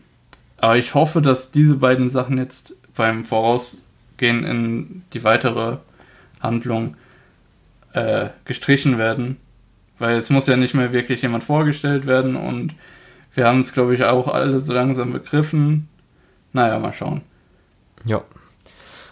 aber 0.57 0.77
ich 0.77 0.93
hoffe, 0.93 1.23
dass 1.23 1.51
diese 1.51 1.77
beiden 1.77 2.09
Sachen 2.09 2.37
jetzt 2.37 2.75
beim 2.95 3.25
Vorausgehen 3.25 4.43
in 4.45 5.01
die 5.13 5.23
weitere 5.23 5.77
Handlung 6.39 6.95
äh, 7.93 8.29
gestrichen 8.45 8.97
werden, 8.97 9.37
Weil 9.99 10.15
es 10.15 10.29
muss 10.29 10.47
ja 10.47 10.57
nicht 10.57 10.73
mehr 10.73 10.93
wirklich 10.93 11.21
jemand 11.21 11.43
vorgestellt 11.43 12.05
werden 12.05 12.35
und 12.35 12.75
wir 13.33 13.45
haben 13.45 13.59
es, 13.59 13.73
glaube 13.73 13.95
ich, 13.95 14.03
auch 14.03 14.27
alle 14.27 14.59
so 14.59 14.73
langsam 14.73 15.13
begriffen. 15.13 15.87
Naja, 16.53 16.79
mal 16.79 16.93
schauen. 16.93 17.21
Ja. 18.05 18.23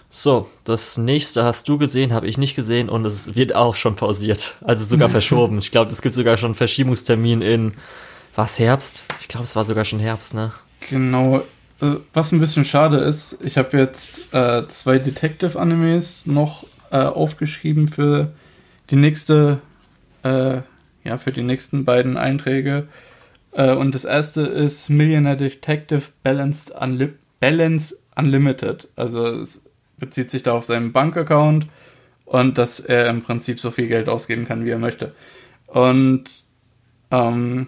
So, 0.10 0.50
das 0.64 0.98
nächste 0.98 1.44
hast 1.44 1.70
du 1.70 1.78
gesehen, 1.78 2.14
habe 2.14 2.28
ich 2.28 2.38
nicht 2.38 2.56
gesehen 2.56 2.90
und 2.90 3.06
es 3.06 3.36
wird 3.36 3.56
auch 3.56 3.76
schon 3.76 3.96
pausiert. 3.96 4.56
Also 4.62 4.84
sogar 4.84 5.10
verschoben. 5.10 5.60
Ich 5.60 5.72
glaube, 5.72 5.92
es 5.92 6.02
gibt 6.02 6.16
sogar 6.16 6.36
schon 6.38 6.48
einen 6.48 6.56
Verschiebungstermin 6.56 7.42
in, 7.42 7.74
was, 8.36 8.58
Herbst? 8.58 9.04
Ich 9.22 9.28
glaube, 9.28 9.44
es 9.44 9.56
war 9.56 9.66
sogar 9.66 9.86
schon 9.86 10.00
Herbst, 10.00 10.34
ne? 10.34 10.52
Genau. 10.90 11.44
Äh, 11.82 11.96
was 12.14 12.32
ein 12.32 12.40
bisschen 12.40 12.66
schade 12.66 12.98
ist, 12.98 13.40
ich 13.44 13.58
habe 13.58 13.78
jetzt 13.78 14.34
äh, 14.34 14.68
zwei 14.68 14.98
Detective-Animes 14.98 16.26
noch 16.26 16.66
äh, 16.92 16.98
aufgeschrieben 16.98 17.88
für 17.88 18.32
die 18.90 18.96
nächste 18.96 19.62
äh, 20.24 20.62
ja, 21.04 21.18
für 21.18 21.32
die 21.32 21.44
nächsten 21.44 21.86
beiden 21.86 22.18
Einträge. 22.18 22.88
Äh, 23.52 23.74
und 23.74 23.96
das 23.96 24.06
erste 24.06 24.42
ist 24.42 24.90
Millionaire 24.90 25.38
Detective 25.38 26.04
Balanced 26.24 26.72
Unli 26.72 27.14
Balance 27.40 27.96
Unlimited. 28.16 28.88
Also 28.96 29.28
es 29.28 29.70
bezieht 29.98 30.30
sich 30.30 30.44
da 30.44 30.54
auf 30.54 30.66
seinen 30.66 30.92
Bankaccount 30.92 31.68
und 32.26 32.58
dass 32.58 32.80
er 32.80 33.10
im 33.10 33.22
Prinzip 33.22 33.60
so 33.60 33.72
viel 33.72 33.88
Geld 33.88 34.10
ausgeben 34.10 34.46
kann, 34.46 34.66
wie 34.66 34.70
er 34.70 34.78
möchte. 34.78 35.14
Und 35.68 36.26
ähm, 37.12 37.68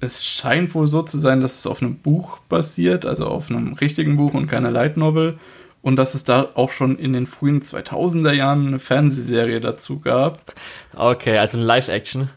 es 0.00 0.24
scheint 0.24 0.74
wohl 0.74 0.86
so 0.86 1.02
zu 1.02 1.18
sein, 1.18 1.40
dass 1.40 1.58
es 1.58 1.66
auf 1.66 1.82
einem 1.82 1.98
Buch 1.98 2.38
basiert, 2.48 3.06
also 3.06 3.26
auf 3.26 3.50
einem 3.50 3.74
richtigen 3.74 4.16
Buch 4.16 4.34
und 4.34 4.46
keine 4.46 4.70
Light 4.70 4.96
Novel. 4.96 5.38
Und 5.86 5.94
dass 5.94 6.14
es 6.14 6.24
da 6.24 6.48
auch 6.54 6.72
schon 6.72 6.98
in 6.98 7.12
den 7.12 7.28
frühen 7.28 7.62
2000er 7.62 8.32
Jahren 8.32 8.66
eine 8.66 8.80
Fernsehserie 8.80 9.60
dazu 9.60 10.00
gab. 10.00 10.52
Okay, 10.96 11.38
also 11.38 11.58
ein 11.58 11.62
Live-Action. 11.62 12.28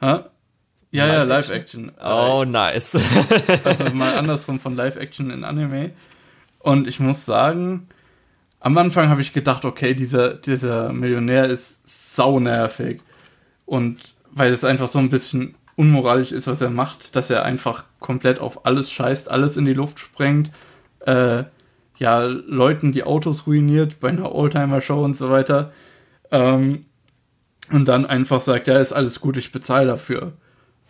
Ha? 0.00 0.28
Ja, 0.90 1.06
Live 1.06 1.14
ja, 1.14 1.22
Live-Action. 1.22 1.92
Oh, 2.04 2.44
nice. 2.44 2.98
also 3.64 3.84
mal 3.90 4.18
andersrum 4.18 4.58
von 4.58 4.74
Live-Action 4.74 5.30
in 5.30 5.44
Anime. 5.44 5.92
Und 6.58 6.88
ich 6.88 6.98
muss 6.98 7.24
sagen, 7.24 7.86
am 8.58 8.76
Anfang 8.76 9.08
habe 9.08 9.22
ich 9.22 9.32
gedacht, 9.32 9.64
okay, 9.64 9.94
dieser, 9.94 10.34
dieser 10.34 10.92
Millionär 10.92 11.44
ist 11.44 12.16
saunervig. 12.16 13.02
Und 13.66 14.16
weil 14.32 14.52
es 14.52 14.64
einfach 14.64 14.88
so 14.88 14.98
ein 14.98 15.10
bisschen 15.10 15.54
unmoralisch 15.76 16.32
ist, 16.32 16.48
was 16.48 16.60
er 16.60 16.70
macht, 16.70 17.14
dass 17.14 17.30
er 17.30 17.44
einfach 17.44 17.84
komplett 18.00 18.40
auf 18.40 18.66
alles 18.66 18.90
scheißt, 18.90 19.30
alles 19.30 19.56
in 19.56 19.64
die 19.64 19.74
Luft 19.74 20.00
sprengt, 20.00 20.50
äh, 21.06 21.44
ja, 21.98 22.22
Leuten 22.22 22.92
die 22.92 23.04
Autos 23.04 23.46
ruiniert 23.46 24.00
bei 24.00 24.08
einer 24.08 24.34
Oldtimer-Show 24.34 25.04
und 25.04 25.16
so 25.16 25.30
weiter. 25.30 25.72
Ähm, 26.30 26.86
und 27.70 27.86
dann 27.86 28.06
einfach 28.06 28.40
sagt, 28.40 28.66
ja, 28.68 28.78
ist 28.78 28.92
alles 28.92 29.20
gut, 29.20 29.36
ich 29.36 29.52
bezahle 29.52 29.86
dafür. 29.86 30.32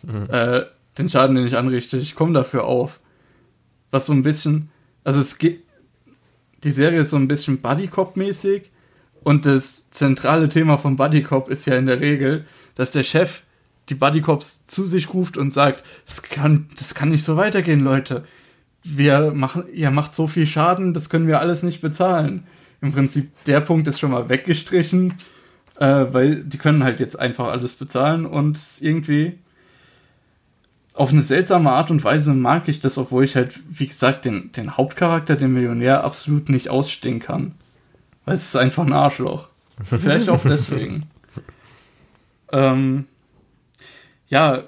Mhm. 0.03 0.29
Äh, 0.29 0.65
den 0.97 1.09
Schaden, 1.09 1.35
den 1.35 1.47
ich 1.47 1.57
anrichte, 1.57 1.97
ich 1.97 2.15
komme 2.15 2.33
dafür 2.33 2.63
auf. 2.65 2.99
Was 3.91 4.05
so 4.05 4.13
ein 4.13 4.23
bisschen, 4.23 4.69
also 5.03 5.19
es 5.19 5.37
geht, 5.37 5.63
die 6.63 6.71
Serie 6.71 7.01
ist 7.01 7.09
so 7.09 7.17
ein 7.17 7.27
bisschen 7.27 7.61
Buddy-Cop-mäßig 7.61 8.69
und 9.23 9.45
das 9.45 9.89
zentrale 9.91 10.49
Thema 10.49 10.77
von 10.77 10.95
Buddy 10.95 11.23
Cop 11.23 11.49
ist 11.49 11.65
ja 11.65 11.75
in 11.75 11.85
der 11.85 11.99
Regel, 11.99 12.45
dass 12.75 12.91
der 12.91 13.03
Chef 13.03 13.43
die 13.89 13.95
Buddy 13.95 14.21
Cops 14.21 14.65
zu 14.65 14.85
sich 14.85 15.13
ruft 15.13 15.37
und 15.37 15.51
sagt, 15.51 15.83
das 16.05 16.21
kann, 16.21 16.69
das 16.77 16.95
kann 16.95 17.09
nicht 17.09 17.23
so 17.23 17.37
weitergehen, 17.37 17.81
Leute. 17.81 18.23
Wir 18.83 19.31
machen, 19.31 19.63
ihr 19.73 19.91
macht 19.91 20.13
so 20.13 20.27
viel 20.27 20.47
Schaden, 20.47 20.93
das 20.93 21.09
können 21.09 21.27
wir 21.27 21.39
alles 21.39 21.63
nicht 21.63 21.81
bezahlen. 21.81 22.47
Im 22.81 22.93
Prinzip, 22.93 23.31
der 23.45 23.59
Punkt 23.59 23.87
ist 23.87 23.99
schon 23.99 24.11
mal 24.11 24.29
weggestrichen 24.29 25.15
äh, 25.79 26.13
weil 26.13 26.43
die 26.43 26.57
können 26.57 26.83
halt 26.83 26.99
jetzt 26.99 27.17
einfach 27.17 27.47
alles 27.47 27.73
bezahlen 27.73 28.25
und 28.25 28.59
irgendwie 28.81 29.39
auf 30.93 31.11
eine 31.11 31.21
seltsame 31.21 31.71
Art 31.71 31.91
und 31.91 32.03
Weise 32.03 32.33
mag 32.33 32.67
ich 32.67 32.81
das, 32.81 32.97
obwohl 32.97 33.23
ich 33.23 33.37
halt, 33.37 33.57
wie 33.69 33.87
gesagt, 33.87 34.25
den, 34.25 34.51
den 34.51 34.75
Hauptcharakter, 34.75 35.37
den 35.37 35.53
Millionär, 35.53 36.03
absolut 36.03 36.49
nicht 36.49 36.69
ausstehen 36.69 37.19
kann. 37.19 37.53
Weil 38.25 38.33
es 38.33 38.43
ist 38.43 38.57
einfach 38.57 38.85
ein 38.85 38.91
Arschloch. 38.91 39.47
Vielleicht 39.81 40.27
auch 40.27 40.41
deswegen. 40.43 41.03
ähm, 42.51 43.05
ja, 44.27 44.63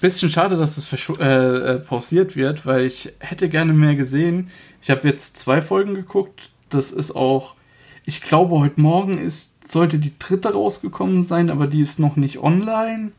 bisschen 0.00 0.30
schade, 0.30 0.56
dass 0.56 0.76
es 0.76 0.92
äh, 1.18 1.24
äh, 1.24 1.78
pausiert 1.78 2.36
wird, 2.36 2.66
weil 2.66 2.84
ich 2.84 3.12
hätte 3.20 3.48
gerne 3.48 3.72
mehr 3.72 3.94
gesehen. 3.94 4.50
Ich 4.82 4.90
habe 4.90 5.08
jetzt 5.08 5.36
zwei 5.36 5.62
Folgen 5.62 5.94
geguckt. 5.94 6.50
Das 6.68 6.90
ist 6.90 7.14
auch, 7.14 7.54
ich 8.04 8.20
glaube, 8.20 8.58
heute 8.58 8.80
Morgen 8.80 9.18
ist 9.18 9.54
sollte 9.70 9.98
die 9.98 10.12
dritte 10.18 10.52
rausgekommen 10.52 11.22
sein, 11.22 11.50
aber 11.50 11.66
die 11.66 11.80
ist 11.80 11.98
noch 11.98 12.16
nicht 12.16 12.38
online. 12.38 13.12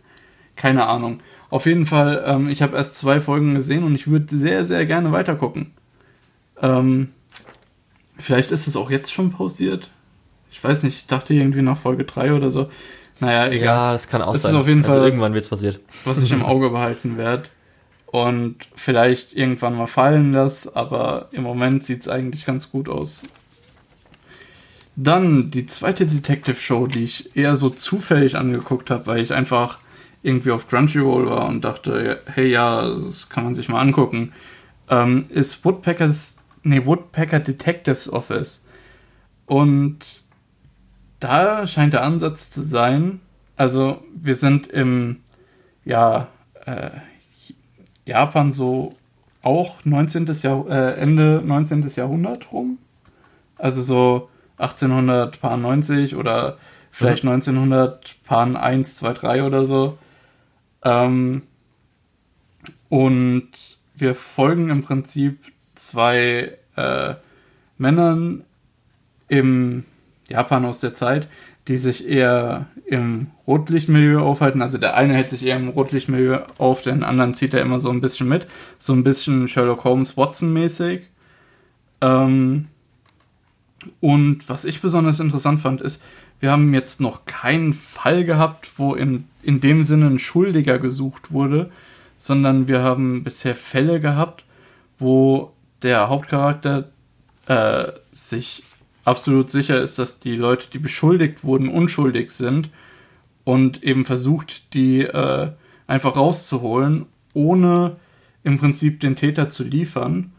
Keine 0.56 0.88
Ahnung. 0.88 1.20
Auf 1.50 1.66
jeden 1.66 1.86
Fall, 1.86 2.24
ähm, 2.26 2.50
ich 2.50 2.62
habe 2.62 2.78
erst 2.78 2.96
zwei 2.96 3.20
Folgen 3.20 3.56
gesehen 3.56 3.84
und 3.84 3.96
ich 3.96 4.08
würde 4.08 4.38
sehr, 4.38 4.66
sehr 4.66 4.86
gerne 4.86 5.12
weitergucken. 5.12 5.72
Ähm, 6.62 7.10
vielleicht 8.18 8.52
ist 8.52 8.68
es 8.68 8.76
auch 8.76 8.90
jetzt 8.90 9.12
schon 9.12 9.32
pausiert. 9.32 9.92
Ich 10.52 10.64
weiß 10.64 10.84
nicht, 10.84 10.96
ich 10.96 11.08
dachte 11.08 11.34
irgendwie 11.34 11.62
nach 11.62 11.78
Folge 11.78 12.06
3 12.06 12.34
oder 12.34 12.52
so. 12.52 12.70
Naja, 13.20 13.48
egal. 13.48 13.66
Ja, 13.66 13.92
das 13.94 14.08
kann 14.08 14.22
auch 14.22 14.34
das 14.34 14.44
sein. 14.44 14.52
Ist 14.52 14.58
auf 14.58 14.68
jeden 14.68 14.84
also 14.84 14.92
Fall 14.98 15.08
irgendwann 15.08 15.34
wird 15.34 15.44
es 15.44 15.50
passiert. 15.50 15.80
Was 16.04 16.22
ich 16.22 16.32
im 16.32 16.44
Auge 16.44 16.70
behalten 16.70 17.18
werde. 17.18 17.44
Und 18.08 18.70
vielleicht 18.76 19.34
irgendwann 19.34 19.76
mal 19.76 19.88
fallen 19.88 20.32
lasse, 20.32 20.76
aber 20.76 21.28
im 21.32 21.44
Moment 21.44 21.84
sieht 21.84 22.02
es 22.02 22.08
eigentlich 22.08 22.46
ganz 22.46 22.72
gut 22.72 22.88
aus. 22.88 23.24
Dann 24.96 25.52
die 25.52 25.66
zweite 25.66 26.06
Detective 26.06 26.56
Show, 26.56 26.88
die 26.88 27.04
ich 27.04 27.36
eher 27.36 27.56
so 27.56 27.70
zufällig 27.70 28.38
angeguckt 28.38 28.90
habe, 28.90 29.08
weil 29.08 29.20
ich 29.20 29.34
einfach 29.34 29.80
irgendwie 30.24 30.52
auf 30.52 30.70
Crunchyroll 30.70 31.30
war 31.30 31.48
und 31.48 31.66
dachte, 31.66 32.22
hey 32.34 32.50
ja, 32.50 32.88
das 32.88 33.30
kann 33.30 33.44
man 33.44 33.54
sich 33.54 33.68
mal 33.68 33.82
angucken, 33.82 34.32
ähm, 34.90 35.26
ist 35.30 35.66
Woodpeckers, 35.66 36.38
nee, 36.64 36.86
Woodpecker 36.86 37.40
Detectives 37.40 38.12
Office. 38.12 38.66
Und 39.46 40.24
da 41.20 41.66
scheint 41.68 41.94
der 41.94 42.04
Ansatz 42.04 42.52
zu 42.52 42.62
sein, 42.62 43.22
also 43.56 44.04
wir 44.14 44.36
sind 44.36 44.68
im, 44.68 45.22
ja, 45.84 46.28
äh, 46.66 46.92
Japan 48.06 48.52
so 48.52 48.94
auch 49.42 49.86
19. 49.86 50.28
Jahr, 50.42 50.68
äh, 50.70 51.00
Ende 51.00 51.42
19. 51.46 51.88
Jahrhundert 51.96 52.52
rum. 52.52 52.80
Also 53.58 53.82
so 53.82 54.30
1890 54.58 56.16
oder 56.16 56.58
vielleicht 56.92 57.24
mhm. 57.24 57.32
1900 57.32 58.18
Pan 58.24 58.56
1, 58.56 58.96
2, 58.96 59.14
3 59.14 59.44
oder 59.44 59.66
so. 59.66 59.98
Ähm, 60.84 61.44
und 62.90 63.50
wir 63.96 64.16
folgen 64.16 64.70
im 64.70 64.82
Prinzip 64.82 65.40
zwei 65.76 66.58
äh, 66.76 67.16
Männern 67.78 68.44
im 69.28 69.86
Japan 70.30 70.66
aus 70.66 70.80
der 70.80 70.94
Zeit, 70.94 71.28
die 71.68 71.78
sich 71.78 72.08
eher 72.08 72.68
im 72.86 73.28
Rotlichtmilieu 73.48 74.22
aufhalten. 74.22 74.62
Also 74.62 74.78
der 74.78 74.96
eine 74.96 75.14
hält 75.14 75.30
sich 75.30 75.46
eher 75.46 75.56
im 75.56 75.70
Rotlichtmilieu 75.70 76.40
auf, 76.58 76.82
den 76.82 77.04
anderen 77.04 77.34
zieht 77.34 77.54
er 77.54 77.62
immer 77.62 77.80
so 77.80 77.90
ein 77.90 78.02
bisschen 78.02 78.28
mit. 78.28 78.48
So 78.78 78.94
ein 78.94 79.04
bisschen 79.04 79.48
Sherlock 79.48 79.84
Holmes 79.84 80.18
Watson 80.18 80.54
mäßig. 80.54 81.02
Ähm, 82.02 82.68
und 84.00 84.50
was 84.50 84.66
ich 84.66 84.82
besonders 84.82 85.20
interessant 85.20 85.60
fand, 85.60 85.82
ist, 85.82 86.04
wir 86.40 86.52
haben 86.52 86.74
jetzt 86.74 87.02
noch 87.02 87.26
keinen 87.26 87.74
Fall 87.74 88.24
gehabt, 88.26 88.72
wo 88.78 88.94
in, 88.94 89.26
in 89.42 89.62
dem 89.62 89.84
Sinne 89.84 90.08
ein 90.08 90.20
Schuldiger 90.20 90.80
gesucht 90.80 91.32
wurde, 91.32 91.72
sondern 92.18 92.68
wir 92.68 92.82
haben 92.82 93.24
bisher 93.24 93.56
Fälle 93.56 94.00
gehabt, 94.00 94.44
wo 95.00 95.54
der 95.82 96.10
Hauptcharakter 96.10 96.90
äh, 97.48 97.92
sich 98.12 98.64
absolut 99.06 99.50
sicher 99.50 99.80
ist, 99.82 99.98
dass 99.98 100.20
die 100.20 100.36
Leute, 100.36 100.68
die 100.74 100.80
beschuldigt 100.80 101.44
wurden, 101.44 101.70
unschuldig 101.70 102.32
sind 102.32 102.70
und 103.44 103.84
eben 103.84 104.04
versucht, 104.04 104.74
die 104.74 105.02
äh, 105.02 105.52
einfach 105.88 106.18
rauszuholen, 106.18 107.06
ohne 107.34 107.96
im 108.44 108.58
Prinzip 108.60 109.00
den 109.00 109.16
Täter 109.16 109.50
zu 109.50 109.64
liefern. 109.64 110.34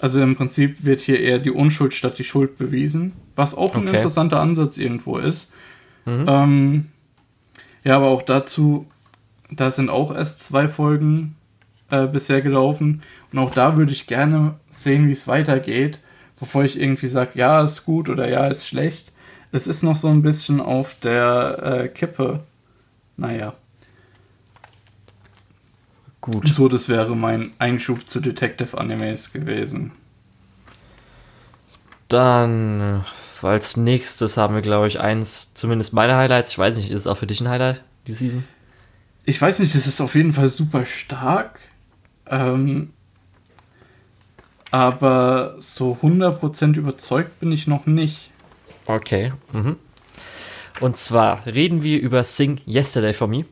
Also 0.00 0.20
im 0.20 0.34
Prinzip 0.34 0.84
wird 0.84 1.00
hier 1.00 1.20
eher 1.20 1.38
die 1.38 1.50
Unschuld 1.50 1.94
statt 1.94 2.18
die 2.18 2.24
Schuld 2.24 2.58
bewiesen, 2.58 3.12
was 3.36 3.54
auch 3.54 3.76
ein 3.76 3.86
interessanter 3.86 4.40
Ansatz 4.40 4.78
irgendwo 4.78 5.18
ist. 5.18 5.52
Mhm. 6.04 6.24
Ähm, 6.26 6.86
ja, 7.84 7.96
aber 7.96 8.08
auch 8.08 8.22
dazu, 8.22 8.86
da 9.50 9.70
sind 9.70 9.90
auch 9.90 10.14
erst 10.14 10.40
zwei 10.40 10.66
Folgen 10.66 11.36
äh, 11.90 12.06
bisher 12.06 12.40
gelaufen 12.40 13.02
und 13.32 13.38
auch 13.38 13.52
da 13.52 13.76
würde 13.76 13.92
ich 13.92 14.06
gerne 14.06 14.54
sehen, 14.70 15.06
wie 15.06 15.12
es 15.12 15.28
weitergeht, 15.28 16.00
bevor 16.42 16.64
ich 16.64 16.76
irgendwie 16.76 17.06
sage, 17.06 17.38
ja, 17.38 17.62
ist 17.62 17.84
gut 17.84 18.08
oder 18.08 18.28
ja, 18.28 18.48
ist 18.48 18.66
schlecht. 18.66 19.12
Es 19.52 19.68
ist 19.68 19.84
noch 19.84 19.94
so 19.94 20.08
ein 20.08 20.22
bisschen 20.22 20.60
auf 20.60 20.96
der 20.98 21.84
äh, 21.84 21.88
Kippe. 21.88 22.40
Naja. 23.16 23.54
Gut. 26.20 26.48
So, 26.48 26.68
das 26.68 26.88
wäre 26.88 27.14
mein 27.14 27.52
Einschub 27.60 28.08
zu 28.08 28.18
Detective 28.18 28.76
Animes 28.76 29.32
gewesen. 29.32 29.92
Dann 32.08 33.04
als 33.40 33.76
nächstes 33.76 34.36
haben 34.36 34.56
wir, 34.56 34.62
glaube 34.62 34.88
ich, 34.88 34.98
eins, 34.98 35.54
zumindest 35.54 35.92
meine 35.92 36.16
Highlights. 36.16 36.50
Ich 36.50 36.58
weiß 36.58 36.76
nicht, 36.76 36.90
ist 36.90 37.02
es 37.02 37.06
auch 37.06 37.18
für 37.18 37.28
dich 37.28 37.40
ein 37.40 37.48
Highlight, 37.48 37.84
die 38.08 38.14
Season? 38.14 38.42
ich 39.24 39.40
weiß 39.40 39.60
nicht, 39.60 39.76
es 39.76 39.86
ist 39.86 40.00
auf 40.00 40.16
jeden 40.16 40.32
Fall 40.32 40.48
super 40.48 40.86
stark. 40.86 41.60
Ähm, 42.26 42.90
aber 44.72 45.54
so 45.58 45.96
100% 46.02 46.76
überzeugt 46.76 47.38
bin 47.38 47.52
ich 47.52 47.68
noch 47.68 47.86
nicht. 47.86 48.32
Okay. 48.86 49.32
Mhm. 49.52 49.76
Und 50.80 50.96
zwar 50.96 51.46
reden 51.46 51.82
wir 51.82 52.00
über 52.00 52.24
Sing 52.24 52.58
Yesterday 52.66 53.12
for 53.12 53.28
Me. 53.28 53.44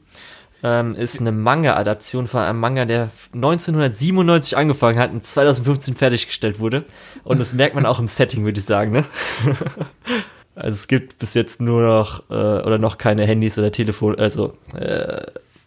Ähm, 0.63 0.95
ist 0.95 1.21
eine 1.21 1.33
Manga-Adaption 1.33 2.27
von 2.27 2.41
einem 2.41 2.59
Manga, 2.59 2.85
der 2.85 3.11
1997 3.35 4.57
angefangen 4.57 4.99
hat 4.99 5.11
und 5.13 5.25
2015 5.25 5.95
fertiggestellt 5.95 6.59
wurde. 6.59 6.85
Und 7.23 7.39
das 7.39 7.55
merkt 7.55 7.75
man 7.75 7.87
auch 7.87 7.99
im 7.99 8.09
Setting, 8.09 8.45
würde 8.45 8.59
ich 8.59 8.67
sagen, 8.67 8.93
ne? 8.93 9.05
also 10.55 10.75
es 10.75 10.89
gibt 10.89 11.19
bis 11.19 11.35
jetzt 11.35 11.61
nur 11.61 11.83
noch 11.83 12.31
äh, 12.31 12.35
oder 12.35 12.79
noch 12.79 12.99
keine 12.99 13.27
Handys 13.27 13.59
oder 13.59 13.73
Telefon, 13.73 14.19
also 14.19 14.55
äh, 14.75 15.23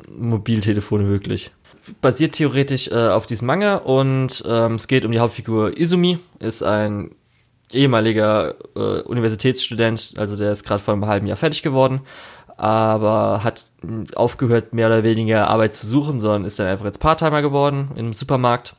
Mobiltelefone 0.10 1.08
wirklich. 1.08 1.52
Basiert 2.02 2.36
theoretisch 2.36 2.88
äh, 2.88 3.10
auf 3.10 3.26
diesem 3.26 3.48
Manga 3.48 3.76
und 3.76 4.44
ähm, 4.48 4.76
es 4.76 4.88
geht 4.88 5.04
um 5.04 5.12
die 5.12 5.20
Hauptfigur 5.20 5.78
Izumi, 5.78 6.18
ist 6.40 6.64
ein 6.64 7.14
ehemaliger 7.74 8.56
äh, 8.76 9.02
Universitätsstudent, 9.02 10.14
also 10.16 10.36
der 10.36 10.52
ist 10.54 10.64
gerade 10.64 10.82
vor 10.82 10.94
einem 10.94 11.08
halben 11.08 11.28
Jahr 11.28 11.36
fertig 11.38 11.62
geworden, 11.62 12.02
aber 12.56 13.44
hat 13.44 13.64
aufgehört, 14.16 14.74
mehr 14.74 14.88
oder 14.88 15.04
weniger 15.04 15.48
Arbeit 15.50 15.74
zu 15.74 15.88
suchen, 15.88 16.20
sondern 16.20 16.46
ist 16.46 16.60
dann 16.60 16.68
einfach 16.68 16.86
jetzt 16.86 17.00
Parttimer 17.00 17.42
geworden 17.42 17.92
im 17.96 18.14
Supermarkt. 18.14 18.76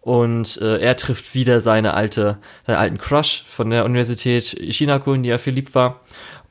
Und 0.00 0.60
äh, 0.60 0.78
er 0.78 0.96
trifft 0.96 1.32
wieder 1.32 1.60
seine 1.60 1.94
alte, 1.94 2.38
seinen 2.66 2.76
alten 2.76 2.98
Crush 2.98 3.44
von 3.48 3.70
der 3.70 3.84
Universität 3.84 4.44
Shinako, 4.74 5.14
in 5.14 5.22
die 5.22 5.30
er 5.30 5.38
verliebt 5.38 5.76
war. 5.76 6.00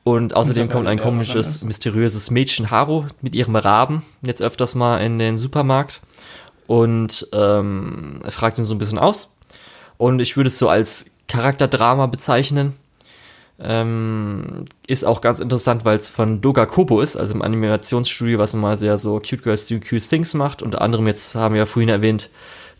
Und 0.04 0.34
außerdem 0.34 0.68
kommt 0.68 0.88
ein 0.88 0.98
komisches, 0.98 1.62
mysteriöses 1.62 2.30
Mädchen 2.30 2.70
Haru 2.70 3.04
mit 3.20 3.34
ihrem 3.36 3.54
Raben 3.54 4.02
jetzt 4.22 4.42
öfters 4.42 4.74
mal 4.74 4.98
in 4.98 5.18
den 5.18 5.36
Supermarkt 5.36 6.00
und 6.66 7.28
ähm, 7.32 8.22
fragt 8.28 8.58
ihn 8.58 8.64
so 8.64 8.74
ein 8.74 8.78
bisschen 8.78 8.98
aus. 8.98 9.36
Und 9.98 10.18
ich 10.18 10.36
würde 10.36 10.48
es 10.48 10.58
so 10.58 10.68
als 10.68 11.06
Charakterdrama 11.28 12.06
bezeichnen. 12.06 12.74
Ähm, 13.60 14.64
ist 14.88 15.04
auch 15.04 15.20
ganz 15.20 15.38
interessant, 15.38 15.84
weil 15.84 15.96
es 15.96 16.08
von 16.08 16.40
Doga 16.40 16.66
Kobo 16.66 17.00
ist, 17.00 17.14
also 17.16 17.32
im 17.32 17.42
Animationsstudio, 17.42 18.38
was 18.38 18.54
immer 18.54 18.76
sehr 18.76 18.98
so 18.98 19.20
Cute 19.20 19.44
Girls 19.44 19.66
Do 19.66 19.76
Cute 19.78 20.08
Things 20.08 20.34
macht. 20.34 20.62
Unter 20.62 20.82
anderem 20.82 21.06
jetzt 21.06 21.36
haben 21.36 21.54
wir 21.54 21.60
ja 21.60 21.66
vorhin 21.66 21.88
erwähnt 21.88 22.28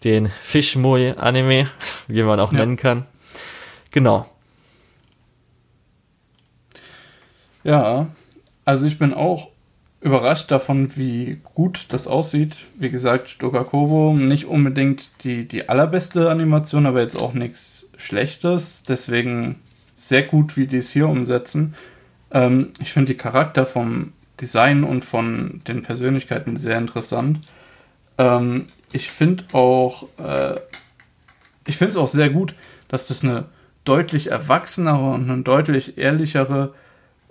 den 0.03 0.33
Fishmoe 0.43 1.17
Anime, 1.17 1.69
wie 2.09 2.25
man 2.25 2.41
auch 2.41 2.53
ja. 2.53 2.59
nennen 2.59 2.77
kann. 2.77 3.07
Genau. 3.93 4.27
Ja, 7.65 8.09
also 8.65 8.87
ich 8.87 8.99
bin 8.99 9.15
auch 9.15 9.49
überrascht 10.01 10.51
davon, 10.51 10.97
wie 10.97 11.41
gut 11.55 11.87
das 11.91 12.09
aussieht. 12.09 12.57
Wie 12.75 12.91
gesagt, 12.91 13.41
Doga 13.41 13.63
Kobo, 13.63 14.15
nicht 14.15 14.47
unbedingt 14.47 15.11
die, 15.23 15.47
die 15.47 15.69
allerbeste 15.69 16.29
Animation, 16.29 16.87
aber 16.87 17.01
jetzt 17.01 17.21
auch 17.21 17.35
nichts 17.35 17.91
Schlechtes. 17.97 18.83
Deswegen 18.83 19.61
sehr 19.95 20.23
gut, 20.23 20.57
wie 20.57 20.67
die 20.67 20.79
es 20.79 20.91
hier 20.91 21.09
umsetzen. 21.09 21.75
Ähm, 22.33 22.71
ich 22.81 22.93
finde 22.93 23.13
die 23.13 23.19
Charakter 23.19 23.65
vom 23.65 24.13
Design 24.41 24.83
und 24.83 25.05
von 25.05 25.61
den 25.69 25.83
Persönlichkeiten 25.83 26.57
sehr 26.57 26.79
interessant. 26.79 27.41
Ähm, 28.19 28.67
ich 28.91 29.11
finde 29.11 29.45
auch, 29.53 30.09
äh, 30.19 30.57
ich 31.67 31.77
finde 31.77 31.91
es 31.91 31.97
auch 31.97 32.09
sehr 32.09 32.31
gut, 32.31 32.55
dass 32.89 33.07
das 33.07 33.23
eine 33.23 33.45
deutlich 33.85 34.31
erwachsenere 34.31 35.13
und 35.13 35.31
eine 35.31 35.43
deutlich 35.43 35.97
ehrlichere, 35.97 36.75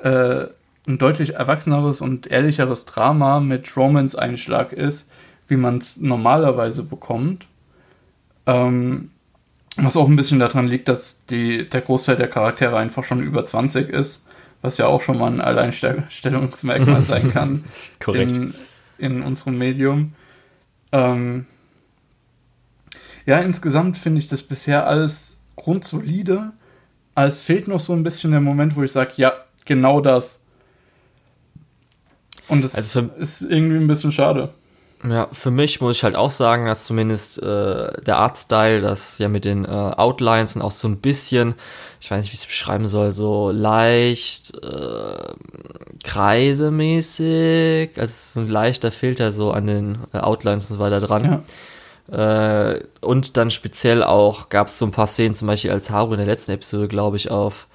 äh, 0.04 0.48
ein 0.88 0.98
deutlich 0.98 1.36
erwachseneres 1.36 2.02
und 2.02 2.28
ehrlicheres 2.28 2.86
Drama 2.86 3.40
mit 3.40 3.76
Romance-Einschlag 3.78 4.74
ist, 4.74 5.12
wie 5.48 5.58
man 5.58 5.78
es 5.78 5.98
normalerweise 5.98 6.84
bekommt. 6.84 7.46
Ähm, 8.46 9.12
was 9.78 9.96
auch 9.96 10.08
ein 10.08 10.16
bisschen 10.16 10.40
daran 10.40 10.68
liegt, 10.68 10.88
dass 10.88 11.26
die, 11.26 11.70
der 11.70 11.82
Großteil 11.82 12.18
der 12.18 12.28
Charaktere 12.28 12.78
einfach 12.78 13.04
schon 13.04 13.22
über 13.24 13.46
20 13.46 13.90
ist, 13.90 14.28
was 14.62 14.78
ja 14.78 14.88
auch 14.88 15.02
schon 15.02 15.18
mal 15.18 15.32
ein 15.32 15.42
Alleinstellungsmerkmal 15.42 17.02
sein 17.04 17.30
kann 17.32 17.64
in, 18.08 18.54
in 18.98 19.22
unserem 19.22 19.58
Medium. 19.58 20.14
Ähm 20.92 21.46
ja, 23.26 23.40
insgesamt 23.40 23.98
finde 23.98 24.20
ich 24.20 24.28
das 24.28 24.44
bisher 24.44 24.88
alles 24.88 25.42
grundsolide. 25.56 26.52
Aber 27.14 27.28
es 27.28 27.42
fehlt 27.42 27.68
noch 27.68 27.80
so 27.80 27.94
ein 27.94 28.04
bisschen 28.04 28.32
der 28.32 28.42
Moment, 28.42 28.76
wo 28.76 28.84
ich 28.84 28.92
sage, 28.92 29.14
ja, 29.18 29.34
genau 29.72 30.02
das. 30.02 30.44
Und 32.50 32.64
das 32.64 32.76
also 32.76 33.10
ist 33.18 33.42
irgendwie 33.42 33.78
ein 33.78 33.88
bisschen 33.88 34.12
schade. 34.12 34.50
Ja, 35.08 35.30
für 35.32 35.50
mich 35.50 35.80
muss 35.80 35.96
ich 35.96 36.04
halt 36.04 36.16
auch 36.16 36.30
sagen, 36.30 36.66
dass 36.66 36.84
zumindest 36.84 37.42
äh, 37.42 38.02
der 38.04 38.18
Artstyle, 38.18 38.82
das 38.82 39.18
ja 39.18 39.30
mit 39.30 39.46
den 39.46 39.64
äh, 39.64 39.70
Outlines 39.70 40.56
und 40.56 40.62
auch 40.62 40.74
so 40.74 40.90
ein 40.90 40.98
bisschen, 40.98 41.56
ich 42.02 42.12
weiß 42.12 42.22
nicht, 42.22 42.32
wie 42.32 42.36
ich 42.36 42.42
es 42.42 42.46
beschreiben 42.46 42.90
soll, 42.90 43.14
so 43.14 43.50
leicht 43.50 44.54
äh, 44.62 45.34
kreidemäßig, 46.04 47.92
also 47.96 48.04
es 48.04 48.30
ist 48.30 48.38
ein 48.38 48.50
leichter 48.50 48.92
Filter 48.92 49.32
so 49.32 49.52
an 49.52 49.66
den 49.66 50.00
äh, 50.14 50.18
Outlines 50.18 50.70
und 50.70 50.78
so 50.78 50.84
weiter 50.84 51.00
dran. 51.00 51.44
Ja. 52.12 52.74
Äh, 52.74 52.84
und 53.00 53.38
dann 53.38 53.50
speziell 53.50 54.04
auch 54.04 54.50
gab 54.50 54.68
es 54.68 54.78
so 54.78 54.86
ein 54.86 54.92
paar 54.92 55.08
Szenen, 55.08 55.34
zum 55.34 55.48
Beispiel 55.48 55.72
als 55.72 55.90
Haru 55.90 56.12
in 56.12 56.18
der 56.18 56.28
letzten 56.28 56.52
Episode, 56.52 56.90
glaube 56.90 57.16
ich, 57.16 57.32
auf 57.32 57.68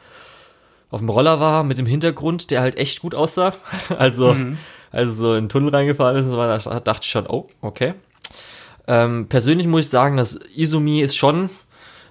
auf 0.97 1.01
dem 1.01 1.11
Roller 1.11 1.41
war 1.41 1.63
mit 1.63 1.79
dem 1.79 1.87
Hintergrund, 1.87 2.51
der 2.51 2.61
halt 2.61 2.77
echt 2.77 3.01
gut 3.01 3.15
aussah. 3.15 3.55
Also 3.99 4.35
mhm 4.35 4.59
also 4.97 5.13
so 5.13 5.35
in 5.35 5.45
den 5.45 5.49
Tunnel 5.51 5.69
reingefahren 5.69 6.17
ist 6.17 6.25
und 6.25 6.31
so 6.31 6.39
weiter, 6.39 6.81
dachte 6.81 7.03
ich 7.03 7.11
schon, 7.11 7.27
oh, 7.27 7.47
okay. 7.61 7.93
Ähm, 8.87 9.27
persönlich 9.29 9.67
muss 9.67 9.83
ich 9.83 9.89
sagen, 9.91 10.17
dass 10.17 10.39
Izumi 10.55 11.03
ist 11.03 11.17
schon 11.17 11.51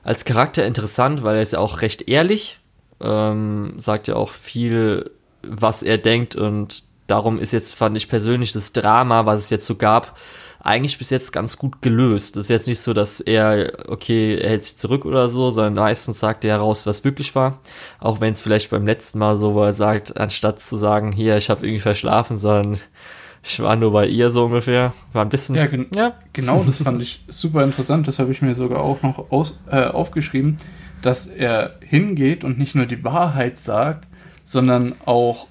als 0.03 0.23
Charakter 0.23 0.65
interessant, 0.65 1.23
weil 1.23 1.37
er 1.37 1.41
ist 1.41 1.53
ja 1.53 1.59
auch 1.59 1.81
recht 1.81 2.07
ehrlich, 2.07 2.59
ähm, 3.01 3.73
sagt 3.77 4.07
ja 4.07 4.15
auch 4.15 4.29
viel, 4.29 5.09
was 5.41 5.81
er 5.81 5.97
denkt 5.97 6.35
und 6.35 6.83
darum 7.07 7.39
ist 7.39 7.53
jetzt, 7.53 7.73
fand 7.73 7.97
ich 7.97 8.07
persönlich, 8.07 8.51
das 8.51 8.71
Drama, 8.71 9.25
was 9.25 9.39
es 9.39 9.49
jetzt 9.49 9.65
so 9.65 9.75
gab, 9.75 10.15
eigentlich 10.59 10.97
bis 10.97 11.09
jetzt 11.09 11.31
ganz 11.31 11.57
gut 11.57 11.81
gelöst. 11.81 12.35
Das 12.35 12.45
ist 12.45 12.49
jetzt 12.49 12.67
nicht 12.67 12.79
so, 12.79 12.93
dass 12.93 13.19
er, 13.19 13.85
okay, 13.87 14.35
er 14.35 14.49
hält 14.49 14.63
sich 14.63 14.77
zurück 14.77 15.05
oder 15.05 15.29
so, 15.29 15.51
sondern 15.51 15.75
meistens 15.75 16.19
sagt 16.19 16.43
er 16.43 16.55
heraus, 16.55 16.87
was 16.87 17.03
wirklich 17.03 17.35
war. 17.35 17.59
Auch 17.99 18.21
wenn 18.21 18.33
es 18.33 18.41
vielleicht 18.41 18.69
beim 18.69 18.85
letzten 18.85 19.19
Mal 19.19 19.37
so 19.37 19.55
war, 19.55 19.67
er 19.67 19.73
sagt, 19.73 20.17
anstatt 20.17 20.59
zu 20.61 20.77
sagen, 20.77 21.11
hier, 21.11 21.37
ich 21.37 21.49
habe 21.49 21.65
irgendwie 21.65 21.81
verschlafen, 21.81 22.37
sondern 22.37 22.79
ich 23.47 23.59
war 23.59 23.75
nur 23.75 23.91
bei 23.91 24.07
ihr 24.07 24.31
so 24.31 24.45
ungefähr. 24.45 24.93
War 25.13 25.23
ein 25.23 25.29
bisschen. 25.29 25.55
Ja, 25.55 25.67
gen 25.67 25.87
ja. 25.93 26.13
genau, 26.33 26.63
das 26.65 26.81
fand 26.81 27.01
ich 27.01 27.23
super 27.27 27.63
interessant. 27.63 28.07
Das 28.07 28.17
habe 28.17 28.31
ich 28.31 28.41
mir 28.41 28.55
sogar 28.55 28.79
auch 28.79 29.03
noch 29.03 29.31
aus, 29.31 29.59
äh, 29.69 29.83
aufgeschrieben, 29.83 30.57
dass 31.03 31.27
er 31.27 31.75
hingeht 31.81 32.43
und 32.43 32.57
nicht 32.57 32.73
nur 32.73 32.87
die 32.87 33.03
Wahrheit 33.03 33.59
sagt, 33.59 34.07
sondern 34.43 34.95
auch 35.05 35.47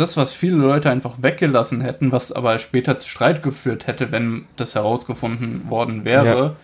das, 0.00 0.16
was 0.16 0.32
viele 0.32 0.56
Leute 0.56 0.90
einfach 0.90 1.22
weggelassen 1.22 1.80
hätten, 1.80 2.12
was 2.12 2.32
aber 2.32 2.58
später 2.58 2.98
zu 2.98 3.08
Streit 3.08 3.42
geführt 3.42 3.86
hätte, 3.86 4.10
wenn 4.12 4.46
das 4.56 4.74
herausgefunden 4.74 5.68
worden 5.68 6.04
wäre, 6.04 6.38
ja. 6.38 6.56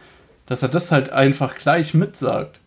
dass 0.47 0.63
er 0.63 0.69
das 0.69 0.91
halt 0.91 1.11
einfach 1.11 1.57
gleich 1.57 1.95
mitsagt. 1.95 2.61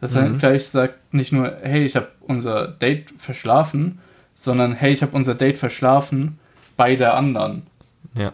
Dass 0.00 0.14
mhm. 0.14 0.20
er 0.20 0.30
gleich 0.32 0.68
sagt, 0.68 1.14
nicht 1.14 1.32
nur, 1.32 1.56
hey, 1.62 1.84
ich 1.84 1.96
habe 1.96 2.08
unser 2.20 2.68
Date 2.68 3.12
verschlafen, 3.18 4.00
sondern 4.34 4.72
hey, 4.72 4.92
ich 4.92 5.02
habe 5.02 5.16
unser 5.16 5.34
Date 5.34 5.58
verschlafen 5.58 6.38
bei 6.76 6.96
der 6.96 7.14
anderen. 7.14 7.62
Ja. 8.14 8.32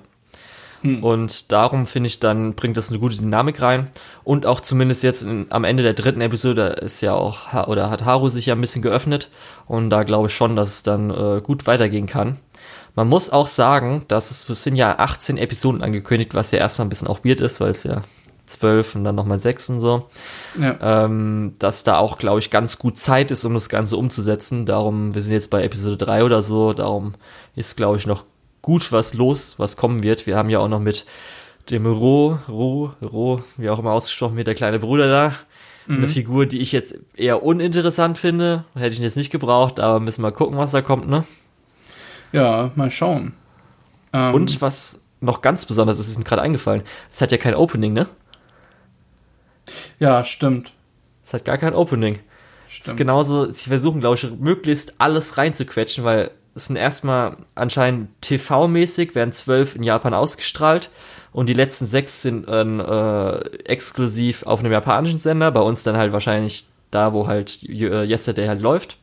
Hm. 0.82 1.05
Und 1.05 1.52
darum 1.52 1.86
finde 1.86 2.09
ich, 2.09 2.20
dann 2.20 2.55
bringt 2.55 2.77
das 2.77 2.90
eine 2.90 2.98
gute 2.98 3.16
Dynamik 3.16 3.61
rein. 3.61 3.90
Und 4.24 4.47
auch 4.47 4.61
zumindest 4.61 5.02
jetzt 5.02 5.23
in, 5.23 5.47
am 5.51 5.65
Ende 5.65 5.82
der 5.82 5.94
dritten 5.94 6.20
Episode 6.20 6.69
ist 6.81 7.01
ja 7.01 7.15
auch, 7.15 7.66
oder 7.66 7.90
hat 7.90 8.05
Haru 8.05 8.28
sich 8.28 8.47
ja 8.47 8.55
ein 8.55 8.61
bisschen 8.61 8.82
geöffnet. 8.82 9.31
Und 9.66 9.90
da 9.90 10.05
glaube 10.05 10.28
ich 10.28 10.35
schon, 10.35 10.57
dass 10.57 10.69
es 10.69 10.82
dann 10.82 11.11
äh, 11.11 11.40
gut 11.43 11.66
weitergehen 11.66 12.07
kann. 12.07 12.39
Man 12.94 13.09
muss 13.09 13.31
auch 13.31 13.47
sagen, 13.47 14.05
dass 14.09 14.31
es, 14.31 14.48
es 14.48 14.62
sind 14.62 14.77
ja 14.77 14.98
18 14.98 15.39
Episoden 15.39 15.82
angekündigt, 15.82 16.35
was 16.35 16.51
ja 16.51 16.59
erstmal 16.59 16.86
ein 16.86 16.90
bisschen 16.90 17.09
auch 17.09 17.24
weird 17.24 17.40
ist, 17.40 17.61
weil 17.61 17.70
es 17.70 17.85
ja 17.85 18.02
12 18.47 18.97
und 18.97 19.05
dann 19.05 19.15
nochmal 19.15 19.39
6 19.39 19.70
und 19.70 19.81
so. 19.81 20.09
Ja. 20.59 21.05
Ähm, 21.05 21.55
dass 21.59 21.85
da 21.85 21.98
auch, 21.98 22.19
glaube 22.19 22.40
ich, 22.40 22.51
ganz 22.51 22.78
gut 22.78 22.98
Zeit 22.98 23.31
ist, 23.31 23.44
um 23.44 23.55
das 23.55 23.69
Ganze 23.69 23.97
umzusetzen. 23.97 24.66
Darum, 24.66 25.15
wir 25.15 25.23
sind 25.23 25.32
jetzt 25.32 25.51
bei 25.51 25.62
Episode 25.62 25.97
3 25.97 26.24
oder 26.24 26.43
so, 26.43 26.73
darum 26.73 27.15
ist, 27.55 27.77
glaube 27.77 27.97
ich, 27.97 28.07
noch 28.07 28.24
gut 28.62 28.93
was 28.93 29.15
los, 29.15 29.59
was 29.59 29.77
kommen 29.77 30.03
wird. 30.03 30.27
Wir 30.27 30.37
haben 30.37 30.51
ja 30.51 30.59
auch 30.59 30.69
noch 30.69 30.81
mit 30.81 31.07
dem 31.70 31.87
Ro, 31.87 32.39
Ro, 32.49 32.93
Ro, 33.03 33.43
wie 33.57 33.70
auch 33.70 33.78
immer 33.78 33.93
ausgesprochen 33.93 34.37
wird, 34.37 34.47
der 34.47 34.55
kleine 34.55 34.78
Bruder 34.78 35.09
da. 35.09 35.35
Mhm. 35.87 35.99
Eine 35.99 36.09
Figur, 36.09 36.47
die 36.47 36.61
ich 36.61 36.73
jetzt 36.73 36.99
eher 37.15 37.43
uninteressant 37.43 38.19
finde. 38.19 38.65
Hätte 38.74 38.95
ich 38.95 39.01
jetzt 39.01 39.16
nicht 39.16 39.31
gebraucht, 39.31 39.81
aber 39.81 40.01
müssen 40.01 40.23
wir 40.23 40.32
gucken, 40.32 40.59
was 40.59 40.73
da 40.73 40.82
kommt, 40.82 41.09
ne? 41.09 41.24
Ja, 42.32 42.70
mal 42.74 42.91
schauen. 42.91 43.32
Ähm, 44.12 44.35
Und 44.35 44.61
was 44.61 45.01
noch 45.20 45.43
ganz 45.43 45.66
besonders 45.66 45.99
ist, 45.99 46.09
ist 46.09 46.19
mir 46.19 46.24
gerade 46.24 46.43
eingefallen. 46.43 46.82
Es 47.11 47.20
hat 47.20 47.32
ja 47.32 47.39
kein 47.39 47.55
Opening, 47.55 47.93
ne? 47.93 48.07
Ja, 49.99 50.24
stimmt. 50.24 50.73
Es 51.24 51.32
hat 51.32 51.45
gar 51.45 51.59
kein 51.59 51.74
Opening. 51.74 52.19
Stimmt. 52.69 52.87
Das 52.87 52.93
ist 52.93 52.99
genauso, 52.99 53.51
sie 53.51 53.69
versuchen, 53.69 54.01
glaube 54.01 54.16
ich, 54.16 54.31
möglichst 54.39 55.01
alles 55.01 55.37
reinzuquetschen, 55.37 56.05
weil 56.05 56.31
es 56.55 56.66
sind 56.66 56.77
erstmal 56.77 57.36
anscheinend 57.55 58.09
TV-mäßig, 58.22 59.14
werden 59.14 59.32
zwölf 59.32 59.77
in 59.77 59.82
Japan 59.82 60.14
ausgestrahlt 60.14 60.90
und 61.32 61.48
die 61.48 61.55
letzten 61.55 61.86
sechs 61.86 62.22
sind 62.22 62.48
äh, 62.48 63.39
exklusiv 63.64 64.44
auf 64.44 64.60
einem 64.60 64.72
japanischen 64.72 65.18
Sender, 65.18 65.51
bei 65.51 65.60
uns 65.60 65.82
dann 65.82 65.97
halt 65.97 66.12
wahrscheinlich 66.12 66.66
da, 66.90 67.12
wo 67.12 67.27
halt 67.27 67.62
äh, 67.62 68.05
Yesterday 68.05 68.47
halt 68.47 68.62
läuft. 68.62 68.98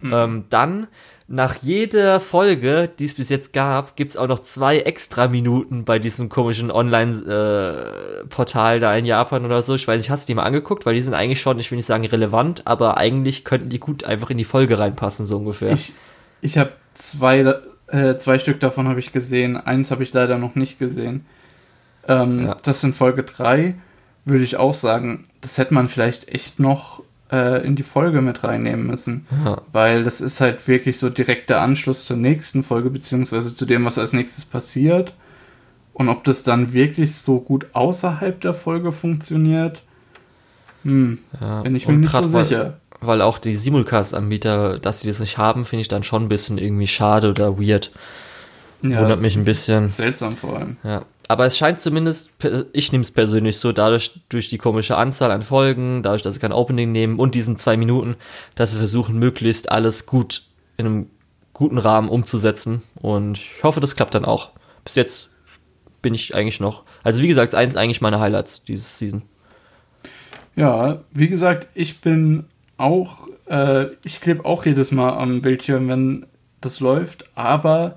Mhm. 0.00 0.12
Ähm, 0.12 0.44
dann 0.50 0.88
nach 1.28 1.56
jeder 1.62 2.20
Folge, 2.20 2.90
die 2.98 3.06
es 3.06 3.14
bis 3.14 3.30
jetzt 3.30 3.52
gab, 3.52 3.96
gibt 3.96 4.10
es 4.10 4.16
auch 4.18 4.26
noch 4.26 4.40
zwei 4.40 4.80
extra 4.80 5.28
Minuten 5.28 5.84
bei 5.84 5.98
diesem 5.98 6.28
komischen 6.28 6.70
Online-Portal 6.70 8.76
äh, 8.76 8.80
da 8.80 8.94
in 8.94 9.06
Japan 9.06 9.46
oder 9.46 9.62
so. 9.62 9.74
Ich 9.74 9.88
weiß 9.88 9.98
nicht, 9.98 10.10
hast 10.10 10.28
du 10.28 10.32
die 10.32 10.34
mal 10.34 10.42
angeguckt? 10.42 10.84
Weil 10.84 10.94
die 10.94 11.00
sind 11.00 11.14
eigentlich 11.14 11.40
schon, 11.40 11.58
ich 11.58 11.70
will 11.70 11.76
nicht 11.76 11.86
sagen 11.86 12.04
relevant, 12.04 12.66
aber 12.66 12.98
eigentlich 12.98 13.44
könnten 13.44 13.70
die 13.70 13.78
gut 13.78 14.04
einfach 14.04 14.30
in 14.30 14.36
die 14.36 14.44
Folge 14.44 14.78
reinpassen, 14.78 15.24
so 15.24 15.38
ungefähr. 15.38 15.72
Ich, 15.72 15.94
ich 16.42 16.58
habe 16.58 16.72
zwei, 16.92 17.54
äh, 17.86 18.18
zwei 18.18 18.38
Stück 18.38 18.60
davon 18.60 18.88
habe 18.88 19.00
ich 19.00 19.12
gesehen. 19.12 19.56
Eins 19.56 19.90
habe 19.90 20.02
ich 20.02 20.12
leider 20.12 20.36
noch 20.36 20.54
nicht 20.54 20.78
gesehen. 20.78 21.24
Ähm, 22.06 22.46
ja. 22.46 22.56
Das 22.62 22.84
in 22.84 22.92
Folge 22.92 23.22
3 23.22 23.76
würde 24.24 24.44
ich 24.44 24.56
auch 24.56 24.74
sagen, 24.74 25.26
das 25.40 25.56
hätte 25.56 25.72
man 25.72 25.88
vielleicht 25.88 26.28
echt 26.28 26.60
noch 26.60 27.02
äh, 27.30 27.64
in 27.66 27.76
die 27.76 27.82
Folge 27.82 28.20
mit 28.20 28.44
reinnehmen 28.44 28.86
müssen. 28.86 29.26
Ja. 29.44 29.62
Weil 29.72 30.04
das 30.04 30.20
ist 30.20 30.40
halt 30.40 30.66
wirklich 30.68 30.98
so 30.98 31.08
direkt 31.08 31.48
der 31.48 31.60
Anschluss 31.60 32.04
zur 32.04 32.16
nächsten 32.16 32.62
Folge, 32.64 32.90
beziehungsweise 32.90 33.54
zu 33.54 33.64
dem, 33.64 33.84
was 33.84 33.98
als 33.98 34.12
nächstes 34.12 34.44
passiert. 34.44 35.14
Und 35.94 36.08
ob 36.08 36.24
das 36.24 36.42
dann 36.42 36.72
wirklich 36.72 37.14
so 37.14 37.40
gut 37.40 37.66
außerhalb 37.72 38.40
der 38.40 38.54
Folge 38.54 38.92
funktioniert, 38.92 39.82
hm, 40.82 41.18
ja. 41.40 41.62
bin 41.62 41.76
ich 41.76 41.86
mir 41.86 41.94
nicht 41.94 42.12
so 42.12 42.26
sicher. 42.26 42.78
Weil, 43.02 43.20
auch 43.20 43.38
die 43.38 43.54
Simulcast-Anbieter, 43.54 44.78
dass 44.78 45.00
sie 45.00 45.08
das 45.08 45.18
nicht 45.20 45.38
haben, 45.38 45.64
finde 45.64 45.82
ich 45.82 45.88
dann 45.88 46.04
schon 46.04 46.24
ein 46.24 46.28
bisschen 46.28 46.58
irgendwie 46.58 46.86
schade 46.86 47.30
oder 47.30 47.58
weird. 47.58 47.90
Ja, 48.82 49.00
Wundert 49.00 49.20
mich 49.20 49.36
ein 49.36 49.44
bisschen. 49.44 49.90
Seltsam 49.90 50.36
vor 50.36 50.56
allem. 50.56 50.76
Ja. 50.82 51.04
Aber 51.28 51.46
es 51.46 51.56
scheint 51.56 51.80
zumindest, 51.80 52.30
ich 52.72 52.92
nehme 52.92 53.02
es 53.02 53.10
persönlich 53.10 53.58
so, 53.58 53.72
dadurch, 53.72 54.20
durch 54.28 54.48
die 54.48 54.58
komische 54.58 54.96
Anzahl 54.96 55.30
an 55.30 55.42
Folgen, 55.42 56.02
dadurch, 56.02 56.22
dass 56.22 56.34
sie 56.34 56.40
kein 56.40 56.52
Opening 56.52 56.92
nehmen 56.92 57.18
und 57.18 57.34
diesen 57.34 57.56
zwei 57.56 57.76
Minuten, 57.76 58.16
dass 58.54 58.72
sie 58.72 58.76
versuchen, 58.76 59.18
möglichst 59.18 59.70
alles 59.70 60.06
gut 60.06 60.42
in 60.76 60.86
einem 60.86 61.10
guten 61.52 61.78
Rahmen 61.78 62.08
umzusetzen. 62.08 62.82
Und 62.96 63.38
ich 63.38 63.62
hoffe, 63.62 63.80
das 63.80 63.96
klappt 63.96 64.14
dann 64.14 64.24
auch. 64.24 64.50
Bis 64.84 64.96
jetzt 64.96 65.30
bin 66.02 66.12
ich 66.12 66.34
eigentlich 66.34 66.60
noch, 66.60 66.82
also 67.04 67.22
wie 67.22 67.28
gesagt, 67.28 67.54
eins 67.54 67.76
eigentlich 67.76 68.00
meine 68.00 68.20
Highlights 68.20 68.64
dieses 68.64 68.98
Season. 68.98 69.22
Ja, 70.56 71.00
wie 71.12 71.28
gesagt, 71.28 71.68
ich 71.74 72.00
bin 72.00 72.44
auch, 72.82 73.28
äh, 73.46 73.86
ich 74.04 74.20
klebe 74.20 74.44
auch 74.44 74.66
jedes 74.66 74.90
Mal 74.90 75.10
am 75.10 75.40
Bildschirm, 75.40 75.88
wenn 75.88 76.26
das 76.60 76.80
läuft, 76.80 77.24
aber 77.36 77.96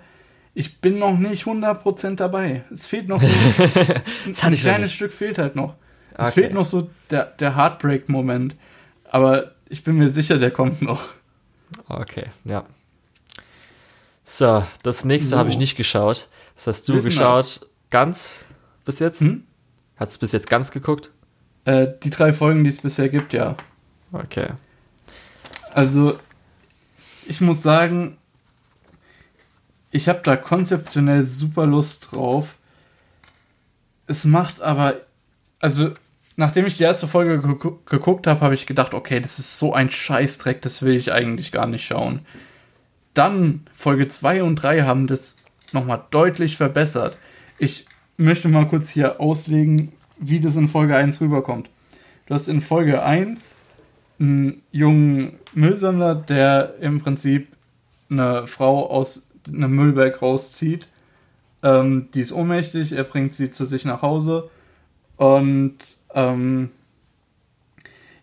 ich 0.54 0.80
bin 0.80 1.00
noch 1.00 1.18
nicht 1.18 1.46
100% 1.46 2.16
dabei. 2.16 2.64
Es 2.72 2.88
fehlt 2.88 3.10
noch 3.10 3.20
so 3.20 3.28
ein, 3.58 4.36
ein 4.42 4.56
kleines 4.56 4.94
Stück 4.94 5.12
fehlt 5.12 5.38
halt 5.38 5.56
noch. 5.56 5.76
Es 6.14 6.28
okay. 6.28 6.42
fehlt 6.42 6.54
noch 6.54 6.66
so 6.66 6.90
der, 7.10 7.26
der 7.26 7.58
Heartbreak-Moment. 7.58 8.56
Aber 9.10 9.52
ich 9.68 9.84
bin 9.84 9.98
mir 9.98 10.10
sicher, 10.10 10.38
der 10.38 10.52
kommt 10.52 10.82
noch. 10.82 11.10
Okay, 11.90 12.28
ja. 12.46 12.66
So, 14.24 14.64
das 14.84 15.04
nächste 15.04 15.32
so. 15.32 15.38
habe 15.38 15.50
ich 15.50 15.58
nicht 15.58 15.76
geschaut. 15.76 16.30
Das 16.56 16.68
hast 16.68 16.88
du 16.88 16.96
Wissen 16.96 17.10
geschaut. 17.10 17.38
Das? 17.38 17.70
Ganz 17.90 18.32
bis 18.86 19.00
jetzt? 19.00 19.22
Hm? 19.22 19.44
Hast 19.98 20.16
du 20.16 20.20
bis 20.20 20.32
jetzt 20.32 20.50
ganz 20.50 20.72
geguckt? 20.72 21.12
Äh, 21.66 21.88
die 22.04 22.10
drei 22.12 22.32
Folgen, 22.34 22.64
die 22.64 22.70
es 22.70 22.80
bisher 22.80 23.10
gibt, 23.10 23.34
ja. 23.34 23.56
Okay. 24.14 24.50
Also, 25.76 26.18
ich 27.28 27.42
muss 27.42 27.62
sagen, 27.62 28.16
ich 29.92 30.08
habe 30.08 30.22
da 30.24 30.38
konzeptionell 30.38 31.26
super 31.26 31.66
Lust 31.66 32.12
drauf. 32.12 32.56
Es 34.08 34.24
macht 34.24 34.62
aber, 34.62 35.02
also 35.60 35.92
nachdem 36.38 36.66
ich 36.66 36.78
die 36.78 36.84
erste 36.84 37.10
Folge 37.10 37.42
geguckt 37.42 38.26
habe, 38.26 38.40
habe 38.40 38.54
ich 38.54 38.68
gedacht, 38.68 38.94
okay, 38.94 39.20
das 39.20 39.38
ist 39.38 39.60
so 39.60 39.74
ein 39.74 39.92
Scheißdreck, 39.92 40.62
das 40.62 40.82
will 40.82 40.96
ich 40.96 41.12
eigentlich 41.12 41.52
gar 41.52 41.68
nicht 41.68 41.86
schauen. 41.86 42.26
Dann 43.14 43.68
Folge 43.74 44.08
2 44.08 44.44
und 44.44 44.56
3 44.56 44.84
haben 44.84 45.08
das 45.08 45.36
nochmal 45.74 46.06
deutlich 46.10 46.56
verbessert. 46.56 47.18
Ich 47.58 47.86
möchte 48.16 48.48
mal 48.48 48.70
kurz 48.70 48.88
hier 48.88 49.20
auslegen, 49.20 49.92
wie 50.20 50.40
das 50.40 50.56
in 50.56 50.70
Folge 50.70 50.96
1 50.96 51.20
rüberkommt. 51.20 51.70
Du 52.28 52.34
hast 52.34 52.48
in 52.48 52.62
Folge 52.62 53.04
1 53.04 53.58
einen 54.20 54.62
jungen 54.72 55.38
Müllsammler, 55.56 56.16
der 56.16 56.76
im 56.80 57.02
Prinzip 57.02 57.48
eine 58.10 58.48
Frau 58.48 58.90
aus 58.90 59.28
eine 59.48 59.68
Müllberg 59.68 60.22
rauszieht. 60.22 60.88
Ähm, 61.64 62.10
die 62.14 62.22
ist 62.22 62.32
ohnmächtig, 62.32 62.92
er 62.92 63.04
bringt 63.04 63.34
sie 63.34 63.52
zu 63.52 63.66
sich 63.66 63.86
nach 63.86 64.02
Hause 64.02 64.50
und 65.18 65.78
ähm, 66.14 66.70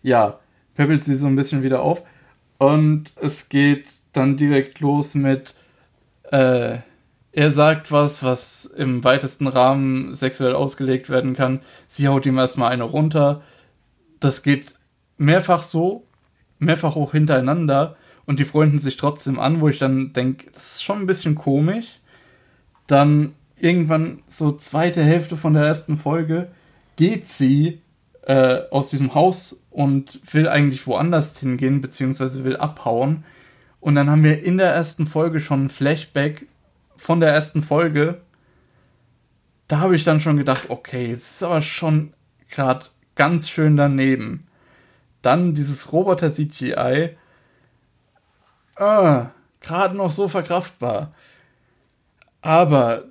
ja, 0.01 0.39
peppelt 0.75 1.03
sie 1.03 1.15
so 1.15 1.27
ein 1.27 1.35
bisschen 1.35 1.63
wieder 1.63 1.81
auf. 1.81 2.03
Und 2.57 3.11
es 3.21 3.49
geht 3.49 3.87
dann 4.11 4.37
direkt 4.37 4.79
los 4.79 5.15
mit, 5.15 5.53
äh, 6.31 6.77
er 7.31 7.51
sagt 7.51 7.91
was, 7.91 8.23
was 8.23 8.65
im 8.65 9.03
weitesten 9.03 9.47
Rahmen 9.47 10.13
sexuell 10.13 10.53
ausgelegt 10.53 11.09
werden 11.09 11.35
kann. 11.35 11.61
Sie 11.87 12.07
haut 12.07 12.25
ihm 12.25 12.37
erstmal 12.37 12.71
eine 12.71 12.83
runter. 12.83 13.41
Das 14.19 14.43
geht 14.43 14.75
mehrfach 15.17 15.63
so, 15.63 16.05
mehrfach 16.65 16.95
auch 16.95 17.11
hintereinander 17.11 17.95
und 18.25 18.39
die 18.39 18.45
freunden 18.45 18.79
sich 18.79 18.97
trotzdem 18.97 19.39
an, 19.39 19.61
wo 19.61 19.69
ich 19.69 19.79
dann 19.79 20.13
denke, 20.13 20.49
das 20.51 20.75
ist 20.75 20.83
schon 20.83 20.99
ein 20.99 21.07
bisschen 21.07 21.35
komisch. 21.35 21.99
Dann 22.87 23.33
irgendwann 23.59 24.21
so 24.27 24.51
zweite 24.51 25.03
Hälfte 25.03 25.37
von 25.37 25.53
der 25.53 25.63
ersten 25.63 25.97
Folge 25.97 26.49
geht 26.95 27.27
sie 27.27 27.81
äh, 28.25 28.61
aus 28.71 28.89
diesem 28.89 29.13
Haus 29.15 29.65
und 29.69 30.21
will 30.33 30.47
eigentlich 30.47 30.87
woanders 30.87 31.37
hingehen, 31.37 31.81
beziehungsweise 31.81 32.43
will 32.43 32.57
abhauen. 32.57 33.23
Und 33.79 33.95
dann 33.95 34.09
haben 34.09 34.23
wir 34.23 34.43
in 34.43 34.57
der 34.57 34.73
ersten 34.73 35.07
Folge 35.07 35.41
schon 35.41 35.65
ein 35.65 35.69
Flashback 35.69 36.47
von 36.95 37.19
der 37.19 37.33
ersten 37.33 37.61
Folge. 37.61 38.21
Da 39.67 39.79
habe 39.79 39.95
ich 39.95 40.03
dann 40.03 40.21
schon 40.21 40.37
gedacht, 40.37 40.69
okay, 40.69 41.11
es 41.11 41.31
ist 41.31 41.43
aber 41.43 41.61
schon 41.61 42.13
gerade 42.49 42.85
ganz 43.15 43.49
schön 43.49 43.75
daneben. 43.75 44.47
Dann 45.23 45.55
dieses 45.55 45.91
Roboter-CGI, 45.91 47.17
ah, 48.75 49.31
gerade 49.61 49.97
noch 49.97 50.11
so 50.11 50.27
verkraftbar. 50.27 51.13
Aber 52.41 53.05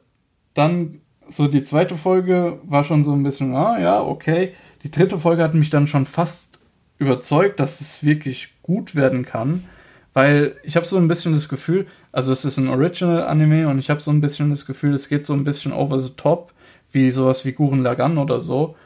dann 0.54 1.00
so 1.28 1.48
die 1.48 1.64
zweite 1.64 1.96
Folge 1.96 2.60
war 2.64 2.84
schon 2.84 3.02
so 3.02 3.12
ein 3.12 3.22
bisschen, 3.22 3.56
ah 3.56 3.80
ja, 3.80 4.00
okay. 4.00 4.54
Die 4.82 4.90
dritte 4.90 5.18
Folge 5.18 5.42
hat 5.42 5.54
mich 5.54 5.70
dann 5.70 5.86
schon 5.86 6.06
fast 6.06 6.58
überzeugt, 6.98 7.58
dass 7.58 7.80
es 7.80 8.04
wirklich 8.04 8.52
gut 8.62 8.94
werden 8.94 9.24
kann, 9.24 9.64
weil 10.12 10.56
ich 10.62 10.76
habe 10.76 10.86
so 10.86 10.98
ein 10.98 11.08
bisschen 11.08 11.32
das 11.32 11.48
Gefühl, 11.48 11.86
also 12.12 12.32
es 12.32 12.44
ist 12.44 12.58
ein 12.58 12.68
Original-Anime 12.68 13.68
und 13.68 13.78
ich 13.78 13.90
habe 13.90 14.00
so 14.00 14.10
ein 14.10 14.20
bisschen 14.20 14.50
das 14.50 14.66
Gefühl, 14.66 14.94
es 14.94 15.08
geht 15.08 15.26
so 15.26 15.32
ein 15.32 15.44
bisschen 15.44 15.72
over 15.72 15.98
the 15.98 16.10
top, 16.10 16.52
wie 16.92 17.10
sowas 17.10 17.44
wie 17.44 17.52
Guren 17.52 17.82
Lagan 17.82 18.18
oder 18.18 18.40
so. 18.40 18.76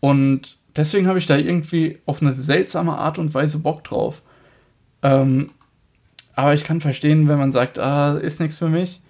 Und 0.00 0.57
deswegen 0.78 1.08
habe 1.08 1.18
ich 1.18 1.26
da 1.26 1.36
irgendwie 1.36 1.98
auf 2.06 2.22
eine 2.22 2.32
seltsame 2.32 2.96
Art 2.96 3.18
und 3.18 3.34
Weise 3.34 3.58
Bock 3.58 3.84
drauf. 3.84 4.22
Ähm, 5.02 5.50
aber 6.34 6.54
ich 6.54 6.64
kann 6.64 6.80
verstehen, 6.80 7.28
wenn 7.28 7.38
man 7.38 7.50
sagt, 7.50 7.78
ah, 7.78 8.16
ist 8.16 8.40
nichts 8.40 8.56
für 8.56 8.68
mich. 8.68 9.00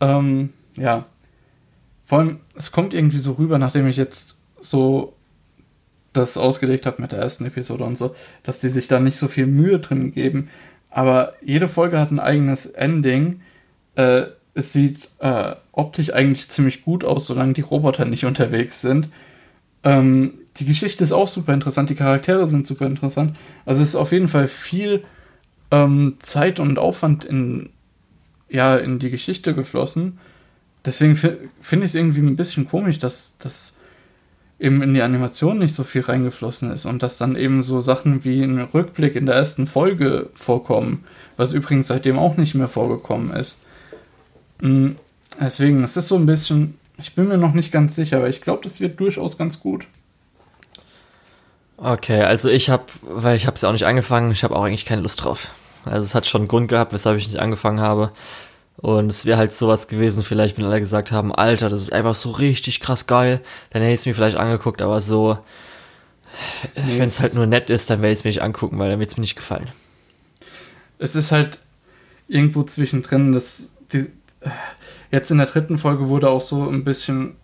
Ähm, 0.00 0.50
ja. 0.76 1.06
Vor 2.04 2.20
allem, 2.20 2.40
es 2.54 2.70
kommt 2.70 2.94
irgendwie 2.94 3.18
so 3.18 3.32
rüber, 3.32 3.58
nachdem 3.58 3.88
ich 3.88 3.96
jetzt 3.96 4.38
so 4.60 5.14
das 6.12 6.36
ausgelegt 6.36 6.86
habe 6.86 7.02
mit 7.02 7.10
der 7.10 7.18
ersten 7.18 7.44
Episode 7.44 7.84
und 7.84 7.98
so, 7.98 8.14
dass 8.44 8.60
die 8.60 8.68
sich 8.68 8.86
da 8.86 9.00
nicht 9.00 9.18
so 9.18 9.26
viel 9.26 9.46
Mühe 9.46 9.80
drin 9.80 10.12
geben. 10.12 10.48
Aber 10.90 11.34
jede 11.42 11.66
Folge 11.66 11.98
hat 11.98 12.12
ein 12.12 12.20
eigenes 12.20 12.66
Ending. 12.66 13.40
Äh, 13.96 14.26
es 14.54 14.72
sieht 14.72 15.08
äh, 15.18 15.56
optisch 15.72 16.12
eigentlich 16.12 16.48
ziemlich 16.48 16.84
gut 16.84 17.04
aus, 17.04 17.26
solange 17.26 17.54
die 17.54 17.62
Roboter 17.62 18.04
nicht 18.04 18.26
unterwegs 18.26 18.80
sind. 18.80 19.08
Ähm, 19.82 20.34
die 20.58 20.64
Geschichte 20.64 21.02
ist 21.02 21.12
auch 21.12 21.28
super 21.28 21.52
interessant, 21.52 21.90
die 21.90 21.94
Charaktere 21.94 22.46
sind 22.46 22.66
super 22.66 22.86
interessant. 22.86 23.36
Also 23.66 23.82
es 23.82 23.88
ist 23.88 23.96
auf 23.96 24.12
jeden 24.12 24.28
Fall 24.28 24.48
viel 24.48 25.04
ähm, 25.70 26.16
Zeit 26.20 26.60
und 26.60 26.78
Aufwand 26.78 27.24
in, 27.24 27.70
ja, 28.48 28.76
in 28.76 28.98
die 28.98 29.10
Geschichte 29.10 29.54
geflossen. 29.54 30.18
Deswegen 30.84 31.16
finde 31.16 31.46
ich 31.86 31.90
es 31.90 31.94
irgendwie 31.94 32.20
ein 32.20 32.36
bisschen 32.36 32.68
komisch, 32.68 32.98
dass 32.98 33.36
das 33.38 33.76
eben 34.60 34.82
in 34.82 34.94
die 34.94 35.02
Animation 35.02 35.58
nicht 35.58 35.74
so 35.74 35.82
viel 35.82 36.02
reingeflossen 36.02 36.70
ist 36.70 36.84
und 36.84 37.02
dass 37.02 37.18
dann 37.18 37.36
eben 37.36 37.62
so 37.62 37.80
Sachen 37.80 38.24
wie 38.24 38.42
ein 38.42 38.60
Rückblick 38.60 39.16
in 39.16 39.26
der 39.26 39.34
ersten 39.34 39.66
Folge 39.66 40.30
vorkommen, 40.34 41.04
was 41.36 41.52
übrigens 41.52 41.88
seitdem 41.88 42.18
auch 42.18 42.36
nicht 42.36 42.54
mehr 42.54 42.68
vorgekommen 42.68 43.32
ist. 43.32 43.58
Hm, 44.60 44.96
deswegen, 45.40 45.82
es 45.82 45.96
ist 45.96 46.08
so 46.08 46.16
ein 46.16 46.26
bisschen, 46.26 46.78
ich 46.98 47.14
bin 47.14 47.28
mir 47.28 47.38
noch 47.38 47.54
nicht 47.54 47.72
ganz 47.72 47.96
sicher, 47.96 48.18
aber 48.18 48.28
ich 48.28 48.40
glaube, 48.40 48.62
das 48.62 48.80
wird 48.80 49.00
durchaus 49.00 49.36
ganz 49.36 49.58
gut. 49.58 49.86
Okay, 51.76 52.22
also 52.22 52.48
ich 52.48 52.70
habe, 52.70 52.84
weil 53.02 53.36
ich 53.36 53.46
habe 53.46 53.54
es 53.56 53.62
ja 53.62 53.68
auch 53.68 53.72
nicht 53.72 53.86
angefangen, 53.86 54.30
ich 54.30 54.44
habe 54.44 54.54
auch 54.54 54.62
eigentlich 54.62 54.84
keine 54.84 55.02
Lust 55.02 55.24
drauf. 55.24 55.48
Also 55.84 56.02
es 56.02 56.14
hat 56.14 56.26
schon 56.26 56.42
einen 56.42 56.48
Grund 56.48 56.68
gehabt, 56.68 56.92
weshalb 56.92 57.18
ich 57.18 57.26
nicht 57.26 57.40
angefangen 57.40 57.80
habe. 57.80 58.12
Und 58.76 59.10
es 59.10 59.24
wäre 59.24 59.38
halt 59.38 59.52
sowas 59.52 59.88
gewesen, 59.88 60.24
vielleicht, 60.24 60.58
wenn 60.58 60.64
alle 60.64 60.80
gesagt 60.80 61.12
haben, 61.12 61.34
Alter, 61.34 61.70
das 61.70 61.82
ist 61.82 61.92
einfach 61.92 62.14
so 62.14 62.30
richtig 62.32 62.80
krass 62.80 63.06
geil, 63.06 63.40
dann 63.70 63.82
hätte 63.82 63.94
ich 63.94 64.00
es 64.00 64.06
mir 64.06 64.14
vielleicht 64.14 64.36
angeguckt, 64.36 64.82
aber 64.82 65.00
so, 65.00 65.38
nee, 66.74 66.98
wenn 66.98 67.04
es 67.04 67.20
halt 67.20 67.34
nur 67.34 67.46
nett 67.46 67.70
ist, 67.70 67.88
dann 67.90 68.02
werde 68.02 68.12
ich 68.12 68.20
es 68.20 68.24
mir 68.24 68.30
nicht 68.30 68.42
angucken, 68.42 68.78
weil 68.78 68.90
dann 68.90 68.98
wird 68.98 69.10
es 69.10 69.16
mir 69.16 69.22
nicht 69.22 69.36
gefallen. 69.36 69.68
Es 70.98 71.14
ist 71.14 71.32
halt 71.32 71.58
irgendwo 72.28 72.62
zwischendrin, 72.64 73.32
das, 73.32 73.70
die, 73.92 74.10
jetzt 75.10 75.30
in 75.30 75.38
der 75.38 75.46
dritten 75.46 75.78
Folge 75.78 76.08
wurde 76.08 76.28
auch 76.28 76.40
so 76.40 76.68
ein 76.68 76.84
bisschen, 76.84 77.36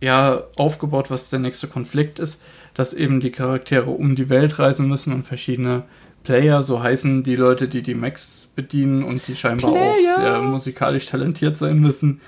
ja, 0.00 0.42
aufgebaut, 0.56 1.10
was 1.10 1.30
der 1.30 1.38
nächste 1.40 1.68
Konflikt 1.68 2.18
ist, 2.18 2.40
dass 2.74 2.94
eben 2.94 3.20
die 3.20 3.30
Charaktere 3.30 3.90
um 3.90 4.16
die 4.16 4.28
Welt 4.28 4.58
reisen 4.58 4.88
müssen 4.88 5.12
und 5.12 5.24
verschiedene 5.24 5.84
Player, 6.24 6.62
so 6.62 6.82
heißen 6.82 7.22
die 7.22 7.36
Leute, 7.36 7.68
die 7.68 7.82
die 7.82 7.94
Macs 7.94 8.52
bedienen 8.54 9.02
und 9.02 9.26
die 9.26 9.36
scheinbar 9.36 9.72
Player. 9.72 9.90
auch 9.90 10.20
sehr 10.20 10.42
musikalisch 10.42 11.06
talentiert 11.06 11.56
sein 11.56 11.78
müssen. 11.80 12.20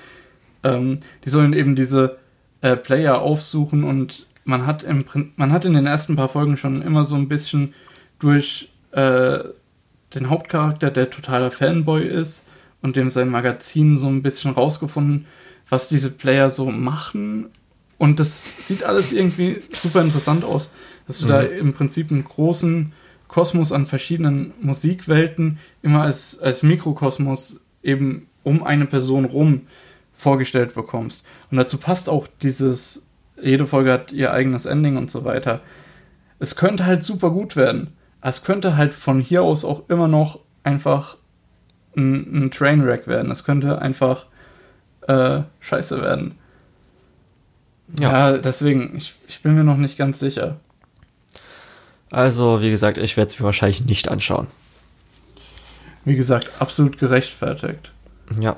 Ähm, 0.63 0.99
die 1.25 1.31
sollen 1.31 1.53
eben 1.53 1.77
diese 1.77 2.19
äh, 2.61 2.77
Player 2.77 3.21
aufsuchen 3.21 3.85
und 3.85 4.27
man 4.45 4.67
hat, 4.67 4.83
im, 4.83 5.05
man 5.37 5.53
hat 5.53 5.65
in 5.65 5.75
den 5.75 5.87
ersten 5.87 6.17
paar 6.17 6.29
Folgen 6.29 6.57
schon 6.57 6.83
immer 6.83 7.05
so 7.05 7.15
ein 7.15 7.29
bisschen 7.29 7.75
durch 8.19 8.71
äh, 8.93 9.39
den 10.15 10.31
Hauptcharakter, 10.31 10.91
der 10.91 11.11
totaler 11.11 11.51
Fanboy 11.51 12.07
ist 12.07 12.47
und 12.83 12.97
dem 12.97 13.11
sein 13.11 13.29
Magazin 13.29 13.97
so 13.97 14.07
ein 14.07 14.23
bisschen 14.23 14.53
rausgefunden, 14.53 15.27
was 15.69 15.89
diese 15.89 16.11
Player 16.11 16.51
so 16.51 16.71
machen. 16.71 17.51
Und 18.05 18.21
das 18.21 18.69
sieht 18.69 18.85
alles 18.85 19.15
irgendwie 19.15 19.63
super 19.73 20.03
interessant 20.03 20.45
aus, 20.45 20.71
dass 21.07 21.21
du 21.21 21.25
mhm. 21.25 21.31
da 21.31 21.41
im 21.41 21.73
Prinzip 21.73 22.11
einen 22.11 22.23
großen 22.23 22.93
Kosmos 23.29 23.73
an 23.73 23.87
verschiedenen 23.87 24.53
Musikwelten 24.61 25.59
immer 25.81 26.03
als, 26.03 26.39
als 26.39 26.63
Mikrokosmos 26.63 27.65
eben 27.83 28.29
um 28.43 28.63
eine 28.63 28.85
Person 28.85 29.25
rum 29.25 29.63
vorgestellt 30.13 30.75
bekommst. 30.75 31.25
Und 31.51 31.57
dazu 31.57 31.79
passt 31.79 32.11
auch 32.11 32.29
dieses, 32.43 33.09
jede 33.43 33.67
Folge 33.67 33.93
hat 33.93 34.13
ihr 34.13 34.35
eigenes 34.35 34.67
Ending 34.67 34.99
und 34.99 35.11
so 35.11 35.25
weiter. 35.25 35.63
Es 36.39 36.57
könnte 36.57 36.85
halt 36.85 37.05
super 37.05 37.31
gut 37.31 37.57
werden. 37.57 37.95
Es 38.21 38.45
könnte 38.45 38.77
halt 38.77 38.93
von 38.93 39.19
hier 39.19 39.43
aus 39.43 39.65
auch 39.65 39.89
immer 39.89 40.09
noch 40.09 40.41
einfach 40.63 41.17
ein, 41.97 42.45
ein 42.45 42.51
Trainwreck 42.51 43.07
werden. 43.07 43.31
Es 43.31 43.45
könnte 43.45 43.81
einfach 43.81 44.27
äh, 45.09 45.41
scheiße 45.61 46.03
werden. 46.03 46.35
Ja, 47.99 48.31
ja 48.31 48.39
deswegen, 48.39 48.97
ich, 48.97 49.15
ich 49.29 49.43
bin 49.43 49.55
mir 49.55 49.65
noch 49.65 49.77
nicht 49.77 49.99
ganz 49.99 50.19
sicher. 50.19 50.57
Also, 52.11 52.61
wie 52.61 52.71
gesagt, 52.71 52.97
ich 52.97 53.17
werde 53.17 53.33
es 53.33 53.39
mir 53.39 53.47
wahrscheinlich 53.47 53.85
nicht 53.85 54.09
anschauen. 54.09 54.47
Wie 56.05 56.17
gesagt, 56.17 56.51
absolut 56.59 56.99
gerechtfertigt. 56.99 57.93
Ja. 58.39 58.57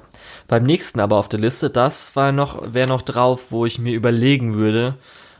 Beim 0.49 0.65
nächsten 0.65 1.01
aber 1.01 1.17
auf 1.17 1.29
der 1.29 1.41
Liste, 1.41 1.71
das 1.71 2.15
war 2.15 2.33
noch, 2.33 2.73
wäre 2.73 2.89
noch 2.89 3.03
drauf, 3.03 3.47
wo 3.51 3.67
ich 3.67 3.79
mir 3.79 3.95
überlegen 3.95 4.55
würde, 4.55 4.95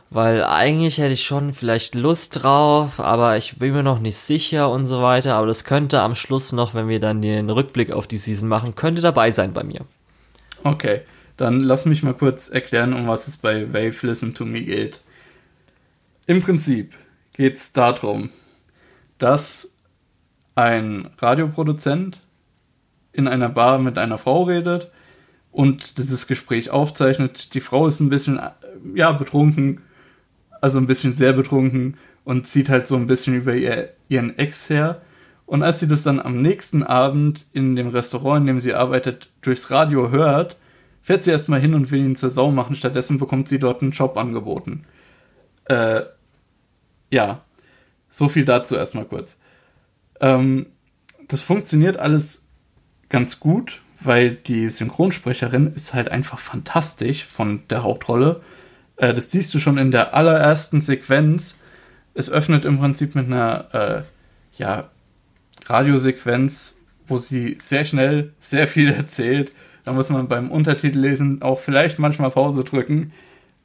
weil 0.09 0.43
eigentlich 0.43 0.97
hätte 0.97 1.13
ich 1.13 1.23
schon 1.23 1.53
vielleicht 1.53 1.95
Lust 1.95 2.43
drauf, 2.43 2.99
aber 2.99 3.37
ich 3.37 3.57
bin 3.57 3.73
mir 3.73 3.83
noch 3.83 3.99
nicht 3.99 4.17
sicher 4.17 4.69
und 4.69 4.85
so 4.85 5.01
weiter, 5.01 5.35
aber 5.35 5.47
das 5.47 5.63
könnte 5.63 6.01
am 6.01 6.15
Schluss 6.15 6.51
noch, 6.51 6.73
wenn 6.73 6.89
wir 6.89 6.99
dann 6.99 7.21
den 7.21 7.49
Rückblick 7.49 7.91
auf 7.91 8.07
die 8.07 8.17
Season 8.17 8.49
machen, 8.49 8.75
könnte 8.75 9.01
dabei 9.01 9.31
sein 9.31 9.53
bei 9.53 9.63
mir. 9.63 9.81
Okay, 10.63 11.01
dann 11.37 11.59
lass 11.59 11.85
mich 11.85 12.03
mal 12.03 12.13
kurz 12.13 12.49
erklären, 12.49 12.93
um 12.93 13.07
was 13.07 13.27
es 13.27 13.37
bei 13.37 13.71
Wave 13.71 14.05
Listen 14.05 14.33
to 14.33 14.45
Me 14.45 14.61
geht. 14.61 15.01
Im 16.25 16.41
Prinzip 16.41 16.93
geht 17.35 17.57
es 17.57 17.71
darum, 17.71 18.31
dass 19.17 19.73
ein 20.55 21.09
Radioproduzent 21.19 22.21
in 23.13 23.27
einer 23.27 23.49
Bar 23.49 23.79
mit 23.79 23.97
einer 23.97 24.17
Frau 24.17 24.43
redet 24.43 24.91
und 25.51 25.97
dieses 25.97 26.27
Gespräch 26.27 26.71
aufzeichnet. 26.71 27.53
Die 27.53 27.59
Frau 27.59 27.87
ist 27.87 27.99
ein 27.99 28.09
bisschen, 28.09 28.39
ja, 28.93 29.11
betrunken, 29.11 29.81
also 30.59 30.79
ein 30.79 30.87
bisschen 30.87 31.13
sehr 31.13 31.33
betrunken 31.33 31.97
und 32.25 32.47
zieht 32.47 32.69
halt 32.69 32.87
so 32.87 32.95
ein 32.95 33.07
bisschen 33.07 33.35
über 33.35 33.53
ihr, 33.53 33.93
ihren 34.09 34.37
Ex 34.37 34.69
her. 34.69 35.01
Und 35.45 35.63
als 35.63 35.79
sie 35.79 35.87
das 35.87 36.03
dann 36.03 36.19
am 36.19 36.41
nächsten 36.41 36.83
Abend 36.83 37.45
in 37.53 37.75
dem 37.75 37.87
Restaurant, 37.87 38.41
in 38.41 38.47
dem 38.47 38.59
sie 38.59 38.73
arbeitet, 38.73 39.29
durchs 39.41 39.71
Radio 39.71 40.11
hört, 40.11 40.57
fährt 41.07 41.23
sie 41.23 41.31
erstmal 41.31 41.61
hin 41.61 41.73
und 41.73 41.89
will 41.89 42.01
ihn 42.03 42.17
zur 42.17 42.29
Sau 42.29 42.51
machen. 42.51 42.75
Stattdessen 42.75 43.17
bekommt 43.17 43.47
sie 43.47 43.59
dort 43.59 43.81
einen 43.81 43.91
Job 43.91 44.17
angeboten. 44.17 44.83
Äh, 45.63 46.01
ja, 47.09 47.45
so 48.09 48.27
viel 48.27 48.43
dazu 48.43 48.75
erstmal 48.75 49.05
kurz. 49.05 49.39
Ähm, 50.19 50.65
das 51.29 51.39
funktioniert 51.39 51.95
alles 51.95 52.49
ganz 53.07 53.39
gut, 53.39 53.79
weil 54.01 54.33
die 54.33 54.67
Synchronsprecherin 54.67 55.73
ist 55.73 55.93
halt 55.93 56.11
einfach 56.11 56.39
fantastisch 56.39 57.23
von 57.23 57.61
der 57.69 57.83
Hauptrolle. 57.83 58.41
Äh, 58.97 59.13
das 59.13 59.31
siehst 59.31 59.53
du 59.53 59.59
schon 59.59 59.77
in 59.77 59.91
der 59.91 60.13
allerersten 60.13 60.81
Sequenz. 60.81 61.61
Es 62.15 62.29
öffnet 62.29 62.65
im 62.65 62.79
Prinzip 62.79 63.15
mit 63.15 63.27
einer 63.27 63.73
äh, 63.73 64.61
ja, 64.61 64.89
Radiosequenz, 65.67 66.75
wo 67.07 67.17
sie 67.17 67.55
sehr 67.61 67.85
schnell 67.85 68.33
sehr 68.39 68.67
viel 68.67 68.91
erzählt. 68.91 69.53
Da 69.87 69.93
muss 69.93 70.09
man 70.09 70.27
beim 70.27 70.51
Untertitel 70.51 70.99
lesen 70.99 71.41
auch 71.41 71.59
vielleicht 71.59 71.97
manchmal 71.97 72.29
Pause 72.29 72.65
drücken. 72.65 73.13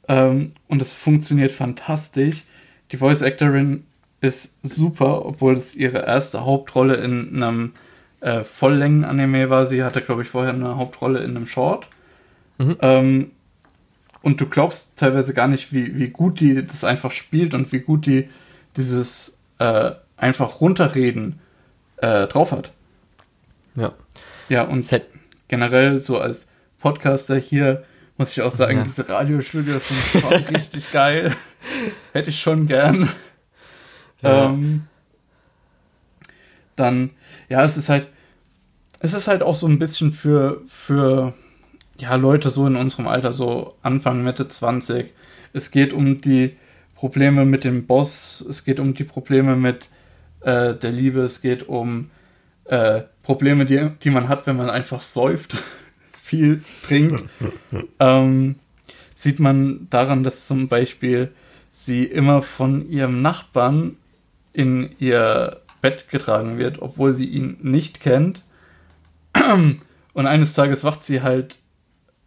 Ähm, 0.07 0.53
und 0.69 0.81
es 0.81 0.93
funktioniert 0.93 1.51
fantastisch 1.51 2.45
die 2.93 2.97
Voice 2.97 3.23
Actorin 3.23 3.85
ist 4.21 4.59
super, 4.65 5.25
obwohl 5.25 5.55
es 5.55 5.75
ihre 5.75 6.05
erste 6.05 6.45
Hauptrolle 6.45 6.95
in 6.95 7.43
einem 7.43 7.73
äh, 8.21 8.43
Volllängen-Anime 8.43 9.49
war. 9.49 9.65
Sie 9.65 9.83
hatte, 9.83 10.01
glaube 10.01 10.21
ich, 10.21 10.29
vorher 10.29 10.53
eine 10.53 10.77
Hauptrolle 10.77 11.19
in 11.19 11.35
einem 11.35 11.47
Short. 11.47 11.87
Mhm. 12.59 12.77
Ähm, 12.81 13.31
und 14.21 14.39
du 14.39 14.45
glaubst 14.45 14.97
teilweise 14.97 15.33
gar 15.33 15.47
nicht, 15.47 15.73
wie, 15.73 15.97
wie 15.97 16.09
gut 16.09 16.39
die 16.39 16.65
das 16.65 16.83
einfach 16.83 17.11
spielt 17.11 17.53
und 17.53 17.71
wie 17.71 17.79
gut 17.79 18.05
die 18.05 18.29
dieses 18.77 19.39
äh, 19.57 19.91
einfach 20.15 20.61
runterreden 20.61 21.39
äh, 21.97 22.27
drauf 22.27 22.51
hat. 22.51 22.71
Ja. 23.75 23.91
Ja, 24.49 24.63
und 24.63 24.85
generell 25.47 25.99
so 25.99 26.19
als 26.19 26.51
Podcaster 26.79 27.35
hier 27.35 27.83
muss 28.17 28.31
ich 28.31 28.41
auch 28.41 28.51
sagen, 28.51 28.77
ja. 28.77 28.83
diese 28.83 29.07
Radiostudios 29.09 29.87
sind 29.87 29.99
schon 30.21 30.33
richtig 30.55 30.91
geil. 30.91 31.35
Hätte 32.11 32.29
ich 32.29 32.39
schon 32.39 32.67
gern. 32.67 33.09
Ja. 34.21 34.45
Ähm, 34.45 34.87
dann, 36.75 37.11
ja, 37.49 37.63
es 37.63 37.77
ist 37.77 37.89
halt, 37.89 38.07
es 38.99 39.13
ist 39.13 39.27
halt 39.27 39.43
auch 39.43 39.55
so 39.55 39.67
ein 39.67 39.79
bisschen 39.79 40.11
für, 40.11 40.61
für, 40.67 41.33
ja, 41.97 42.15
Leute 42.15 42.49
so 42.49 42.65
in 42.67 42.75
unserem 42.75 43.07
Alter, 43.07 43.33
so 43.33 43.75
Anfang, 43.81 44.23
Mitte 44.23 44.47
20. 44.47 45.13
Es 45.51 45.71
geht 45.71 45.93
um 45.93 46.21
die 46.21 46.55
Probleme 46.95 47.45
mit 47.45 47.63
dem 47.63 47.85
Boss, 47.85 48.43
es 48.47 48.63
geht 48.63 48.79
um 48.79 48.93
die 48.93 49.03
Probleme 49.03 49.55
mit 49.55 49.89
äh, 50.41 50.73
der 50.73 50.91
Liebe, 50.91 51.21
es 51.21 51.41
geht 51.41 51.67
um 51.67 52.09
äh, 52.65 53.01
Probleme, 53.23 53.65
die, 53.65 53.89
die 54.03 54.09
man 54.09 54.29
hat, 54.29 54.45
wenn 54.45 54.57
man 54.57 54.69
einfach 54.69 55.01
säuft 55.01 55.57
viel 56.21 56.61
trinkt, 56.85 57.23
ähm, 57.99 58.55
sieht 59.15 59.39
man 59.39 59.87
daran, 59.89 60.23
dass 60.23 60.45
zum 60.45 60.67
Beispiel 60.67 61.31
sie 61.71 62.03
immer 62.03 62.41
von 62.41 62.87
ihrem 62.89 63.21
Nachbarn 63.21 63.97
in 64.51 64.91
ihr 64.99 65.61
Bett 65.81 66.09
getragen 66.09 66.57
wird, 66.57 66.81
obwohl 66.81 67.11
sie 67.11 67.25
ihn 67.25 67.57
nicht 67.61 67.99
kennt. 67.99 68.43
Und 70.13 70.27
eines 70.27 70.53
Tages 70.53 70.83
wacht 70.83 71.03
sie 71.03 71.21
halt, 71.23 71.57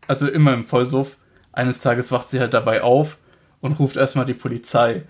also 0.08 0.28
immer 0.28 0.52
im 0.52 0.66
Vollsuff, 0.66 1.16
eines 1.52 1.80
Tages 1.80 2.10
wacht 2.10 2.28
sie 2.28 2.40
halt 2.40 2.52
dabei 2.52 2.82
auf 2.82 3.18
und 3.60 3.78
ruft 3.78 3.96
erstmal 3.96 4.26
die 4.26 4.34
Polizei, 4.34 5.04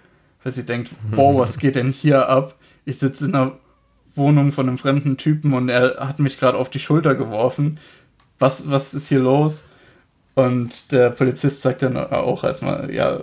weil 0.45 0.53
sie 0.53 0.65
denkt, 0.65 0.91
boah, 1.11 1.39
was 1.41 1.59
geht 1.59 1.75
denn 1.75 1.91
hier 1.91 2.29
ab? 2.29 2.55
Ich 2.85 2.99
sitze 2.99 3.27
in 3.27 3.35
einer 3.35 3.59
Wohnung 4.17 4.53
von 4.53 4.69
einem 4.69 4.79
fremden 4.79 5.17
Typen 5.17 5.53
und 5.53 5.69
er 5.69 5.97
hat 6.01 6.19
mich 6.19 6.39
gerade 6.39 6.59
auf 6.59 6.71
die 6.71 6.81
Schulter 6.81 7.15
geworfen 7.15 7.79
was, 8.39 8.71
was 8.71 8.95
ist 8.95 9.09
hier 9.09 9.21
los? 9.21 9.69
Und 10.35 10.93
der 10.93 11.11
Polizist 11.11 11.63
sagt 11.63 11.83
dann 11.83 11.97
auch 11.97 12.45
erstmal, 12.45 12.93
ja, 12.93 13.21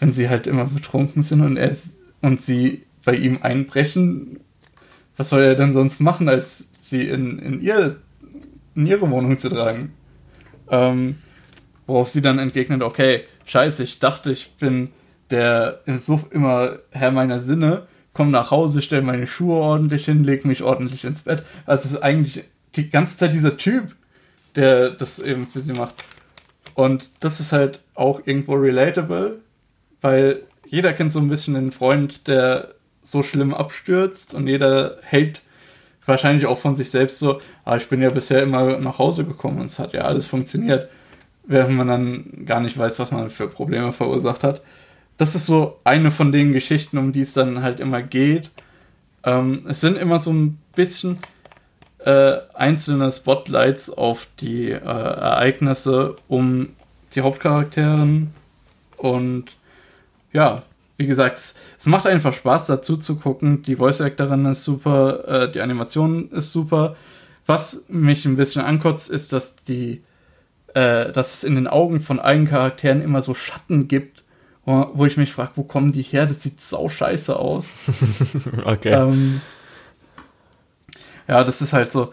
wenn 0.00 0.12
sie 0.12 0.28
halt 0.28 0.46
immer 0.46 0.64
betrunken 0.64 1.22
sind 1.22 1.40
und 1.40 1.56
er 1.56 1.70
ist, 1.70 2.00
und 2.20 2.40
sie 2.40 2.84
bei 3.04 3.14
ihm 3.14 3.40
einbrechen, 3.42 4.40
was 5.16 5.28
soll 5.28 5.42
er 5.42 5.54
denn 5.54 5.72
sonst 5.72 6.00
machen, 6.00 6.28
als 6.28 6.70
sie 6.80 7.08
in, 7.08 7.38
in, 7.38 7.62
ihr, 7.62 7.96
in 8.74 8.86
ihre 8.86 9.08
Wohnung 9.10 9.38
zu 9.38 9.50
tragen? 9.50 9.92
Ähm, 10.68 11.16
worauf 11.86 12.08
sie 12.08 12.22
dann 12.22 12.38
entgegnet, 12.38 12.82
okay, 12.82 13.24
scheiße, 13.44 13.84
ich 13.84 13.98
dachte, 13.98 14.32
ich 14.32 14.54
bin 14.54 14.88
der 15.30 15.80
im 15.86 15.98
Suff 15.98 16.26
immer 16.32 16.78
Herr 16.90 17.12
meiner 17.12 17.38
Sinne, 17.38 17.86
komm 18.14 18.30
nach 18.30 18.50
Hause, 18.50 18.80
stell 18.80 19.02
meine 19.02 19.26
Schuhe 19.26 19.56
ordentlich 19.56 20.06
hin, 20.06 20.24
leg 20.24 20.44
mich 20.44 20.62
ordentlich 20.62 21.04
ins 21.04 21.22
Bett. 21.22 21.42
Also 21.66 21.84
es 21.84 21.92
ist 21.92 22.02
eigentlich 22.02 22.44
die 22.76 22.88
ganze 22.88 23.16
Zeit 23.16 23.34
dieser 23.34 23.56
Typ, 23.56 23.94
der 24.56 24.90
das 24.90 25.18
eben 25.18 25.48
für 25.48 25.60
sie 25.60 25.72
macht. 25.72 25.94
Und 26.74 27.10
das 27.20 27.40
ist 27.40 27.52
halt 27.52 27.80
auch 27.94 28.22
irgendwo 28.24 28.54
relatable, 28.54 29.40
weil 30.00 30.42
jeder 30.66 30.92
kennt 30.92 31.12
so 31.12 31.18
ein 31.18 31.28
bisschen 31.28 31.54
den 31.54 31.72
Freund, 31.72 32.26
der 32.26 32.74
so 33.02 33.22
schlimm 33.22 33.52
abstürzt 33.52 34.32
und 34.32 34.46
jeder 34.46 34.98
hält 35.02 35.42
wahrscheinlich 36.06 36.46
auch 36.46 36.58
von 36.58 36.76
sich 36.76 36.90
selbst 36.90 37.18
so, 37.18 37.40
ah, 37.64 37.76
ich 37.76 37.88
bin 37.88 38.02
ja 38.02 38.10
bisher 38.10 38.42
immer 38.42 38.78
nach 38.78 38.98
Hause 38.98 39.24
gekommen 39.24 39.60
und 39.60 39.66
es 39.66 39.78
hat 39.78 39.92
ja 39.92 40.02
alles 40.02 40.26
funktioniert, 40.26 40.88
während 41.46 41.76
man 41.76 41.88
dann 41.88 42.46
gar 42.46 42.60
nicht 42.60 42.76
weiß, 42.76 42.98
was 42.98 43.12
man 43.12 43.30
für 43.30 43.48
Probleme 43.48 43.92
verursacht 43.92 44.44
hat. 44.44 44.62
Das 45.16 45.34
ist 45.34 45.46
so 45.46 45.78
eine 45.84 46.10
von 46.10 46.32
den 46.32 46.52
Geschichten, 46.52 46.98
um 46.98 47.12
die 47.12 47.20
es 47.20 47.34
dann 47.34 47.62
halt 47.62 47.80
immer 47.80 48.02
geht. 48.02 48.50
Ähm, 49.24 49.64
es 49.68 49.80
sind 49.80 49.96
immer 49.96 50.18
so 50.18 50.32
ein 50.32 50.58
bisschen 50.74 51.18
äh, 52.04 52.38
einzelne 52.52 53.10
Spotlights 53.10 53.90
auf 53.90 54.28
die 54.40 54.70
äh, 54.70 54.78
Ereignisse 54.78 56.16
um 56.28 56.70
die 57.14 57.22
Hauptcharakteren 57.22 58.32
und 58.96 59.56
ja, 60.32 60.62
wie 60.96 61.06
gesagt, 61.06 61.38
es, 61.38 61.56
es, 61.78 61.86
macht 61.86 62.06
einfach 62.06 62.32
Spaß 62.32 62.66
dazu 62.66 62.96
zu 62.96 63.16
gucken. 63.16 63.62
Die 63.62 63.76
Voice 63.76 64.00
Actorin 64.00 64.46
ist 64.46 64.64
super, 64.64 65.28
äh, 65.28 65.52
die 65.52 65.60
Animation 65.60 66.30
ist 66.30 66.52
super. 66.52 66.96
Was 67.46 67.86
mich 67.88 68.24
ein 68.26 68.36
bisschen 68.36 68.62
ankotzt, 68.62 69.10
ist, 69.10 69.32
dass 69.32 69.56
die, 69.56 70.02
äh, 70.74 71.10
dass 71.12 71.34
es 71.34 71.44
in 71.44 71.56
den 71.56 71.66
Augen 71.66 72.00
von 72.00 72.20
allen 72.20 72.46
Charakteren 72.46 73.02
immer 73.02 73.20
so 73.20 73.34
Schatten 73.34 73.88
gibt, 73.88 74.13
wo, 74.66 75.04
ich 75.04 75.16
mich 75.16 75.32
frage, 75.32 75.52
wo 75.56 75.62
kommen 75.62 75.92
die 75.92 76.02
her? 76.02 76.26
Das 76.26 76.42
sieht 76.42 76.60
sau 76.60 76.88
scheiße 76.88 77.36
aus. 77.38 77.68
okay. 78.64 78.92
Ähm, 78.92 79.40
ja, 81.28 81.44
das 81.44 81.60
ist 81.60 81.72
halt 81.72 81.92
so 81.92 82.12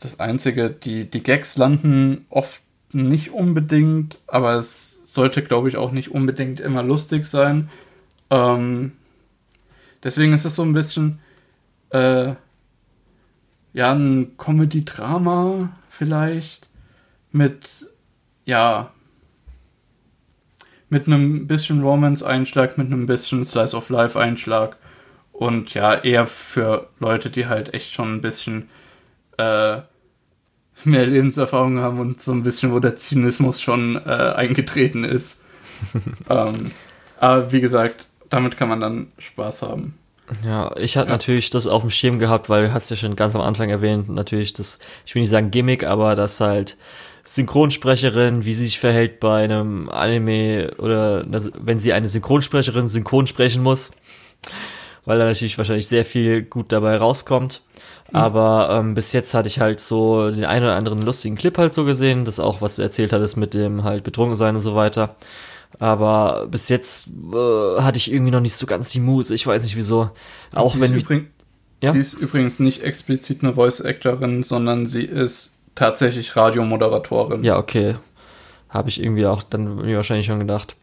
das 0.00 0.18
Einzige. 0.18 0.70
Die, 0.70 1.08
die 1.08 1.22
Gags 1.22 1.56
landen 1.56 2.26
oft 2.28 2.62
nicht 2.92 3.30
unbedingt, 3.30 4.18
aber 4.26 4.54
es 4.54 5.12
sollte, 5.12 5.42
glaube 5.42 5.68
ich, 5.68 5.76
auch 5.76 5.92
nicht 5.92 6.10
unbedingt 6.10 6.60
immer 6.60 6.82
lustig 6.82 7.26
sein. 7.26 7.70
Ähm, 8.30 8.92
deswegen 10.02 10.32
ist 10.32 10.44
es 10.44 10.56
so 10.56 10.62
ein 10.62 10.72
bisschen 10.72 11.20
äh, 11.90 12.34
ja 13.72 13.92
ein 13.92 14.36
Comedy-Drama 14.36 15.70
vielleicht 15.88 16.68
mit 17.30 17.88
ja 18.44 18.92
mit 20.92 21.06
einem 21.06 21.46
bisschen 21.46 21.82
Romance-Einschlag, 21.82 22.76
mit 22.76 22.88
einem 22.88 23.06
bisschen 23.06 23.46
Slice 23.46 23.74
of 23.74 23.88
Life-Einschlag 23.88 24.76
und 25.32 25.72
ja 25.72 25.94
eher 25.94 26.26
für 26.26 26.90
Leute, 27.00 27.30
die 27.30 27.46
halt 27.46 27.72
echt 27.72 27.94
schon 27.94 28.16
ein 28.16 28.20
bisschen 28.20 28.68
äh, 29.38 29.78
mehr 30.84 31.06
Lebenserfahrung 31.06 31.78
haben 31.78 31.98
und 31.98 32.20
so 32.20 32.32
ein 32.32 32.42
bisschen, 32.42 32.72
wo 32.72 32.78
der 32.78 32.96
Zynismus 32.96 33.62
schon 33.62 33.96
äh, 34.04 34.34
eingetreten 34.36 35.04
ist. 35.04 35.42
ähm, 36.28 36.72
aber 37.18 37.52
wie 37.52 37.62
gesagt, 37.62 38.04
damit 38.28 38.58
kann 38.58 38.68
man 38.68 38.80
dann 38.80 39.12
Spaß 39.16 39.62
haben. 39.62 39.94
Ja, 40.44 40.76
ich 40.76 40.98
hatte 40.98 41.08
ja. 41.08 41.14
natürlich 41.14 41.48
das 41.48 41.66
auf 41.66 41.80
dem 41.80 41.90
Schirm 41.90 42.18
gehabt, 42.18 42.50
weil 42.50 42.66
du 42.66 42.74
hast 42.74 42.90
ja 42.90 42.96
schon 42.96 43.16
ganz 43.16 43.34
am 43.34 43.40
Anfang 43.40 43.70
erwähnt, 43.70 44.10
natürlich 44.10 44.52
das, 44.52 44.78
ich 45.06 45.14
will 45.14 45.22
nicht 45.22 45.30
sagen 45.30 45.50
Gimmick, 45.50 45.84
aber 45.84 46.16
das 46.16 46.38
halt 46.38 46.76
Synchronsprecherin, 47.24 48.44
wie 48.44 48.54
sie 48.54 48.64
sich 48.64 48.80
verhält 48.80 49.20
bei 49.20 49.44
einem 49.44 49.88
Anime 49.88 50.72
oder 50.78 51.24
wenn 51.60 51.78
sie 51.78 51.92
eine 51.92 52.08
Synchronsprecherin 52.08 52.88
synchron 52.88 53.26
sprechen 53.26 53.62
muss, 53.62 53.92
weil 55.04 55.18
da 55.18 55.26
natürlich 55.26 55.56
wahrscheinlich 55.56 55.88
sehr 55.88 56.04
viel 56.04 56.42
gut 56.42 56.72
dabei 56.72 56.96
rauskommt. 56.96 57.62
Mhm. 58.10 58.16
Aber 58.16 58.70
ähm, 58.72 58.94
bis 58.94 59.12
jetzt 59.12 59.34
hatte 59.34 59.48
ich 59.48 59.60
halt 59.60 59.80
so 59.80 60.30
den 60.30 60.44
einen 60.44 60.64
oder 60.64 60.76
anderen 60.76 61.02
lustigen 61.02 61.36
Clip 61.36 61.56
halt 61.56 61.72
so 61.74 61.84
gesehen, 61.84 62.24
das 62.24 62.40
auch, 62.40 62.60
was 62.60 62.76
du 62.76 62.82
erzählt 62.82 63.12
hattest 63.12 63.36
mit 63.36 63.54
dem 63.54 63.84
halt 63.84 64.04
betrunken 64.04 64.36
sein 64.36 64.56
und 64.56 64.62
so 64.62 64.74
weiter. 64.74 65.16
Aber 65.78 66.48
bis 66.50 66.68
jetzt 66.68 67.08
äh, 67.08 67.80
hatte 67.80 67.98
ich 67.98 68.12
irgendwie 68.12 68.32
noch 68.32 68.40
nicht 68.40 68.54
so 68.54 68.66
ganz 68.66 68.90
die 68.90 69.00
Muse. 69.00 69.34
Ich 69.34 69.46
weiß 69.46 69.62
nicht 69.62 69.76
wieso. 69.76 70.10
Auch 70.52 70.78
wenn 70.78 70.96
ich, 70.96 71.06
ja? 71.82 71.92
sie 71.92 71.98
ist 71.98 72.14
übrigens 72.14 72.58
nicht 72.58 72.82
explizit 72.82 73.42
eine 73.42 73.54
Voice-Actorin, 73.54 74.42
sondern 74.42 74.86
sie 74.86 75.04
ist 75.04 75.51
tatsächlich 75.74 76.36
Radiomoderatorin. 76.36 77.44
Ja, 77.44 77.58
okay. 77.58 77.96
Habe 78.68 78.88
ich 78.88 79.02
irgendwie 79.02 79.26
auch 79.26 79.42
dann 79.42 79.76
mir 79.76 79.96
wahrscheinlich 79.96 80.26
schon 80.26 80.40
gedacht. 80.40 80.76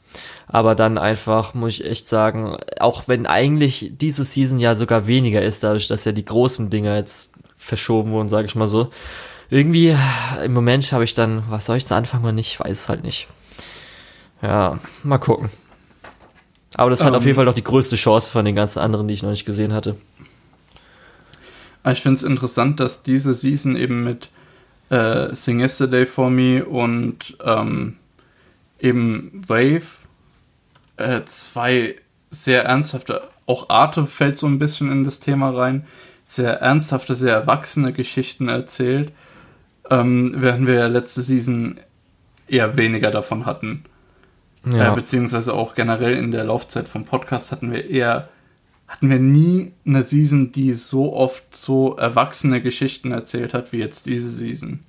Aber 0.47 0.75
dann 0.75 0.97
einfach, 0.97 1.53
muss 1.53 1.71
ich 1.71 1.85
echt 1.85 2.09
sagen, 2.09 2.57
auch 2.79 3.07
wenn 3.07 3.25
eigentlich 3.25 3.91
diese 3.99 4.23
Season 4.23 4.59
ja 4.59 4.75
sogar 4.75 5.07
weniger 5.07 5.41
ist, 5.41 5.63
dadurch, 5.63 5.87
dass 5.87 6.05
ja 6.05 6.11
die 6.11 6.25
großen 6.25 6.69
Dinger 6.69 6.95
jetzt 6.95 7.33
verschoben 7.57 8.11
wurden, 8.11 8.29
sage 8.29 8.47
ich 8.47 8.55
mal 8.55 8.67
so. 8.67 8.89
Irgendwie, 9.51 9.95
im 10.43 10.53
Moment 10.53 10.91
habe 10.91 11.03
ich 11.03 11.15
dann, 11.15 11.43
was 11.49 11.65
soll 11.65 11.77
ich 11.77 11.85
zu 11.85 11.95
Anfang 11.95 12.21
mal 12.21 12.31
nicht, 12.31 12.59
weiß 12.59 12.71
es 12.71 12.89
halt 12.89 13.03
nicht. 13.03 13.27
Ja, 14.41 14.79
mal 15.03 15.17
gucken. 15.17 15.49
Aber 16.75 16.89
das 16.89 17.01
um, 17.01 17.07
hat 17.07 17.13
auf 17.13 17.23
jeden 17.23 17.31
ähm. 17.31 17.35
Fall 17.35 17.45
noch 17.45 17.53
die 17.53 17.63
größte 17.63 17.95
Chance 17.95 18.31
von 18.31 18.45
den 18.45 18.55
ganzen 18.55 18.79
anderen, 18.79 19.07
die 19.07 19.13
ich 19.13 19.23
noch 19.23 19.31
nicht 19.31 19.45
gesehen 19.45 19.73
hatte. 19.73 19.95
Ich 21.91 22.01
finde 22.01 22.15
es 22.15 22.23
interessant, 22.23 22.79
dass 22.79 23.03
diese 23.03 23.33
Season 23.33 23.75
eben 23.75 24.03
mit 24.03 24.29
äh, 24.89 25.35
Sing 25.35 25.59
Yesterday 25.59 26.05
for 26.05 26.29
Me 26.29 26.65
und 26.65 27.37
ähm, 27.43 27.97
eben 28.79 29.43
Wave 29.47 29.99
äh, 30.97 31.21
zwei 31.25 31.95
sehr 32.31 32.65
ernsthafte, 32.65 33.23
auch 33.45 33.69
Arte 33.69 34.05
fällt 34.05 34.37
so 34.37 34.47
ein 34.47 34.59
bisschen 34.59 34.91
in 34.91 35.03
das 35.03 35.19
Thema 35.19 35.49
rein, 35.49 35.87
sehr 36.25 36.61
ernsthafte, 36.61 37.15
sehr 37.15 37.33
erwachsene 37.33 37.93
Geschichten 37.93 38.49
erzählt, 38.49 39.11
ähm, 39.89 40.33
während 40.35 40.67
wir 40.67 40.87
letzte 40.89 41.23
Season 41.23 41.79
eher 42.47 42.77
weniger 42.77 43.11
davon 43.11 43.45
hatten. 43.45 43.85
Ja. 44.65 44.91
Äh, 44.91 44.95
beziehungsweise 44.95 45.53
auch 45.53 45.73
generell 45.73 46.15
in 46.15 46.31
der 46.31 46.43
Laufzeit 46.43 46.87
vom 46.87 47.05
Podcast 47.05 47.51
hatten 47.51 47.71
wir 47.71 47.89
eher, 47.89 48.29
hatten 48.89 49.09
wir 49.09 49.19
nie 49.19 49.71
eine 49.85 50.01
Season, 50.01 50.51
die 50.51 50.73
so 50.73 51.13
oft 51.13 51.55
so 51.55 51.95
erwachsene 51.95 52.61
Geschichten 52.61 53.13
erzählt 53.13 53.53
hat, 53.53 53.71
wie 53.71 53.77
jetzt 53.77 54.05
diese 54.05 54.29
Season. 54.29 54.83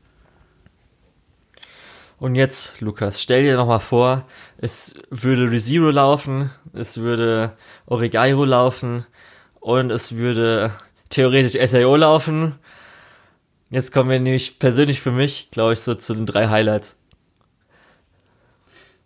Und 2.18 2.34
jetzt, 2.34 2.80
Lukas, 2.80 3.22
stell 3.22 3.44
dir 3.44 3.56
nochmal 3.56 3.80
vor, 3.80 4.26
es 4.58 4.94
würde 5.10 5.50
ReZero 5.50 5.90
laufen, 5.90 6.50
es 6.72 6.98
würde 6.98 7.56
Origairo 7.86 8.44
laufen 8.44 9.06
und 9.60 9.90
es 9.90 10.16
würde 10.16 10.72
theoretisch 11.10 11.60
SAO 11.70 11.96
laufen. 11.96 12.56
Jetzt 13.70 13.92
kommen 13.92 14.10
wir 14.10 14.18
nämlich 14.18 14.58
persönlich 14.58 15.00
für 15.00 15.12
mich, 15.12 15.52
glaube 15.52 15.74
ich, 15.74 15.80
so 15.80 15.94
zu 15.94 16.14
den 16.14 16.26
drei 16.26 16.48
Highlights 16.48 16.96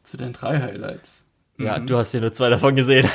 zu 0.05 0.17
den 0.17 0.33
drei 0.33 0.61
Highlights. 0.61 1.24
Ja, 1.59 1.79
mhm. 1.79 1.87
du 1.87 1.97
hast 1.97 2.13
ja 2.13 2.21
nur 2.21 2.33
zwei 2.33 2.51
davon 2.51 2.75
gesehen. 2.75 3.09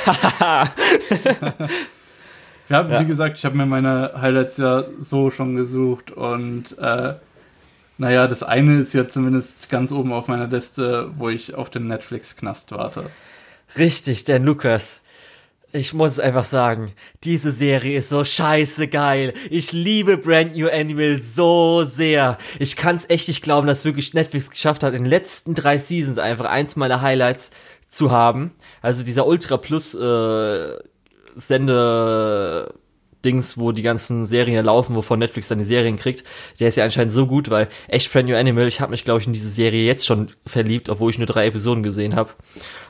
ja, 2.68 2.88
wie 2.88 2.92
ja. 2.92 3.02
gesagt, 3.02 3.36
ich 3.36 3.44
habe 3.44 3.56
mir 3.56 3.66
meine 3.66 4.12
Highlights 4.20 4.56
ja 4.56 4.84
so 4.98 5.30
schon 5.30 5.56
gesucht 5.56 6.10
und 6.10 6.78
äh, 6.78 7.14
naja, 7.98 8.26
das 8.26 8.42
eine 8.42 8.80
ist 8.80 8.94
ja 8.94 9.08
zumindest 9.08 9.68
ganz 9.68 9.92
oben 9.92 10.12
auf 10.12 10.28
meiner 10.28 10.46
Liste, 10.46 11.10
wo 11.18 11.28
ich 11.28 11.54
auf 11.54 11.68
den 11.68 11.86
Netflix-Knast 11.86 12.72
warte. 12.72 13.10
Richtig, 13.76 14.24
denn 14.24 14.44
Lukas, 14.44 15.02
ich 15.72 15.92
muss 15.92 16.12
es 16.12 16.18
einfach 16.18 16.44
sagen, 16.44 16.92
diese 17.22 17.52
Serie 17.52 17.98
ist 17.98 18.08
so 18.08 18.24
scheiße 18.24 18.88
geil. 18.88 19.34
Ich 19.50 19.72
liebe 19.72 20.16
Brand 20.16 20.56
New 20.56 20.68
Animal 20.68 21.16
so 21.16 21.84
sehr. 21.84 22.38
Ich 22.58 22.74
kann 22.74 22.96
es 22.96 23.08
echt 23.08 23.28
nicht 23.28 23.42
glauben, 23.42 23.66
dass 23.66 23.84
wirklich 23.84 24.14
Netflix 24.14 24.50
geschafft 24.50 24.82
hat, 24.82 24.94
in 24.94 25.04
den 25.04 25.10
letzten 25.10 25.54
drei 25.54 25.78
Seasons 25.78 26.18
einfach 26.18 26.46
eins 26.46 26.74
meiner 26.74 27.02
Highlights 27.02 27.50
zu 27.90 28.10
haben. 28.10 28.52
Also 28.80 29.02
dieser 29.02 29.26
Ultra 29.26 29.58
Plus 29.58 29.94
äh, 29.94 30.78
Sende 31.36 32.74
Dings, 33.24 33.58
wo 33.58 33.72
die 33.72 33.82
ganzen 33.82 34.24
Serien 34.24 34.64
laufen, 34.64 34.96
wovon 34.96 35.18
Netflix 35.18 35.48
dann 35.48 35.58
die 35.58 35.64
Serien 35.64 35.96
kriegt, 35.96 36.24
der 36.58 36.68
ist 36.68 36.76
ja 36.76 36.84
anscheinend 36.84 37.12
so 37.12 37.26
gut, 37.26 37.50
weil 37.50 37.68
echt 37.88 38.10
Brand 38.12 38.28
New 38.28 38.36
Animal, 38.36 38.66
ich 38.66 38.80
habe 38.80 38.90
mich 38.90 39.04
glaube 39.04 39.20
ich 39.20 39.26
in 39.26 39.32
diese 39.32 39.48
Serie 39.48 39.84
jetzt 39.84 40.06
schon 40.06 40.28
verliebt, 40.46 40.88
obwohl 40.88 41.10
ich 41.10 41.18
nur 41.18 41.26
drei 41.26 41.46
Episoden 41.46 41.82
gesehen 41.82 42.16
habe. 42.16 42.30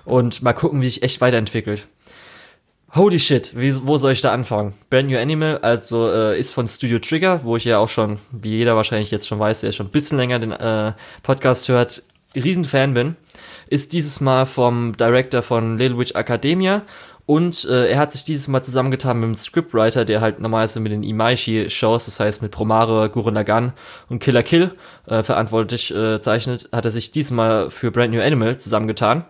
Und 0.04 0.42
mal 0.42 0.52
gucken, 0.52 0.82
wie 0.82 0.88
sich 0.88 1.02
echt 1.02 1.20
weiterentwickelt. 1.20 1.88
Holy 2.94 3.20
shit, 3.20 3.56
wie, 3.56 3.86
wo 3.86 3.98
soll 3.98 4.12
ich 4.12 4.20
da 4.20 4.32
anfangen? 4.32 4.74
Brand 4.88 5.08
New 5.08 5.18
Animal, 5.18 5.58
also 5.58 6.10
äh, 6.10 6.38
ist 6.38 6.54
von 6.54 6.66
Studio 6.66 6.98
Trigger, 6.98 7.44
wo 7.44 7.56
ich 7.56 7.64
ja 7.64 7.78
auch 7.78 7.88
schon, 7.88 8.18
wie 8.32 8.50
jeder 8.50 8.74
wahrscheinlich 8.74 9.10
jetzt 9.10 9.28
schon 9.28 9.38
weiß, 9.38 9.60
der 9.60 9.72
schon 9.72 9.86
ein 9.86 9.92
bisschen 9.92 10.18
länger 10.18 10.40
den 10.40 10.52
äh, 10.52 10.92
Podcast 11.22 11.68
hört, 11.68 12.02
Riesenfan 12.34 12.94
bin. 12.94 13.16
Ist 13.68 13.92
dieses 13.92 14.20
Mal 14.20 14.46
vom 14.46 14.96
Director 14.96 15.42
von 15.42 15.78
Little 15.78 15.98
Witch 15.98 16.14
Academia 16.14 16.82
und 17.30 17.64
äh, 17.66 17.90
er 17.90 18.00
hat 18.00 18.10
sich 18.10 18.24
dieses 18.24 18.48
Mal 18.48 18.64
zusammengetan 18.64 19.20
mit 19.20 19.28
dem 19.28 19.36
Scriptwriter, 19.36 20.04
der 20.04 20.20
halt 20.20 20.40
normalerweise 20.40 20.80
mit 20.80 20.90
den 20.90 21.04
Imaishi-Shows, 21.04 22.06
das 22.06 22.18
heißt 22.18 22.42
mit 22.42 22.50
Promare, 22.50 23.08
Gurren 23.08 23.34
Lagann 23.34 23.72
und 24.08 24.18
Killer 24.18 24.42
Kill 24.42 24.72
äh, 25.06 25.22
verantwortlich 25.22 25.94
äh, 25.94 26.20
zeichnet, 26.20 26.68
hat 26.72 26.86
er 26.86 26.90
sich 26.90 27.12
diesmal 27.12 27.70
für 27.70 27.92
Brand 27.92 28.12
New 28.12 28.20
Animal 28.20 28.58
zusammengetan. 28.58 29.24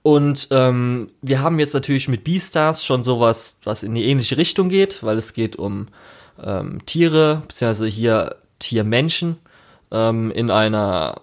Und 0.00 0.48
ähm, 0.52 1.10
wir 1.20 1.42
haben 1.42 1.58
jetzt 1.58 1.74
natürlich 1.74 2.08
mit 2.08 2.24
Beastars 2.24 2.82
schon 2.82 3.04
sowas, 3.04 3.60
was 3.64 3.82
in 3.82 3.94
die 3.94 4.06
ähnliche 4.06 4.38
Richtung 4.38 4.70
geht, 4.70 5.02
weil 5.02 5.18
es 5.18 5.34
geht 5.34 5.56
um 5.56 5.88
ähm, 6.42 6.80
Tiere, 6.86 7.42
beziehungsweise 7.46 7.88
hier 7.88 8.36
Tiermenschen 8.58 9.36
ähm, 9.90 10.30
in 10.30 10.50
einer 10.50 11.20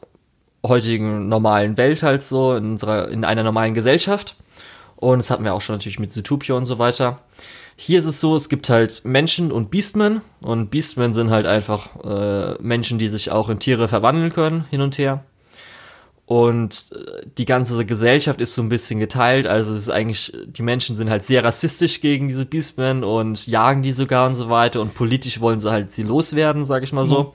heutigen 0.65 1.27
normalen 1.27 1.77
Welt 1.77 2.03
halt 2.03 2.21
so, 2.21 2.55
in, 2.55 2.71
unserer, 2.71 3.09
in 3.09 3.25
einer 3.25 3.43
normalen 3.43 3.73
Gesellschaft. 3.73 4.35
Und 4.95 5.19
das 5.19 5.31
hatten 5.31 5.43
wir 5.43 5.53
auch 5.53 5.61
schon 5.61 5.75
natürlich 5.75 5.99
mit 5.99 6.11
Zootopia 6.11 6.55
und 6.55 6.65
so 6.65 6.77
weiter. 6.77 7.19
hier 7.75 7.97
ist 7.97 8.05
es 8.05 8.21
so, 8.21 8.35
es 8.35 8.49
gibt 8.49 8.69
halt 8.69 9.03
Menschen 9.03 9.51
und 9.51 9.71
Beastmen 9.71 10.21
und 10.41 10.69
Beastmen 10.69 11.13
sind 11.13 11.31
halt 11.31 11.47
einfach 11.47 11.89
äh, 12.03 12.61
Menschen, 12.61 12.99
die 12.99 13.07
sich 13.07 13.31
auch 13.31 13.49
in 13.49 13.57
Tiere 13.57 13.87
verwandeln 13.87 14.31
können, 14.31 14.65
hin 14.69 14.81
und 14.81 14.97
her. 14.99 15.23
Und 16.31 16.91
äh, 16.93 17.25
die 17.37 17.45
ganze 17.45 17.83
Gesellschaft 17.85 18.39
ist 18.39 18.53
so 18.53 18.61
ein 18.61 18.69
bisschen 18.69 18.99
geteilt. 18.99 19.47
Also 19.47 19.73
es 19.73 19.81
ist 19.81 19.89
eigentlich, 19.89 20.31
die 20.45 20.61
Menschen 20.61 20.95
sind 20.95 21.09
halt 21.09 21.23
sehr 21.23 21.43
rassistisch 21.43 21.99
gegen 21.99 22.27
diese 22.27 22.45
Beastmen 22.45 23.03
und 23.03 23.47
jagen 23.47 23.81
die 23.81 23.91
sogar 23.91 24.27
und 24.27 24.35
so 24.35 24.49
weiter. 24.49 24.79
Und 24.79 24.93
politisch 24.93 25.41
wollen 25.41 25.59
sie 25.59 25.69
halt 25.69 25.91
sie 25.91 26.03
loswerden, 26.03 26.63
sag 26.63 26.83
ich 26.83 26.93
mal 26.93 27.05
so. 27.05 27.33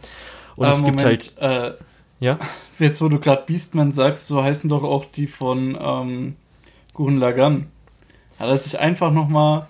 Und 0.55 0.67
äh, 0.67 0.71
es 0.71 0.81
Moment, 0.81 0.99
gibt 0.99 1.41
halt. 1.41 1.75
Äh, 1.77 1.85
ja. 2.21 2.39
Jetzt, 2.79 3.01
wo 3.01 3.09
du 3.09 3.19
gerade 3.19 3.45
Beastmen 3.47 3.93
sagst, 3.93 4.27
so 4.27 4.43
heißen 4.43 4.69
doch 4.69 4.83
auch 4.83 5.05
die 5.07 5.27
von 5.27 5.77
ähm, 5.81 6.37
Gurren 6.93 7.19
Lagann. 7.19 7.69
Hat 8.39 8.49
er 8.49 8.59
sich 8.59 8.79
einfach 8.79 9.13
nochmal 9.13 9.67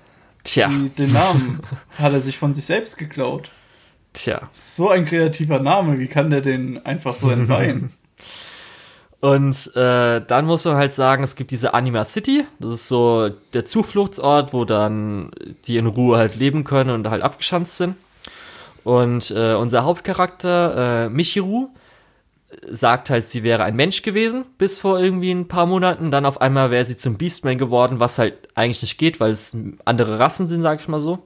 den 0.54 1.12
Namen 1.12 1.60
hat 1.98 2.12
er 2.12 2.20
sich 2.20 2.38
von 2.38 2.54
sich 2.54 2.66
selbst 2.66 2.98
geklaut. 2.98 3.50
Tja. 4.12 4.48
So 4.52 4.88
ein 4.88 5.04
kreativer 5.04 5.58
Name, 5.58 5.98
wie 5.98 6.06
kann 6.06 6.30
der 6.30 6.40
den 6.40 6.84
einfach 6.86 7.14
so 7.14 7.30
entweihen? 7.30 7.92
Und 9.20 9.74
äh, 9.74 10.20
dann 10.24 10.46
muss 10.46 10.64
man 10.66 10.76
halt 10.76 10.92
sagen, 10.92 11.24
es 11.24 11.36
gibt 11.36 11.50
diese 11.50 11.74
Anima 11.74 12.04
City. 12.04 12.44
Das 12.60 12.72
ist 12.72 12.88
so 12.88 13.30
der 13.54 13.64
Zufluchtsort, 13.64 14.52
wo 14.52 14.64
dann 14.64 15.30
die 15.66 15.78
in 15.78 15.86
Ruhe 15.86 16.18
halt 16.18 16.36
leben 16.36 16.64
können 16.64 16.90
und 16.90 17.08
halt 17.08 17.22
abgeschanzt 17.22 17.78
sind. 17.78 17.96
Und 18.84 19.32
äh, 19.32 19.54
unser 19.54 19.84
Hauptcharakter, 19.84 21.06
äh, 21.06 21.08
Michiru, 21.08 21.70
sagt 22.70 23.10
halt, 23.10 23.26
sie 23.28 23.42
wäre 23.42 23.64
ein 23.64 23.76
Mensch 23.76 24.02
gewesen 24.02 24.44
bis 24.58 24.78
vor 24.78 24.98
irgendwie 25.00 25.32
ein 25.32 25.48
paar 25.48 25.66
Monaten. 25.66 26.10
Dann 26.10 26.26
auf 26.26 26.40
einmal 26.40 26.70
wäre 26.70 26.84
sie 26.84 26.96
zum 26.96 27.18
Beastman 27.18 27.58
geworden, 27.58 28.00
was 28.00 28.18
halt 28.18 28.48
eigentlich 28.54 28.82
nicht 28.82 28.98
geht, 28.98 29.20
weil 29.20 29.30
es 29.30 29.56
andere 29.84 30.18
Rassen 30.18 30.46
sind, 30.46 30.62
sag 30.62 30.80
ich 30.80 30.88
mal 30.88 31.00
so. 31.00 31.18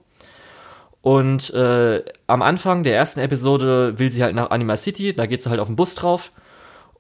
Und 1.02 1.52
äh, 1.54 2.02
am 2.26 2.42
Anfang 2.42 2.84
der 2.84 2.94
ersten 2.94 3.20
Episode 3.20 3.98
will 3.98 4.10
sie 4.10 4.22
halt 4.22 4.34
nach 4.34 4.50
Anima 4.50 4.76
City, 4.76 5.14
da 5.14 5.26
geht 5.26 5.42
sie 5.42 5.50
halt 5.50 5.60
auf 5.60 5.68
den 5.68 5.76
Bus 5.76 5.94
drauf. 5.94 6.32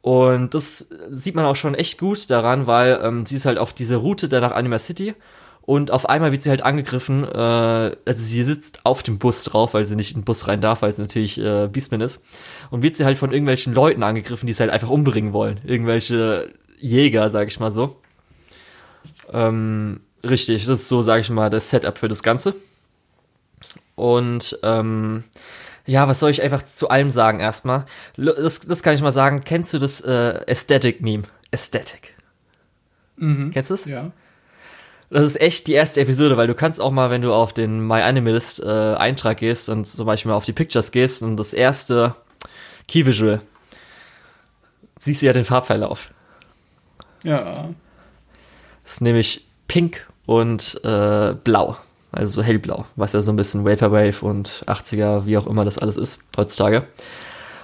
Und 0.02 0.54
das 0.54 0.88
sieht 1.10 1.34
man 1.34 1.44
auch 1.44 1.56
schon 1.56 1.74
echt 1.74 1.98
gut 1.98 2.30
daran, 2.30 2.66
weil 2.66 2.98
ähm, 3.02 3.26
sie 3.26 3.36
ist 3.36 3.44
halt 3.44 3.58
auf 3.58 3.74
dieser 3.74 3.98
Route 3.98 4.30
da 4.30 4.40
nach 4.40 4.52
Anima 4.52 4.78
City 4.78 5.14
und 5.62 5.90
auf 5.90 6.08
einmal 6.08 6.32
wird 6.32 6.42
sie 6.42 6.50
halt 6.50 6.62
angegriffen, 6.62 7.24
äh, 7.24 7.28
also 7.28 7.96
sie 8.22 8.42
sitzt 8.44 8.80
auf 8.84 9.02
dem 9.02 9.18
Bus 9.18 9.44
drauf, 9.44 9.74
weil 9.74 9.86
sie 9.86 9.96
nicht 9.96 10.12
in 10.12 10.20
den 10.20 10.24
Bus 10.24 10.48
rein 10.48 10.60
darf, 10.60 10.82
weil 10.82 10.92
sie 10.92 11.02
natürlich 11.02 11.38
äh, 11.38 11.68
Beastman 11.68 12.00
ist. 12.00 12.22
Und 12.70 12.82
wird 12.82 12.96
sie 12.96 13.04
halt 13.04 13.18
von 13.18 13.32
irgendwelchen 13.32 13.74
Leuten 13.74 14.02
angegriffen, 14.02 14.46
die 14.46 14.52
es 14.52 14.60
halt 14.60 14.70
einfach 14.70 14.90
umbringen 14.90 15.32
wollen. 15.32 15.60
Irgendwelche 15.64 16.50
Jäger, 16.78 17.30
sag 17.30 17.48
ich 17.48 17.60
mal 17.60 17.70
so. 17.70 18.00
Ähm, 19.32 20.00
richtig, 20.24 20.66
das 20.66 20.80
ist 20.80 20.88
so, 20.88 21.02
sag 21.02 21.20
ich 21.20 21.30
mal, 21.30 21.50
das 21.50 21.70
Setup 21.70 21.98
für 21.98 22.08
das 22.08 22.22
Ganze. 22.22 22.54
Und 23.94 24.58
ähm, 24.62 25.24
ja, 25.86 26.08
was 26.08 26.20
soll 26.20 26.30
ich 26.30 26.42
einfach 26.42 26.64
zu 26.64 26.88
allem 26.88 27.10
sagen 27.10 27.40
erstmal? 27.40 27.84
Das, 28.16 28.60
das 28.60 28.82
kann 28.82 28.94
ich 28.94 29.02
mal 29.02 29.12
sagen. 29.12 29.42
Kennst 29.44 29.74
du 29.74 29.78
das 29.78 30.00
äh, 30.00 30.40
Aesthetic-Meme? 30.46 31.24
Aesthetic. 31.52 32.14
Mhm. 33.16 33.50
Kennst 33.52 33.70
du 33.70 33.74
es? 33.74 33.84
Ja. 33.84 34.12
Das 35.10 35.24
ist 35.24 35.40
echt 35.40 35.66
die 35.66 35.72
erste 35.72 36.00
Episode, 36.00 36.36
weil 36.36 36.46
du 36.46 36.54
kannst 36.54 36.80
auch 36.80 36.92
mal, 36.92 37.10
wenn 37.10 37.20
du 37.20 37.32
auf 37.32 37.52
den 37.52 37.84
My 37.84 38.00
Animalist 38.00 38.60
äh, 38.60 38.94
Eintrag 38.94 39.38
gehst 39.38 39.68
und 39.68 39.84
zum 39.84 40.06
Beispiel 40.06 40.30
mal 40.30 40.36
auf 40.36 40.44
die 40.44 40.52
Pictures 40.52 40.92
gehst 40.92 41.22
und 41.22 41.36
das 41.36 41.52
erste 41.52 42.14
Key 42.86 43.04
Visual, 43.04 43.40
siehst 45.00 45.22
du 45.22 45.26
ja 45.26 45.32
den 45.32 45.44
Farbverlauf. 45.44 46.10
Ja. 47.24 47.70
Das 48.84 48.94
ist 48.94 49.00
nämlich 49.00 49.48
pink 49.66 50.06
und 50.26 50.80
äh, 50.84 51.34
blau, 51.34 51.76
also 52.12 52.40
so 52.40 52.42
hellblau, 52.42 52.86
was 52.94 53.12
ja 53.12 53.20
so 53.20 53.32
ein 53.32 53.36
bisschen 53.36 53.64
Vaporwave 53.64 54.24
und 54.24 54.64
80er, 54.66 55.26
wie 55.26 55.36
auch 55.36 55.48
immer 55.48 55.64
das 55.64 55.78
alles 55.78 55.96
ist 55.96 56.22
heutzutage. 56.36 56.86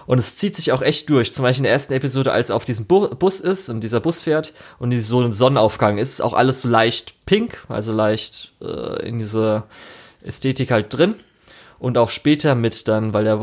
Und 0.06 0.18
es 0.18 0.36
zieht 0.36 0.54
sich 0.54 0.72
auch 0.72 0.82
echt 0.82 1.10
durch. 1.10 1.32
Zum 1.32 1.42
Beispiel 1.42 1.60
in 1.60 1.64
der 1.64 1.72
ersten 1.72 1.92
Episode, 1.92 2.32
als 2.32 2.50
er 2.50 2.56
auf 2.56 2.64
diesem 2.64 2.86
Bu 2.86 3.08
Bus 3.08 3.40
ist 3.40 3.68
und 3.68 3.80
dieser 3.80 4.00
Bus 4.00 4.22
fährt 4.22 4.52
und 4.78 4.90
die 4.90 5.00
so 5.00 5.20
ein 5.20 5.32
Sonnenaufgang 5.32 5.98
ist, 5.98 6.20
auch 6.20 6.34
alles 6.34 6.62
so 6.62 6.68
leicht 6.68 7.26
pink, 7.26 7.64
also 7.68 7.92
leicht 7.92 8.52
äh, 8.60 9.06
in 9.06 9.18
diese 9.18 9.64
Ästhetik 10.22 10.70
halt 10.70 10.96
drin. 10.96 11.14
Und 11.78 11.98
auch 11.98 12.08
später 12.08 12.54
mit 12.54 12.88
dann, 12.88 13.12
weil 13.12 13.24
der 13.24 13.40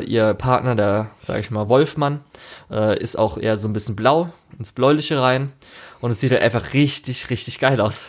äh, 0.00 0.04
ihr 0.04 0.32
Partner, 0.34 0.74
der, 0.74 1.10
sag 1.26 1.40
ich 1.40 1.50
mal, 1.50 1.68
Wolfmann, 1.68 2.20
äh, 2.70 2.98
ist 2.98 3.16
auch 3.16 3.36
eher 3.36 3.58
so 3.58 3.68
ein 3.68 3.74
bisschen 3.74 3.94
blau, 3.94 4.30
ins 4.58 4.72
Bläuliche 4.72 5.20
rein. 5.20 5.52
Und 6.00 6.10
es 6.10 6.20
sieht 6.20 6.32
halt 6.32 6.40
einfach 6.40 6.72
richtig, 6.72 7.28
richtig 7.28 7.58
geil 7.58 7.80
aus. 7.80 8.04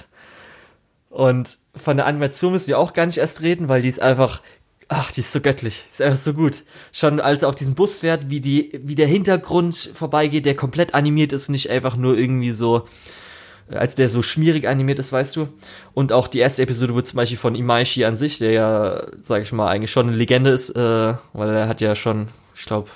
Und 1.10 1.58
von 1.76 1.98
der 1.98 2.06
Animation 2.06 2.54
müssen 2.54 2.68
wir 2.68 2.80
auch 2.80 2.94
gar 2.94 3.06
nicht 3.06 3.18
erst 3.18 3.42
reden, 3.42 3.68
weil 3.68 3.82
die 3.82 3.90
ist 3.90 4.02
einfach 4.02 4.42
Ach, 4.88 5.12
die 5.12 5.22
ist 5.22 5.32
so 5.32 5.42
göttlich. 5.42 5.84
Ist 5.92 6.02
einfach 6.02 6.20
so 6.20 6.34
gut. 6.34 6.62
Schon 6.92 7.20
als 7.20 7.42
er 7.42 7.50
auf 7.50 7.56
diesen 7.56 7.74
Bus 7.74 8.00
fährt, 8.00 8.30
wie 8.30 8.40
die, 8.40 8.80
wie 8.84 8.96
der 8.96 9.08
Hintergrund 9.08 9.92
vorbeigeht, 9.94 10.46
der 10.46 10.56
komplett 10.56 10.94
animiert 10.94 11.34
ist, 11.34 11.50
nicht 11.50 11.72
einfach 11.72 11.96
nur 11.96 12.18
irgendwie 12.18 12.52
so, 12.52 12.86
äh, 13.70 13.78
als 13.78 13.96
der 13.96 14.10
so 14.10 14.22
schmierig 14.22 14.68
animiert 14.68 15.00
ist, 15.00 15.12
weißt 15.12 15.36
du. 15.38 15.48
Und 15.94 16.12
auch 16.12 16.28
die 16.28 16.40
erste 16.40 16.62
Episode 16.62 16.94
wird 16.94 17.08
zum 17.08 17.18
Beispiel 17.18 17.38
von 17.38 17.56
Imaishi 17.56 18.06
an 18.06 18.16
sich, 18.16 18.38
der 18.38 18.52
ja, 18.52 19.08
sag 19.24 19.42
ich 19.42 19.52
mal, 19.52 19.68
eigentlich 19.68 19.92
schon 19.92 20.08
eine 20.08 20.18
Legende 20.18 20.52
ist, 20.52 20.70
äh, 20.76 21.14
weil 21.34 21.50
er 21.50 21.68
hat 21.68 21.82
ja 21.82 21.96
schon, 21.96 22.28
ich 22.56 22.66
glaube, 22.66 22.90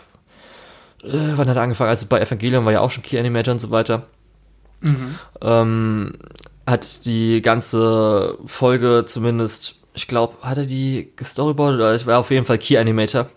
äh, 1.04 1.34
wann 1.36 1.50
hat 1.50 1.58
er 1.58 1.64
angefangen? 1.64 1.90
Also 1.90 2.06
bei 2.08 2.20
Evangelion 2.20 2.66
war 2.66 2.72
ja 2.72 2.82
auch 2.82 2.92
schon 2.92 3.04
Key 3.04 3.18
Animator 3.18 3.54
und 3.54 3.60
so 3.60 3.72
weiter. 3.72 4.06
Mhm. 4.82 5.16
Ähm, 5.42 6.14
hat 6.68 7.06
die 7.06 7.42
ganze 7.42 8.38
Folge 8.46 9.06
zumindest 9.08 9.79
ich 10.00 10.08
glaube, 10.08 10.36
hat 10.42 10.58
er 10.58 10.66
die 10.66 11.12
gestoryboardet 11.18 11.80
oder 11.80 11.94
ich 11.94 12.06
war 12.06 12.20
auf 12.20 12.32
jeden 12.32 12.46
Fall 12.46 12.58
Key 12.58 12.78
Animator. 12.78 13.30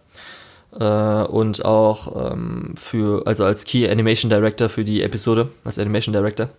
Äh, 0.78 0.84
und 1.24 1.64
auch 1.64 2.32
ähm, 2.32 2.74
für, 2.76 3.26
also 3.26 3.44
als 3.44 3.64
Key 3.64 3.90
Animation 3.90 4.30
Director 4.30 4.68
für 4.68 4.84
die 4.84 5.02
Episode, 5.02 5.50
als 5.64 5.80
Animation 5.80 6.12
Director. 6.12 6.50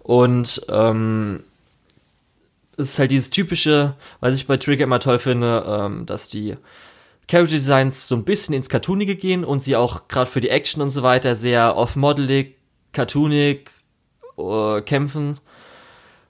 Und 0.00 0.60
ähm, 0.68 1.40
es 2.76 2.90
ist 2.90 2.98
halt 2.98 3.12
dieses 3.12 3.30
typische, 3.30 3.94
was 4.18 4.34
ich 4.34 4.48
bei 4.48 4.56
Trigger 4.56 4.84
immer 4.84 4.98
toll 4.98 5.20
finde, 5.20 5.64
ähm, 5.66 6.04
dass 6.04 6.28
die 6.28 6.56
Character 7.28 7.54
Designs 7.54 8.08
so 8.08 8.16
ein 8.16 8.24
bisschen 8.24 8.54
ins 8.54 8.68
Cartoonige 8.68 9.14
gehen 9.14 9.44
und 9.44 9.60
sie 9.62 9.76
auch 9.76 10.08
gerade 10.08 10.28
für 10.28 10.40
die 10.40 10.50
Action 10.50 10.82
und 10.82 10.90
so 10.90 11.04
weiter 11.04 11.36
sehr 11.36 11.76
off-modelig, 11.76 12.56
cartoonig 12.92 13.70
äh, 14.36 14.80
kämpfen 14.80 15.38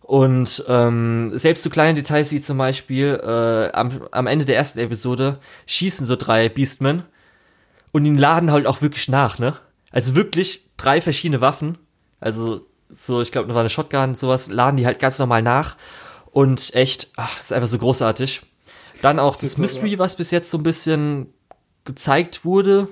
und 0.08 0.64
ähm, 0.68 1.32
selbst 1.34 1.62
so 1.62 1.68
kleine 1.68 1.92
Details 1.92 2.32
wie 2.32 2.40
zum 2.40 2.56
Beispiel 2.56 3.20
äh, 3.22 3.70
am, 3.76 4.08
am 4.10 4.26
Ende 4.26 4.46
der 4.46 4.56
ersten 4.56 4.78
Episode 4.78 5.38
schießen 5.66 6.06
so 6.06 6.16
drei 6.16 6.48
Beastmen 6.48 7.02
und 7.92 8.06
ihn 8.06 8.16
laden 8.16 8.50
halt 8.50 8.66
auch 8.66 8.80
wirklich 8.80 9.08
nach, 9.08 9.38
ne? 9.38 9.58
Also 9.90 10.14
wirklich 10.14 10.70
drei 10.78 11.02
verschiedene 11.02 11.42
Waffen. 11.42 11.76
Also 12.20 12.62
so, 12.88 13.20
ich 13.20 13.32
glaube, 13.32 13.48
noch 13.48 13.56
eine 13.56 13.68
Shotgun 13.68 14.08
und 14.08 14.18
sowas, 14.18 14.48
laden 14.48 14.78
die 14.78 14.86
halt 14.86 14.98
ganz 14.98 15.18
normal 15.18 15.42
nach. 15.42 15.76
Und 16.30 16.74
echt, 16.74 17.10
ach, 17.16 17.36
das 17.36 17.44
ist 17.44 17.52
einfach 17.52 17.68
so 17.68 17.76
großartig. 17.76 18.40
Dann 19.02 19.18
auch 19.18 19.34
das, 19.34 19.50
das 19.50 19.58
Mystery, 19.58 19.98
was 19.98 20.16
bis 20.16 20.30
jetzt 20.30 20.50
so 20.50 20.56
ein 20.56 20.62
bisschen 20.62 21.34
gezeigt 21.84 22.46
wurde, 22.46 22.88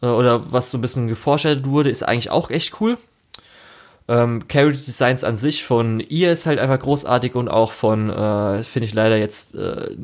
äh, 0.00 0.06
oder 0.06 0.50
was 0.50 0.70
so 0.70 0.78
ein 0.78 0.80
bisschen 0.80 1.06
geforscht 1.06 1.66
wurde, 1.66 1.90
ist 1.90 2.02
eigentlich 2.02 2.30
auch 2.30 2.48
echt 2.48 2.80
cool. 2.80 2.96
Ähm, 4.10 4.48
Character 4.48 4.82
Designs 4.84 5.22
an 5.22 5.36
sich 5.36 5.62
von 5.62 6.00
ihr 6.00 6.32
ist 6.32 6.44
halt 6.44 6.58
einfach 6.58 6.80
großartig 6.80 7.36
und 7.36 7.48
auch 7.48 7.70
von, 7.70 8.10
äh, 8.10 8.64
finde 8.64 8.86
ich 8.86 8.92
leider 8.92 9.16
jetzt, 9.16 9.54
äh, 9.54 9.94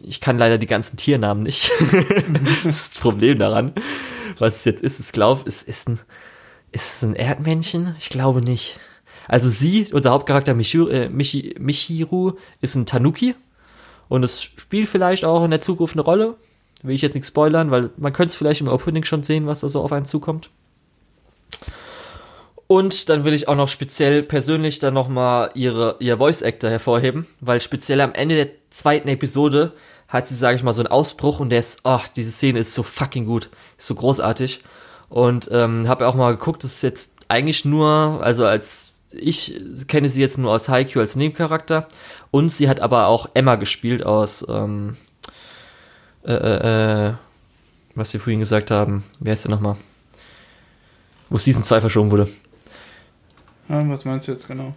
ich 0.00 0.22
kann 0.22 0.38
leider 0.38 0.56
die 0.56 0.66
ganzen 0.66 0.96
Tiernamen 0.96 1.42
nicht. 1.42 1.70
das 2.64 2.64
ist 2.64 2.94
das 2.94 2.98
Problem 2.98 3.38
daran. 3.38 3.74
Was 4.38 4.56
es 4.56 4.64
jetzt 4.64 4.82
ist, 4.82 5.00
ich 5.00 5.12
glaube, 5.12 5.42
es 5.44 5.62
ist 5.62 5.86
ein, 5.86 6.00
ist 6.72 6.96
es 6.96 7.02
ein 7.02 7.14
Erdmännchen? 7.14 7.94
Ich 7.98 8.08
glaube 8.08 8.40
nicht. 8.40 8.80
Also 9.28 9.50
sie, 9.50 9.92
unser 9.92 10.12
Hauptcharakter 10.12 10.54
Michiru, 10.54 10.88
äh, 10.88 11.10
Michi, 11.10 11.56
Michiru, 11.58 12.38
ist 12.62 12.74
ein 12.74 12.86
Tanuki 12.86 13.34
und 14.08 14.22
es 14.22 14.42
spielt 14.42 14.88
vielleicht 14.88 15.26
auch 15.26 15.44
in 15.44 15.50
der 15.50 15.60
Zukunft 15.60 15.94
eine 15.94 16.02
Rolle. 16.02 16.36
Will 16.82 16.94
ich 16.94 17.02
jetzt 17.02 17.14
nicht 17.14 17.26
spoilern, 17.26 17.70
weil 17.70 17.90
man 17.98 18.14
könnte 18.14 18.32
es 18.32 18.36
vielleicht 18.36 18.62
im 18.62 18.68
Opening 18.68 19.04
schon 19.04 19.24
sehen, 19.24 19.46
was 19.46 19.60
da 19.60 19.68
so 19.68 19.82
auf 19.82 19.92
einen 19.92 20.06
zukommt. 20.06 20.48
Und 22.68 23.08
dann 23.08 23.24
will 23.24 23.34
ich 23.34 23.48
auch 23.48 23.54
noch 23.54 23.68
speziell 23.68 24.22
persönlich 24.22 24.78
dann 24.78 24.94
nochmal 24.94 25.50
ihre, 25.54 25.96
ihr 26.00 26.18
Voice 26.18 26.42
Actor 26.42 26.68
hervorheben, 26.68 27.26
weil 27.40 27.60
speziell 27.60 28.00
am 28.00 28.12
Ende 28.12 28.34
der 28.34 28.48
zweiten 28.70 29.08
Episode 29.08 29.72
hat 30.08 30.28
sie, 30.28 30.34
sage 30.34 30.56
ich 30.56 30.62
mal, 30.62 30.72
so 30.72 30.82
einen 30.82 30.90
Ausbruch 30.90 31.40
und 31.40 31.50
der 31.50 31.60
ist, 31.60 31.80
ach, 31.84 32.08
diese 32.08 32.32
Szene 32.32 32.60
ist 32.60 32.74
so 32.74 32.82
fucking 32.82 33.24
gut, 33.26 33.50
ist 33.78 33.86
so 33.86 33.94
großartig. 33.94 34.62
Und 35.08 35.48
ähm, 35.52 35.86
habe 35.86 36.08
auch 36.08 36.16
mal 36.16 36.32
geguckt, 36.32 36.64
das 36.64 36.74
ist 36.74 36.82
jetzt 36.82 37.16
eigentlich 37.28 37.64
nur, 37.64 38.18
also 38.22 38.44
als 38.44 39.00
ich 39.12 39.60
kenne 39.86 40.08
sie 40.08 40.20
jetzt 40.20 40.36
nur 40.36 40.52
aus 40.52 40.68
Haikyuu 40.68 41.00
als 41.00 41.16
Nebencharakter 41.16 41.86
und 42.30 42.50
sie 42.50 42.68
hat 42.68 42.80
aber 42.80 43.06
auch 43.06 43.30
Emma 43.34 43.54
gespielt 43.54 44.04
aus, 44.04 44.44
ähm, 44.48 44.96
äh, 46.24 46.32
äh, 46.32 47.08
äh 47.10 47.14
was 47.94 48.12
wir 48.12 48.20
vorhin 48.20 48.40
gesagt 48.40 48.70
haben. 48.70 49.04
Wer 49.20 49.32
ist 49.32 49.44
denn 49.44 49.52
nochmal? 49.52 49.76
Wo 51.30 51.38
Season 51.38 51.64
2 51.64 51.80
verschoben 51.80 52.10
wurde. 52.10 52.28
Ja, 53.68 53.88
was 53.88 54.04
meinst 54.04 54.28
du 54.28 54.32
jetzt 54.32 54.46
genau? 54.46 54.74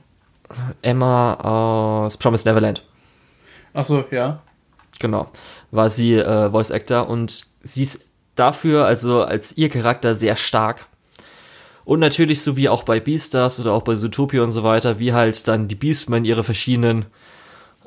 Emma 0.82 1.36
aus 1.36 2.18
Promise 2.18 2.48
Neverland. 2.48 2.84
Ach 3.74 3.86
so, 3.86 4.03
ja. 4.11 4.41
Genau. 4.99 5.32
War 5.72 5.90
sie 5.90 6.16
äh, 6.16 6.49
Voice 6.49 6.72
Actor 6.72 7.07
und 7.07 7.45
sie 7.64 7.84
ist 7.84 8.06
dafür, 8.36 8.86
also 8.86 9.24
als 9.24 9.56
ihr 9.57 9.70
Charakter, 9.70 10.16
sehr 10.16 10.36
stark. 10.36 10.88
Und 11.86 11.99
natürlich, 11.99 12.41
so 12.41 12.56
wie 12.57 12.70
auch 12.70 12.84
bei 12.84 12.99
Beastars 12.99 13.60
oder 13.60 13.74
auch 13.74 13.82
bei 13.82 13.95
Zootopia 13.95 14.44
und 14.44 14.52
so 14.52 14.64
weiter, 14.64 14.99
wie 14.99 15.14
halt 15.14 15.48
dann 15.48 15.68
die 15.68 15.76
Beastmen 15.76 16.26
ihre 16.26 16.44
verschiedenen 16.44 17.06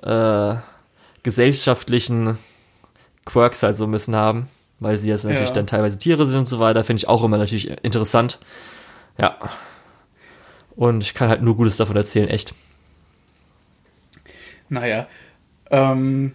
äh, 0.03 0.55
gesellschaftlichen 1.23 2.39
Quirks 3.25 3.63
halt 3.63 3.77
so 3.77 3.87
müssen 3.87 4.17
haben, 4.17 4.49
weil 4.81 4.99
sie 4.99 5.09
jetzt 5.09 5.25
natürlich 5.25 5.51
ja. 5.51 5.55
dann 5.55 5.67
teilweise 5.67 5.99
Tiere 5.99 6.27
sind 6.27 6.41
und 6.41 6.49
so 6.49 6.59
weiter, 6.59 6.83
finde 6.83 6.99
ich 6.99 7.09
auch 7.09 7.23
immer 7.23 7.39
natürlich 7.39 7.71
interessant. 7.85 8.39
Ja. 9.19 9.37
Und 10.75 11.03
ich 11.03 11.15
kann 11.15 11.29
halt 11.29 11.43
nur 11.43 11.57
Gutes 11.57 11.77
davon 11.77 11.97
erzählen, 11.97 12.29
echt. 12.29 12.55
Naja, 14.69 15.07
ähm, 15.71 16.33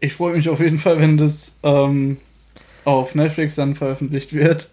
ich 0.00 0.14
freue 0.14 0.34
mich 0.34 0.48
auf 0.48 0.60
jeden 0.60 0.78
Fall, 0.78 0.98
wenn 0.98 1.16
das 1.16 1.58
ähm, 1.62 2.18
auf 2.84 3.14
Netflix 3.14 3.54
dann 3.54 3.74
veröffentlicht 3.74 4.32
wird. 4.32 4.68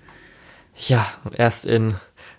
Ja, 0.75 1.07
erst 1.37 1.65
in 1.65 1.95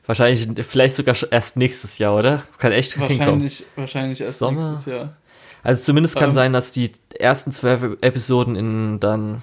wahrscheinlich, 0.07 0.49
vielleicht 0.67 0.97
sogar 0.97 1.15
erst 1.31 1.57
nächstes 1.57 1.99
Jahr, 1.99 2.17
oder? 2.17 2.43
Kann 2.59 2.73
echt 2.73 2.99
Wahrscheinlich, 2.99 3.65
wahrscheinlich 3.77 4.21
erst 4.21 4.39
Sommer. 4.39 4.71
nächstes 4.71 4.93
Jahr. 4.93 5.17
Also 5.63 5.83
zumindest 5.83 6.17
kann 6.17 6.31
ähm, 6.31 6.35
sein, 6.35 6.53
dass 6.53 6.73
die 6.73 6.93
ersten 7.19 7.53
zwölf 7.53 7.99
Episoden 8.01 8.57
in 8.57 8.99
dann 8.99 9.43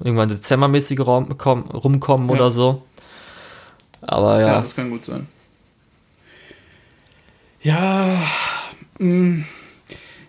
irgendwann 0.00 0.28
dezembermäßig 0.28 1.00
rumkommen 1.00 2.28
ja. 2.28 2.34
oder 2.34 2.50
so. 2.50 2.82
Aber 4.00 4.40
ja. 4.40 4.46
Ja, 4.46 4.60
das 4.60 4.74
kann 4.74 4.90
gut 4.90 5.04
sein. 5.04 5.28
Ja, 7.62 8.20
mm, 8.98 9.42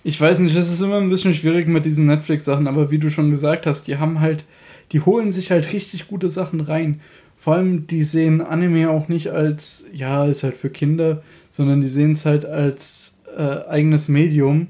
ich 0.04 0.22
weiß 0.22 0.40
nicht, 0.40 0.56
es 0.56 0.72
ist 0.72 0.82
immer 0.82 0.98
ein 0.98 1.10
bisschen 1.10 1.34
schwierig 1.34 1.68
mit 1.68 1.84
diesen 1.84 2.06
Netflix-Sachen, 2.06 2.68
aber 2.68 2.92
wie 2.92 3.00
du 3.00 3.10
schon 3.10 3.32
gesagt 3.32 3.66
hast, 3.66 3.88
die 3.88 3.98
haben 3.98 4.20
halt, 4.20 4.46
die 4.92 5.02
holen 5.02 5.32
sich 5.32 5.50
halt 5.50 5.74
richtig 5.74 6.08
gute 6.08 6.30
Sachen 6.30 6.62
rein. 6.62 7.02
Vor 7.38 7.56
allem, 7.56 7.88
die 7.88 8.04
sehen 8.04 8.42
Anime 8.42 8.90
auch 8.92 9.08
nicht 9.08 9.30
als, 9.30 9.86
ja, 9.94 10.26
ist 10.26 10.44
halt 10.44 10.56
für 10.56 10.70
Kinder, 10.70 11.24
sondern 11.50 11.82
die 11.82 11.88
sehen 11.88 12.12
es 12.12 12.26
halt 12.28 12.46
als 12.46 13.18
äh, 13.36 13.68
eigenes 13.68 14.08
Medium 14.10 14.68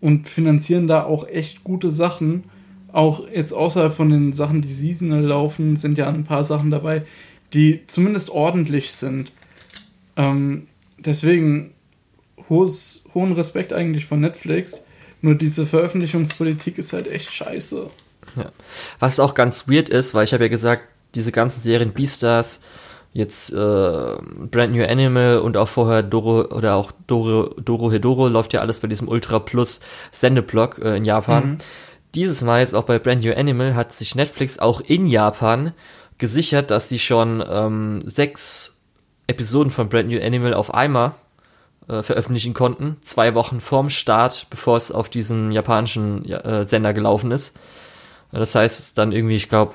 und 0.00 0.28
finanzieren 0.28 0.88
da 0.88 1.04
auch 1.04 1.28
echt 1.28 1.62
gute 1.62 1.90
Sachen. 1.90 2.44
Auch 2.92 3.28
jetzt 3.32 3.52
außerhalb 3.52 3.94
von 3.94 4.10
den 4.10 4.32
Sachen, 4.32 4.62
die 4.62 4.68
seasonal 4.68 5.22
laufen, 5.22 5.76
sind 5.76 5.96
ja 5.96 6.08
ein 6.08 6.24
paar 6.24 6.42
Sachen 6.42 6.72
dabei, 6.72 7.02
die 7.52 7.82
zumindest 7.86 8.30
ordentlich 8.30 8.90
sind. 8.90 9.32
Ähm, 10.16 10.66
deswegen 10.98 11.70
hohes, 12.50 13.04
hohen 13.14 13.32
Respekt 13.32 13.72
eigentlich 13.72 14.04
von 14.04 14.20
Netflix. 14.20 14.84
Nur 15.22 15.34
diese 15.36 15.66
Veröffentlichungspolitik 15.66 16.76
ist 16.76 16.92
halt 16.92 17.06
echt 17.06 17.32
scheiße. 17.32 17.88
Ja. 18.36 18.52
Was 18.98 19.20
auch 19.20 19.34
ganz 19.34 19.68
weird 19.68 19.88
ist, 19.88 20.14
weil 20.14 20.24
ich 20.24 20.32
habe 20.32 20.44
ja 20.44 20.48
gesagt, 20.48 20.82
diese 21.14 21.32
ganzen 21.32 21.60
Serien 21.60 21.92
Beastars, 21.92 22.62
jetzt 23.12 23.50
äh, 23.50 23.56
Brand 23.56 24.72
New 24.72 24.84
Animal 24.84 25.38
und 25.40 25.56
auch 25.56 25.68
vorher 25.68 26.02
Doro 26.02 26.42
oder 26.54 26.76
auch 26.76 26.92
Doro, 27.06 27.48
Doro 27.60 27.90
Hedoro 27.90 28.28
läuft 28.28 28.52
ja 28.52 28.60
alles 28.60 28.78
bei 28.80 28.88
diesem 28.88 29.08
Ultra 29.08 29.40
Plus 29.40 29.80
Sendeblock 30.12 30.78
äh, 30.78 30.96
in 30.96 31.04
Japan. 31.04 31.44
Mhm. 31.44 31.58
Dieses 32.14 32.42
Mal 32.42 32.60
jetzt 32.60 32.74
auch 32.74 32.84
bei 32.84 32.98
Brand 32.98 33.24
New 33.24 33.32
Animal 33.32 33.74
hat 33.74 33.92
sich 33.92 34.14
Netflix 34.14 34.58
auch 34.58 34.80
in 34.80 35.06
Japan 35.06 35.72
gesichert, 36.18 36.70
dass 36.70 36.88
sie 36.88 36.98
schon 36.98 37.42
ähm, 37.48 38.02
sechs 38.04 38.76
Episoden 39.26 39.72
von 39.72 39.88
Brand 39.88 40.08
New 40.08 40.20
Animal 40.20 40.54
auf 40.54 40.72
einmal 40.72 41.14
äh, 41.90 42.02
veröffentlichen 42.02 42.54
konnten, 42.54 42.96
zwei 43.00 43.34
Wochen 43.34 43.60
vorm 43.60 43.90
Start, 43.90 44.46
bevor 44.50 44.76
es 44.76 44.92
auf 44.92 45.08
diesen 45.08 45.50
japanischen 45.50 46.24
äh, 46.30 46.64
Sender 46.64 46.92
gelaufen 46.92 47.30
ist. 47.32 47.58
Das 48.32 48.54
heißt, 48.54 48.78
es 48.78 48.94
dann 48.94 49.12
irgendwie, 49.12 49.36
ich 49.36 49.48
glaube, 49.48 49.74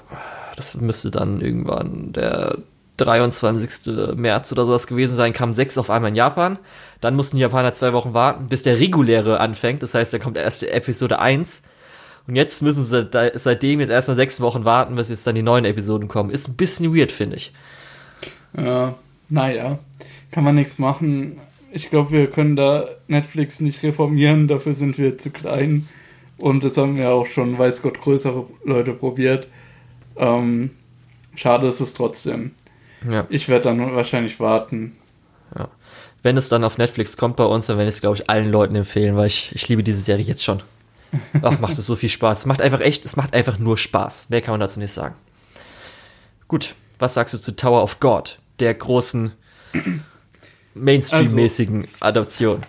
das 0.56 0.76
müsste 0.76 1.12
dann 1.12 1.42
irgendwann 1.42 2.14
der 2.14 2.60
23. 2.98 4.16
März 4.16 4.52
oder 4.54 4.66
sowas 4.66 4.88
gewesen 4.88 5.16
sein, 5.16 5.34
kamen 5.34 5.54
sechs 5.54 5.78
auf 5.78 5.90
einmal 5.90 6.10
in 6.10 6.16
Japan. 6.16 6.58
Dann 7.02 7.16
mussten 7.16 7.36
die 7.36 7.42
Japaner 7.42 7.74
zwei 7.74 7.92
Wochen 7.92 8.14
warten, 8.14 8.48
bis 8.48 8.64
der 8.64 8.80
reguläre 8.80 9.40
anfängt. 9.42 9.84
Das 9.84 9.94
heißt, 9.94 10.14
da 10.14 10.20
kommt 10.20 10.38
erst 10.38 10.64
Episode 10.64 11.20
1. 11.20 11.64
Und 12.28 12.36
jetzt 12.36 12.62
müssen 12.62 12.84
sie 12.84 13.08
seitdem 13.36 13.82
jetzt 13.82 13.90
erstmal 13.90 14.16
sechs 14.16 14.40
Wochen 14.40 14.66
warten, 14.66 14.96
bis 14.96 15.10
jetzt 15.10 15.28
dann 15.28 15.36
die 15.36 15.44
neuen 15.44 15.66
Episoden 15.66 16.08
kommen. 16.08 16.32
Ist 16.32 16.48
ein 16.48 16.56
bisschen 16.56 16.96
weird, 16.96 17.12
finde 17.12 17.36
ich. 17.36 17.52
Ja, 18.58 18.96
naja, 19.30 19.80
kann 20.32 20.44
man 20.44 20.56
nichts 20.56 20.80
machen. 20.80 21.40
Ich 21.76 21.90
glaube, 21.90 22.12
wir 22.12 22.28
können 22.28 22.56
da 22.56 22.88
Netflix 23.10 23.60
nicht 23.60 23.84
reformieren, 23.84 24.48
dafür 24.48 24.72
sind 24.72 24.98
wir 24.98 25.18
zu 25.18 25.30
klein. 25.30 25.86
Und 26.38 26.64
das 26.64 26.78
haben 26.78 26.96
wir 26.96 27.12
auch 27.12 27.26
schon, 27.26 27.60
weiß 27.60 27.82
Gott, 27.82 28.00
größere 28.00 28.46
Leute 28.64 28.94
probiert. 28.94 29.50
Ähm, 30.16 30.70
schade 31.36 31.68
ist 31.68 31.82
es 31.82 31.94
trotzdem. 31.94 32.52
Ja. 33.12 33.28
Ich 33.30 33.50
werde 33.50 33.66
dann 33.66 33.94
wahrscheinlich 33.94 34.40
warten. 34.40 34.96
Ja. 35.54 35.68
Wenn 36.24 36.38
es 36.38 36.48
dann 36.48 36.64
auf 36.64 36.78
Netflix 36.78 37.18
kommt 37.18 37.36
bei 37.36 37.44
uns, 37.44 37.66
dann 37.66 37.76
werde 37.76 37.90
ich 37.90 37.96
es, 37.96 38.02
glaube 38.02 38.16
ich, 38.16 38.30
allen 38.30 38.50
Leuten 38.50 38.76
empfehlen, 38.76 39.18
weil 39.18 39.28
ich, 39.28 39.54
ich 39.54 39.68
liebe 39.68 39.84
diese 39.84 40.02
Serie 40.02 40.24
jetzt 40.24 40.46
schon. 40.46 40.62
Ach, 41.42 41.60
macht 41.60 41.78
es 41.78 41.86
so 41.86 41.98
viel 41.98 42.08
Spaß. 42.08 42.40
Es 42.40 42.46
macht 42.46 42.62
einfach 42.62 42.80
echt, 42.80 43.04
es 43.04 43.18
macht 43.18 43.34
einfach 43.34 43.60
nur 43.60 43.78
Spaß. 43.78 44.30
Mehr 44.30 44.42
kann 44.42 44.54
man 44.54 44.62
dazu 44.62 44.80
nicht 44.80 44.94
sagen. 44.94 45.16
Gut, 46.48 46.74
was 47.00 47.16
sagst 47.16 47.34
du 47.34 47.38
zu 47.38 47.54
Tower 47.54 47.84
of 47.84 48.00
God, 48.00 48.40
der 48.62 48.74
großen 48.74 49.34
Mainstream-mäßigen 50.76 51.86
also, 52.00 52.06
Adaption. 52.20 52.62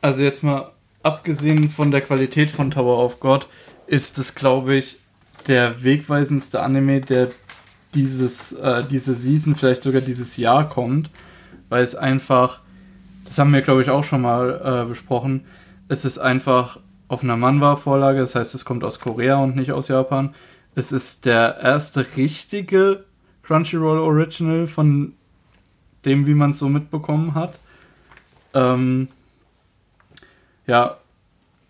Also 0.00 0.22
jetzt 0.22 0.42
mal 0.42 0.72
abgesehen 1.02 1.68
von 1.68 1.90
der 1.90 2.00
Qualität 2.00 2.50
von 2.50 2.70
Tower 2.70 3.04
of 3.04 3.20
God, 3.20 3.48
ist 3.86 4.18
es, 4.18 4.34
glaube 4.34 4.76
ich, 4.76 4.98
der 5.46 5.82
wegweisendste 5.82 6.62
Anime, 6.62 7.00
der 7.00 7.30
dieses, 7.94 8.52
äh, 8.52 8.84
diese 8.84 9.14
Season, 9.14 9.56
vielleicht 9.56 9.82
sogar 9.82 10.00
dieses 10.00 10.36
Jahr 10.36 10.68
kommt, 10.68 11.10
weil 11.68 11.82
es 11.82 11.94
einfach, 11.94 12.60
das 13.24 13.38
haben 13.38 13.52
wir, 13.52 13.62
glaube 13.62 13.82
ich, 13.82 13.90
auch 13.90 14.04
schon 14.04 14.22
mal 14.22 14.84
äh, 14.84 14.88
besprochen, 14.88 15.44
es 15.88 16.04
ist 16.04 16.18
einfach 16.18 16.78
auf 17.08 17.24
einer 17.24 17.36
Manhwa-Vorlage, 17.36 18.20
das 18.20 18.36
heißt, 18.36 18.54
es 18.54 18.64
kommt 18.64 18.84
aus 18.84 19.00
Korea 19.00 19.42
und 19.42 19.56
nicht 19.56 19.72
aus 19.72 19.88
Japan. 19.88 20.34
Es 20.76 20.92
ist 20.92 21.26
der 21.26 21.58
erste 21.60 22.06
richtige 22.16 23.04
Crunchyroll 23.42 23.98
Original 23.98 24.68
von 24.68 25.14
dem, 26.04 26.26
wie 26.26 26.34
man 26.34 26.50
es 26.50 26.58
so 26.58 26.68
mitbekommen 26.68 27.34
hat. 27.34 27.58
Ähm, 28.54 29.08
ja, 30.66 30.98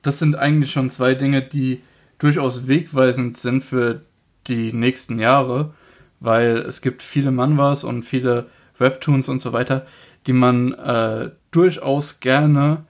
das 0.03 0.19
sind 0.19 0.37
eigentlich 0.37 0.73
schon 0.73 0.91
zwei 0.91 1.15
Dinge, 1.15 1.43
die 1.43 1.83
durchaus 2.19 2.69
wegweisend 2.69 3.39
sind 3.39 3.63
für 3.63 4.03
die 4.47 4.73
nächsten 4.73 5.19
Jahre, 5.19 5.75
weil 6.21 6.59
es 6.59 6.81
gibt 6.81 7.03
viele 7.03 7.31
Manwas 7.31 7.85
und 7.85 8.03
viele 8.03 8.47
Webtoons 8.79 9.29
und 9.29 9.39
so 9.39 9.53
weiter, 9.53 9.87
die 10.27 10.33
man 10.33 10.73
äh, 10.73 11.31
durchaus 11.51 12.21
gerne 12.21 12.85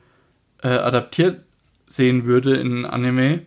äh, 0.62 0.68
adaptiert 0.68 1.42
sehen 1.86 2.24
würde 2.24 2.56
in 2.56 2.84
Anime. 2.84 3.42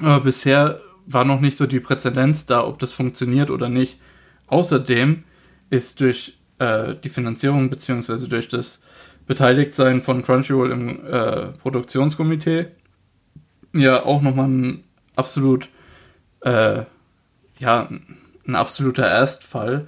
Aber 0.00 0.20
bisher 0.20 0.80
war 1.06 1.24
noch 1.24 1.40
nicht 1.40 1.56
so 1.56 1.66
die 1.66 1.80
Präzedenz 1.80 2.46
da, 2.46 2.64
ob 2.64 2.78
das 2.78 2.92
funktioniert 2.92 3.50
oder 3.50 3.68
nicht. 3.68 3.98
Außerdem 4.46 5.24
ist 5.70 6.00
durch 6.00 6.38
äh, 6.60 6.94
die 7.02 7.08
Finanzierung 7.08 7.70
beziehungsweise 7.70 8.28
durch 8.28 8.48
das 8.48 8.82
Beteiligtsein 9.26 10.02
von 10.02 10.22
Crunchyroll 10.22 10.70
im 10.70 11.06
äh, 11.06 11.46
Produktionskomitee 11.58 12.66
ja 13.72 14.04
auch 14.04 14.22
nochmal 14.22 14.48
ein 14.48 14.84
absolut 15.16 15.68
äh, 16.42 16.84
ja 17.58 17.88
ein 18.46 18.54
absoluter 18.54 19.08
Erstfall, 19.08 19.86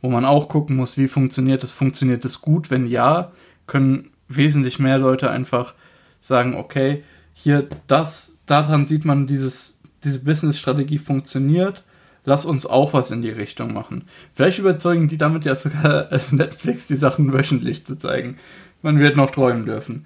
wo 0.00 0.08
man 0.08 0.24
auch 0.24 0.48
gucken 0.48 0.76
muss, 0.76 0.96
wie 0.96 1.08
funktioniert 1.08 1.62
es, 1.64 1.72
funktioniert 1.72 2.24
es 2.24 2.40
gut, 2.40 2.70
wenn 2.70 2.86
ja, 2.86 3.32
können 3.66 4.10
wesentlich 4.28 4.78
mehr 4.78 4.98
Leute 4.98 5.30
einfach 5.30 5.74
sagen, 6.20 6.54
okay, 6.54 7.04
hier 7.34 7.68
das, 7.86 8.38
daran 8.46 8.86
sieht 8.86 9.04
man, 9.04 9.26
dieses, 9.26 9.82
diese 10.04 10.24
Business-Strategie 10.24 10.98
funktioniert 10.98 11.82
lass 12.26 12.44
uns 12.44 12.66
auch 12.66 12.92
was 12.92 13.10
in 13.10 13.22
die 13.22 13.30
Richtung 13.30 13.72
machen. 13.72 14.04
Vielleicht 14.34 14.58
überzeugen 14.58 15.08
die 15.08 15.16
damit 15.16 15.46
ja 15.46 15.54
sogar 15.54 16.10
Netflix, 16.30 16.86
die 16.88 16.96
Sachen 16.96 17.32
wöchentlich 17.32 17.86
zu 17.86 17.98
zeigen. 17.98 18.36
Man 18.82 18.98
wird 18.98 19.16
noch 19.16 19.30
träumen 19.30 19.64
dürfen. 19.64 20.04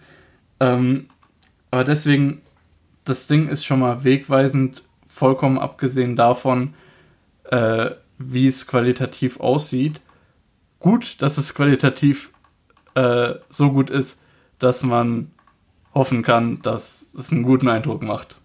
Ähm, 0.61 1.07
aber 1.73 1.83
deswegen, 1.83 2.43
das 3.05 3.27
Ding 3.27 3.49
ist 3.49 3.65
schon 3.65 3.81
mal 3.81 4.05
wegweisend, 4.05 4.85
vollkommen 5.07 5.59
abgesehen 5.59 6.15
davon, 6.15 6.75
äh, 7.51 7.91
wie 8.19 8.47
es 8.47 8.67
qualitativ 8.67 9.41
aussieht. 9.41 10.01
Gut, 10.79 11.21
dass 11.23 11.39
es 11.39 11.55
qualitativ 11.55 12.31
äh, 12.95 13.35
so 13.49 13.73
gut 13.73 13.91
ist, 13.91 14.23
dass 14.59 14.83
man 14.83 15.31
hoffen 15.95 16.23
kann, 16.23 16.61
dass 16.63 17.15
es 17.19 17.33
einen 17.33 17.43
guten 17.43 17.69
Eindruck 17.69 18.03
macht. 18.03 18.40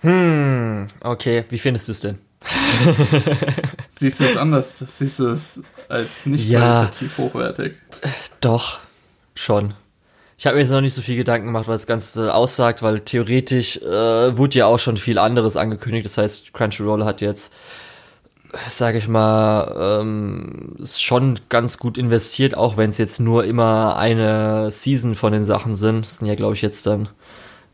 Hm, 0.00 0.88
okay. 1.02 1.44
Wie 1.48 1.58
findest 1.58 1.88
du 1.88 1.92
es 1.92 2.00
denn? 2.00 2.18
Siehst 3.92 4.20
du 4.20 4.24
es 4.24 4.36
anders? 4.36 4.78
Siehst 4.78 5.18
du 5.18 5.28
es 5.28 5.62
als 5.88 6.26
nicht 6.26 6.48
ja, 6.48 6.60
qualitativ 6.60 7.18
hochwertig? 7.18 7.74
Doch, 8.40 8.78
schon. 9.34 9.74
Ich 10.36 10.46
habe 10.46 10.54
mir 10.54 10.62
jetzt 10.62 10.70
noch 10.70 10.80
nicht 10.80 10.94
so 10.94 11.02
viel 11.02 11.16
Gedanken 11.16 11.48
gemacht, 11.48 11.66
was 11.66 11.82
das 11.82 11.86
Ganze 11.88 12.32
aussagt, 12.32 12.80
weil 12.80 13.00
theoretisch 13.00 13.78
äh, 13.78 14.36
wurde 14.36 14.58
ja 14.58 14.66
auch 14.66 14.78
schon 14.78 14.96
viel 14.96 15.18
anderes 15.18 15.56
angekündigt. 15.56 16.06
Das 16.06 16.16
heißt, 16.16 16.52
Crunchyroll 16.52 17.04
hat 17.04 17.20
jetzt, 17.20 17.52
sage 18.68 18.98
ich 18.98 19.08
mal, 19.08 20.00
ähm, 20.00 20.76
schon 20.84 21.40
ganz 21.48 21.78
gut 21.78 21.98
investiert, 21.98 22.56
auch 22.56 22.76
wenn 22.76 22.90
es 22.90 22.98
jetzt 22.98 23.18
nur 23.18 23.44
immer 23.44 23.96
eine 23.96 24.70
Season 24.70 25.16
von 25.16 25.32
den 25.32 25.42
Sachen 25.42 25.74
sind. 25.74 26.04
Das 26.04 26.18
sind 26.18 26.28
ja, 26.28 26.36
glaube 26.36 26.54
ich, 26.54 26.62
jetzt 26.62 26.86
dann 26.86 27.08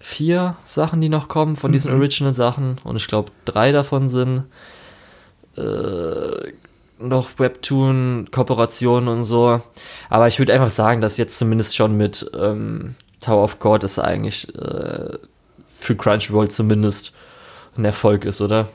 vier 0.04 0.56
Sachen, 0.64 1.00
die 1.00 1.08
noch 1.08 1.28
kommen 1.28 1.56
von 1.56 1.72
diesen 1.72 1.90
mhm. 1.90 1.98
Original-Sachen. 1.98 2.76
Und 2.84 2.96
ich 2.96 3.08
glaube, 3.08 3.32
drei 3.46 3.72
davon 3.72 4.08
sind 4.08 4.44
äh, 5.56 6.52
noch 6.98 7.38
Webtoon-Kooperationen 7.38 9.08
und 9.08 9.22
so. 9.22 9.62
Aber 10.10 10.28
ich 10.28 10.38
würde 10.38 10.52
einfach 10.52 10.70
sagen, 10.70 11.00
dass 11.00 11.16
jetzt 11.16 11.38
zumindest 11.38 11.74
schon 11.74 11.96
mit 11.96 12.30
ähm, 12.38 12.96
Tower 13.22 13.44
of 13.44 13.58
God 13.60 13.82
es 13.82 13.98
eigentlich 13.98 14.54
äh, 14.54 15.16
für 15.74 15.96
Crunchyroll 15.96 16.50
zumindest 16.50 17.14
ein 17.78 17.86
Erfolg 17.86 18.26
ist, 18.26 18.42
oder? 18.42 18.68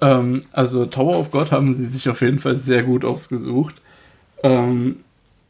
Ähm, 0.00 0.42
also 0.50 0.86
Tower 0.86 1.16
of 1.16 1.30
God 1.30 1.52
haben 1.52 1.72
sie 1.72 1.86
sich 1.86 2.08
auf 2.08 2.22
jeden 2.22 2.40
Fall 2.40 2.56
sehr 2.56 2.82
gut 2.82 3.04
ausgesucht. 3.04 3.76
Ähm, 4.42 5.04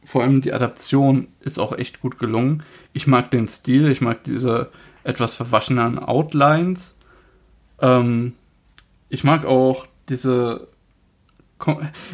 vor 0.07 0.21
allem 0.21 0.41
die 0.41 0.53
Adaption 0.53 1.27
ist 1.41 1.57
auch 1.57 1.77
echt 1.77 2.01
gut 2.01 2.17
gelungen. 2.17 2.63
Ich 2.97 3.05
mag 3.05 3.29
den 3.29 3.47
Stil, 3.47 3.91
ich 3.91 4.01
mag 4.01 4.23
diese 4.23 4.71
etwas 5.03 5.35
verwaschenen 5.35 5.99
Outlines. 5.99 6.97
Ähm, 7.79 8.33
ich 9.07 9.23
mag 9.23 9.45
auch 9.45 9.85
diese. 10.09 10.67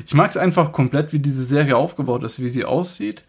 Ich 0.05 0.14
mag 0.14 0.30
es 0.30 0.35
einfach 0.35 0.73
komplett, 0.73 1.14
wie 1.14 1.19
diese 1.19 1.45
Serie 1.45 1.77
aufgebaut 1.77 2.23
ist, 2.23 2.41
wie 2.41 2.49
sie 2.49 2.65
aussieht, 2.65 3.23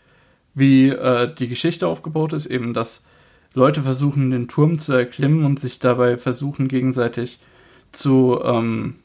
wie 0.54 0.88
äh, 0.88 1.32
die 1.32 1.46
Geschichte 1.46 1.86
aufgebaut 1.86 2.32
ist, 2.32 2.46
eben, 2.46 2.74
dass 2.74 3.04
Leute 3.52 3.82
versuchen, 3.82 4.32
den 4.32 4.48
Turm 4.48 4.80
zu 4.80 4.92
erklimmen 4.92 5.44
und 5.44 5.60
sich 5.60 5.78
dabei 5.78 6.16
versuchen, 6.16 6.66
gegenseitig 6.66 7.38
zu, 7.92 8.40
ähm, 8.42 8.96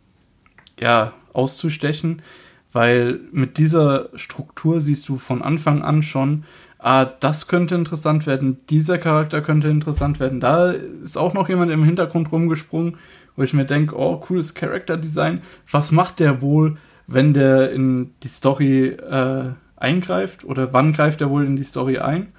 ja, 0.80 1.14
auszustechen 1.34 2.24
weil 2.72 3.20
mit 3.32 3.58
dieser 3.58 4.10
Struktur 4.16 4.82
siehst 4.82 5.10
du 5.10 5.18
von 5.18 5.42
Anfang 5.42 5.82
an 5.82 6.04
schon, 6.04 6.44
ah, 6.80 7.06
das 7.06 7.48
könnte 7.48 7.76
interessant 7.76 8.26
werden, 8.26 8.58
dieser 8.70 8.98
Charakter 8.98 9.42
könnte 9.42 9.68
interessant 9.68 10.20
werden. 10.20 10.40
Da 10.40 10.72
ist 10.72 11.18
auch 11.18 11.34
noch 11.34 11.50
jemand 11.50 11.72
im 11.72 11.84
Hintergrund 11.84 12.32
rumgesprungen, 12.32 12.98
wo 13.36 13.44
ich 13.44 13.54
mir 13.54 13.66
denke, 13.66 13.98
oh, 13.98 14.18
cooles 14.18 14.56
Charakterdesign. 14.56 15.42
Was 15.72 15.92
macht 15.92 16.20
der 16.20 16.42
wohl, 16.42 16.78
wenn 17.08 17.34
der 17.34 17.72
in 17.72 18.14
die 18.24 18.28
Story 18.28 18.88
äh, 18.88 19.52
eingreift? 19.76 20.44
Oder 20.44 20.74
wann 20.74 20.94
greift 20.94 21.22
er 21.22 21.30
wohl 21.30 21.46
in 21.46 21.56
die 21.56 21.64
Story 21.64 22.00
ein? 22.00 22.34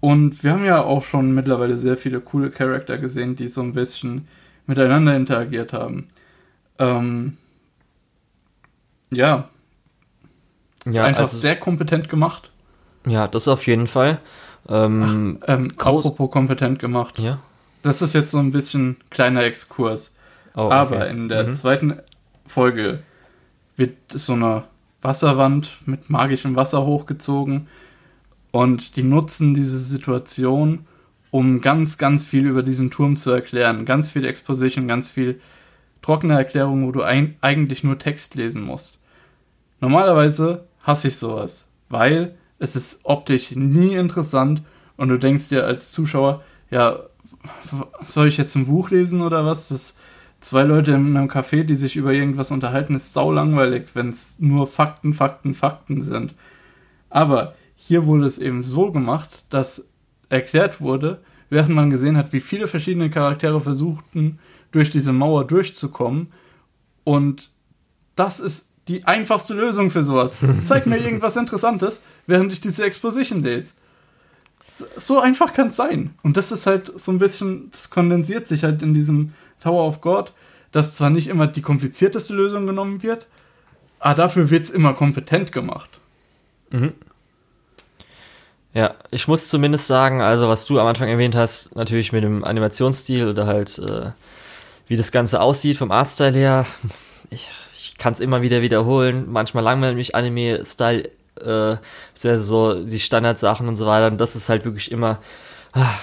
Und 0.00 0.44
wir 0.44 0.52
haben 0.52 0.64
ja 0.64 0.82
auch 0.82 1.02
schon 1.02 1.34
mittlerweile 1.34 1.76
sehr 1.76 1.96
viele 1.96 2.20
coole 2.20 2.50
Charakter 2.50 2.98
gesehen, 2.98 3.34
die 3.34 3.48
so 3.48 3.62
ein 3.62 3.72
bisschen 3.72 4.28
miteinander 4.66 5.16
interagiert 5.16 5.72
haben. 5.72 6.08
Ähm, 6.78 7.36
ja. 9.10 9.48
Ist 10.84 10.94
ja, 10.94 11.04
einfach 11.04 11.22
also, 11.22 11.38
sehr 11.38 11.56
kompetent 11.56 12.08
gemacht. 12.08 12.52
Ja, 13.08 13.28
das 13.28 13.48
auf 13.48 13.66
jeden 13.66 13.86
Fall. 13.86 14.20
Ähm, 14.68 15.38
Ach, 15.42 15.48
ähm, 15.48 15.72
apropos 15.76 16.30
kompetent 16.30 16.78
gemacht. 16.78 17.18
Ja. 17.18 17.38
Das 17.82 18.02
ist 18.02 18.14
jetzt 18.14 18.30
so 18.30 18.38
ein 18.38 18.52
bisschen 18.52 18.96
kleiner 19.10 19.44
Exkurs. 19.44 20.16
Oh, 20.54 20.62
okay. 20.62 20.74
Aber 20.74 21.08
in 21.08 21.28
der 21.28 21.44
mhm. 21.44 21.54
zweiten 21.54 21.98
Folge 22.46 23.02
wird 23.76 23.96
so 24.08 24.32
eine 24.32 24.64
Wasserwand 25.00 25.86
mit 25.86 26.10
magischem 26.10 26.56
Wasser 26.56 26.84
hochgezogen 26.84 27.68
und 28.50 28.96
die 28.96 29.04
nutzen 29.04 29.54
diese 29.54 29.78
Situation, 29.78 30.86
um 31.30 31.60
ganz, 31.60 31.98
ganz 31.98 32.24
viel 32.24 32.46
über 32.46 32.62
diesen 32.62 32.90
Turm 32.90 33.16
zu 33.16 33.30
erklären. 33.30 33.84
Ganz 33.84 34.10
viel 34.10 34.24
Exposition, 34.24 34.88
ganz 34.88 35.08
viel 35.08 35.40
trockene 36.02 36.34
Erklärung, 36.34 36.86
wo 36.86 36.92
du 36.92 37.02
ein, 37.02 37.36
eigentlich 37.40 37.84
nur 37.84 37.98
Text 37.98 38.34
lesen 38.34 38.62
musst. 38.62 38.98
Normalerweise 39.80 40.64
hasse 40.82 41.08
ich 41.08 41.16
sowas, 41.16 41.68
weil 41.88 42.34
es 42.58 42.76
ist 42.76 43.00
optisch 43.04 43.52
nie 43.52 43.94
interessant 43.94 44.62
und 44.96 45.08
du 45.08 45.18
denkst 45.18 45.48
dir 45.48 45.64
als 45.64 45.92
Zuschauer, 45.92 46.42
ja, 46.70 47.00
soll 48.06 48.28
ich 48.28 48.36
jetzt 48.36 48.54
ein 48.56 48.66
Buch 48.66 48.90
lesen 48.90 49.20
oder 49.20 49.44
was? 49.44 49.68
Das 49.68 49.96
zwei 50.40 50.62
Leute 50.62 50.92
in 50.92 51.16
einem 51.16 51.28
Café, 51.28 51.64
die 51.64 51.74
sich 51.74 51.96
über 51.96 52.12
irgendwas 52.12 52.50
unterhalten, 52.50 52.94
ist 52.94 53.12
sau 53.12 53.32
langweilig, 53.32 53.90
wenn 53.94 54.08
es 54.08 54.38
nur 54.40 54.66
Fakten, 54.66 55.14
Fakten, 55.14 55.54
Fakten 55.54 56.02
sind. 56.02 56.34
Aber 57.10 57.54
hier 57.74 58.06
wurde 58.06 58.26
es 58.26 58.38
eben 58.38 58.62
so 58.62 58.92
gemacht, 58.92 59.44
dass 59.50 59.88
erklärt 60.28 60.80
wurde, 60.80 61.20
während 61.50 61.74
man 61.74 61.90
gesehen 61.90 62.16
hat, 62.16 62.32
wie 62.32 62.40
viele 62.40 62.66
verschiedene 62.66 63.10
Charaktere 63.10 63.60
versuchten, 63.60 64.38
durch 64.72 64.90
diese 64.90 65.12
Mauer 65.12 65.46
durchzukommen. 65.46 66.32
Und 67.04 67.50
das 68.14 68.40
ist 68.40 68.67
die 68.88 69.04
einfachste 69.04 69.54
Lösung 69.54 69.90
für 69.90 70.02
sowas. 70.02 70.34
Zeig 70.64 70.86
mir 70.86 70.98
irgendwas 70.98 71.36
Interessantes, 71.36 72.00
während 72.26 72.52
ich 72.52 72.60
diese 72.60 72.84
Exposition 72.84 73.42
lese. 73.42 73.74
So 74.96 75.20
einfach 75.20 75.52
kann 75.52 75.68
es 75.68 75.76
sein. 75.76 76.14
Und 76.22 76.36
das 76.36 76.52
ist 76.52 76.66
halt 76.66 76.92
so 76.98 77.12
ein 77.12 77.18
bisschen, 77.18 77.70
das 77.72 77.90
kondensiert 77.90 78.48
sich 78.48 78.64
halt 78.64 78.82
in 78.82 78.94
diesem 78.94 79.34
Tower 79.60 79.86
of 79.86 80.00
God, 80.00 80.32
dass 80.72 80.96
zwar 80.96 81.10
nicht 81.10 81.28
immer 81.28 81.46
die 81.46 81.62
komplizierteste 81.62 82.34
Lösung 82.34 82.66
genommen 82.66 83.02
wird, 83.02 83.26
aber 83.98 84.14
dafür 84.14 84.50
wird 84.50 84.64
es 84.64 84.70
immer 84.70 84.94
kompetent 84.94 85.52
gemacht. 85.52 85.90
Mhm. 86.70 86.92
Ja, 88.74 88.94
ich 89.10 89.26
muss 89.26 89.48
zumindest 89.48 89.86
sagen, 89.86 90.20
also 90.20 90.48
was 90.48 90.66
du 90.66 90.78
am 90.78 90.86
Anfang 90.86 91.08
erwähnt 91.08 91.34
hast, 91.34 91.74
natürlich 91.74 92.12
mit 92.12 92.22
dem 92.22 92.44
Animationsstil 92.44 93.26
oder 93.28 93.46
halt 93.46 93.78
äh, 93.78 94.10
wie 94.86 94.96
das 94.96 95.10
Ganze 95.10 95.40
aussieht 95.40 95.78
vom 95.78 95.90
Artstyle 95.90 96.38
her. 96.38 96.66
Ich, 97.30 97.48
kann 97.98 98.14
es 98.14 98.20
immer 98.20 98.42
wieder 98.42 98.62
wiederholen. 98.62 99.26
Manchmal 99.28 99.64
langweilt 99.64 99.96
mich 99.96 100.14
Anime-Style, 100.14 101.10
äh, 101.40 101.76
so 102.14 102.84
die 102.84 103.00
Standardsachen 103.00 103.68
und 103.68 103.76
so 103.76 103.86
weiter. 103.86 104.06
Und 104.06 104.18
das 104.18 104.36
ist 104.36 104.48
halt 104.48 104.64
wirklich 104.64 104.90
immer 104.90 105.18
ah, 105.72 105.94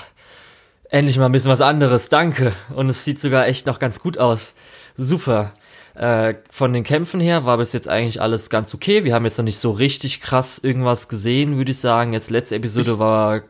endlich 0.90 1.18
mal 1.18 1.26
ein 1.26 1.32
bisschen 1.32 1.52
was 1.52 1.62
anderes. 1.62 2.10
Danke. 2.10 2.54
Und 2.76 2.90
es 2.90 3.04
sieht 3.04 3.20
sogar 3.20 3.48
echt 3.48 3.66
noch 3.66 3.80
ganz 3.80 4.00
gut 4.00 4.18
aus. 4.18 4.56
Super. 4.98 5.54
Äh, 5.96 6.36
von 6.52 6.74
den 6.74 6.84
Kämpfen 6.84 7.22
her 7.22 7.46
war 7.46 7.58
bis 7.58 7.72
jetzt 7.72 7.88
eigentlich 7.88 8.22
alles 8.22 8.50
ganz 8.50 8.74
okay. 8.74 9.06
Wir 9.06 9.14
haben 9.14 9.26
jetzt 9.26 9.38
noch 9.38 9.46
nicht 9.46 9.60
so 9.60 9.72
richtig 9.72 10.20
krass 10.20 10.60
irgendwas 10.60 11.08
gesehen, 11.08 11.58
würde 11.58 11.72
ich 11.72 11.80
sagen. 11.80 12.12
Jetzt 12.14 12.30
letzte 12.30 12.56
Episode 12.56 12.94
ich, 12.94 13.00
war 13.00 13.42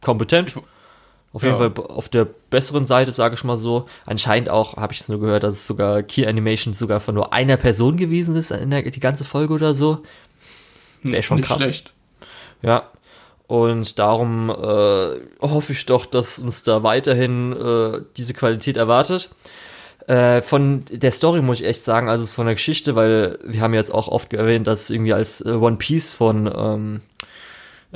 kompetent. 0.00 0.54
Auf 1.34 1.42
jeden 1.42 1.60
ja. 1.60 1.68
Fall 1.68 1.86
auf 1.88 2.08
der 2.08 2.24
besseren 2.24 2.86
Seite, 2.86 3.10
sage 3.10 3.34
ich 3.34 3.42
mal 3.42 3.58
so. 3.58 3.86
Anscheinend 4.06 4.48
auch, 4.48 4.76
habe 4.76 4.92
ich 4.92 5.00
es 5.00 5.08
nur 5.08 5.18
gehört, 5.18 5.42
dass 5.42 5.54
es 5.54 5.66
sogar 5.66 6.04
Key 6.04 6.26
Animation 6.26 6.74
sogar 6.74 7.00
von 7.00 7.16
nur 7.16 7.32
einer 7.32 7.56
Person 7.56 7.96
gewesen 7.96 8.36
ist 8.36 8.52
in 8.52 8.70
der 8.70 8.82
die 8.82 9.00
ganze 9.00 9.24
Folge 9.24 9.52
oder 9.52 9.74
so. 9.74 10.04
Wäre 11.02 11.24
schon 11.24 11.38
Nicht 11.38 11.48
krass. 11.48 11.60
Schlecht. 11.60 11.92
Ja. 12.62 12.88
Und 13.48 13.98
darum 13.98 14.48
äh, 14.48 15.20
hoffe 15.40 15.72
ich 15.72 15.84
doch, 15.86 16.06
dass 16.06 16.38
uns 16.38 16.62
da 16.62 16.84
weiterhin 16.84 17.52
äh, 17.52 18.02
diese 18.16 18.32
Qualität 18.32 18.76
erwartet. 18.76 19.28
Äh, 20.06 20.40
von 20.40 20.84
der 20.88 21.10
Story 21.10 21.42
muss 21.42 21.60
ich 21.60 21.66
echt 21.66 21.82
sagen, 21.82 22.08
also 22.08 22.26
von 22.26 22.46
der 22.46 22.54
Geschichte, 22.54 22.94
weil 22.94 23.40
wir 23.44 23.60
haben 23.60 23.74
jetzt 23.74 23.92
auch 23.92 24.06
oft 24.06 24.32
erwähnt, 24.32 24.68
dass 24.68 24.88
irgendwie 24.88 25.14
als 25.14 25.40
äh, 25.40 25.50
One 25.50 25.76
Piece 25.78 26.12
von 26.12 26.46
ähm, 26.56 27.00
äh, 27.22 27.26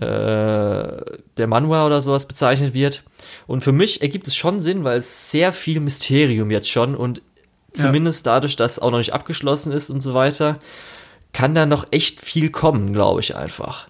der 0.00 1.46
Manhwa 1.46 1.86
oder 1.86 2.00
sowas 2.00 2.26
bezeichnet 2.26 2.72
wird. 2.74 3.02
Und 3.46 3.62
für 3.62 3.72
mich 3.72 4.00
ergibt 4.00 4.28
es 4.28 4.36
schon 4.36 4.60
Sinn, 4.60 4.84
weil 4.84 4.98
es 4.98 5.30
sehr 5.30 5.52
viel 5.52 5.80
Mysterium 5.80 6.50
jetzt 6.50 6.70
schon 6.70 6.94
und 6.94 7.22
zumindest 7.72 8.26
ja. 8.26 8.34
dadurch, 8.34 8.56
dass 8.56 8.78
auch 8.78 8.90
noch 8.90 8.98
nicht 8.98 9.12
abgeschlossen 9.12 9.72
ist 9.72 9.90
und 9.90 10.00
so 10.00 10.14
weiter, 10.14 10.58
kann 11.32 11.54
da 11.54 11.66
noch 11.66 11.88
echt 11.90 12.20
viel 12.20 12.50
kommen, 12.50 12.92
glaube 12.92 13.20
ich 13.20 13.36
einfach. 13.36 13.88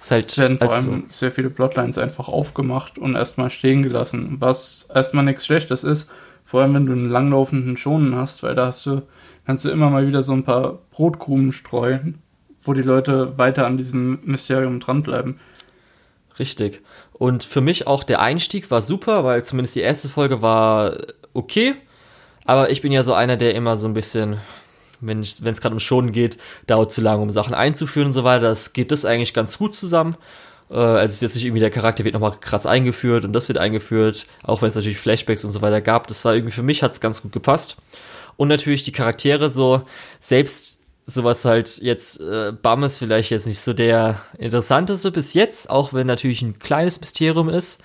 Es, 0.00 0.10
halt 0.10 0.24
es 0.24 0.38
werden 0.38 0.58
vor 0.58 0.72
allem 0.72 1.04
so 1.08 1.12
sehr 1.12 1.32
viele 1.32 1.50
Plotlines 1.50 1.98
einfach 1.98 2.28
aufgemacht 2.28 2.98
und 2.98 3.14
erstmal 3.14 3.50
stehen 3.50 3.82
gelassen, 3.82 4.36
was 4.40 4.88
erstmal 4.94 5.24
nichts 5.24 5.44
Schlechtes 5.44 5.84
ist, 5.84 6.10
vor 6.46 6.62
allem 6.62 6.74
wenn 6.74 6.86
du 6.86 6.92
einen 6.92 7.10
langlaufenden 7.10 7.76
Schonen 7.76 8.16
hast, 8.16 8.42
weil 8.42 8.54
da 8.54 8.66
hast 8.66 8.86
du, 8.86 9.02
kannst 9.46 9.64
du 9.64 9.70
immer 9.70 9.90
mal 9.90 10.06
wieder 10.06 10.22
so 10.22 10.32
ein 10.32 10.44
paar 10.44 10.78
Brotkrumen 10.90 11.52
streuen, 11.52 12.18
wo 12.62 12.72
die 12.72 12.82
Leute 12.82 13.36
weiter 13.36 13.66
an 13.66 13.76
diesem 13.76 14.18
Mysterium 14.24 14.80
dranbleiben. 14.80 15.38
Richtig. 16.38 16.82
Und 17.12 17.44
für 17.44 17.60
mich 17.60 17.86
auch 17.86 18.04
der 18.04 18.20
Einstieg 18.20 18.70
war 18.70 18.82
super, 18.82 19.24
weil 19.24 19.44
zumindest 19.44 19.76
die 19.76 19.80
erste 19.80 20.08
Folge 20.08 20.42
war 20.42 20.96
okay. 21.34 21.74
Aber 22.44 22.70
ich 22.70 22.80
bin 22.80 22.92
ja 22.92 23.02
so 23.02 23.12
einer, 23.12 23.36
der 23.36 23.54
immer 23.54 23.76
so 23.76 23.86
ein 23.86 23.94
bisschen, 23.94 24.38
wenn 25.00 25.20
es 25.20 25.60
gerade 25.60 25.74
um 25.74 25.80
Schonen 25.80 26.12
geht, 26.12 26.38
dauert 26.66 26.92
zu 26.92 27.00
lange, 27.00 27.22
um 27.22 27.30
Sachen 27.30 27.54
einzuführen 27.54 28.06
und 28.06 28.12
so 28.12 28.24
weiter. 28.24 28.48
Das 28.48 28.72
geht 28.72 28.90
das 28.90 29.04
eigentlich 29.04 29.34
ganz 29.34 29.58
gut 29.58 29.74
zusammen. 29.74 30.16
Äh, 30.70 30.74
also 30.74 31.12
ist 31.12 31.22
jetzt 31.22 31.34
nicht 31.34 31.44
irgendwie 31.44 31.60
der 31.60 31.70
Charakter 31.70 32.04
wird 32.04 32.14
nochmal 32.14 32.38
krass 32.40 32.66
eingeführt 32.66 33.24
und 33.24 33.32
das 33.32 33.48
wird 33.48 33.58
eingeführt, 33.58 34.26
auch 34.42 34.62
wenn 34.62 34.68
es 34.68 34.74
natürlich 34.74 34.98
Flashbacks 34.98 35.44
und 35.44 35.52
so 35.52 35.62
weiter 35.62 35.80
gab. 35.80 36.06
Das 36.06 36.24
war 36.24 36.34
irgendwie 36.34 36.54
für 36.54 36.62
mich 36.62 36.82
hat 36.82 36.92
es 36.92 37.00
ganz 37.00 37.22
gut 37.22 37.32
gepasst. 37.32 37.76
Und 38.36 38.48
natürlich 38.48 38.82
die 38.82 38.92
Charaktere 38.92 39.50
so, 39.50 39.82
selbst 40.18 40.69
sowas 41.10 41.44
halt 41.44 41.78
jetzt, 41.78 42.20
äh, 42.20 42.52
Bam 42.52 42.84
ist 42.84 42.98
vielleicht 42.98 43.30
jetzt 43.30 43.46
nicht 43.46 43.60
so 43.60 43.72
der 43.72 44.20
interessanteste 44.38 45.10
bis 45.10 45.34
jetzt, 45.34 45.70
auch 45.70 45.92
wenn 45.92 46.06
natürlich 46.06 46.42
ein 46.42 46.58
kleines 46.58 47.00
Mysterium 47.00 47.48
ist. 47.48 47.82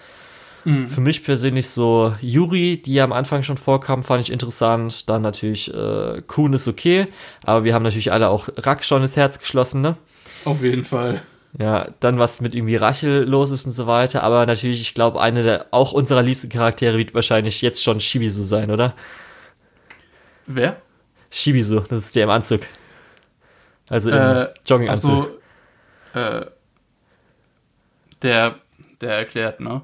Mhm. 0.65 0.87
Für 0.87 1.01
mich 1.01 1.23
persönlich 1.23 1.69
so 1.69 2.15
Yuri, 2.21 2.81
die 2.81 2.95
ja 2.95 3.03
am 3.03 3.13
Anfang 3.13 3.43
schon 3.43 3.57
vorkam, 3.57 4.03
fand 4.03 4.21
ich 4.23 4.31
interessant. 4.31 5.07
Dann 5.09 5.21
natürlich 5.21 5.73
äh, 5.73 6.21
Kuhn 6.25 6.51
ist 6.53 6.67
okay, 6.67 7.07
aber 7.43 7.63
wir 7.63 7.73
haben 7.73 7.83
natürlich 7.83 8.11
alle 8.11 8.29
auch 8.29 8.49
Rack 8.57 8.83
schon 8.83 9.03
ins 9.03 9.15
Herz 9.15 9.39
geschlossen, 9.39 9.81
ne? 9.81 9.95
Auf 10.43 10.63
jeden 10.63 10.83
Fall. 10.83 11.21
Ja, 11.57 11.89
dann 12.01 12.19
was 12.19 12.41
mit 12.41 12.53
irgendwie 12.53 12.75
Rachel 12.75 13.23
los 13.23 13.51
ist 13.51 13.65
und 13.65 13.71
so 13.71 13.87
weiter. 13.87 14.23
Aber 14.23 14.45
natürlich, 14.45 14.81
ich 14.81 14.93
glaube, 14.93 15.21
eine 15.21 15.43
der 15.43 15.67
auch 15.71 15.93
unserer 15.93 16.21
liebsten 16.21 16.49
Charaktere 16.49 16.97
wird 16.97 17.13
wahrscheinlich 17.13 17.61
jetzt 17.61 17.83
schon 17.83 18.01
Shibisu 18.01 18.43
sein, 18.43 18.71
oder? 18.71 18.93
Wer? 20.47 20.77
Shibisu, 21.29 21.81
das 21.81 22.05
ist 22.05 22.15
der 22.15 22.25
im 22.25 22.29
Anzug. 22.29 22.61
Also 23.89 24.09
im 24.09 24.17
äh, 24.17 24.47
Jogginganzug. 24.65 25.41
So, 26.13 26.19
äh, 26.19 26.45
der, 28.21 28.55
der 29.01 29.17
erklärt, 29.17 29.59
ne? 29.59 29.81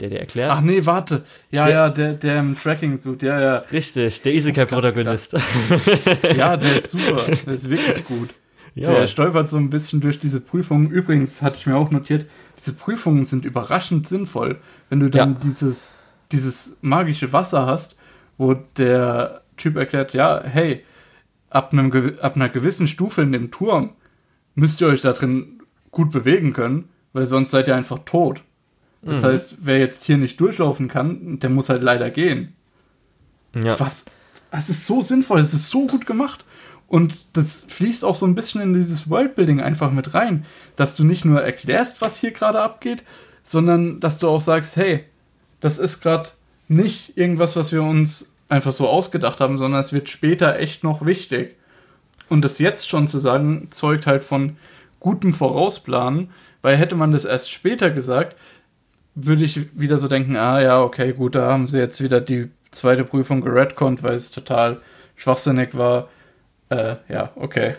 Der, 0.00 0.10
der 0.10 0.20
erklärt? 0.20 0.50
Ach 0.52 0.60
nee, 0.60 0.84
warte. 0.84 1.24
Ja, 1.50 1.64
der, 1.64 1.74
ja, 1.74 1.88
der, 1.90 2.12
der 2.14 2.36
im 2.36 2.56
Tracking-Suit, 2.56 3.22
ja, 3.22 3.40
ja. 3.40 3.56
Richtig, 3.58 4.22
der 4.22 4.34
Isekai-Protagonist. 4.34 5.32
ja, 6.36 6.56
der 6.56 6.76
ist 6.76 6.90
super. 6.90 7.22
Der 7.24 7.54
ist 7.54 7.70
wirklich 7.70 8.04
gut. 8.04 8.30
Ja. 8.74 8.90
Der 8.92 9.06
stolpert 9.06 9.48
so 9.48 9.56
ein 9.56 9.70
bisschen 9.70 10.02
durch 10.02 10.20
diese 10.20 10.40
Prüfungen. 10.40 10.90
Übrigens 10.90 11.40
hatte 11.40 11.56
ich 11.56 11.66
mir 11.66 11.76
auch 11.76 11.90
notiert, 11.90 12.28
diese 12.58 12.74
Prüfungen 12.74 13.24
sind 13.24 13.46
überraschend 13.46 14.06
sinnvoll, 14.06 14.60
wenn 14.90 15.00
du 15.00 15.08
dann 15.08 15.32
ja. 15.32 15.38
dieses, 15.42 15.96
dieses 16.30 16.76
magische 16.82 17.32
Wasser 17.32 17.64
hast, 17.64 17.96
wo 18.36 18.52
der 18.52 19.40
Typ 19.56 19.76
erklärt, 19.76 20.12
ja, 20.12 20.42
hey, 20.44 20.84
ab, 21.56 21.72
einem, 21.72 22.18
ab 22.20 22.36
einer 22.36 22.50
gewissen 22.50 22.86
Stufe 22.86 23.22
in 23.22 23.32
dem 23.32 23.50
Turm 23.50 23.94
müsst 24.54 24.80
ihr 24.80 24.88
euch 24.88 25.00
da 25.00 25.12
drin 25.12 25.62
gut 25.90 26.10
bewegen 26.10 26.52
können, 26.52 26.90
weil 27.14 27.24
sonst 27.24 27.50
seid 27.50 27.66
ihr 27.66 27.76
einfach 27.76 28.00
tot. 28.04 28.42
Das 29.00 29.22
mhm. 29.22 29.26
heißt, 29.26 29.56
wer 29.62 29.78
jetzt 29.78 30.04
hier 30.04 30.18
nicht 30.18 30.38
durchlaufen 30.38 30.88
kann, 30.88 31.38
der 31.38 31.48
muss 31.48 31.70
halt 31.70 31.82
leider 31.82 32.10
gehen. 32.10 32.52
Ja. 33.54 33.80
Was? 33.80 34.04
Es 34.50 34.68
ist 34.68 34.86
so 34.86 35.00
sinnvoll, 35.00 35.40
es 35.40 35.54
ist 35.54 35.70
so 35.70 35.86
gut 35.86 36.06
gemacht. 36.06 36.44
Und 36.88 37.26
das 37.32 37.64
fließt 37.68 38.04
auch 38.04 38.14
so 38.14 38.26
ein 38.26 38.34
bisschen 38.34 38.60
in 38.60 38.74
dieses 38.74 39.08
Worldbuilding 39.08 39.60
einfach 39.60 39.90
mit 39.90 40.14
rein, 40.14 40.44
dass 40.76 40.94
du 40.94 41.04
nicht 41.04 41.24
nur 41.24 41.42
erklärst, 41.42 42.00
was 42.00 42.18
hier 42.18 42.30
gerade 42.30 42.60
abgeht, 42.60 43.02
sondern 43.42 43.98
dass 43.98 44.18
du 44.18 44.28
auch 44.28 44.40
sagst, 44.40 44.76
hey, 44.76 45.04
das 45.60 45.78
ist 45.78 46.00
gerade 46.00 46.28
nicht 46.68 47.16
irgendwas, 47.16 47.56
was 47.56 47.72
wir 47.72 47.82
uns 47.82 48.35
einfach 48.48 48.72
so 48.72 48.88
ausgedacht 48.88 49.40
haben, 49.40 49.58
sondern 49.58 49.80
es 49.80 49.92
wird 49.92 50.08
später 50.08 50.58
echt 50.58 50.84
noch 50.84 51.04
wichtig. 51.04 51.56
Und 52.28 52.42
das 52.42 52.58
jetzt 52.58 52.88
schon 52.88 53.08
zu 53.08 53.18
sagen, 53.18 53.68
zeugt 53.70 54.06
halt 54.06 54.24
von 54.24 54.56
gutem 55.00 55.32
Vorausplanen, 55.32 56.30
weil 56.62 56.76
hätte 56.76 56.96
man 56.96 57.12
das 57.12 57.24
erst 57.24 57.52
später 57.52 57.90
gesagt, 57.90 58.36
würde 59.14 59.44
ich 59.44 59.78
wieder 59.78 59.98
so 59.98 60.08
denken, 60.08 60.36
ah 60.36 60.60
ja, 60.60 60.82
okay, 60.82 61.12
gut, 61.12 61.34
da 61.34 61.50
haben 61.50 61.66
sie 61.66 61.78
jetzt 61.78 62.02
wieder 62.02 62.20
die 62.20 62.50
zweite 62.70 63.04
Prüfung 63.04 63.40
geredconnt, 63.40 64.02
weil 64.02 64.14
es 64.14 64.30
total 64.30 64.80
schwachsinnig 65.16 65.76
war. 65.76 66.08
Äh, 66.68 66.96
ja, 67.08 67.30
okay. 67.36 67.76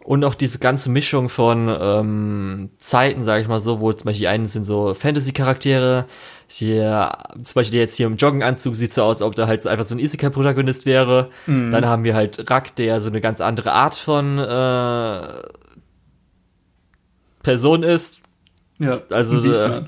Und 0.00 0.24
auch 0.24 0.34
diese 0.34 0.58
ganze 0.58 0.90
Mischung 0.90 1.28
von 1.28 1.68
ähm, 1.80 2.70
Zeiten, 2.78 3.24
sage 3.24 3.42
ich 3.42 3.48
mal 3.48 3.60
so, 3.60 3.80
wo 3.80 3.92
zum 3.92 4.06
Beispiel 4.06 4.22
die 4.22 4.28
einen 4.28 4.46
sind 4.46 4.64
so 4.64 4.94
Fantasy-Charaktere, 4.94 6.06
hier, 6.50 7.12
zum 7.34 7.54
Beispiel 7.54 7.72
der 7.72 7.82
jetzt 7.82 7.96
hier 7.96 8.06
im 8.06 8.16
Joggenanzug 8.16 8.74
sieht 8.74 8.92
so 8.92 9.02
aus, 9.02 9.20
ob 9.20 9.34
der 9.34 9.46
halt 9.46 9.64
einfach 9.66 9.84
so 9.84 9.94
ein 9.94 9.98
Isekai-Protagonist 9.98 10.86
wäre. 10.86 11.28
Mhm. 11.46 11.70
Dann 11.70 11.86
haben 11.86 12.04
wir 12.04 12.14
halt 12.14 12.50
Rack, 12.50 12.74
der 12.76 13.02
so 13.02 13.10
eine 13.10 13.20
ganz 13.20 13.42
andere 13.42 13.72
Art 13.72 13.94
von 13.94 14.38
äh, 14.38 15.42
Person 17.42 17.82
ist. 17.82 18.22
Ja, 18.78 19.02
also 19.10 19.44
äh, 19.44 19.82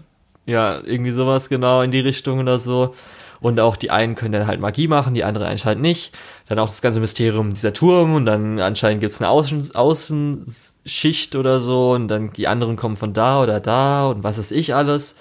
ja, 0.44 0.80
irgendwie 0.84 1.12
sowas 1.12 1.48
genau 1.48 1.80
in 1.80 1.90
die 1.90 2.00
Richtung 2.00 2.40
oder 2.40 2.58
so. 2.58 2.94
Und 3.40 3.58
auch 3.58 3.76
die 3.76 3.90
einen 3.90 4.16
können 4.16 4.32
dann 4.32 4.46
halt 4.46 4.60
Magie 4.60 4.86
machen, 4.86 5.14
die 5.14 5.24
anderen 5.24 5.46
anscheinend 5.46 5.80
nicht. 5.80 6.14
Dann 6.46 6.58
auch 6.58 6.66
das 6.66 6.82
ganze 6.82 7.00
Mysterium 7.00 7.54
dieser 7.54 7.72
Turm 7.72 8.14
und 8.14 8.26
dann 8.26 8.60
anscheinend 8.60 9.00
gibt's 9.00 9.22
eine 9.22 9.30
Außen 9.30 9.74
Außenschicht 9.74 11.36
oder 11.36 11.58
so 11.58 11.92
und 11.92 12.08
dann 12.08 12.34
die 12.34 12.48
anderen 12.48 12.76
kommen 12.76 12.96
von 12.96 13.14
da 13.14 13.42
oder 13.42 13.60
da 13.60 14.08
und 14.08 14.24
was 14.24 14.36
ist 14.36 14.52
ich 14.52 14.74
alles. 14.74 15.16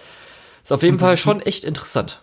Ist 0.69 0.73
auf 0.73 0.83
jeden 0.83 0.97
und 0.97 0.99
Fall 0.99 1.17
schon 1.17 1.41
echt 1.41 1.63
interessant. 1.63 2.21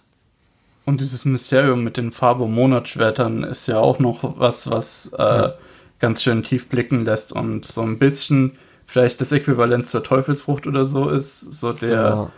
Und 0.85 1.01
dieses 1.01 1.25
Mysterium 1.25 1.83
mit 1.83 1.97
den 1.97 2.13
Farbe-Monatschwertern 2.13 3.43
ist 3.43 3.67
ja 3.67 3.81
auch 3.81 3.99
noch 3.99 4.39
was, 4.39 4.71
was 4.71 5.13
äh, 5.19 5.21
ja. 5.21 5.55
ganz 5.99 6.23
schön 6.23 6.45
tief 6.45 6.69
blicken 6.69 7.05
lässt 7.05 7.33
und 7.33 7.67
so 7.67 7.83
ein 7.83 7.99
bisschen 7.99 8.57
vielleicht 8.87 9.21
das 9.21 9.33
Äquivalent 9.33 9.89
zur 9.89 10.05
Teufelsfrucht 10.05 10.69
oder 10.69 10.85
so 10.85 11.09
ist. 11.09 11.41
So 11.41 11.73
der, 11.73 11.89
genau. 11.89 12.31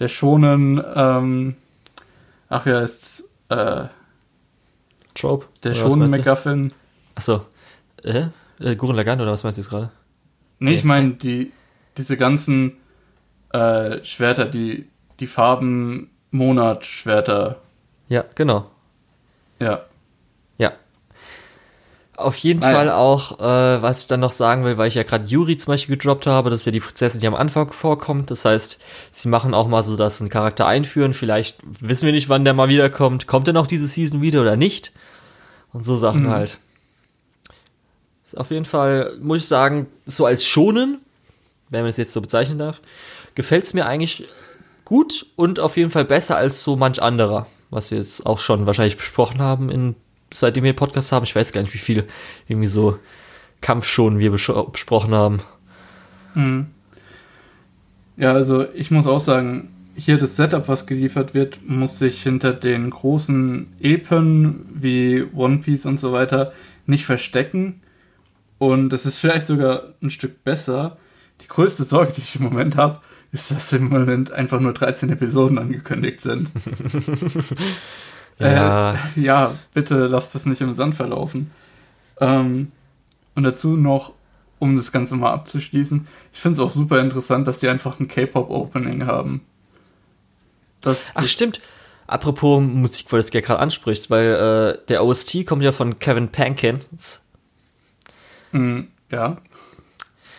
der 0.00 0.08
schonen, 0.08 0.84
ähm, 0.94 1.56
ach 2.50 2.66
ja, 2.66 2.80
ist 2.80 3.30
äh, 3.48 3.86
Trope. 5.14 5.46
Der 5.62 5.74
schonen 5.74 6.10
MacGuffin. 6.10 6.74
Achso. 7.14 7.40
Äh? 8.02 8.26
äh 8.60 8.76
Gurren 8.76 8.96
Lagann 8.96 9.18
oder 9.18 9.32
was 9.32 9.44
meinst 9.44 9.56
du 9.56 9.62
jetzt 9.62 9.70
gerade? 9.70 9.90
Nee, 10.58 10.74
ich 10.74 10.84
meine, 10.84 11.14
die, 11.14 11.52
diese 11.96 12.18
ganzen 12.18 12.72
äh, 13.54 14.04
Schwerter, 14.04 14.44
die 14.44 14.88
die 15.20 15.26
Farben 15.26 16.10
Monatschwerter. 16.30 17.60
Ja, 18.08 18.24
genau. 18.34 18.70
Ja. 19.60 19.84
Ja. 20.58 20.72
Auf 22.16 22.36
jeden 22.36 22.62
ah, 22.62 22.70
Fall 22.70 22.90
auch, 22.90 23.40
äh, 23.40 23.82
was 23.82 24.00
ich 24.00 24.06
dann 24.06 24.20
noch 24.20 24.32
sagen 24.32 24.64
will, 24.64 24.78
weil 24.78 24.88
ich 24.88 24.94
ja 24.94 25.02
gerade 25.02 25.26
Yuri 25.26 25.56
zum 25.56 25.72
Beispiel 25.72 25.96
gedroppt 25.96 26.26
habe, 26.26 26.50
das 26.50 26.60
ist 26.60 26.66
ja 26.66 26.72
die 26.72 26.80
Prinzessin, 26.80 27.20
die 27.20 27.26
am 27.26 27.34
Anfang 27.34 27.72
vorkommt. 27.72 28.30
Das 28.30 28.44
heißt, 28.44 28.78
sie 29.10 29.28
machen 29.28 29.54
auch 29.54 29.68
mal 29.68 29.82
so, 29.82 29.96
dass 29.96 30.20
einen 30.20 30.30
Charakter 30.30 30.66
einführen. 30.66 31.14
Vielleicht 31.14 31.58
wissen 31.64 32.06
wir 32.06 32.12
nicht, 32.12 32.28
wann 32.28 32.44
der 32.44 32.54
mal 32.54 32.68
wiederkommt. 32.68 33.26
Kommt 33.26 33.48
er 33.48 33.54
noch 33.54 33.66
diese 33.66 33.86
Season 33.86 34.20
wieder 34.20 34.42
oder 34.42 34.56
nicht? 34.56 34.92
Und 35.72 35.84
so 35.84 35.96
Sachen 35.96 36.24
mhm. 36.24 36.30
halt. 36.30 36.58
Ist 38.24 38.38
auf 38.38 38.50
jeden 38.50 38.64
Fall, 38.64 39.16
muss 39.20 39.42
ich 39.42 39.48
sagen, 39.48 39.86
so 40.06 40.24
als 40.24 40.46
Schonen, 40.46 41.00
wenn 41.68 41.82
man 41.82 41.90
es 41.90 41.96
jetzt 41.96 42.12
so 42.12 42.20
bezeichnen 42.20 42.58
darf, 42.58 42.80
gefällt 43.34 43.64
es 43.64 43.74
mir 43.74 43.86
eigentlich 43.86 44.28
gut 44.84 45.26
und 45.36 45.60
auf 45.60 45.76
jeden 45.76 45.90
Fall 45.90 46.04
besser 46.04 46.36
als 46.36 46.62
so 46.62 46.76
manch 46.76 47.02
anderer, 47.02 47.46
was 47.70 47.90
wir 47.90 47.98
jetzt 47.98 48.26
auch 48.26 48.38
schon 48.38 48.66
wahrscheinlich 48.66 48.96
besprochen 48.96 49.40
haben, 49.40 49.70
in, 49.70 49.96
seitdem 50.32 50.64
wir 50.64 50.74
Podcast 50.74 51.12
haben. 51.12 51.24
Ich 51.24 51.34
weiß 51.34 51.52
gar 51.52 51.62
nicht, 51.62 51.74
wie 51.74 51.78
viel 51.78 52.04
irgendwie 52.48 52.68
so 52.68 52.98
Kampfschonen 53.60 54.18
wir 54.18 54.30
besprochen 54.30 55.14
haben. 55.14 55.40
Mhm. 56.34 56.66
Ja, 58.16 58.32
also 58.32 58.66
ich 58.74 58.90
muss 58.90 59.06
auch 59.06 59.20
sagen, 59.20 59.70
hier 59.96 60.18
das 60.18 60.36
Setup, 60.36 60.68
was 60.68 60.86
geliefert 60.86 61.34
wird, 61.34 61.60
muss 61.64 61.98
sich 61.98 62.22
hinter 62.22 62.52
den 62.52 62.90
großen 62.90 63.68
Epen 63.80 64.66
wie 64.74 65.24
One 65.34 65.58
Piece 65.58 65.86
und 65.86 66.00
so 66.00 66.12
weiter 66.12 66.52
nicht 66.86 67.06
verstecken. 67.06 67.80
Und 68.58 68.92
es 68.92 69.06
ist 69.06 69.18
vielleicht 69.18 69.46
sogar 69.46 69.94
ein 70.02 70.10
Stück 70.10 70.44
besser. 70.44 70.98
Die 71.40 71.48
größte 71.48 71.84
Sorge, 71.84 72.12
die 72.12 72.22
ich 72.22 72.36
im 72.36 72.44
Moment 72.44 72.76
habe, 72.76 73.00
ist, 73.34 73.50
dass 73.50 73.72
im 73.72 73.88
Moment 73.88 74.32
einfach 74.32 74.60
nur 74.60 74.72
13 74.72 75.10
Episoden 75.10 75.58
angekündigt 75.58 76.20
sind. 76.20 76.50
ja. 78.38 78.94
Äh, 78.94 78.96
ja, 79.16 79.54
bitte 79.74 80.06
lasst 80.06 80.34
das 80.34 80.46
nicht 80.46 80.60
im 80.60 80.72
Sand 80.72 80.94
verlaufen. 80.94 81.50
Ähm, 82.20 82.70
und 83.34 83.42
dazu 83.42 83.76
noch, 83.76 84.12
um 84.60 84.76
das 84.76 84.92
Ganze 84.92 85.16
mal 85.16 85.32
abzuschließen, 85.32 86.06
ich 86.32 86.40
finde 86.40 86.54
es 86.54 86.66
auch 86.66 86.70
super 86.70 87.00
interessant, 87.00 87.48
dass 87.48 87.58
die 87.58 87.68
einfach 87.68 87.98
ein 87.98 88.06
K-Pop-Opening 88.06 89.06
haben. 89.06 89.42
Das, 90.80 91.12
Ach, 91.14 91.26
stimmt. 91.26 91.60
Apropos 92.06 92.62
Musik, 92.62 93.10
weil 93.10 93.20
du 93.20 93.26
es 93.26 93.32
ja 93.32 93.40
gerade 93.40 93.60
ansprichst, 93.60 94.10
weil 94.10 94.78
äh, 94.80 94.86
der 94.86 95.04
OST 95.04 95.44
kommt 95.44 95.62
ja 95.62 95.72
von 95.72 95.98
Kevin 95.98 96.28
Pankins. 96.28 97.26
Mm, 98.52 98.82
ja 99.10 99.38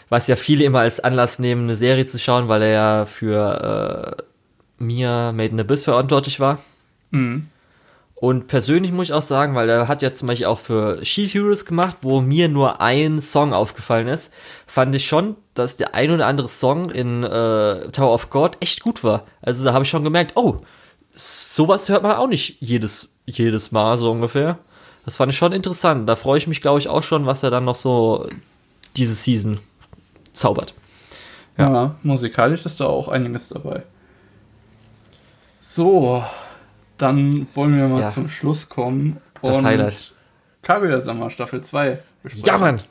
was 0.10 0.27
ja 0.27 0.36
viele 0.36 0.64
immer 0.64 0.80
als 0.80 0.99
Anlass 0.99 1.40
nehmen, 1.40 1.64
eine 1.64 1.76
Serie 1.76 2.06
zu 2.06 2.19
schauen, 2.19 2.48
weil 2.48 2.61
er 2.61 2.72
ja 2.72 3.06
für 3.06 4.18
äh, 4.18 4.23
Mia 4.84 5.32
Made 5.32 5.49
in 5.49 5.60
Abyss 5.60 5.84
verantwortlich 5.84 6.40
war. 6.40 6.60
Mhm. 7.11 7.48
Und 8.15 8.48
persönlich 8.48 8.91
muss 8.91 9.07
ich 9.07 9.14
auch 9.14 9.22
sagen, 9.22 9.56
weil 9.56 9.69
er 9.69 9.88
hat 9.90 10.02
ja 10.02 10.15
zum 10.15 10.30
Beispiel 10.30 10.48
auch 10.48 10.60
für 10.60 11.03
Shield 11.03 11.34
Heroes 11.34 11.65
gemacht, 11.65 11.98
wo 12.02 12.22
mir 12.22 12.48
nur 12.48 12.80
ein 12.80 13.19
Song 13.19 13.52
aufgefallen 13.52 14.07
ist, 14.07 14.34
fand 14.68 14.95
ich 14.95 15.06
schon, 15.06 15.36
dass 15.53 15.76
der 15.76 15.94
ein 15.95 16.11
oder 16.11 16.26
andere 16.26 16.48
Song 16.48 16.90
in 16.90 17.23
äh, 17.23 17.90
Tower 17.91 18.14
of 18.14 18.30
God 18.30 18.57
echt 18.61 18.82
gut 18.82 19.03
war. 19.03 19.26
Also 19.41 19.65
da 19.65 19.73
habe 19.73 19.84
ich 19.84 19.90
schon 19.90 20.06
gemerkt, 20.06 20.38
oh, 20.38 20.61
sowas 21.11 21.90
hört 21.90 22.03
man 22.03 22.14
auch 22.15 22.27
nicht 22.27 22.61
jedes, 22.61 23.15
jedes 23.26 23.72
Mal 23.72 23.98
so 23.98 24.11
ungefähr. 24.11 24.60
Das 25.03 25.18
fand 25.18 25.32
ich 25.32 25.38
schon 25.38 25.52
interessant. 25.52 26.07
Da 26.07 26.15
freue 26.15 26.38
ich 26.38 26.48
mich, 26.48 26.61
glaube 26.61 26.80
ich, 26.80 26.88
auch 26.88 27.03
schon, 27.03 27.26
was 27.26 27.44
er 27.44 27.52
dann 27.52 27.65
noch 27.65 27.76
so 27.76 28.27
diese 28.95 29.14
Season 29.14 29.60
zaubert. 30.36 30.74
Ja. 31.57 31.72
ja, 31.72 31.95
musikalisch 32.03 32.66
ist 32.66 32.80
da 32.80 32.86
auch 32.86 33.07
einiges 33.07 33.49
dabei. 33.49 33.84
So, 35.62 36.24
dann 36.98 37.48
wollen 37.53 37.78
wir 37.78 37.88
mal 37.88 38.02
ja. 38.02 38.07
zum 38.10 38.30
Schluss 38.30 38.70
kommen. 38.70 39.18
Das 39.41 39.64
Highlight. 39.64 40.14
Kaguya-sama 40.62 41.30
Staffel 41.30 41.62
2 41.62 41.99
besprechen. 42.24 42.48
Ja, 42.48 42.57
Mann! 42.57 42.82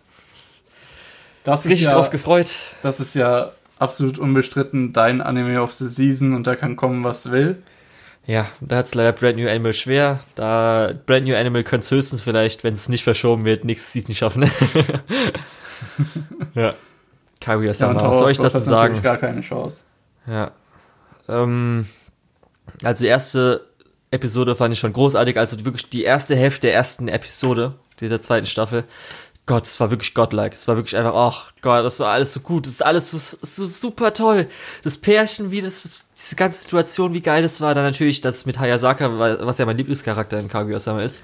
Das 1.44 1.64
Richtig 1.66 1.88
ja, 1.88 1.92
drauf 1.92 2.10
gefreut. 2.10 2.56
Das 2.82 3.00
ist 3.00 3.14
ja 3.14 3.52
absolut 3.78 4.18
unbestritten 4.18 4.92
dein 4.92 5.20
Anime 5.20 5.60
of 5.60 5.72
the 5.74 5.88
Season 5.88 6.34
und 6.34 6.46
da 6.46 6.56
kann 6.56 6.76
kommen, 6.76 7.04
was 7.04 7.30
will. 7.30 7.62
Ja, 8.26 8.48
da 8.60 8.76
hat 8.76 8.86
es 8.86 8.94
leider 8.94 9.12
Brand 9.12 9.36
New 9.36 9.48
Animal 9.48 9.74
schwer. 9.74 10.20
Da 10.34 10.94
Brand 11.04 11.26
New 11.26 11.36
Animal 11.36 11.62
könnte 11.62 11.84
es 11.84 11.90
höchstens 11.90 12.22
vielleicht, 12.22 12.64
wenn 12.64 12.72
es 12.72 12.88
nicht 12.88 13.04
verschoben 13.04 13.44
wird, 13.44 13.64
nächstes 13.64 13.92
Season 13.92 14.14
schaffen. 14.14 14.50
ja. 16.54 16.74
Kaguya-sama, 17.44 18.00
ja, 18.00 18.10
was 18.10 18.18
soll 18.18 18.30
ich 18.30 18.38
dazu 18.38 18.58
sagen? 18.58 19.02
gar 19.02 19.18
keine 19.18 19.42
Chance. 19.42 19.82
Ja. 20.26 20.52
Ähm, 21.28 21.86
also 22.82 23.04
die 23.04 23.08
erste 23.08 23.66
Episode 24.10 24.54
fand 24.54 24.72
ich 24.72 24.80
schon 24.80 24.92
großartig. 24.92 25.38
Also 25.38 25.64
wirklich 25.64 25.90
die 25.90 26.04
erste 26.04 26.36
Hälfte 26.36 26.62
der 26.68 26.74
ersten 26.74 27.08
Episode 27.08 27.74
dieser 28.00 28.20
zweiten 28.20 28.46
Staffel 28.46 28.84
Gott, 29.46 29.66
es 29.66 29.78
war 29.78 29.90
wirklich 29.90 30.14
godlike. 30.14 30.54
Es 30.54 30.66
war 30.68 30.76
wirklich 30.76 30.96
einfach, 30.96 31.14
ach 31.14 31.52
Gott, 31.60 31.84
das 31.84 32.00
war 32.00 32.12
alles 32.12 32.32
so 32.32 32.40
gut. 32.40 32.66
Das 32.66 32.74
ist 32.74 32.82
alles 32.82 33.10
so, 33.10 33.18
so 33.18 33.66
super 33.66 34.14
toll. 34.14 34.48
Das 34.82 34.96
Pärchen, 34.96 35.50
wie 35.50 35.60
das, 35.60 36.06
diese 36.16 36.36
ganze 36.36 36.62
Situation, 36.62 37.12
wie 37.12 37.20
geil 37.20 37.42
das 37.42 37.60
war. 37.60 37.74
Dann 37.74 37.84
natürlich 37.84 38.22
das 38.22 38.46
mit 38.46 38.58
Hayasaka, 38.58 39.18
was 39.44 39.58
ja 39.58 39.66
mein 39.66 39.76
Lieblingscharakter 39.76 40.38
in 40.38 40.48
Kaguya-sama 40.48 41.02
ist. 41.02 41.22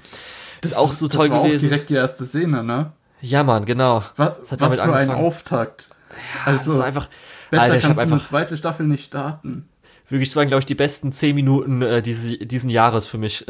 Das, 0.61 0.73
ist 0.73 0.77
auch 0.77 0.91
so 0.91 1.07
toll 1.07 1.29
das 1.29 1.37
war 1.37 1.45
gewesen. 1.45 1.65
Auch 1.65 1.69
direkt 1.69 1.89
die 1.89 1.95
erste 1.95 2.25
Szene, 2.25 2.63
ne? 2.63 2.91
Ja, 3.21 3.43
Mann, 3.43 3.65
genau. 3.65 4.03
Was, 4.17 4.33
was 4.49 4.59
für 4.75 4.83
angefangen. 4.83 5.09
ein 5.09 5.11
Auftakt. 5.11 5.87
Ja, 6.35 6.51
also, 6.51 6.81
einfach, 6.81 7.09
besser 7.49 7.63
Alter, 7.63 7.79
kannst 7.79 7.97
du 7.97 8.03
einfach, 8.03 8.17
eine 8.17 8.25
zweite 8.25 8.57
Staffel 8.57 8.87
nicht 8.87 9.05
starten 9.05 9.67
wirklich, 10.11 10.29
das 10.29 10.35
waren, 10.35 10.47
glaube 10.49 10.59
ich, 10.59 10.65
die 10.65 10.75
besten 10.75 11.11
zehn 11.11 11.35
Minuten 11.35 11.81
äh, 11.81 12.01
diese, 12.01 12.37
diesen 12.37 12.69
Jahres 12.69 13.07
für 13.07 13.17
mich. 13.17 13.45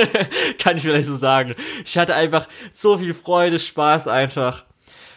Kann 0.58 0.76
ich 0.76 0.82
vielleicht 0.82 1.08
so 1.08 1.16
sagen. 1.16 1.52
Ich 1.84 1.96
hatte 1.98 2.14
einfach 2.14 2.48
so 2.72 2.98
viel 2.98 3.14
Freude, 3.14 3.58
Spaß 3.58 4.08
einfach. 4.08 4.64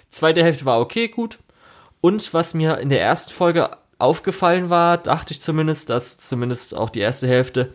Zweite 0.10 0.44
Hälfte 0.44 0.66
war 0.66 0.80
okay, 0.80 1.10
gut. 1.10 1.40
Und 2.02 2.34
was 2.34 2.54
mir 2.54 2.78
in 2.78 2.90
der 2.90 3.02
ersten 3.02 3.34
Folge 3.34 3.72
aufgefallen 4.00 4.70
war, 4.70 4.98
dachte 4.98 5.34
ich 5.34 5.42
zumindest, 5.42 5.90
dass 5.90 6.18
zumindest 6.18 6.74
auch 6.74 6.90
die 6.90 7.00
erste 7.00 7.28
Hälfte 7.28 7.74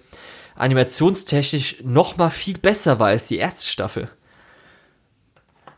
animationstechnisch 0.55 1.83
noch 1.83 2.17
mal 2.17 2.31
viel 2.31 2.59
besser 2.59 2.99
war 2.99 3.09
als 3.09 3.29
die 3.29 3.39
erste 3.39 3.67
Staffel. 3.67 4.09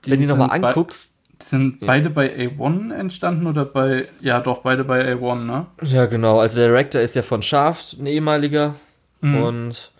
Die 0.04 0.10
Wenn 0.10 0.20
du 0.20 0.26
die 0.26 0.30
nochmal 0.30 0.50
anguckst, 0.50 1.13
sind 1.50 1.80
ja. 1.80 1.86
beide 1.86 2.10
bei 2.10 2.34
A1 2.34 2.92
entstanden 2.92 3.46
oder 3.46 3.64
bei, 3.64 4.06
ja 4.20 4.40
doch, 4.40 4.58
beide 4.58 4.84
bei 4.84 5.12
A1, 5.12 5.44
ne? 5.44 5.66
Ja, 5.82 6.06
genau. 6.06 6.40
Also 6.40 6.60
der 6.60 6.68
Director 6.68 7.00
ist 7.00 7.14
ja 7.14 7.22
von 7.22 7.42
Shaft, 7.42 7.94
ein 7.94 8.06
ehemaliger. 8.06 8.74
Mhm. 9.20 9.42
Und 9.42 9.92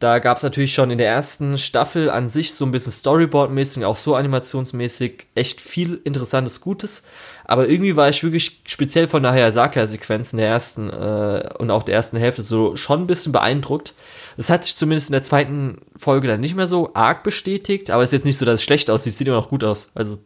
da 0.00 0.18
gab 0.18 0.38
es 0.38 0.42
natürlich 0.42 0.72
schon 0.72 0.90
in 0.90 0.98
der 0.98 1.08
ersten 1.08 1.58
Staffel 1.58 2.08
an 2.08 2.30
sich 2.30 2.54
so 2.54 2.64
ein 2.64 2.72
bisschen 2.72 2.92
Storyboard-mäßig, 2.92 3.84
auch 3.84 3.96
so 3.96 4.14
animationsmäßig, 4.14 5.26
echt 5.34 5.60
viel 5.60 6.00
interessantes 6.04 6.62
Gutes. 6.62 7.02
Aber 7.44 7.68
irgendwie 7.68 7.96
war 7.96 8.08
ich 8.08 8.22
wirklich 8.22 8.62
speziell 8.66 9.08
von 9.08 9.22
der 9.22 9.32
Hayasaka-Sequenz 9.32 10.32
in 10.32 10.38
der 10.38 10.48
ersten 10.48 10.88
äh, 10.88 11.50
und 11.58 11.70
auch 11.70 11.82
der 11.82 11.96
ersten 11.96 12.16
Hälfte 12.16 12.42
so 12.42 12.76
schon 12.76 13.02
ein 13.02 13.06
bisschen 13.06 13.32
beeindruckt. 13.32 13.92
Das 14.36 14.48
hat 14.48 14.64
sich 14.64 14.76
zumindest 14.76 15.10
in 15.10 15.14
der 15.14 15.22
zweiten 15.22 15.82
Folge 15.96 16.28
dann 16.28 16.40
nicht 16.40 16.56
mehr 16.56 16.66
so 16.66 16.94
arg 16.94 17.22
bestätigt, 17.22 17.90
aber 17.90 18.02
es 18.02 18.08
ist 18.08 18.20
jetzt 18.20 18.24
nicht 18.24 18.38
so, 18.38 18.46
dass 18.46 18.60
es 18.60 18.62
schlecht 18.62 18.90
aussieht, 18.90 19.12
sieht 19.12 19.26
immer 19.26 19.36
noch 19.36 19.50
gut 19.50 19.64
aus. 19.64 19.90
Also 19.94 20.18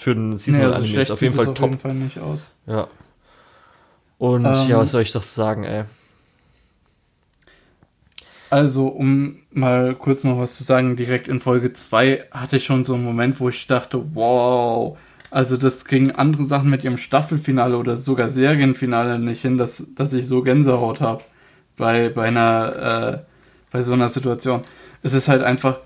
für 0.00 0.12
ein 0.12 0.36
Seasonal 0.36 0.68
nee, 0.68 0.74
also 0.74 0.84
Anime 0.84 1.00
ist 1.00 1.10
auf 1.10 1.22
jeden 1.22 1.34
Fall 1.34 1.46
top. 1.46 1.56
Auf 1.58 1.70
jeden 1.70 1.78
Fall 1.78 1.94
nicht 1.94 2.18
aus. 2.18 2.50
Ja. 2.66 2.88
Und 4.18 4.44
ähm, 4.44 4.68
ja, 4.68 4.78
was 4.78 4.90
soll 4.90 5.02
ich 5.02 5.12
doch 5.12 5.22
sagen, 5.22 5.64
ey? 5.64 5.84
Also, 8.50 8.88
um 8.88 9.36
mal 9.52 9.94
kurz 9.94 10.24
noch 10.24 10.38
was 10.38 10.56
zu 10.56 10.64
sagen, 10.64 10.96
direkt 10.96 11.28
in 11.28 11.38
Folge 11.38 11.72
2 11.72 12.24
hatte 12.32 12.56
ich 12.56 12.64
schon 12.64 12.82
so 12.82 12.94
einen 12.94 13.04
Moment, 13.04 13.38
wo 13.38 13.48
ich 13.48 13.66
dachte, 13.68 14.02
wow, 14.14 14.98
also 15.30 15.56
das 15.56 15.84
kriegen 15.84 16.10
andere 16.10 16.44
Sachen 16.44 16.68
mit 16.68 16.82
ihrem 16.82 16.98
Staffelfinale 16.98 17.78
oder 17.78 17.96
sogar 17.96 18.28
Serienfinale 18.28 19.20
nicht 19.20 19.42
hin, 19.42 19.56
dass, 19.56 19.86
dass 19.94 20.12
ich 20.12 20.26
so 20.26 20.42
Gänsehaut 20.42 21.00
habe 21.00 21.22
bei, 21.76 22.08
bei 22.08 22.26
einer, 22.26 23.22
äh, 23.22 23.24
bei 23.70 23.82
so 23.82 23.92
einer 23.92 24.08
Situation. 24.08 24.62
Es 25.02 25.14
ist 25.14 25.28
halt 25.28 25.42
einfach 25.42 25.78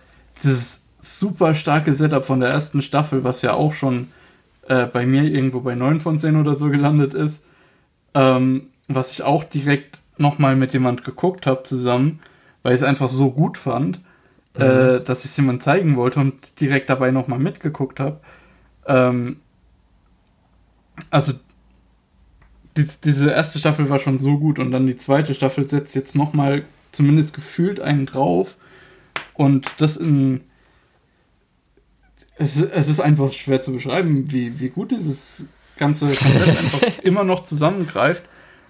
dieses 0.43 0.84
super 1.05 1.55
starke 1.55 1.95
Setup 1.95 2.25
von 2.25 2.41
der 2.41 2.51
ersten 2.51 2.83
Staffel, 2.83 3.25
was 3.25 3.43
ja 3.43 3.55
auch 3.55 3.75
schon 3.75 4.09
äh, 4.69 4.87
bei 4.87 5.07
mir 5.07 5.25
irgendwo 5.25 5.61
bei 5.61 5.75
9 5.75 6.01
von 6.01 6.19
10 6.19 6.37
oder 6.37 6.55
so 6.55 6.71
gelandet 6.71 7.15
ist. 7.15 7.47
Ähm, 8.15 8.69
was 8.89 9.13
ich 9.13 9.23
auch 9.23 9.45
direkt 9.45 10.01
nochmal 10.19 10.57
mit 10.57 10.73
jemand 10.73 11.05
geguckt 11.05 11.47
habe 11.47 11.63
zusammen, 11.65 12.21
weil 12.63 12.75
ich 12.75 12.81
es 12.81 12.87
einfach 12.87 13.09
so 13.09 13.31
gut 13.31 13.59
fand, 13.59 14.01
mhm. 14.57 14.63
äh, 14.63 15.01
dass 15.01 15.25
ich 15.25 15.33
es 15.33 15.37
jemand 15.37 15.63
zeigen 15.63 15.97
wollte 15.97 16.21
und 16.21 16.35
direkt 16.61 16.91
dabei 16.91 17.11
nochmal 17.11 17.39
mitgeguckt 17.39 18.01
habe. 18.01 18.21
Ähm, 18.87 19.37
also 21.11 21.33
die, 22.77 22.87
diese 23.05 23.31
erste 23.31 23.59
Staffel 23.59 23.89
war 23.89 23.99
schon 23.99 24.19
so 24.19 24.39
gut 24.39 24.59
und 24.59 24.71
dann 24.73 24.87
die 24.87 24.97
zweite 24.97 25.35
Staffel 25.35 25.69
setzt 25.69 25.95
jetzt 25.95 26.17
nochmal 26.17 26.65
zumindest 26.93 27.35
gefühlt 27.35 27.81
einen 27.81 28.07
drauf 28.07 28.57
und 29.35 29.71
das 29.79 29.97
in 29.97 30.43
es, 32.37 32.61
es 32.61 32.89
ist 32.89 33.01
einfach 33.01 33.33
schwer 33.33 33.63
zu 33.63 33.73
beschreiben, 33.73 34.31
wie, 34.31 34.61
wie 34.61 34.69
gut 34.69 34.91
dieses 34.91 35.49
ganze 35.77 36.09
Konzept 36.09 36.49
einfach 36.59 36.81
immer 37.03 37.25
noch 37.25 37.45
zusammengreift 37.45 38.25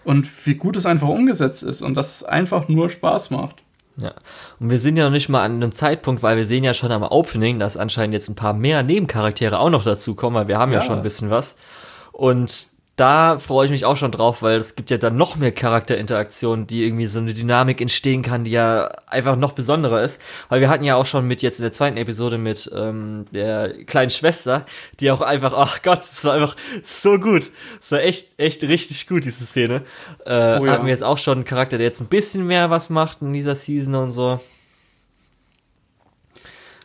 und 0.04 0.46
wie 0.46 0.54
gut 0.54 0.76
es 0.76 0.86
einfach 0.86 1.08
umgesetzt 1.08 1.62
ist 1.62 1.82
und 1.82 1.94
dass 1.94 2.16
es 2.16 2.24
einfach 2.24 2.68
nur 2.68 2.90
Spaß 2.90 3.30
macht. 3.30 3.62
Ja, 3.96 4.12
und 4.58 4.70
wir 4.70 4.80
sind 4.80 4.96
ja 4.96 5.04
noch 5.04 5.12
nicht 5.12 5.28
mal 5.28 5.44
an 5.44 5.54
einem 5.54 5.72
Zeitpunkt, 5.72 6.22
weil 6.22 6.36
wir 6.36 6.46
sehen 6.46 6.64
ja 6.64 6.74
schon 6.74 6.90
am 6.90 7.04
Opening, 7.04 7.60
dass 7.60 7.76
anscheinend 7.76 8.14
jetzt 8.14 8.28
ein 8.28 8.34
paar 8.34 8.52
mehr 8.52 8.82
Nebencharaktere 8.82 9.58
auch 9.58 9.70
noch 9.70 9.84
dazu 9.84 10.16
kommen, 10.16 10.34
weil 10.34 10.48
wir 10.48 10.58
haben 10.58 10.72
ja, 10.72 10.80
ja 10.80 10.84
schon 10.84 10.96
ein 10.96 11.02
bisschen 11.02 11.30
was. 11.30 11.56
Und 12.10 12.73
da 12.96 13.40
freue 13.40 13.64
ich 13.64 13.72
mich 13.72 13.84
auch 13.84 13.96
schon 13.96 14.12
drauf, 14.12 14.42
weil 14.42 14.56
es 14.56 14.76
gibt 14.76 14.88
ja 14.88 14.98
dann 14.98 15.16
noch 15.16 15.34
mehr 15.34 15.50
Charakterinteraktionen, 15.50 16.68
die 16.68 16.84
irgendwie 16.84 17.06
so 17.06 17.18
eine 17.18 17.34
Dynamik 17.34 17.80
entstehen 17.80 18.22
kann, 18.22 18.44
die 18.44 18.52
ja 18.52 18.86
einfach 19.06 19.34
noch 19.34 19.50
besonderer 19.52 20.02
ist. 20.02 20.20
Weil 20.48 20.60
wir 20.60 20.68
hatten 20.68 20.84
ja 20.84 20.94
auch 20.94 21.06
schon 21.06 21.26
mit 21.26 21.42
jetzt 21.42 21.58
in 21.58 21.64
der 21.64 21.72
zweiten 21.72 21.96
Episode 21.96 22.38
mit 22.38 22.70
ähm, 22.72 23.24
der 23.32 23.84
kleinen 23.84 24.10
Schwester, 24.10 24.64
die 25.00 25.10
auch 25.10 25.22
einfach, 25.22 25.52
ach 25.54 25.82
Gott, 25.82 25.98
das 25.98 26.24
war 26.24 26.34
einfach 26.34 26.56
so 26.84 27.18
gut. 27.18 27.50
Das 27.80 27.90
war 27.90 28.00
echt, 28.00 28.38
echt 28.38 28.62
richtig 28.62 29.08
gut, 29.08 29.24
diese 29.24 29.44
Szene. 29.44 29.82
Äh, 30.24 30.60
oh 30.60 30.64
ja. 30.64 30.72
Hatten 30.72 30.84
wir 30.84 30.92
jetzt 30.92 31.02
auch 31.02 31.18
schon 31.18 31.38
einen 31.38 31.44
Charakter, 31.44 31.78
der 31.78 31.86
jetzt 31.86 32.00
ein 32.00 32.06
bisschen 32.06 32.46
mehr 32.46 32.70
was 32.70 32.90
macht 32.90 33.22
in 33.22 33.32
dieser 33.32 33.56
Season 33.56 33.96
und 33.96 34.12
so. 34.12 34.38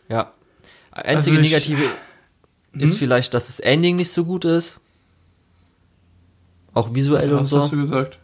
Ja. 0.08 0.34
Einzige 0.92 1.16
also 1.16 1.34
ich, 1.34 1.52
Negative 1.52 1.84
hm? 2.74 2.82
ist 2.82 2.98
vielleicht, 2.98 3.36
dass 3.36 3.46
das 3.46 3.60
Ending 3.60 3.96
nicht 3.96 4.12
so 4.12 4.26
gut 4.26 4.44
ist 4.44 4.82
auch 6.80 6.96
visuell 6.96 7.32
Was 7.32 7.40
und 7.40 7.46
so. 7.46 7.58
Was 7.58 7.64
hast 7.66 7.74
du 7.74 7.78
gesagt? 7.78 8.18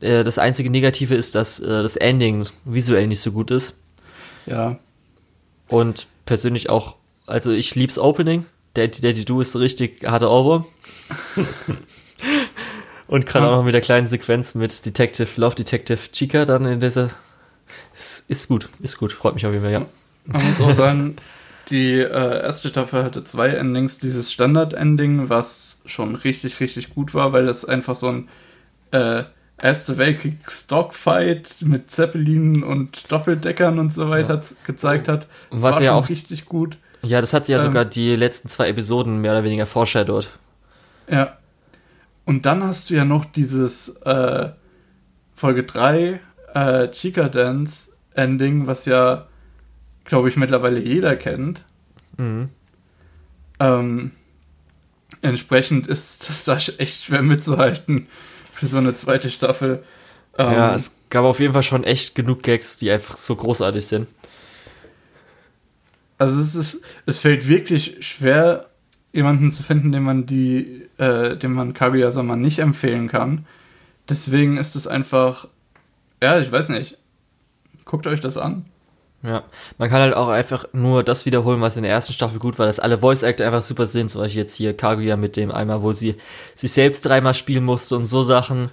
Äh, 0.00 0.24
das 0.24 0.38
einzige 0.38 0.70
Negative 0.70 1.14
ist, 1.14 1.34
dass 1.34 1.60
äh, 1.60 1.82
das 1.82 1.96
Ending 1.96 2.46
visuell 2.64 3.06
nicht 3.06 3.20
so 3.20 3.32
gut 3.32 3.50
ist. 3.50 3.78
Ja. 4.46 4.78
Und 5.68 6.06
persönlich 6.26 6.70
auch, 6.70 6.96
also 7.26 7.52
ich 7.52 7.74
lieb's 7.74 7.98
Opening. 7.98 8.46
Daddy 8.74 9.00
Daddy 9.00 9.24
Do 9.24 9.40
ist 9.40 9.54
richtig 9.56 10.04
harter 10.04 10.30
Ohrwurm. 10.30 10.64
und 13.08 13.26
gerade 13.26 13.46
ja. 13.46 13.52
auch 13.52 13.56
noch 13.56 13.64
mit 13.64 13.74
der 13.74 13.80
kleinen 13.80 14.06
Sequenz 14.06 14.54
mit 14.54 14.84
Detective, 14.84 15.28
Love 15.36 15.56
Detective 15.56 15.98
Chica 16.12 16.44
dann 16.44 16.64
in 16.64 16.80
dieser. 16.80 17.10
Ist, 17.94 18.30
ist 18.30 18.48
gut, 18.48 18.68
ist 18.80 18.96
gut, 18.96 19.12
freut 19.12 19.34
mich 19.34 19.46
auf 19.46 19.52
jeden 19.52 19.64
Fall, 19.64 19.72
ja. 19.72 19.86
Man 20.24 20.46
muss 20.46 20.60
auch 20.60 20.72
sagen, 20.72 21.16
die 21.70 22.00
äh, 22.00 22.42
erste 22.42 22.68
Staffel 22.68 23.04
hatte 23.04 23.24
zwei 23.24 23.48
Endings. 23.48 23.98
Dieses 23.98 24.32
Standard-Ending, 24.32 25.28
was 25.28 25.82
schon 25.86 26.14
richtig, 26.16 26.60
richtig 26.60 26.94
gut 26.94 27.14
war, 27.14 27.32
weil 27.32 27.46
das 27.46 27.64
einfach 27.64 27.94
so 27.94 28.08
ein 28.08 28.28
äh, 28.90 29.24
Erste 29.62 29.98
Weltkrieg-Stockfight 29.98 31.56
mit 31.60 31.90
Zeppelinen 31.90 32.62
und 32.62 33.12
Doppeldeckern 33.12 33.78
und 33.78 33.92
so 33.92 34.08
weiter 34.08 34.40
ja. 34.40 34.56
gezeigt 34.64 35.06
hat. 35.06 35.26
Das 35.50 35.62
was 35.62 35.74
war 35.76 35.82
ja 35.82 35.92
auch 35.92 36.08
richtig 36.08 36.46
gut. 36.46 36.78
Ja, 37.02 37.20
das 37.20 37.34
hat 37.34 37.44
sie 37.46 37.52
ja 37.52 37.58
ähm, 37.58 37.64
sogar 37.64 37.84
die 37.84 38.16
letzten 38.16 38.48
zwei 38.48 38.68
Episoden 38.68 39.20
mehr 39.20 39.32
oder 39.32 39.44
weniger 39.44 39.66
foreshadowed. 39.66 40.30
Ja. 41.10 41.36
Und 42.24 42.46
dann 42.46 42.62
hast 42.62 42.88
du 42.88 42.94
ja 42.94 43.04
noch 43.04 43.26
dieses 43.26 43.96
äh, 44.02 44.48
Folge 45.34 45.64
3 45.64 46.20
äh, 46.54 46.88
Chica 46.88 47.28
Dance 47.28 47.92
Ending, 48.14 48.66
was 48.66 48.86
ja 48.86 49.26
glaube 50.04 50.28
ich, 50.28 50.36
mittlerweile 50.36 50.80
jeder 50.80 51.16
kennt. 51.16 51.64
Mhm. 52.16 52.48
Ähm, 53.58 54.10
entsprechend 55.22 55.86
ist 55.86 56.48
das 56.48 56.78
echt 56.78 57.04
schwer 57.04 57.22
mitzuhalten 57.22 58.06
für 58.52 58.66
so 58.66 58.78
eine 58.78 58.94
zweite 58.94 59.30
Staffel. 59.30 59.82
Ähm, 60.38 60.52
ja, 60.52 60.74
es 60.74 60.92
gab 61.10 61.24
auf 61.24 61.40
jeden 61.40 61.52
Fall 61.52 61.62
schon 61.62 61.84
echt 61.84 62.14
genug 62.14 62.42
Gags, 62.42 62.78
die 62.78 62.90
einfach 62.90 63.16
so 63.16 63.36
großartig 63.36 63.86
sind. 63.86 64.08
Also 66.18 66.40
es 66.40 66.54
ist, 66.54 66.82
es 67.06 67.18
fällt 67.18 67.48
wirklich 67.48 67.96
schwer, 68.06 68.68
jemanden 69.12 69.52
zu 69.52 69.62
finden, 69.62 69.92
den 69.92 70.02
man 70.02 70.26
die, 70.26 70.86
äh, 70.98 71.36
dem 71.36 71.54
man 71.54 71.72
Kaguya-sama 71.74 72.36
nicht 72.36 72.58
empfehlen 72.58 73.08
kann. 73.08 73.46
Deswegen 74.08 74.56
ist 74.56 74.76
es 74.76 74.86
einfach, 74.86 75.48
ja, 76.22 76.38
ich 76.38 76.50
weiß 76.50 76.70
nicht. 76.70 76.98
Guckt 77.84 78.06
euch 78.06 78.20
das 78.20 78.36
an. 78.36 78.66
Ja, 79.22 79.44
man 79.76 79.90
kann 79.90 80.00
halt 80.00 80.14
auch 80.14 80.28
einfach 80.28 80.64
nur 80.72 81.04
das 81.04 81.26
wiederholen, 81.26 81.60
was 81.60 81.76
in 81.76 81.82
der 81.82 81.92
ersten 81.92 82.14
Staffel 82.14 82.38
gut 82.38 82.58
war, 82.58 82.64
dass 82.64 82.80
alle 82.80 82.98
Voice 82.98 83.22
Actor 83.22 83.46
einfach 83.46 83.62
super 83.62 83.86
sind, 83.86 84.10
zum 84.10 84.22
Beispiel 84.22 84.40
jetzt 84.40 84.54
hier 84.54 84.74
Kaguya 84.74 85.16
mit 85.16 85.36
dem 85.36 85.50
einmal, 85.52 85.82
wo 85.82 85.92
sie 85.92 86.16
sich 86.54 86.72
selbst 86.72 87.04
dreimal 87.04 87.34
spielen 87.34 87.64
musste 87.64 87.96
und 87.96 88.06
so 88.06 88.22
Sachen. 88.22 88.70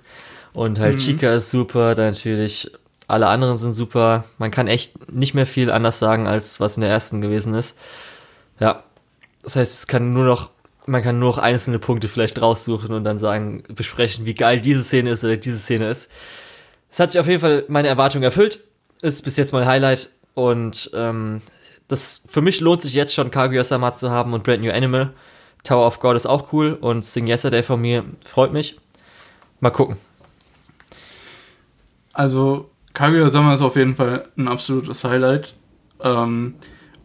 Und 0.54 0.80
halt 0.80 0.96
mhm. 0.96 1.00
Chica 1.00 1.34
ist 1.34 1.50
super, 1.50 1.96
dann 1.96 2.08
natürlich 2.08 2.72
alle 3.08 3.28
anderen 3.28 3.58
sind 3.58 3.74
super. 3.74 4.24
Man 4.38 4.52
kann 4.52 4.68
echt 4.68 5.12
nicht 5.12 5.34
mehr 5.34 5.46
viel 5.46 5.70
anders 5.70 6.00
sagen, 6.00 6.28
als 6.28 6.60
was 6.60 6.78
in 6.78 6.82
der 6.82 6.90
ersten 6.90 7.22
gewesen 7.22 7.54
ist. 7.54 7.78
Ja, 8.60 8.84
das 9.44 9.56
heißt, 9.56 9.74
es 9.74 9.88
kann 9.88 10.14
nur 10.14 10.26
noch, 10.26 10.50
man 10.86 11.04
kann 11.04 11.20
nur 11.20 11.30
noch 11.30 11.38
einzelne 11.38 11.80
Punkte 11.80 12.08
vielleicht 12.08 12.42
raussuchen 12.42 12.94
und 12.94 13.04
dann 13.04 13.20
sagen, 13.20 13.64
besprechen, 13.70 14.26
wie 14.26 14.34
geil 14.34 14.62
diese 14.62 14.84
Szene 14.84 15.12
ist 15.12 15.24
oder 15.24 15.38
diese 15.38 15.60
Szene 15.60 15.90
ist. 15.90 16.10
Es 16.92 17.00
hat 17.00 17.12
sich 17.12 17.20
auf 17.20 17.28
jeden 17.28 17.42
Fall 17.42 17.66
meine 17.68 17.88
Erwartung 17.90 18.24
erfüllt. 18.24 18.60
Ist 19.02 19.24
bis 19.24 19.38
jetzt 19.38 19.54
mein 19.54 19.68
Highlight 19.68 20.10
und 20.38 20.92
ähm, 20.94 21.42
das 21.88 22.22
für 22.30 22.44
mich 22.44 22.62
lohnt 22.62 22.80
sich 22.80 22.94
jetzt 22.94 23.16
schon 23.16 23.32
Kaguya-sama 23.32 23.96
zu 23.96 24.12
haben 24.12 24.34
und 24.34 24.44
Brand 24.44 24.62
New 24.62 24.72
Animal. 24.72 25.12
Tower 25.64 25.88
of 25.88 26.00
God 26.00 26.16
ist 26.16 26.28
auch 26.28 26.54
cool 26.54 26.74
und 26.80 27.04
Sing 27.04 27.26
Yesterday 27.26 27.64
von 27.64 27.82
mir 27.82 28.04
freut 28.24 28.54
mich. 28.54 28.80
Mal 29.62 29.72
gucken. 29.72 29.98
Also 32.14 32.70
Kaguya-sama 32.94 33.56
ist 33.56 33.62
auf 33.62 33.76
jeden 33.78 33.96
Fall 33.96 34.30
ein 34.38 34.48
absolutes 34.48 35.04
Highlight. 35.04 35.56
Ähm, 36.04 36.54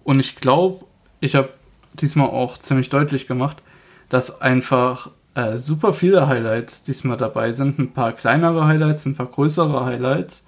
und 0.05 0.21
ich 0.21 0.37
glaube, 0.37 0.85
ich 1.21 1.35
habe 1.35 1.49
diesmal 1.95 2.29
auch 2.29 2.59
ziemlich 2.59 2.91
deutlich 2.91 3.27
gemacht, 3.27 3.63
dass 4.11 4.43
einfach 4.43 5.11
äh, 5.35 5.57
super 5.57 5.95
viele 5.95 6.29
Highlights 6.29 6.85
diesmal 6.85 7.17
dabei 7.17 7.53
sind. 7.53 7.79
Ein 7.79 7.95
paar 7.95 8.13
kleinere 8.13 8.67
Highlights, 8.67 9.07
ein 9.07 9.17
paar 9.17 9.29
größere 9.29 9.87
Highlights 9.87 10.47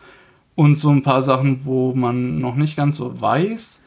und 0.55 0.77
so 0.77 0.91
ein 0.91 1.03
paar 1.03 1.23
Sachen, 1.23 1.65
wo 1.65 1.95
man 1.95 2.39
noch 2.39 2.55
nicht 2.55 2.77
ganz 2.77 2.97
so 2.97 3.21
weiß, 3.21 3.85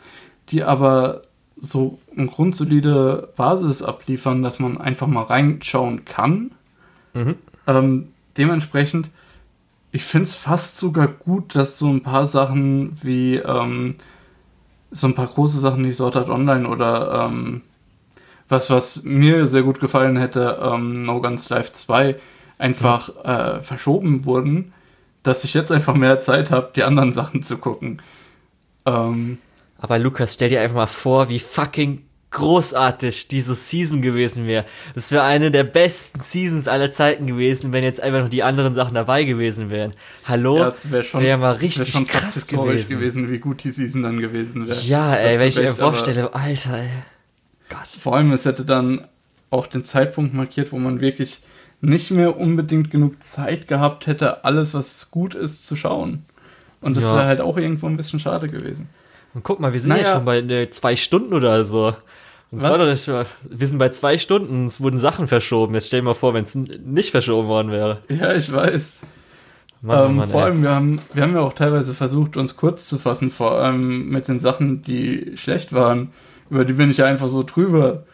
die 0.50 0.64
aber 0.64 1.22
so 1.56 2.00
eine 2.16 2.28
grundsolide 2.28 3.30
Basis 3.36 3.82
abliefern, 3.82 4.44
dass 4.44 4.60
man 4.60 4.80
einfach 4.80 5.08
mal 5.08 5.24
reinschauen 5.24 6.06
kann. 6.06 6.52
Mhm. 7.14 7.36
Ähm, 7.66 8.10
dementsprechend, 8.38 9.10
ich 9.92 10.04
finde 10.04 10.26
es 10.26 10.36
fast 10.36 10.78
sogar 10.78 11.08
gut, 11.08 11.56
dass 11.56 11.78
so 11.78 11.88
ein 11.88 12.04
paar 12.04 12.26
Sachen 12.26 12.94
wie 13.02 13.38
ähm, 13.38 13.96
so 14.92 15.08
ein 15.08 15.16
paar 15.16 15.28
große 15.28 15.60
Sachen 15.60 15.86
wie 15.86 16.04
Art 16.04 16.30
Online 16.30 16.68
oder 16.68 17.28
ähm, 17.28 17.62
was, 18.50 18.70
was 18.70 19.04
mir 19.04 19.48
sehr 19.48 19.64
gut 19.64 19.80
gefallen 19.80 20.18
hätte, 20.18 20.60
ähm, 20.62 21.04
No 21.04 21.22
Guns 21.22 21.50
Live 21.50 21.74
2 21.74 22.16
einfach 22.58 23.10
mhm. 23.10 23.30
äh, 23.30 23.62
verschoben 23.62 24.26
wurden, 24.26 24.74
dass 25.24 25.44
ich 25.44 25.54
jetzt 25.54 25.72
einfach 25.72 25.96
mehr 25.96 26.22
Zeit 26.22 26.52
habe, 26.52 26.72
die 26.76 26.84
anderen 26.84 27.12
Sachen 27.14 27.44
zu 27.44 27.58
gucken. 27.58 28.02
Ähm, 28.86 29.38
Aber 29.80 30.00
Lukas, 30.00 30.36
stell 30.36 30.50
dir 30.50 30.62
einfach 30.62 30.76
mal 30.76 30.88
vor, 30.88 31.30
wie 31.30 31.40
fucking 31.40 32.04
großartig 32.32 33.30
diese 33.30 33.56
Season 33.56 34.02
gewesen 34.02 34.48
wäre. 34.48 34.66
Das 34.96 35.12
wäre 35.12 35.24
eine 35.24 35.50
der 35.50 35.64
besten 35.64 36.20
Seasons 36.20 36.68
aller 36.68 36.92
Zeiten 36.92 37.26
gewesen, 37.26 37.72
wenn 37.72 37.84
jetzt 37.84 38.02
einfach 38.02 38.22
noch 38.22 38.30
die 38.30 38.44
anderen 38.44 38.76
Sachen 38.76 38.96
dabei 38.96 39.24
gewesen 39.24 39.70
wären. 39.70 39.94
Hallo? 40.26 40.58
Ja, 40.58 40.66
das 40.66 40.92
wäre 40.92 41.04
schon, 41.04 41.24
wär 41.24 41.38
mal 41.38 41.56
richtig 41.56 41.88
wär 41.88 42.00
schon 42.00 42.08
krass 42.08 42.48
gewesen. 42.48 42.90
gewesen. 42.90 43.32
wie 43.32 43.40
gut 43.40 43.64
die 43.64 43.72
Season 43.72 44.04
dann 44.04 44.20
gewesen 44.20 44.68
wäre. 44.68 44.80
Ja, 44.82 45.16
ey, 45.16 45.40
wenn 45.40 45.48
ich 45.48 45.58
mir 45.58 45.76
vorstelle, 45.76 46.34
Alter, 46.34 46.80
ey. 46.80 46.90
Gott. 47.70 47.88
Vor 48.02 48.16
allem, 48.16 48.32
es 48.32 48.46
hätte 48.46 48.66
dann 48.66 49.08
auch 49.50 49.68
den 49.68 49.84
Zeitpunkt 49.84 50.34
markiert, 50.34 50.72
wo 50.72 50.78
man 50.78 51.00
wirklich 51.00 51.42
nicht 51.82 52.12
mehr 52.12 52.38
unbedingt 52.38 52.92
genug 52.92 53.22
Zeit 53.24 53.68
gehabt 53.68 54.08
hätte, 54.08 54.44
alles, 54.44 54.74
was 54.74 55.12
gut 55.12 55.36
ist, 55.36 55.68
zu 55.68 55.76
schauen. 55.76 56.26
Und 56.82 56.98
das 56.98 57.06
ja. 57.06 57.16
wäre 57.16 57.26
halt 57.26 57.42
auch 57.42 57.58
irgendwo 57.58 57.88
ein 57.88 57.98
bisschen 57.98 58.20
schade 58.20 58.48
gewesen. 58.48 58.90
Und 59.34 59.44
guck 59.44 59.60
mal, 59.60 59.74
wir 59.74 59.80
sind 59.80 59.90
naja. 59.90 60.04
ja 60.04 60.14
schon 60.16 60.26
bei 60.26 60.40
äh, 60.40 60.70
zwei 60.70 60.96
Stunden 60.96 61.34
oder 61.34 61.64
so. 61.64 61.96
Und 62.50 62.64
war 62.64 62.78
doch 62.78 62.88
nicht, 62.88 63.08
wir 63.08 63.68
sind 63.68 63.78
bei 63.78 63.90
zwei 63.90 64.18
Stunden, 64.18 64.66
es 64.66 64.80
wurden 64.80 65.00
Sachen 65.00 65.28
verschoben. 65.28 65.74
Jetzt 65.74 65.88
stell 65.88 66.00
dir 66.00 66.06
mal 66.06 66.14
vor, 66.14 66.34
wenn 66.34 66.46
es 66.46 66.56
nicht 66.56 67.12
verschoben 67.12 67.48
worden 67.48 67.72
wäre. 67.72 68.00
Ja, 68.08 68.34
ich 68.34 68.52
weiß. 68.52 68.96
Mann, 69.82 70.00
oh 70.00 70.06
ähm, 70.06 70.16
Mann, 70.16 70.30
vor 70.30 70.44
allem, 70.44 70.64
wir 70.64 70.72
haben, 70.72 71.02
wir 71.14 71.24
haben 71.24 71.34
ja 71.34 71.42
auch 71.42 71.54
teilweise 71.54 71.94
versucht, 71.94 72.38
uns 72.38 72.56
kurz 72.56 72.88
zu 72.88 72.98
fassen, 72.98 73.32
vor 73.32 73.52
allem 73.52 74.10
mit 74.10 74.28
den 74.28 74.40
Sachen, 74.40 74.82
die 74.82 75.34
schlecht 75.36 75.74
waren. 75.74 76.14
Über 76.50 76.66
die 76.66 76.74
bin 76.74 76.90
ich 76.90 77.04
einfach 77.04 77.28
so 77.28 77.44
drüber. 77.44 78.06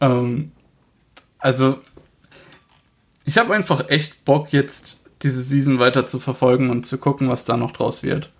Ähm, 0.00 0.52
also, 1.38 1.78
ich 3.24 3.38
habe 3.38 3.54
einfach 3.54 3.88
echt 3.88 4.24
Bock, 4.24 4.52
jetzt 4.52 4.98
diese 5.22 5.42
Season 5.42 5.78
weiter 5.78 6.06
zu 6.06 6.18
verfolgen 6.18 6.70
und 6.70 6.86
zu 6.86 6.98
gucken, 6.98 7.28
was 7.28 7.44
da 7.44 7.56
noch 7.56 7.72
draus 7.72 8.02
wird. 8.02 8.30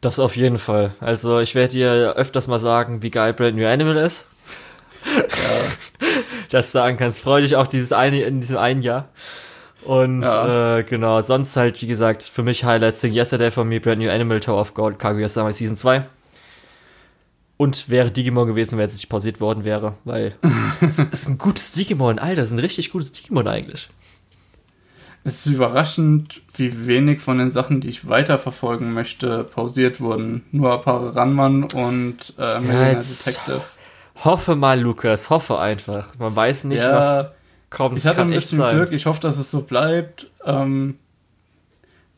Das 0.00 0.18
auf 0.18 0.36
jeden 0.36 0.58
Fall. 0.58 0.92
Also 1.00 1.40
ich 1.40 1.54
werde 1.54 1.72
dir 1.72 2.14
öfters 2.16 2.46
mal 2.46 2.58
sagen, 2.58 3.02
wie 3.02 3.10
geil 3.10 3.32
Brand 3.32 3.56
New 3.56 3.66
Animal 3.66 3.96
ist. 3.96 4.26
Ja. 5.06 5.18
Dass 6.50 6.66
du 6.66 6.72
sagen 6.72 6.98
kannst, 6.98 7.20
freu 7.20 7.40
dich 7.40 7.56
auch 7.56 7.66
dieses 7.66 7.92
eine, 7.92 8.22
in 8.22 8.40
diesem 8.40 8.58
einen 8.58 8.82
Jahr. 8.82 9.08
Und 9.84 10.22
ja. 10.22 10.78
äh, 10.78 10.82
genau, 10.82 11.20
sonst 11.22 11.56
halt, 11.56 11.80
wie 11.82 11.86
gesagt, 11.86 12.22
für 12.22 12.42
mich 12.42 12.64
Highlights 12.64 13.00
Sing 13.00 13.12
Yesterday 13.14 13.50
von 13.50 13.68
mir, 13.68 13.80
Brand 13.80 14.00
New 14.00 14.10
Animal, 14.10 14.40
Tower 14.40 14.60
of 14.60 14.74
God, 14.74 14.98
Kaguya-sama 14.98 15.52
Season 15.52 15.76
2. 15.76 16.04
Und 17.56 17.88
wäre 17.88 18.10
Digimon 18.10 18.48
gewesen, 18.48 18.78
wenn 18.78 18.86
es 18.86 18.94
nicht 18.94 19.08
pausiert 19.08 19.40
worden 19.40 19.64
wäre, 19.64 19.94
weil 20.04 20.34
es 20.80 20.98
ist 20.98 21.28
ein 21.28 21.38
gutes 21.38 21.72
Digimon, 21.72 22.18
Alter, 22.18 22.42
es 22.42 22.48
ist 22.48 22.54
ein 22.54 22.60
richtig 22.60 22.90
gutes 22.90 23.12
Digimon 23.12 23.46
eigentlich. 23.46 23.88
Es 25.26 25.46
ist 25.46 25.54
überraschend, 25.54 26.42
wie 26.54 26.86
wenig 26.86 27.20
von 27.20 27.38
den 27.38 27.48
Sachen, 27.48 27.80
die 27.80 27.88
ich 27.88 28.08
weiterverfolgen 28.08 28.92
möchte, 28.92 29.44
pausiert 29.44 29.98
wurden. 30.00 30.44
Nur 30.52 30.74
ein 30.74 30.82
paar 30.82 31.16
Ranman 31.16 31.64
und 31.64 32.34
äh, 32.38 32.42
ja, 32.42 32.94
Detective. 32.94 33.62
Hoffe 34.22 34.54
mal, 34.54 34.78
Lukas, 34.78 35.30
hoffe 35.30 35.58
einfach. 35.58 36.18
Man 36.18 36.36
weiß 36.36 36.64
nicht, 36.64 36.82
ja, 36.82 36.92
was 36.92 37.30
kommt. 37.70 37.98
Ich 37.98 38.06
hatte 38.06 38.20
ein 38.20 38.30
bisschen 38.30 38.58
Glück, 38.58 38.92
ich 38.92 39.06
hoffe, 39.06 39.20
dass 39.20 39.38
es 39.38 39.50
so 39.50 39.62
bleibt. 39.62 40.30
Ähm, 40.44 40.98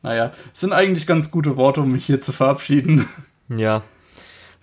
naja, 0.02 0.32
es 0.52 0.60
sind 0.60 0.72
eigentlich 0.72 1.06
ganz 1.06 1.30
gute 1.30 1.56
Worte, 1.56 1.82
um 1.82 1.92
mich 1.92 2.06
hier 2.06 2.20
zu 2.20 2.32
verabschieden. 2.32 3.08
Ja, 3.48 3.82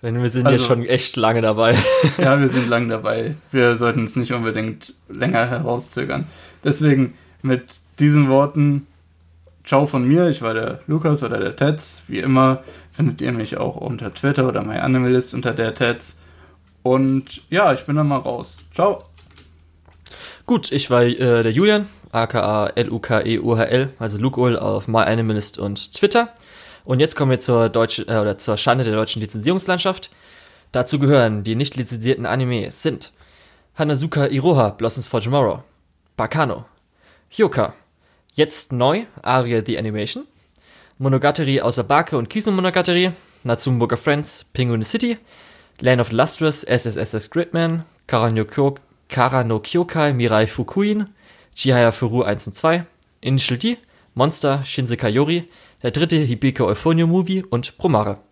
denn 0.04 0.22
wir 0.22 0.28
sind 0.28 0.46
also, 0.46 0.58
jetzt 0.58 0.66
schon 0.66 0.84
echt 0.84 1.16
lange 1.16 1.40
dabei. 1.40 1.76
ja, 2.18 2.38
wir 2.38 2.48
sind 2.48 2.68
lange 2.68 2.88
dabei. 2.88 3.36
Wir 3.50 3.76
sollten 3.76 4.04
es 4.04 4.16
nicht 4.16 4.32
unbedingt 4.32 4.92
länger 5.08 5.46
herauszögern. 5.48 6.26
Deswegen 6.62 7.14
mit 7.40 7.62
diesen 7.98 8.28
Worten, 8.28 8.86
ciao 9.64 9.86
von 9.86 10.06
mir. 10.06 10.28
Ich 10.28 10.42
war 10.42 10.52
der 10.52 10.80
Lukas 10.86 11.22
oder 11.22 11.38
der 11.38 11.56
Tetz. 11.56 12.02
Wie 12.06 12.18
immer 12.18 12.62
findet 12.92 13.22
ihr 13.22 13.32
mich 13.32 13.56
auch 13.56 13.76
unter 13.76 14.12
Twitter 14.12 14.46
oder 14.46 14.62
MyAnimalist 14.62 15.32
unter 15.32 15.52
der 15.52 15.74
Tetz. 15.74 16.20
Und 16.82 17.42
ja, 17.48 17.72
ich 17.72 17.86
bin 17.86 17.96
dann 17.96 18.08
mal 18.08 18.18
raus. 18.18 18.58
Ciao. 18.74 19.04
Gut, 20.44 20.70
ich 20.70 20.90
war 20.90 21.02
äh, 21.02 21.42
der 21.42 21.52
Julian, 21.52 21.88
aka 22.12 22.66
L-U-K-E-U-H-L, 22.66 23.88
also 23.98 24.18
Luke 24.18 24.38
Ul 24.38 24.58
auf 24.58 24.86
MyAnimalist 24.86 25.58
und 25.58 25.94
Twitter. 25.94 26.28
Und 26.84 27.00
jetzt 27.00 27.16
kommen 27.16 27.30
wir 27.30 27.40
zur, 27.40 27.68
deutschen, 27.68 28.08
äh, 28.08 28.18
oder 28.18 28.38
zur 28.38 28.56
Schande 28.56 28.84
der 28.84 28.94
deutschen 28.94 29.20
Lizenzierungslandschaft. 29.20 30.10
Dazu 30.72 30.98
gehören 30.98 31.44
die 31.44 31.54
nicht 31.54 31.76
lizenzierten 31.76 32.26
Anime 32.26 32.70
sind 32.70 33.12
Hanazuka 33.76 34.26
Iroha, 34.26 34.70
Blossoms 34.70 35.08
for 35.08 35.20
Tomorrow, 35.20 35.62
Bakano, 36.16 36.64
Hyoka, 37.28 37.74
jetzt 38.34 38.72
neu, 38.72 39.04
Aria 39.22 39.62
the 39.66 39.76
Animation, 39.76 40.26
Monogatari 40.98 41.60
außer 41.60 41.82
Bake 41.82 42.16
und 42.16 42.30
Kisu 42.30 42.52
Monogatari, 42.52 43.10
Natsumburger 43.42 43.96
Friends, 43.96 44.44
Penguin 44.52 44.82
City, 44.82 45.18
Land 45.80 46.00
of 46.00 46.12
Lustrous, 46.12 46.62
SSSS 46.62 47.30
Gridman, 47.30 47.84
Karano, 48.06 48.44
Kyo 48.44 48.76
Kara 49.08 49.42
no 49.42 49.58
Kyokai, 49.58 50.12
Mirai 50.12 50.46
Fukuin, 50.46 51.06
Chihaya 51.56 51.90
Furu 51.90 52.22
1 52.22 52.46
und 52.46 52.54
2, 52.54 52.84
Initial 53.22 53.58
D, 53.58 53.78
Monster, 54.14 54.64
Shinsekai 54.64 55.10
Yori, 55.10 55.48
der 55.84 55.90
dritte 55.90 56.16
Hibike 56.16 56.64
Euphonio 56.64 57.06
Movie 57.06 57.44
und 57.44 57.76
Promare. 57.76 58.23